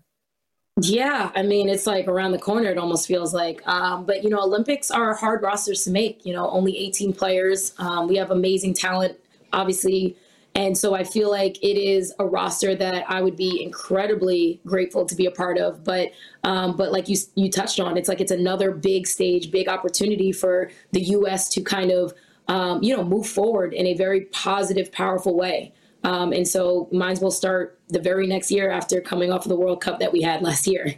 Yeah, 0.82 1.32
I 1.36 1.42
mean 1.42 1.70
it's 1.70 1.88
like 1.88 2.08
around 2.08 2.32
the 2.32 2.40
corner. 2.40 2.70
It 2.70 2.78
almost 2.78 3.08
feels 3.08 3.34
like, 3.34 3.66
um, 3.68 4.06
but 4.06 4.24
you 4.24 4.30
know, 4.30 4.40
Olympics 4.40 4.92
are 4.92 5.14
hard 5.14 5.42
rosters 5.42 5.84
to 5.86 5.92
make. 5.92 6.26
You 6.26 6.34
know, 6.34 6.50
only 6.50 6.78
18 6.78 7.14
players. 7.14 7.74
Um, 7.78 8.08
we 8.08 8.18
have 8.18 8.32
amazing 8.32 8.74
talent, 8.74 9.18
obviously, 9.54 10.18
and 10.56 10.78
so 10.78 10.94
I 10.94 11.04
feel 11.04 11.30
like 11.30 11.62
it 11.62 11.78
is 11.78 12.14
a 12.18 12.26
roster 12.26 12.76
that 12.76 13.04
I 13.10 13.22
would 13.22 13.36
be 13.36 13.62
incredibly 13.62 14.62
grateful 14.66 15.06
to 15.06 15.14
be 15.14 15.26
a 15.26 15.32
part 15.32 15.58
of. 15.58 15.84
But 15.84 16.12
um, 16.46 16.78
but 16.78 16.94
like 16.94 17.10
you 17.10 17.18
you 17.36 17.52
touched 17.52 17.80
on, 17.80 17.98
it's 17.98 18.08
like 18.08 18.22
it's 18.22 18.32
another 18.32 18.72
big 18.72 19.06
stage, 19.06 19.52
big 19.52 19.68
opportunity 19.68 20.32
for 20.32 20.72
the 20.94 21.02
U.S. 21.02 21.50
to 21.50 21.62
kind 21.62 21.92
of 21.92 22.14
um, 22.48 22.82
you 22.84 22.96
know, 22.96 23.04
move 23.04 23.28
forward 23.28 23.74
in 23.74 23.88
a 23.88 23.94
very 23.94 24.22
positive, 24.26 24.92
powerful 24.92 25.36
way. 25.36 25.74
Um, 26.04 26.34
and 26.34 26.48
so 26.48 26.88
mines 26.92 27.20
will 27.20 27.32
start 27.32 27.80
the 27.90 28.00
very 28.00 28.28
next 28.28 28.52
year 28.52 28.70
after 28.70 29.02
coming 29.02 29.32
off 29.32 29.46
of 29.46 29.50
the 29.50 29.56
World 29.56 29.82
Cup 29.82 30.00
that 30.00 30.14
we 30.14 30.22
had 30.22 30.42
last 30.42 30.68
year. 30.68 30.94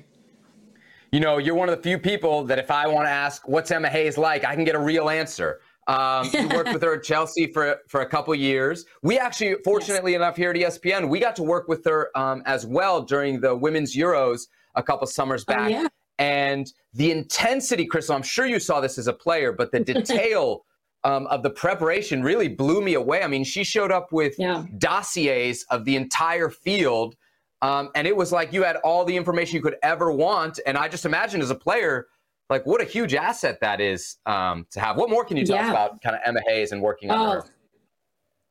You 1.13 1.21
know, 1.21 1.37
you're 1.37 1.55
one 1.55 1.69
of 1.69 1.77
the 1.77 1.81
few 1.81 1.97
people 1.97 2.43
that 2.45 2.59
if 2.59 2.69
I 2.69 2.87
want 2.87 3.05
to 3.05 3.11
ask 3.11 3.47
what's 3.47 3.71
Emma 3.71 3.87
Hayes 3.87 4.17
like, 4.17 4.43
I 4.43 4.53
can 4.55 4.65
get 4.65 4.75
a 4.75 4.79
real 4.79 5.09
answer. 5.09 5.61
Um, 5.87 6.29
you 6.33 6.49
worked 6.53 6.73
with 6.73 6.81
her 6.81 6.95
at 6.95 7.03
Chelsea 7.03 7.47
for 7.53 7.77
for 7.87 8.01
a 8.01 8.05
couple 8.05 8.35
years. 8.35 8.85
We 9.01 9.17
actually, 9.17 9.55
fortunately 9.63 10.11
yes. 10.11 10.19
enough, 10.19 10.35
here 10.35 10.49
at 10.49 10.57
ESPN, 10.57 11.07
we 11.07 11.19
got 11.19 11.37
to 11.37 11.43
work 11.43 11.69
with 11.69 11.85
her 11.85 12.11
um, 12.17 12.43
as 12.45 12.65
well 12.65 13.01
during 13.01 13.39
the 13.39 13.55
Women's 13.55 13.95
Euros 13.95 14.47
a 14.75 14.83
couple 14.83 15.07
summers 15.07 15.45
oh, 15.47 15.53
back. 15.53 15.67
Oh, 15.67 15.69
yeah. 15.69 15.87
And 16.19 16.71
the 16.93 17.11
intensity, 17.11 17.85
Crystal, 17.85 18.15
I'm 18.15 18.23
sure 18.23 18.45
you 18.45 18.59
saw 18.59 18.81
this 18.81 18.97
as 18.97 19.07
a 19.07 19.13
player, 19.13 19.53
but 19.53 19.71
the 19.71 19.79
detail 19.93 20.65
um, 21.07 21.25
of 21.27 21.41
the 21.41 21.49
preparation 21.49 22.21
really 22.21 22.49
blew 22.49 22.81
me 22.81 22.95
away. 22.95 23.23
I 23.23 23.27
mean, 23.27 23.45
she 23.45 23.63
showed 23.63 23.93
up 23.93 24.11
with 24.11 24.35
yeah. 24.37 24.65
dossiers 24.77 25.63
of 25.69 25.85
the 25.85 25.95
entire 25.95 26.49
field, 26.49 27.15
um, 27.61 27.89
and 27.95 28.05
it 28.05 28.15
was 28.15 28.33
like 28.33 28.51
you 28.51 28.63
had 28.63 28.75
all 28.77 29.05
the 29.05 29.15
information 29.15 29.55
you 29.55 29.61
could 29.61 29.77
ever 29.83 30.11
want. 30.11 30.59
And 30.65 30.77
I 30.77 30.89
just 30.89 31.05
imagine 31.05 31.39
as 31.41 31.49
a 31.49 31.55
player, 31.55 32.07
like 32.49 32.65
what 32.65 32.81
a 32.81 32.83
huge 32.83 33.13
asset 33.13 33.59
that 33.61 33.79
is 33.79 34.17
um, 34.25 34.67
to 34.71 34.81
have. 34.81 34.97
What 34.97 35.09
more 35.09 35.23
can 35.23 35.37
you 35.37 35.45
tell 35.45 35.55
yeah. 35.55 35.67
us 35.67 35.69
about 35.69 36.01
kind 36.01 36.13
of 36.13 36.21
Emma 36.25 36.41
Hayes 36.45 36.73
and 36.73 36.81
working 36.81 37.09
on 37.09 37.37
her? 37.37 37.45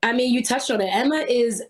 I 0.03 0.15
mean, 0.15 0.33
you 0.33 0.43
touched 0.43 0.71
on 0.71 0.81
it. 0.81 0.89
Emma 0.91 1.27
is 1.29 1.63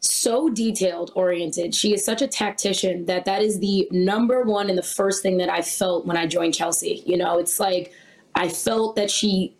so 0.00 0.48
detailed 0.48 1.12
oriented. 1.14 1.74
She 1.74 1.92
is 1.92 2.02
such 2.02 2.22
a 2.22 2.26
tactician 2.26 3.04
that 3.04 3.26
that 3.26 3.42
is 3.42 3.60
the 3.60 3.86
number 3.90 4.44
one 4.44 4.70
and 4.70 4.78
the 4.78 4.82
first 4.82 5.22
thing 5.22 5.36
that 5.38 5.50
I 5.50 5.60
felt 5.60 6.06
when 6.06 6.16
I 6.16 6.26
joined 6.26 6.54
Chelsea. 6.54 7.02
You 7.04 7.18
know, 7.18 7.38
it's 7.38 7.60
like 7.60 7.92
I 8.34 8.48
felt 8.48 8.96
that 8.96 9.10
she 9.10 9.56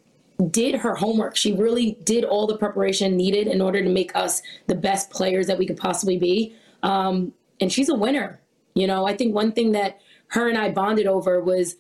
did 0.51 0.74
her 0.76 0.95
homework. 0.95 1.37
She 1.37 1.53
really 1.53 1.99
did 2.05 2.24
all 2.24 2.47
the 2.47 2.59
preparation 2.59 3.16
needed 3.16 3.47
in 3.47 3.61
order 3.61 3.82
to 3.82 3.89
make 3.89 4.14
us 4.14 4.43
the 4.66 4.74
best 4.74 5.11
players 5.11 5.47
that 5.47 5.59
we 5.59 5.66
could 5.66 5.76
possibly 5.76 6.18
be. 6.18 6.55
Um, 6.82 7.32
and 7.61 7.72
she's 7.72 7.89
a 7.89 7.95
winner. 7.95 8.41
You 8.74 8.87
know, 8.87 9.07
I 9.07 9.16
think 9.16 9.34
one 9.34 9.53
thing 9.53 9.72
that 9.72 10.01
her 10.28 10.49
and 10.49 10.59
I 10.59 10.70
bonded 10.70 11.07
over 11.07 11.43
was 11.43 11.76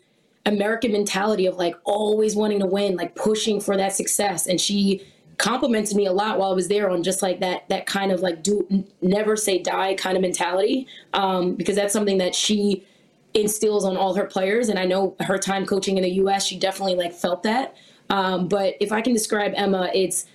American 0.46 0.92
mentality 0.92 1.46
of 1.46 1.56
like 1.56 1.74
always 1.84 2.34
wanting 2.34 2.60
to 2.60 2.66
win, 2.66 2.96
like 2.96 3.14
pushing 3.14 3.60
for 3.60 3.76
that 3.76 3.92
success. 3.92 4.46
And 4.46 4.60
she 4.60 5.02
complimented 5.38 5.96
me 5.96 6.06
a 6.06 6.12
lot 6.12 6.38
while 6.38 6.50
I 6.50 6.54
was 6.54 6.68
there 6.68 6.88
on 6.88 7.02
just 7.02 7.20
like 7.20 7.40
that 7.40 7.68
that 7.68 7.84
kind 7.84 8.10
of 8.10 8.20
like 8.20 8.42
do 8.42 8.86
never 9.02 9.36
say 9.36 9.58
die 9.58 9.94
kind 9.94 10.16
of 10.16 10.22
mentality 10.22 10.86
um, 11.12 11.56
because 11.56 11.76
that's 11.76 11.92
something 11.92 12.16
that 12.18 12.34
she 12.34 12.86
instills 13.34 13.84
on 13.84 13.98
all 13.98 14.14
her 14.14 14.24
players. 14.24 14.70
And 14.70 14.78
I 14.78 14.86
know 14.86 15.14
her 15.20 15.36
time 15.36 15.66
coaching 15.66 15.98
in 15.98 16.02
the 16.02 16.12
U.S. 16.12 16.46
she 16.46 16.58
definitely 16.58 16.94
like 16.94 17.12
felt 17.12 17.42
that. 17.42 17.76
Um, 18.10 18.48
but 18.48 18.74
if 18.80 18.92
I 18.92 19.00
can 19.00 19.12
describe 19.12 19.52
Emma, 19.56 19.90
it's 19.94 20.26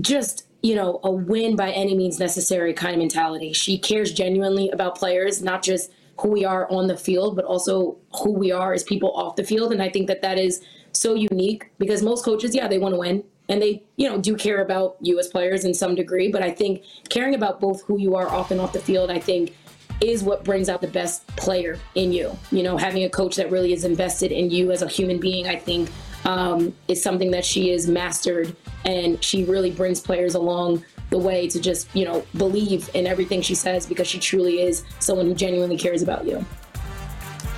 just 0.00 0.46
you 0.62 0.74
know 0.74 1.00
a 1.04 1.10
win 1.10 1.56
by 1.56 1.70
any 1.70 1.94
means 1.94 2.18
necessary 2.18 2.72
kind 2.72 2.94
of 2.94 2.98
mentality. 2.98 3.52
She 3.52 3.78
cares 3.78 4.12
genuinely 4.12 4.70
about 4.70 4.96
players, 4.96 5.42
not 5.42 5.62
just 5.62 5.90
who 6.20 6.30
we 6.30 6.44
are 6.44 6.70
on 6.70 6.86
the 6.86 6.96
field, 6.96 7.36
but 7.36 7.44
also 7.44 7.98
who 8.22 8.32
we 8.32 8.50
are 8.50 8.72
as 8.72 8.82
people 8.82 9.12
off 9.12 9.36
the 9.36 9.44
field. 9.44 9.72
And 9.72 9.82
I 9.82 9.90
think 9.90 10.06
that 10.06 10.22
that 10.22 10.38
is 10.38 10.64
so 10.92 11.14
unique 11.14 11.70
because 11.78 12.02
most 12.02 12.24
coaches, 12.24 12.54
yeah, 12.54 12.68
they 12.68 12.78
want 12.78 12.94
to 12.94 12.98
win 12.98 13.22
and 13.48 13.62
they 13.62 13.82
you 13.96 14.08
know 14.08 14.18
do 14.18 14.36
care 14.36 14.62
about 14.62 14.96
you 15.00 15.18
as 15.18 15.28
players 15.28 15.64
in 15.64 15.74
some 15.74 15.94
degree 15.94 16.30
but 16.30 16.42
i 16.42 16.50
think 16.50 16.82
caring 17.08 17.34
about 17.34 17.60
both 17.60 17.82
who 17.84 17.98
you 17.98 18.14
are 18.14 18.28
off 18.28 18.50
and 18.50 18.60
off 18.60 18.72
the 18.72 18.80
field 18.80 19.10
i 19.10 19.18
think 19.18 19.54
is 20.02 20.22
what 20.22 20.44
brings 20.44 20.68
out 20.68 20.80
the 20.80 20.88
best 20.88 21.26
player 21.36 21.78
in 21.94 22.12
you 22.12 22.36
you 22.50 22.62
know 22.62 22.76
having 22.76 23.04
a 23.04 23.08
coach 23.08 23.36
that 23.36 23.50
really 23.50 23.72
is 23.72 23.84
invested 23.84 24.32
in 24.32 24.50
you 24.50 24.70
as 24.70 24.82
a 24.82 24.88
human 24.88 25.18
being 25.18 25.46
i 25.46 25.56
think 25.56 25.88
um, 26.26 26.74
is 26.88 27.02
something 27.02 27.30
that 27.30 27.44
she 27.44 27.70
has 27.70 27.86
mastered, 27.86 28.54
and 28.84 29.22
she 29.24 29.44
really 29.44 29.70
brings 29.70 30.00
players 30.00 30.34
along 30.34 30.84
the 31.10 31.18
way 31.18 31.48
to 31.48 31.60
just 31.60 31.88
you 31.94 32.04
know 32.04 32.26
believe 32.36 32.90
in 32.94 33.06
everything 33.06 33.40
she 33.40 33.54
says 33.54 33.86
because 33.86 34.08
she 34.08 34.18
truly 34.18 34.60
is 34.60 34.82
someone 34.98 35.26
who 35.26 35.34
genuinely 35.34 35.78
cares 35.78 36.02
about 36.02 36.26
you. 36.26 36.44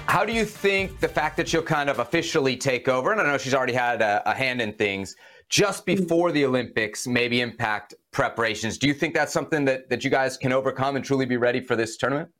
How 0.06 0.24
do 0.24 0.32
you 0.32 0.44
think 0.44 1.00
the 1.00 1.08
fact 1.08 1.36
that 1.36 1.48
she'll 1.48 1.62
kind 1.62 1.90
of 1.90 1.98
officially 1.98 2.56
take 2.56 2.88
over, 2.88 3.12
and 3.12 3.20
I 3.20 3.24
know 3.24 3.38
she's 3.38 3.54
already 3.54 3.74
had 3.74 4.00
a, 4.00 4.22
a 4.30 4.34
hand 4.34 4.60
in 4.62 4.72
things, 4.72 5.16
just 5.48 5.86
mm-hmm. 5.86 6.02
before 6.02 6.32
the 6.32 6.44
Olympics 6.44 7.06
maybe 7.06 7.40
impact 7.40 7.94
preparations? 8.10 8.78
Do 8.78 8.86
you 8.86 8.94
think 8.94 9.14
that's 9.14 9.32
something 9.32 9.64
that, 9.66 9.88
that 9.90 10.04
you 10.04 10.10
guys 10.10 10.36
can 10.36 10.52
overcome 10.52 10.96
and 10.96 11.04
truly 11.04 11.26
be 11.26 11.36
ready 11.36 11.60
for 11.60 11.76
this 11.76 11.96
tournament? 11.96 12.30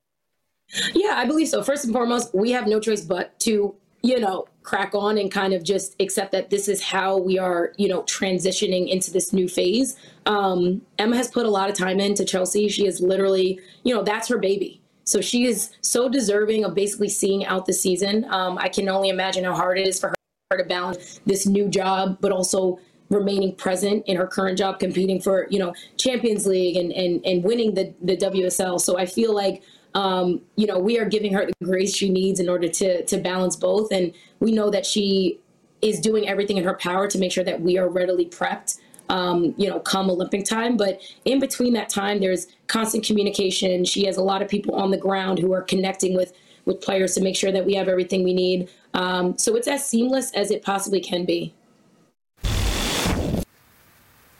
Yeah, 0.94 1.14
I 1.16 1.24
believe 1.24 1.48
so. 1.48 1.62
First 1.62 1.84
and 1.84 1.92
foremost, 1.92 2.34
we 2.34 2.50
have 2.50 2.66
no 2.66 2.78
choice 2.80 3.02
but 3.02 3.38
to 3.40 3.74
you 4.02 4.18
know, 4.20 4.46
crack 4.62 4.94
on 4.94 5.18
and 5.18 5.30
kind 5.30 5.52
of 5.52 5.64
just 5.64 5.96
accept 6.00 6.32
that 6.32 6.50
this 6.50 6.68
is 6.68 6.82
how 6.82 7.16
we 7.16 7.38
are, 7.38 7.72
you 7.76 7.88
know, 7.88 8.02
transitioning 8.02 8.88
into 8.88 9.10
this 9.10 9.32
new 9.32 9.48
phase. 9.48 9.96
Um, 10.26 10.82
Emma 10.98 11.16
has 11.16 11.28
put 11.28 11.46
a 11.46 11.50
lot 11.50 11.70
of 11.70 11.76
time 11.76 11.98
into 12.00 12.24
Chelsea. 12.24 12.68
She 12.68 12.86
is 12.86 13.00
literally, 13.00 13.60
you 13.82 13.94
know, 13.94 14.02
that's 14.02 14.28
her 14.28 14.38
baby. 14.38 14.80
So 15.04 15.20
she 15.22 15.46
is 15.46 15.70
so 15.80 16.08
deserving 16.08 16.64
of 16.64 16.74
basically 16.74 17.08
seeing 17.08 17.46
out 17.46 17.64
the 17.64 17.72
season. 17.72 18.26
Um, 18.30 18.58
I 18.58 18.68
can 18.68 18.88
only 18.88 19.08
imagine 19.08 19.44
how 19.44 19.54
hard 19.54 19.78
it 19.78 19.88
is 19.88 19.98
for 19.98 20.14
her 20.50 20.58
to 20.58 20.64
balance 20.64 21.20
this 21.24 21.46
new 21.46 21.68
job, 21.68 22.18
but 22.20 22.30
also 22.30 22.78
remaining 23.08 23.54
present 23.54 24.04
in 24.06 24.18
her 24.18 24.26
current 24.26 24.58
job, 24.58 24.78
competing 24.78 25.18
for, 25.20 25.46
you 25.48 25.58
know, 25.58 25.72
Champions 25.96 26.46
League 26.46 26.76
and 26.76 26.92
and 26.92 27.24
and 27.24 27.42
winning 27.42 27.74
the 27.74 27.94
the 28.02 28.18
WSL. 28.18 28.78
So 28.80 28.98
I 28.98 29.06
feel 29.06 29.34
like 29.34 29.62
um, 29.94 30.42
you 30.56 30.66
know, 30.66 30.78
we 30.78 30.98
are 30.98 31.04
giving 31.04 31.32
her 31.32 31.46
the 31.46 31.64
grace 31.64 31.94
she 31.94 32.08
needs 32.08 32.40
in 32.40 32.48
order 32.48 32.68
to 32.68 33.04
to 33.04 33.18
balance 33.18 33.56
both. 33.56 33.92
And 33.92 34.12
we 34.40 34.52
know 34.52 34.70
that 34.70 34.86
she 34.86 35.40
is 35.80 36.00
doing 36.00 36.28
everything 36.28 36.56
in 36.56 36.64
her 36.64 36.74
power 36.74 37.08
to 37.08 37.18
make 37.18 37.32
sure 37.32 37.44
that 37.44 37.60
we 37.60 37.78
are 37.78 37.88
readily 37.88 38.26
prepped 38.26 38.78
um, 39.08 39.54
you 39.56 39.68
know, 39.68 39.80
come 39.80 40.10
Olympic 40.10 40.44
time. 40.44 40.76
But 40.76 41.00
in 41.24 41.38
between 41.40 41.72
that 41.74 41.88
time, 41.88 42.20
there's 42.20 42.48
constant 42.66 43.04
communication. 43.04 43.84
She 43.84 44.04
has 44.06 44.16
a 44.16 44.22
lot 44.22 44.42
of 44.42 44.48
people 44.48 44.74
on 44.74 44.90
the 44.90 44.96
ground 44.96 45.38
who 45.38 45.52
are 45.52 45.62
connecting 45.62 46.14
with 46.14 46.32
with 46.64 46.82
players 46.82 47.14
to 47.14 47.22
make 47.22 47.34
sure 47.34 47.50
that 47.50 47.64
we 47.64 47.74
have 47.74 47.88
everything 47.88 48.22
we 48.22 48.34
need. 48.34 48.68
Um, 48.92 49.38
so 49.38 49.56
it's 49.56 49.66
as 49.66 49.86
seamless 49.88 50.32
as 50.32 50.50
it 50.50 50.62
possibly 50.62 51.00
can 51.00 51.24
be. 51.24 51.54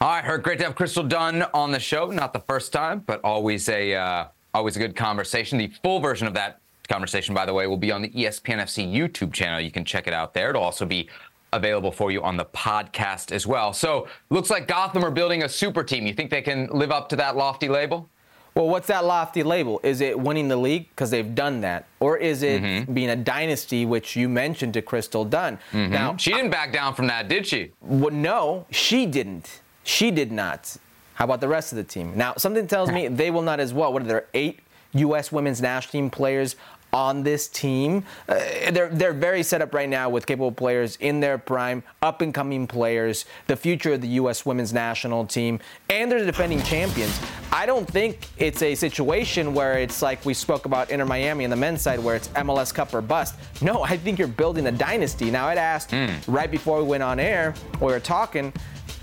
All 0.01 0.11
right, 0.11 0.23
Herc, 0.23 0.43
great 0.43 0.59
to 0.59 0.67
have 0.67 0.75
Crystal 0.75 1.03
Dunn 1.03 1.43
on 1.55 1.73
the 1.73 1.81
show. 1.81 2.11
Not 2.11 2.35
the 2.35 2.41
first 2.41 2.71
time, 2.71 3.03
but 3.07 3.23
always 3.25 3.67
a 3.71 3.95
uh, 3.95 4.27
always 4.59 4.77
a 4.77 4.81
good 4.81 4.97
conversation. 4.97 5.57
The 5.57 5.73
full 5.83 6.01
version 6.01 6.27
of 6.27 6.35
that 6.35 6.61
conversation, 6.89 7.35
by 7.35 7.47
the 7.47 7.55
way, 7.55 7.67
will 7.67 7.77
be 7.77 7.93
on 7.93 8.03
the 8.03 8.11
ESPN 8.11 8.59
FC 8.59 8.93
YouTube 8.93 9.33
channel. 9.33 9.61
You 9.61 9.71
can 9.71 9.85
check 9.85 10.07
it 10.07 10.13
out 10.13 10.35
there. 10.35 10.51
It'll 10.51 10.63
also 10.63 10.85
be 10.85 11.09
available 11.53 11.93
for 11.93 12.11
you 12.11 12.23
on 12.23 12.37
the 12.37 12.45
podcast 12.45 13.33
as 13.33 13.47
well. 13.47 13.73
So, 13.73 14.09
looks 14.31 14.51
like 14.51 14.67
Gotham 14.67 15.05
are 15.05 15.11
building 15.11 15.45
a 15.45 15.49
super 15.49 15.83
team. 15.83 16.07
You 16.07 16.13
think 16.13 16.31
they 16.31 16.43
can 16.43 16.67
live 16.67 16.91
up 16.91 17.09
to 17.11 17.17
that 17.17 17.37
lofty 17.37 17.69
label? 17.69 18.09
Well, 18.55 18.69
what's 18.69 18.89
that 18.89 19.05
lofty 19.05 19.45
label? 19.45 19.81
Is 19.85 20.01
it 20.01 20.19
winning 20.19 20.49
the 20.49 20.57
league 20.57 20.89
because 20.89 21.11
they've 21.11 21.35
done 21.35 21.61
that, 21.61 21.87
or 22.01 22.17
is 22.17 22.43
it 22.43 22.61
mm-hmm. 22.61 22.93
being 22.93 23.11
a 23.11 23.17
dynasty, 23.17 23.87
which 23.87 24.17
you 24.17 24.29
mentioned 24.29 24.75
to 24.75 24.83
Crystal 24.83 25.25
Dunn? 25.25 25.59
Mm-hmm. 25.71 25.93
Now 25.93 26.17
she 26.17 26.33
didn't 26.33 26.51
back 26.51 26.73
down 26.73 26.95
from 26.95 27.07
that, 27.07 27.29
did 27.29 27.47
she? 27.47 27.71
Well, 27.81 28.11
no, 28.11 28.67
she 28.71 29.07
didn't. 29.07 29.61
She 29.85 30.11
did 30.11 30.33
not. 30.33 30.77
How 31.19 31.25
about 31.25 31.41
the 31.41 31.49
rest 31.49 31.73
of 31.73 31.77
the 31.77 31.83
team? 31.83 32.13
Now, 32.15 32.35
something 32.37 32.69
tells 32.69 32.93
me 32.93 33.09
they 33.09 33.33
will 33.33 33.43
not 33.43 33.59
as 33.59 33.75
well. 33.75 33.93
What 33.93 34.03
are 34.03 34.07
there, 34.07 34.27
eight 34.35 34.61
U.S. 34.93 35.33
women's 35.33 35.61
national 35.61 35.91
team 35.91 36.11
players 36.11 36.55
on 36.93 37.25
this 37.25 37.49
team. 37.49 38.05
Uh, 38.29 38.37
they're 38.71 38.89
they're 38.89 39.13
very 39.13 39.43
set 39.43 39.61
up 39.61 39.75
right 39.75 39.89
now 39.89 40.09
with 40.09 40.27
capable 40.27 40.53
players 40.53 40.95
in 41.01 41.19
their 41.19 41.37
prime, 41.37 41.83
up 42.03 42.21
and 42.21 42.33
coming 42.33 42.69
players, 42.69 43.25
the 43.49 43.57
future 43.57 43.95
of 43.95 44.01
the 44.01 44.07
U.S. 44.09 44.47
women's 44.47 44.73
national 44.73 45.27
team, 45.27 45.59
and 45.91 46.09
they're 46.09 46.25
defending 46.25 46.63
champions. 46.63 47.21
I 47.51 47.67
don't 47.67 47.91
think 47.91 48.29
it's 48.37 48.63
a 48.63 48.77
situation 48.77 49.55
where 49.55 49.81
it's 49.81 50.01
like 50.01 50.25
we 50.25 50.35
spoke 50.35 50.67
about 50.67 50.89
Inter 50.91 51.05
Miami 51.05 51.43
on 51.43 51.51
the 51.51 51.57
men's 51.57 51.83
side, 51.83 51.99
where 51.99 52.15
it's 52.15 52.29
MLS 52.29 52.73
Cup 52.73 52.95
or 52.95 53.03
bust. 53.03 53.35
No, 53.61 53.83
I 53.83 53.97
think 53.97 54.21
you're 54.21 54.29
building 54.29 54.69
a 54.69 54.73
dynasty. 54.73 55.33
Now, 55.33 55.49
I'd 55.49 55.59
asked 55.59 55.91
mm. 55.91 56.15
right 56.29 56.49
before 56.49 56.79
we 56.81 56.85
went 56.85 57.03
on 57.03 57.19
air, 57.19 57.55
we 57.81 57.89
were 57.89 57.99
talking. 57.99 58.53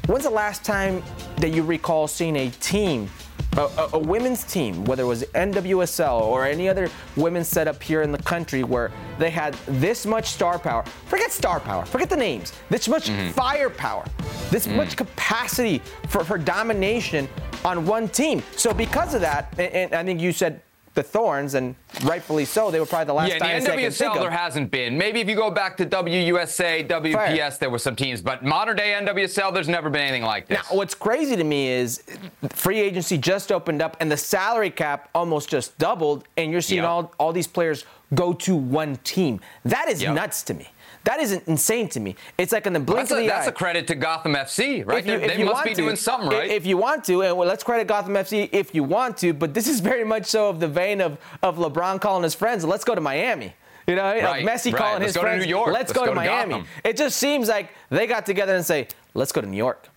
When's 0.08 0.24
the 0.24 0.30
last 0.30 0.64
time 0.64 1.02
that 1.38 1.50
you 1.50 1.64
recall 1.64 2.08
seeing 2.08 2.36
a 2.36 2.50
team 2.50 3.10
a, 3.58 3.90
a, 3.94 4.00
women's 4.00 4.44
team, 4.44 4.84
whether 4.86 5.04
it 5.04 5.08
was 5.08 5.24
NWSL 5.34 6.22
or 6.22 6.46
any 6.46 6.68
other 6.68 6.90
women's 7.16 7.48
setup 7.48 7.82
here 7.82 8.02
in 8.02 8.12
the 8.12 8.18
country 8.18 8.64
where 8.64 8.92
they 9.18 9.30
had 9.30 9.54
this 9.66 10.06
much 10.06 10.28
star 10.28 10.60
power, 10.60 10.84
forget 11.06 11.32
star 11.32 11.60
power, 11.60 11.86
forget 11.86 12.10
the 12.10 12.18
names, 12.18 12.52
this 12.70 12.88
much 12.88 13.08
mm-hmm. 13.08 13.32
firepower, 13.32 14.06
this 14.52 14.68
mm. 14.68 14.76
much 14.76 14.98
capacity 14.98 15.82
for, 16.10 16.24
for 16.24 16.38
domination 16.38 17.30
on 17.64 17.86
one 17.86 18.10
team. 18.10 18.44
So 18.58 18.74
because 18.74 19.14
of 19.14 19.22
that, 19.22 19.54
and, 19.58 19.74
and 19.74 19.96
I 19.96 20.04
think 20.04 20.20
you 20.20 20.34
said 20.34 20.62
the 20.96 21.04
Thorns, 21.04 21.54
and 21.54 21.76
rightfully 22.04 22.46
so. 22.46 22.72
They 22.72 22.80
were 22.80 22.86
probably 22.86 23.06
the 23.06 23.14
last 23.14 23.30
yeah, 23.30 23.60
the 23.60 23.70
NWSL 23.70 24.16
there 24.16 24.32
hasn't 24.32 24.72
been. 24.72 24.98
Maybe 24.98 25.22
if 25.22 25.30
you 25.30 25.36
go 25.36 25.52
back 25.52 25.78
to 25.78 25.86
WUSA, 25.86 26.88
WPS, 26.88 27.14
Fair. 27.14 27.52
there 27.60 27.70
were 27.70 27.80
some 27.80 27.96
teams, 27.96 28.22
but 28.22 28.44
modern 28.44 28.78
day 28.78 28.98
NWSL, 29.00 29.54
there's 29.54 29.70
never 29.70 29.90
been 29.90 30.02
anything 30.02 30.24
like 30.24 30.48
this. 30.48 30.58
Now, 30.58 30.78
what's 30.78 30.96
crazy 30.96 31.36
to 31.36 31.44
me 31.44 31.70
is 31.70 32.04
free 32.50 32.80
agency 32.80 33.18
just 33.18 33.52
opened 33.52 33.82
up, 33.82 33.98
and 34.00 34.12
the 34.12 34.18
salary 34.18 34.72
cap 34.72 35.10
almost 35.14 35.50
just 35.50 35.78
doubled, 35.78 36.24
and 36.38 36.52
you're 36.52 36.62
seeing 36.62 36.82
yep. 36.82 36.90
all 36.90 37.14
all 37.20 37.34
these 37.34 37.48
players 37.48 37.86
go 38.14 38.34
to 38.34 38.56
one 38.56 38.96
team. 38.98 39.40
That 39.64 39.90
is 39.90 40.02
yep. 40.02 40.16
nuts 40.16 40.44
to 40.44 40.54
me. 40.54 40.68
That 41.06 41.20
is 41.20 41.34
insane 41.34 41.88
to 41.90 42.00
me. 42.00 42.16
It's 42.38 42.52
like 42.52 42.66
in 42.66 42.74
the 42.74 42.80
blink 42.80 43.02
that's 43.02 43.12
of 43.12 43.18
the 43.18 43.26
a, 43.26 43.30
That's 43.30 43.48
eye. 43.48 43.52
a 43.52 43.54
credit 43.54 43.88
to 43.88 43.96
Gotham 43.96 44.34
FC, 44.34 44.86
right? 44.86 45.06
You, 45.06 45.20
they 45.20 45.44
must 45.44 45.64
be 45.64 45.70
to, 45.70 45.76
doing 45.76 45.96
something 45.96 46.30
right. 46.30 46.50
If 46.50 46.66
you 46.66 46.78
want 46.78 47.04
to, 47.06 47.22
and 47.22 47.38
well, 47.38 47.48
let's 47.48 47.64
credit 47.64 47.88
Gotham 47.88 48.14
FC 48.14 48.50
if 48.52 48.74
you 48.74 48.84
want 48.84 49.16
to, 49.18 49.32
but 49.32 49.54
this 49.54 49.68
is 49.68 49.80
very 49.80 50.04
much 50.04 50.26
so 50.26 50.50
of 50.50 50.60
the 50.60 50.68
vein 50.68 51.02
of, 51.02 51.20
of 51.44 51.58
LeBron 51.58 52.02
calling 52.02 52.24
his 52.24 52.34
friends, 52.34 52.66
let's 52.66 52.84
go 52.84 52.96
to 52.96 53.02
Miami. 53.02 53.54
You 53.88 53.96
know, 53.96 54.04
right, 54.04 54.44
Messi 54.44 54.74
right. 54.74 54.76
calling 54.76 55.02
let's 55.02 55.14
his 55.14 55.18
friends, 55.18 55.46
let's, 55.46 55.54
go 55.54 55.66
to, 55.66 55.72
let's 55.72 55.94
go, 55.94 56.06
to 56.08 56.16
Miami. 56.16 56.54
Gotham. 56.54 56.68
It 56.84 56.98
just 56.98 57.18
seems 57.18 57.48
like 57.50 57.70
they 57.92 58.08
got 58.08 58.26
together 58.26 58.56
and 58.56 58.66
say, 58.66 58.88
let's 59.14 59.32
go 59.32 59.42
to 59.42 59.48
New 59.48 59.58
York. 59.58 59.90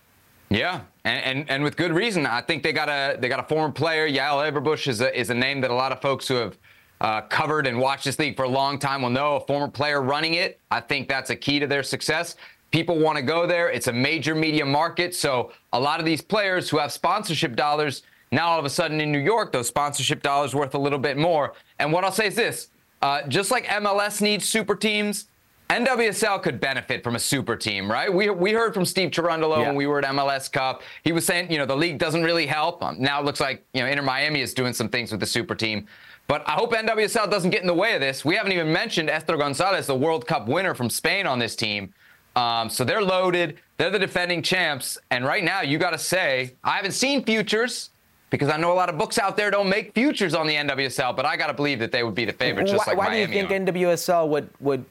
Yeah, 0.51 0.81
and, 1.03 1.25
and, 1.25 1.49
and 1.49 1.63
with 1.63 1.75
good 1.75 1.91
reason. 1.91 2.27
I 2.27 2.41
think 2.41 2.61
they 2.61 2.73
got 2.73 2.89
a 2.89 3.17
they 3.19 3.29
got 3.29 3.39
a 3.39 3.43
former 3.43 3.71
player. 3.71 4.07
Yael 4.07 4.51
Averbuch 4.51 4.87
is 4.87 5.01
a 5.01 5.19
is 5.19 5.29
a 5.29 5.35
name 5.35 5.61
that 5.61 5.71
a 5.71 5.75
lot 5.75 5.91
of 5.91 6.01
folks 6.01 6.27
who 6.27 6.35
have 6.35 6.57
uh, 7.01 7.21
covered 7.21 7.65
and 7.67 7.79
watched 7.79 8.05
this 8.05 8.19
league 8.19 8.35
for 8.35 8.43
a 8.43 8.49
long 8.49 8.77
time 8.77 9.01
will 9.01 9.09
know 9.09 9.35
a 9.35 9.39
former 9.41 9.67
player 9.67 10.01
running 10.01 10.33
it. 10.33 10.59
I 10.69 10.81
think 10.81 11.07
that's 11.07 11.29
a 11.29 11.35
key 11.35 11.59
to 11.59 11.67
their 11.67 11.83
success. 11.83 12.35
People 12.71 12.99
want 12.99 13.17
to 13.17 13.23
go 13.23 13.47
there. 13.47 13.69
It's 13.69 13.87
a 13.87 13.93
major 13.93 14.35
media 14.35 14.65
market. 14.65 15.15
So 15.15 15.51
a 15.73 15.79
lot 15.79 15.99
of 15.99 16.05
these 16.05 16.21
players 16.21 16.69
who 16.69 16.77
have 16.77 16.91
sponsorship 16.91 17.55
dollars, 17.55 18.03
now 18.31 18.49
all 18.49 18.59
of 18.59 18.65
a 18.65 18.69
sudden 18.69 19.01
in 19.01 19.11
New 19.11 19.19
York, 19.19 19.51
those 19.51 19.67
sponsorship 19.67 20.21
dollars 20.21 20.53
worth 20.53 20.75
a 20.75 20.77
little 20.77 20.99
bit 20.99 21.17
more. 21.17 21.53
And 21.79 21.91
what 21.91 22.03
I'll 22.03 22.11
say 22.11 22.27
is 22.27 22.35
this 22.35 22.67
uh, 23.01 23.23
just 23.23 23.49
like 23.49 23.65
MLS 23.65 24.21
needs 24.21 24.47
super 24.47 24.75
teams, 24.75 25.27
NWSL 25.69 26.41
could 26.41 26.59
benefit 26.59 27.03
from 27.03 27.15
a 27.15 27.19
super 27.19 27.55
team, 27.55 27.89
right? 27.89 28.11
We, 28.11 28.29
we 28.31 28.51
heard 28.51 28.73
from 28.73 28.85
Steve 28.85 29.11
Cherundolo 29.11 29.59
yeah. 29.59 29.67
when 29.67 29.75
we 29.75 29.85
were 29.85 29.99
at 29.99 30.05
MLS 30.05 30.51
Cup. 30.51 30.81
He 31.03 31.11
was 31.11 31.25
saying, 31.25 31.51
you 31.51 31.59
know, 31.59 31.65
the 31.67 31.77
league 31.77 31.99
doesn't 31.99 32.23
really 32.23 32.47
help. 32.47 32.83
Um, 32.83 32.99
now 32.99 33.19
it 33.19 33.25
looks 33.25 33.39
like, 33.39 33.63
you 33.73 33.81
know, 33.81 33.87
Inter 33.87 34.01
Miami 34.01 34.41
is 34.41 34.55
doing 34.55 34.73
some 34.73 34.89
things 34.89 35.11
with 35.11 35.19
the 35.19 35.27
super 35.27 35.53
team. 35.53 35.85
But 36.29 36.47
I 36.47 36.51
hope 36.51 36.73
NWSL 36.73 37.31
doesn't 37.31 37.49
get 37.49 37.61
in 37.61 37.67
the 37.67 37.73
way 37.73 37.95
of 37.95 38.01
this. 38.01 38.23
We 38.23 38.35
haven't 38.35 38.51
even 38.51 38.71
mentioned 38.71 39.09
Esther 39.09 39.35
Gonzalez, 39.35 39.87
the 39.87 39.95
World 39.95 40.27
Cup 40.27 40.47
winner 40.47 40.75
from 40.75 40.87
Spain, 40.87 41.25
on 41.25 41.39
this 41.39 41.55
team. 41.55 41.91
Um, 42.35 42.69
so 42.69 42.83
they're 42.83 43.01
loaded. 43.01 43.57
They're 43.77 43.89
the 43.89 43.97
defending 43.97 44.43
champs. 44.43 44.99
And 45.09 45.25
right 45.25 45.43
now, 45.43 45.61
you 45.61 45.79
got 45.79 45.89
to 45.89 45.97
say, 45.97 46.53
I 46.63 46.75
haven't 46.75 46.91
seen 46.91 47.23
futures 47.23 47.89
because 48.29 48.47
I 48.47 48.57
know 48.57 48.71
a 48.71 48.75
lot 48.75 48.89
of 48.89 48.97
books 48.99 49.17
out 49.17 49.37
there 49.37 49.49
don't 49.49 49.69
make 49.69 49.95
futures 49.95 50.35
on 50.35 50.45
the 50.45 50.53
NWSL, 50.53 51.15
but 51.15 51.25
I 51.25 51.35
got 51.35 51.47
to 51.47 51.53
believe 51.55 51.79
that 51.79 51.91
they 51.91 52.03
would 52.03 52.13
be 52.13 52.25
the 52.25 52.33
favorites, 52.33 52.69
just 52.69 52.85
why, 52.85 52.91
like 52.91 52.99
why 52.99 53.05
Miami 53.05 53.25
do 53.25 53.39
you 53.39 53.47
think 53.47 53.69
are. 53.69 53.73
NWSL 53.73 54.29
would, 54.29 54.49
would 54.59 54.85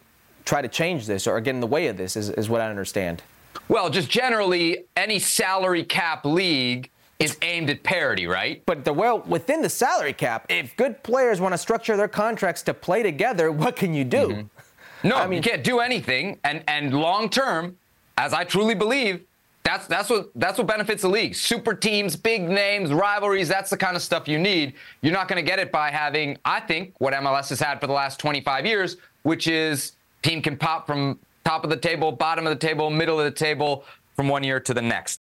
try 0.45 0.61
to 0.61 0.66
change 0.66 1.07
this 1.07 1.28
or 1.28 1.41
get 1.41 1.55
in 1.55 1.61
the 1.61 1.68
way 1.68 1.86
of 1.86 1.97
this, 1.97 2.16
is, 2.16 2.30
is 2.30 2.51
what 2.51 2.61
I 2.61 2.68
understand? 2.68 3.22
Well, 3.68 3.91
just 3.91 4.11
generally, 4.11 4.86
any 4.97 5.20
salary 5.20 5.84
cap 5.84 6.24
league 6.24 6.91
is 7.18 7.36
aimed 7.42 7.68
at 7.68 7.82
parity, 7.82 8.26
right? 8.26 8.62
But 8.66 8.84
the 8.84 8.92
well 8.92 9.20
within 9.20 9.62
the 9.62 9.68
salary 9.68 10.12
cap, 10.12 10.46
if 10.48 10.76
good 10.76 11.02
players 11.02 11.40
want 11.40 11.52
to 11.52 11.58
structure 11.58 11.96
their 11.96 12.08
contracts 12.08 12.62
to 12.62 12.74
play 12.74 13.02
together, 13.02 13.50
what 13.50 13.76
can 13.76 13.92
you 13.94 14.04
do? 14.04 14.28
Mm-hmm. 14.28 15.08
No, 15.08 15.16
I 15.16 15.26
mean, 15.26 15.36
you 15.36 15.42
can't 15.42 15.64
do 15.64 15.80
anything. 15.80 16.38
And 16.44 16.62
and 16.68 16.94
long 16.94 17.28
term, 17.28 17.76
as 18.16 18.32
I 18.32 18.44
truly 18.44 18.74
believe, 18.74 19.24
that's 19.64 19.86
that's 19.86 20.08
what 20.08 20.30
that's 20.34 20.58
what 20.58 20.66
benefits 20.66 21.02
the 21.02 21.08
league. 21.08 21.34
Super 21.34 21.74
teams, 21.74 22.16
big 22.16 22.48
names, 22.48 22.92
rivalries, 22.92 23.48
that's 23.48 23.70
the 23.70 23.76
kind 23.76 23.96
of 23.96 24.02
stuff 24.02 24.28
you 24.28 24.38
need. 24.38 24.74
You're 25.02 25.12
not 25.12 25.28
going 25.28 25.44
to 25.44 25.48
get 25.48 25.58
it 25.58 25.70
by 25.72 25.90
having, 25.90 26.38
I 26.44 26.60
think, 26.60 26.94
what 26.98 27.14
MLS 27.14 27.48
has 27.50 27.60
had 27.60 27.80
for 27.80 27.86
the 27.86 27.92
last 27.92 28.18
25 28.18 28.64
years, 28.64 28.96
which 29.22 29.46
is 29.46 29.92
team 30.22 30.40
can 30.40 30.56
pop 30.56 30.86
from 30.86 31.18
top 31.44 31.64
of 31.64 31.70
the 31.70 31.76
table, 31.76 32.12
bottom 32.12 32.46
of 32.46 32.50
the 32.50 32.66
table, 32.66 32.90
middle 32.90 33.18
of 33.18 33.24
the 33.24 33.30
table 33.30 33.84
from 34.16 34.28
one 34.28 34.42
year 34.42 34.60
to 34.60 34.74
the 34.74 34.82
next. 34.82 35.17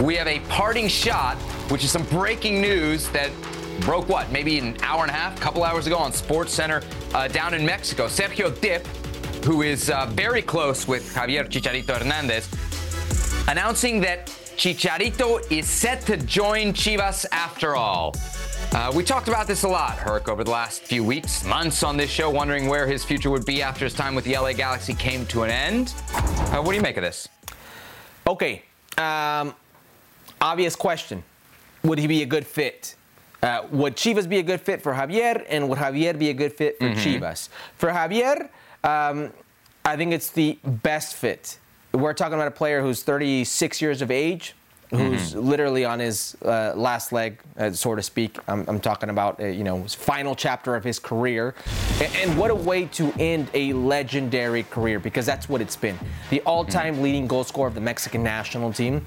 We 0.00 0.16
have 0.16 0.28
a 0.28 0.40
parting 0.48 0.88
shot, 0.88 1.36
which 1.70 1.84
is 1.84 1.90
some 1.90 2.04
breaking 2.04 2.62
news 2.62 3.10
that 3.10 3.30
broke 3.80 4.08
what, 4.08 4.32
maybe 4.32 4.58
an 4.58 4.78
hour 4.82 5.02
and 5.02 5.10
a 5.10 5.14
half, 5.14 5.36
a 5.36 5.40
couple 5.40 5.62
hours 5.62 5.86
ago 5.86 5.98
on 5.98 6.10
Sports 6.14 6.54
Center 6.54 6.82
uh, 7.12 7.28
down 7.28 7.52
in 7.52 7.66
Mexico. 7.66 8.06
Sergio 8.06 8.58
Dipp, 8.62 8.86
who 9.44 9.60
is 9.60 9.90
uh, 9.90 10.06
very 10.06 10.40
close 10.40 10.88
with 10.88 11.14
Javier 11.14 11.46
Chicharito 11.46 11.98
Hernandez, 11.98 12.48
announcing 13.48 14.00
that 14.00 14.28
Chicharito 14.56 15.40
is 15.52 15.68
set 15.68 16.00
to 16.06 16.16
join 16.16 16.72
Chivas 16.72 17.26
after 17.30 17.76
all. 17.76 18.14
Uh, 18.72 18.90
we 18.94 19.04
talked 19.04 19.28
about 19.28 19.46
this 19.46 19.64
a 19.64 19.68
lot, 19.68 19.98
Herc, 19.98 20.30
over 20.30 20.44
the 20.44 20.50
last 20.50 20.80
few 20.82 21.04
weeks, 21.04 21.44
months 21.44 21.82
on 21.82 21.98
this 21.98 22.08
show, 22.08 22.30
wondering 22.30 22.68
where 22.68 22.86
his 22.86 23.04
future 23.04 23.28
would 23.28 23.44
be 23.44 23.60
after 23.60 23.84
his 23.84 23.92
time 23.92 24.14
with 24.14 24.24
the 24.24 24.32
LA 24.32 24.54
Galaxy 24.54 24.94
came 24.94 25.26
to 25.26 25.42
an 25.42 25.50
end. 25.50 25.94
Uh, 26.14 26.62
what 26.62 26.70
do 26.70 26.76
you 26.76 26.82
make 26.82 26.96
of 26.96 27.02
this? 27.02 27.28
Okay. 28.26 28.62
Um, 28.96 29.54
obvious 30.40 30.76
question 30.76 31.22
would 31.82 31.98
he 31.98 32.06
be 32.06 32.22
a 32.22 32.26
good 32.26 32.46
fit? 32.46 32.94
Uh, 33.42 33.62
would 33.70 33.96
Chivas 33.96 34.28
be 34.28 34.38
a 34.38 34.42
good 34.42 34.60
fit 34.60 34.82
for 34.82 34.92
Javier, 34.92 35.44
and 35.48 35.68
would 35.70 35.78
Javier 35.78 36.18
be 36.18 36.28
a 36.28 36.34
good 36.34 36.52
fit 36.52 36.78
for 36.78 36.90
mm-hmm. 36.90 37.00
Chivas? 37.00 37.48
For 37.76 37.88
Javier, 37.88 38.50
um, 38.84 39.32
I 39.84 39.96
think 39.96 40.12
it's 40.12 40.30
the 40.30 40.58
best 40.62 41.14
fit. 41.14 41.58
We're 41.92 42.12
talking 42.12 42.34
about 42.34 42.48
a 42.48 42.52
player 42.52 42.82
who's 42.82 43.02
36 43.02 43.80
years 43.80 44.02
of 44.02 44.10
age, 44.10 44.54
who's 44.90 45.34
mm-hmm. 45.34 45.48
literally 45.48 45.84
on 45.84 45.98
his 45.98 46.36
uh, 46.44 46.72
last 46.76 47.12
leg, 47.12 47.38
uh, 47.58 47.70
so 47.70 47.94
to 47.94 48.02
speak. 48.02 48.38
I'm, 48.48 48.64
I'm 48.68 48.80
talking 48.80 49.10
about 49.10 49.40
uh, 49.40 49.46
you 49.46 49.64
know 49.64 49.82
his 49.82 49.94
final 49.94 50.34
chapter 50.34 50.74
of 50.74 50.84
his 50.84 50.98
career, 50.98 51.54
and, 52.00 52.14
and, 52.16 52.38
what 52.38 52.50
a 52.50 52.54
way 52.54 52.86
to 52.86 53.12
end 53.18 53.48
a 53.54 53.72
legendary 53.72 54.64
career 54.64 54.98
because 54.98 55.26
that's 55.26 55.48
what 55.48 55.60
it's 55.60 55.76
been. 55.76 55.98
The 56.30 56.40
all-time 56.42 56.94
mm-hmm. 56.94 57.02
leading 57.02 57.26
goal 57.26 57.44
scorer 57.44 57.68
of 57.68 57.74
the 57.74 57.80
Mexican 57.80 58.22
national 58.22 58.72
team, 58.72 59.04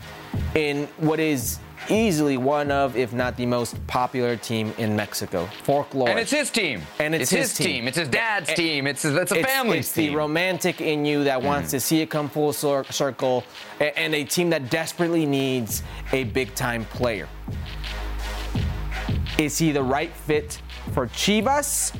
in 0.55 0.87
what 0.97 1.19
is 1.19 1.59
easily 1.89 2.37
one 2.37 2.71
of, 2.71 2.95
if 2.95 3.13
not 3.13 3.37
the 3.37 3.45
most 3.45 3.85
popular 3.87 4.35
team 4.35 4.73
in 4.77 4.95
Mexico. 4.95 5.47
Folklore. 5.63 6.09
And 6.09 6.19
it's 6.19 6.31
his 6.31 6.49
team. 6.49 6.81
And 6.99 7.13
it's, 7.13 7.23
it's 7.23 7.31
his, 7.31 7.49
his 7.49 7.57
team. 7.57 7.67
team. 7.67 7.87
It's 7.87 7.97
his 7.97 8.09
dad's 8.09 8.49
And- 8.49 8.57
team. 8.57 8.87
It's 8.87 9.05
it's 9.05 9.31
a 9.31 9.35
it's, 9.35 9.47
family 9.51 9.79
it's 9.79 9.93
team. 9.93 10.11
the 10.11 10.17
romantic 10.17 10.81
in 10.81 11.05
you 11.05 11.23
that 11.25 11.41
mm. 11.41 11.45
wants 11.45 11.71
to 11.71 11.79
see 11.79 12.01
it 12.01 12.09
come 12.09 12.29
full 12.29 12.53
cir- 12.53 12.85
circle, 12.85 13.43
and 13.79 14.13
a 14.15 14.23
team 14.23 14.49
that 14.51 14.69
desperately 14.69 15.25
needs 15.25 15.83
a 16.11 16.23
big 16.25 16.53
time 16.55 16.85
player. 16.85 17.27
Is 19.37 19.57
he 19.57 19.71
the 19.71 19.83
right 19.83 20.13
fit 20.13 20.61
for 20.93 21.07
Chivas? 21.07 21.95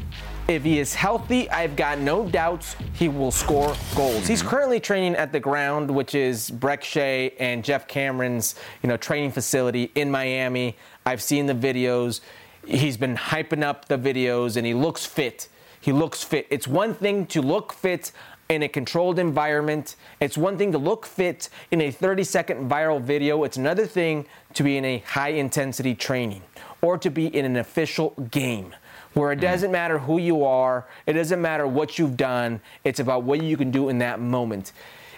If 0.46 0.64
he 0.64 0.78
is 0.78 0.94
healthy, 0.94 1.50
I've 1.50 1.78
got 1.78 2.00
no 2.00 2.28
doubts 2.28 2.76
he 2.92 3.08
will 3.08 3.32
score 3.32 3.74
goals. 3.96 4.28
He's 4.28 4.42
currently 4.42 4.82
training 4.82 5.16
at 5.16 5.32
the 5.32 5.40
ground, 5.40 5.90
which 5.90 6.16
is 6.16 6.52
Brek 6.52 6.84
Shea 6.84 7.34
and 7.40 7.64
Geoff 7.64 7.88
Cameron's, 7.88 8.56
you 8.82 8.90
know, 8.90 8.98
training 8.98 9.32
facility 9.32 9.90
in 9.96 10.12
Miami. 10.12 10.76
I've 11.06 11.22
seen 11.22 11.46
the 11.46 11.56
videos. 11.56 12.20
He's 12.66 12.98
been 12.98 13.16
hyping 13.16 13.64
up 13.64 13.88
the 13.88 13.98
videos 13.98 14.58
and 14.58 14.66
he 14.66 14.74
looks 14.74 15.06
fit. 15.06 15.48
He 15.80 15.94
looks 15.94 16.24
fit. 16.26 16.46
It's 16.50 16.68
one 16.68 16.94
thing 16.94 17.26
to 17.28 17.42
look 17.42 17.72
fit 17.72 18.12
in 18.50 18.64
a 18.64 18.68
controlled 18.68 19.20
environment. 19.20 19.96
It's 20.20 20.38
one 20.38 20.58
thing 20.58 20.74
to 20.74 20.78
look 20.78 21.06
fit 21.06 21.48
in 21.72 21.80
a 21.80 21.90
30 21.90 22.26
second 22.26 22.70
viral 22.70 23.02
video. 23.02 23.46
It's 23.46 23.56
another 23.56 23.86
thing 23.86 24.26
to 24.56 24.64
be 24.64 24.76
in 24.76 24.84
a 24.84 24.98
high 25.00 25.30
intensity 25.30 25.96
training 25.96 26.44
or 26.82 26.98
to 26.98 27.10
be 27.10 27.28
in 27.28 27.46
an 27.46 27.56
official 27.56 28.10
game 28.30 28.76
where 29.14 29.32
it 29.32 29.36
mm-hmm. 29.36 29.46
doesn't 29.46 29.72
matter 29.72 30.00
who 30.00 30.18
you 30.18 30.44
are, 30.46 30.86
it 31.06 31.14
doesn't 31.14 31.42
matter 31.42 31.68
what 31.68 31.98
you've 32.00 32.18
done, 32.18 32.62
it's 32.84 33.00
about 33.00 33.24
what 33.24 33.42
you 33.42 33.58
can 33.58 33.72
do 33.72 33.90
in 33.90 34.00
that 34.00 34.20
moment. 34.20 34.72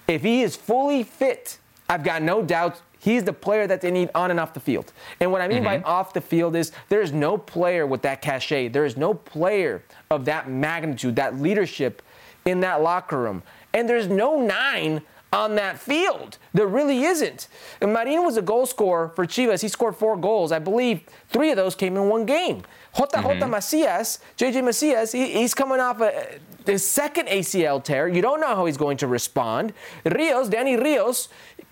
If 0.08 0.22
he 0.22 0.42
is 0.42 0.56
fully 0.56 1.04
fit, 1.04 1.58
I've 1.90 2.04
got 2.04 2.22
no 2.22 2.42
doubt 2.42 2.82
he's 3.00 3.24
the 3.24 3.34
player 3.34 3.68
that 3.68 3.82
they 3.82 3.92
need 3.92 4.10
on 4.16 4.32
and 4.32 4.40
off 4.40 4.54
the 4.54 4.60
field. 4.60 4.92
And 5.20 5.32
what 5.32 5.42
I 5.42 5.48
mean 5.48 5.64
by 5.64 5.78
mm-hmm. 5.78 5.86
off 5.86 6.14
the 6.14 6.22
field 6.22 6.56
is 6.56 6.72
there 6.90 7.02
is 7.02 7.12
no 7.12 7.38
player 7.38 7.86
with 7.86 8.02
that 8.02 8.22
cachet, 8.22 8.70
there 8.70 8.86
is 8.86 8.98
no 8.98 9.14
player 9.14 9.84
of 10.10 10.26
that 10.26 10.50
magnitude, 10.50 11.16
that 11.16 11.40
leadership 11.40 12.02
in 12.46 12.60
that 12.62 12.82
locker 12.82 13.20
room. 13.20 13.44
And 13.74 13.90
there's 13.90 14.08
no 14.08 14.40
nine 14.40 15.02
on 15.36 15.56
that 15.56 15.78
field. 15.80 16.38
There 16.53 16.66
really 16.66 17.03
isn't. 17.03 17.48
And 17.82 17.94
Marin 17.94 18.24
was 18.24 18.38
a 18.38 18.41
goal 18.41 18.66
scorer 18.66 19.10
for 19.10 19.26
Chivas. 19.26 19.62
He 19.62 19.68
scored 19.68 19.95
four 19.95 20.16
goals. 20.16 20.52
I 20.52 20.60
believe 20.60 21.02
three 21.30 21.52
of 21.52 21.57
those 21.57 21.76
came 21.76 21.95
in 21.98 22.07
one 22.07 22.26
game. 22.26 22.64
JJ 22.95 23.10
mm-hmm. 23.10 23.49
Macias, 23.52 24.20
JJ 24.38 24.64
Macias, 24.64 25.12
he, 25.12 25.34
he's 25.34 25.53
coming 25.53 25.80
off 25.82 25.99
a, 25.99 26.40
his 26.66 26.88
second 26.88 27.28
ACL 27.28 27.84
tear. 27.84 28.07
You 28.07 28.22
don't 28.22 28.40
know 28.40 28.56
how 28.56 28.66
he's 28.66 28.78
going 28.78 28.98
to 28.98 29.07
respond. 29.07 29.74
Rios, 30.06 30.48
Danny 30.48 30.78
Rios, 30.78 31.28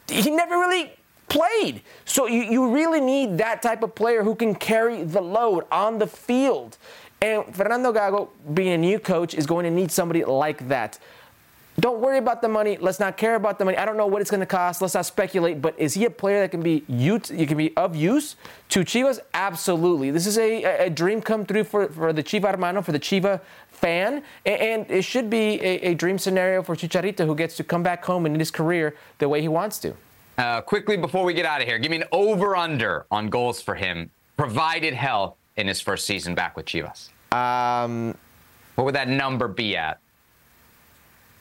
he 0.07 0.30
never 0.30 0.57
really 0.57 0.91
played. 1.30 1.81
So 2.06 2.27
you, 2.27 2.44
you 2.44 2.73
really 2.73 2.99
need 2.99 3.38
that 3.38 3.61
type 3.61 3.84
of 3.84 3.95
player 3.95 4.23
who 4.23 4.35
can 4.35 4.53
carry 4.53 5.03
the 5.03 5.22
load 5.22 5.64
on 5.72 5.98
the 5.98 6.07
field. 6.07 6.77
And 7.22 7.56
Fernando 7.56 7.94
Gago, 7.94 8.30
being 8.53 8.73
a 8.73 8.77
new 8.77 8.99
coach, 8.99 9.34
is 9.34 9.45
going 9.45 9.64
to 9.64 9.72
need 9.72 9.91
somebody 9.91 10.26
like 10.26 10.68
that. 10.68 10.99
Don't 11.80 12.00
worry 12.02 12.20
about 12.20 12.41
the 12.41 12.48
money. 12.48 12.78
Let's 12.80 13.00
not 13.00 13.18
care 13.18 13.36
about 13.36 13.58
the 13.58 13.66
money. 13.66 13.78
I 13.78 13.86
don't 13.86 13.98
know 13.98 14.06
what 14.06 14.22
it's 14.22 14.30
going 14.30 14.41
to 14.41 14.45
cost. 14.45 14.82
Let's 14.82 14.94
not 14.94 15.06
speculate. 15.08 15.62
But 15.62 15.74
is 15.80 15.95
he 15.95 16.06
a 16.06 16.10
player 16.10 16.41
that 16.41 16.52
can 16.52 16.62
be 16.62 16.84
use, 16.88 17.32
you 17.32 17.48
can 17.48 17.58
be 17.58 17.76
of 17.76 17.95
use 17.95 18.36
to 18.70 18.82
Chivas? 18.82 19.20
Absolutely. 19.34 20.12
This 20.12 20.28
is 20.28 20.38
a, 20.38 20.64
a 20.86 20.90
dream 20.90 21.22
come 21.22 21.45
true 21.45 21.64
for, 21.64 21.88
for 21.90 22.14
the 22.14 22.22
Chiva 22.22 22.52
hermano, 22.52 22.84
for 22.84 22.91
the 22.91 23.00
Chiva 23.00 23.41
fan, 23.70 24.24
and, 24.45 24.62
and 24.62 24.91
it 24.91 25.02
should 25.04 25.30
be 25.30 25.60
a, 25.62 25.91
a 25.91 25.94
dream 25.95 26.18
scenario 26.18 26.62
for 26.62 26.76
Chicharito, 26.76 27.26
who 27.26 27.36
gets 27.36 27.58
to 27.58 27.64
come 27.64 27.82
back 27.82 28.06
home 28.06 28.26
and 28.28 28.36
in 28.36 28.40
his 28.40 28.52
career 28.52 28.95
the 29.18 29.28
way 29.28 29.41
he 29.41 29.48
wants 29.48 29.80
to. 29.80 29.95
Uh, 30.38 30.62
quickly 30.62 30.95
before 30.95 31.24
we 31.26 31.34
get 31.34 31.45
out 31.45 31.60
of 31.60 31.68
here, 31.68 31.80
give 31.80 31.91
me 31.91 31.98
an 31.98 32.06
over/under 32.12 33.06
on 33.12 33.30
goals 33.30 33.62
for 33.62 33.76
him, 33.76 34.10
provided 34.38 34.94
health 34.94 35.36
in 35.58 35.68
his 35.68 35.82
first 35.82 36.06
season 36.06 36.34
back 36.34 36.56
with 36.56 36.66
Chivas. 36.66 37.10
Um, 37.36 38.16
What 38.76 38.86
would 38.86 38.95
that 38.95 39.08
number 39.08 39.48
be 39.48 39.76
at? 39.78 40.00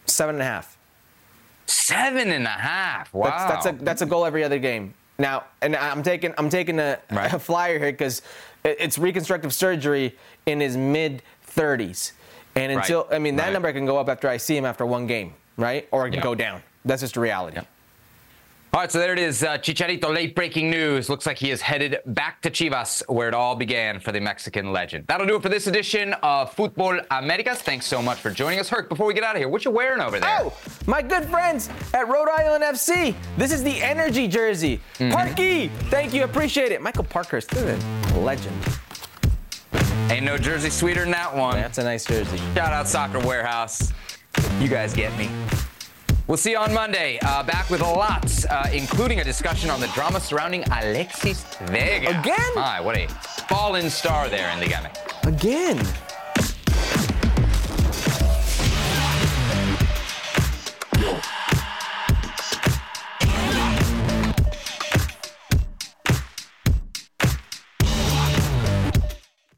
Seven 0.07 0.37
and 0.37 0.43
a 0.43 0.47
half. 0.47 0.77
Seven 1.67 2.31
and 2.31 2.45
a 2.47 2.51
half. 2.51 3.13
Wow. 3.15 3.29
That's, 3.31 3.65
that's 3.65 3.67
a 3.81 3.85
that's 3.85 4.03
a 4.03 4.07
goal 4.07 4.25
every 4.27 4.45
other 4.45 4.59
game. 4.59 4.95
Now, 5.19 5.45
and 5.61 5.77
I'm 5.77 6.03
taking 6.03 6.35
I'm 6.39 6.49
taking 6.49 6.79
a, 6.79 6.99
Right. 7.11 7.33
a 7.33 7.39
flyer 7.39 7.79
here 7.79 7.93
because 7.93 8.23
it's 8.65 8.99
reconstructive 8.99 9.55
surgery 9.55 10.17
in 10.47 10.61
his 10.61 10.77
mid 10.77 11.23
30s, 11.47 12.13
and 12.57 12.75
Right. 12.75 12.83
until 12.83 13.07
I 13.11 13.19
mean 13.19 13.37
that 13.37 13.45
Right. 13.45 13.53
number 13.53 13.73
can 13.73 13.87
go 13.87 13.99
up 13.99 14.09
after 14.09 14.29
I 14.29 14.37
see 14.39 14.57
him 14.57 14.65
after 14.65 14.85
one 14.85 15.07
game, 15.07 15.35
right? 15.57 15.87
Or 15.93 16.07
it 16.07 16.11
can 16.13 16.21
go 16.21 16.35
down. 16.35 16.63
That's 16.85 17.03
just 17.03 17.15
the 17.15 17.21
reality. 17.21 17.61
All 18.75 18.81
right, 18.81 18.91
so 18.91 18.99
there 18.99 19.13
it 19.13 19.19
is. 19.19 19.43
Uh, 19.43 19.59
Chicharito, 19.59 20.15
late 20.15 20.35
breaking 20.35 20.71
news. 20.71 21.11
Looks 21.11 21.27
like 21.27 21.37
he 21.37 21.51
is 21.51 21.61
headed 21.61 21.99
back 22.07 22.41
to 22.41 22.51
Chivas, 22.51 23.03
where 23.07 23.29
it 23.29 23.35
all 23.35 23.55
began 23.55 24.01
for 24.01 24.13
the 24.13 24.21
Mexican 24.21 24.73
legend. 24.73 25.07
That'll 25.09 25.27
do 25.27 25.37
it 25.37 25.43
for 25.43 25.51
this 25.51 25.67
edition 25.67 26.15
of 26.23 26.57
Futbol 26.57 27.05
Americas. 27.11 27.59
Thanks 27.59 27.85
so 27.85 28.01
much 28.01 28.21
for 28.21 28.31
joining 28.31 28.61
us. 28.61 28.71
Herc, 28.71 28.89
before 28.89 29.07
we 29.07 29.13
get 29.13 29.25
out 29.25 29.37
of 29.37 29.41
here, 29.41 29.51
what 29.51 29.67
you 29.67 29.71
wearing 29.71 30.01
over 30.01 30.19
there? 30.19 30.39
Oh, 30.41 30.57
my 30.87 31.03
good 31.03 31.27
friends 31.27 31.69
at 31.93 32.09
Rhode 32.09 32.31
Island 32.31 32.65
FC. 32.65 33.15
This 33.37 33.53
is 33.53 33.63
the 33.63 33.83
energy 33.83 34.27
jersey. 34.27 34.81
Mm-hmm. 34.95 35.13
Parky, 35.13 35.69
thank 35.91 36.15
you, 36.15 36.25
appreciate 36.25 36.73
it. 36.73 36.81
Michael 36.81 37.05
Parkhurst, 37.05 37.51
this 37.51 37.79
is 37.79 38.13
a 38.15 38.21
legend. 38.21 38.57
Ain't 40.11 40.25
no 40.25 40.39
jersey 40.39 40.71
sweeter 40.71 41.03
than 41.03 41.11
that 41.11 41.37
one. 41.37 41.57
That's 41.57 41.77
a 41.77 41.85
nice 41.85 42.07
jersey. 42.07 42.39
Shout 42.55 42.73
out 42.73 42.89
Soccer 42.89 43.19
Warehouse. 43.19 43.93
You 44.61 44.69
guys 44.69 44.95
get 44.95 45.15
me. 45.19 45.29
We'll 46.33 46.39
see 46.39 46.53
you 46.53 46.57
on 46.57 46.73
Monday. 46.73 47.19
Uh, 47.21 47.43
back 47.43 47.69
with 47.69 47.83
lots, 47.83 48.47
uh, 48.47 48.67
including 48.73 49.21
a 49.21 49.25
discussion 49.25 49.69
on 49.69 49.81
the 49.83 49.87
drama 49.89 50.19
surrounding 50.19 50.65
Alexis 50.73 51.45
Vega. 51.65 52.19
Again? 52.19 52.55
My, 52.55 52.81
what 52.81 52.97
a 52.97 53.07
fallen 53.51 53.91
star 53.91 54.31
there 54.31 54.51
in 54.53 54.61
Liga 54.61 54.77
MX. 54.77 55.27
Again. 55.29 56.12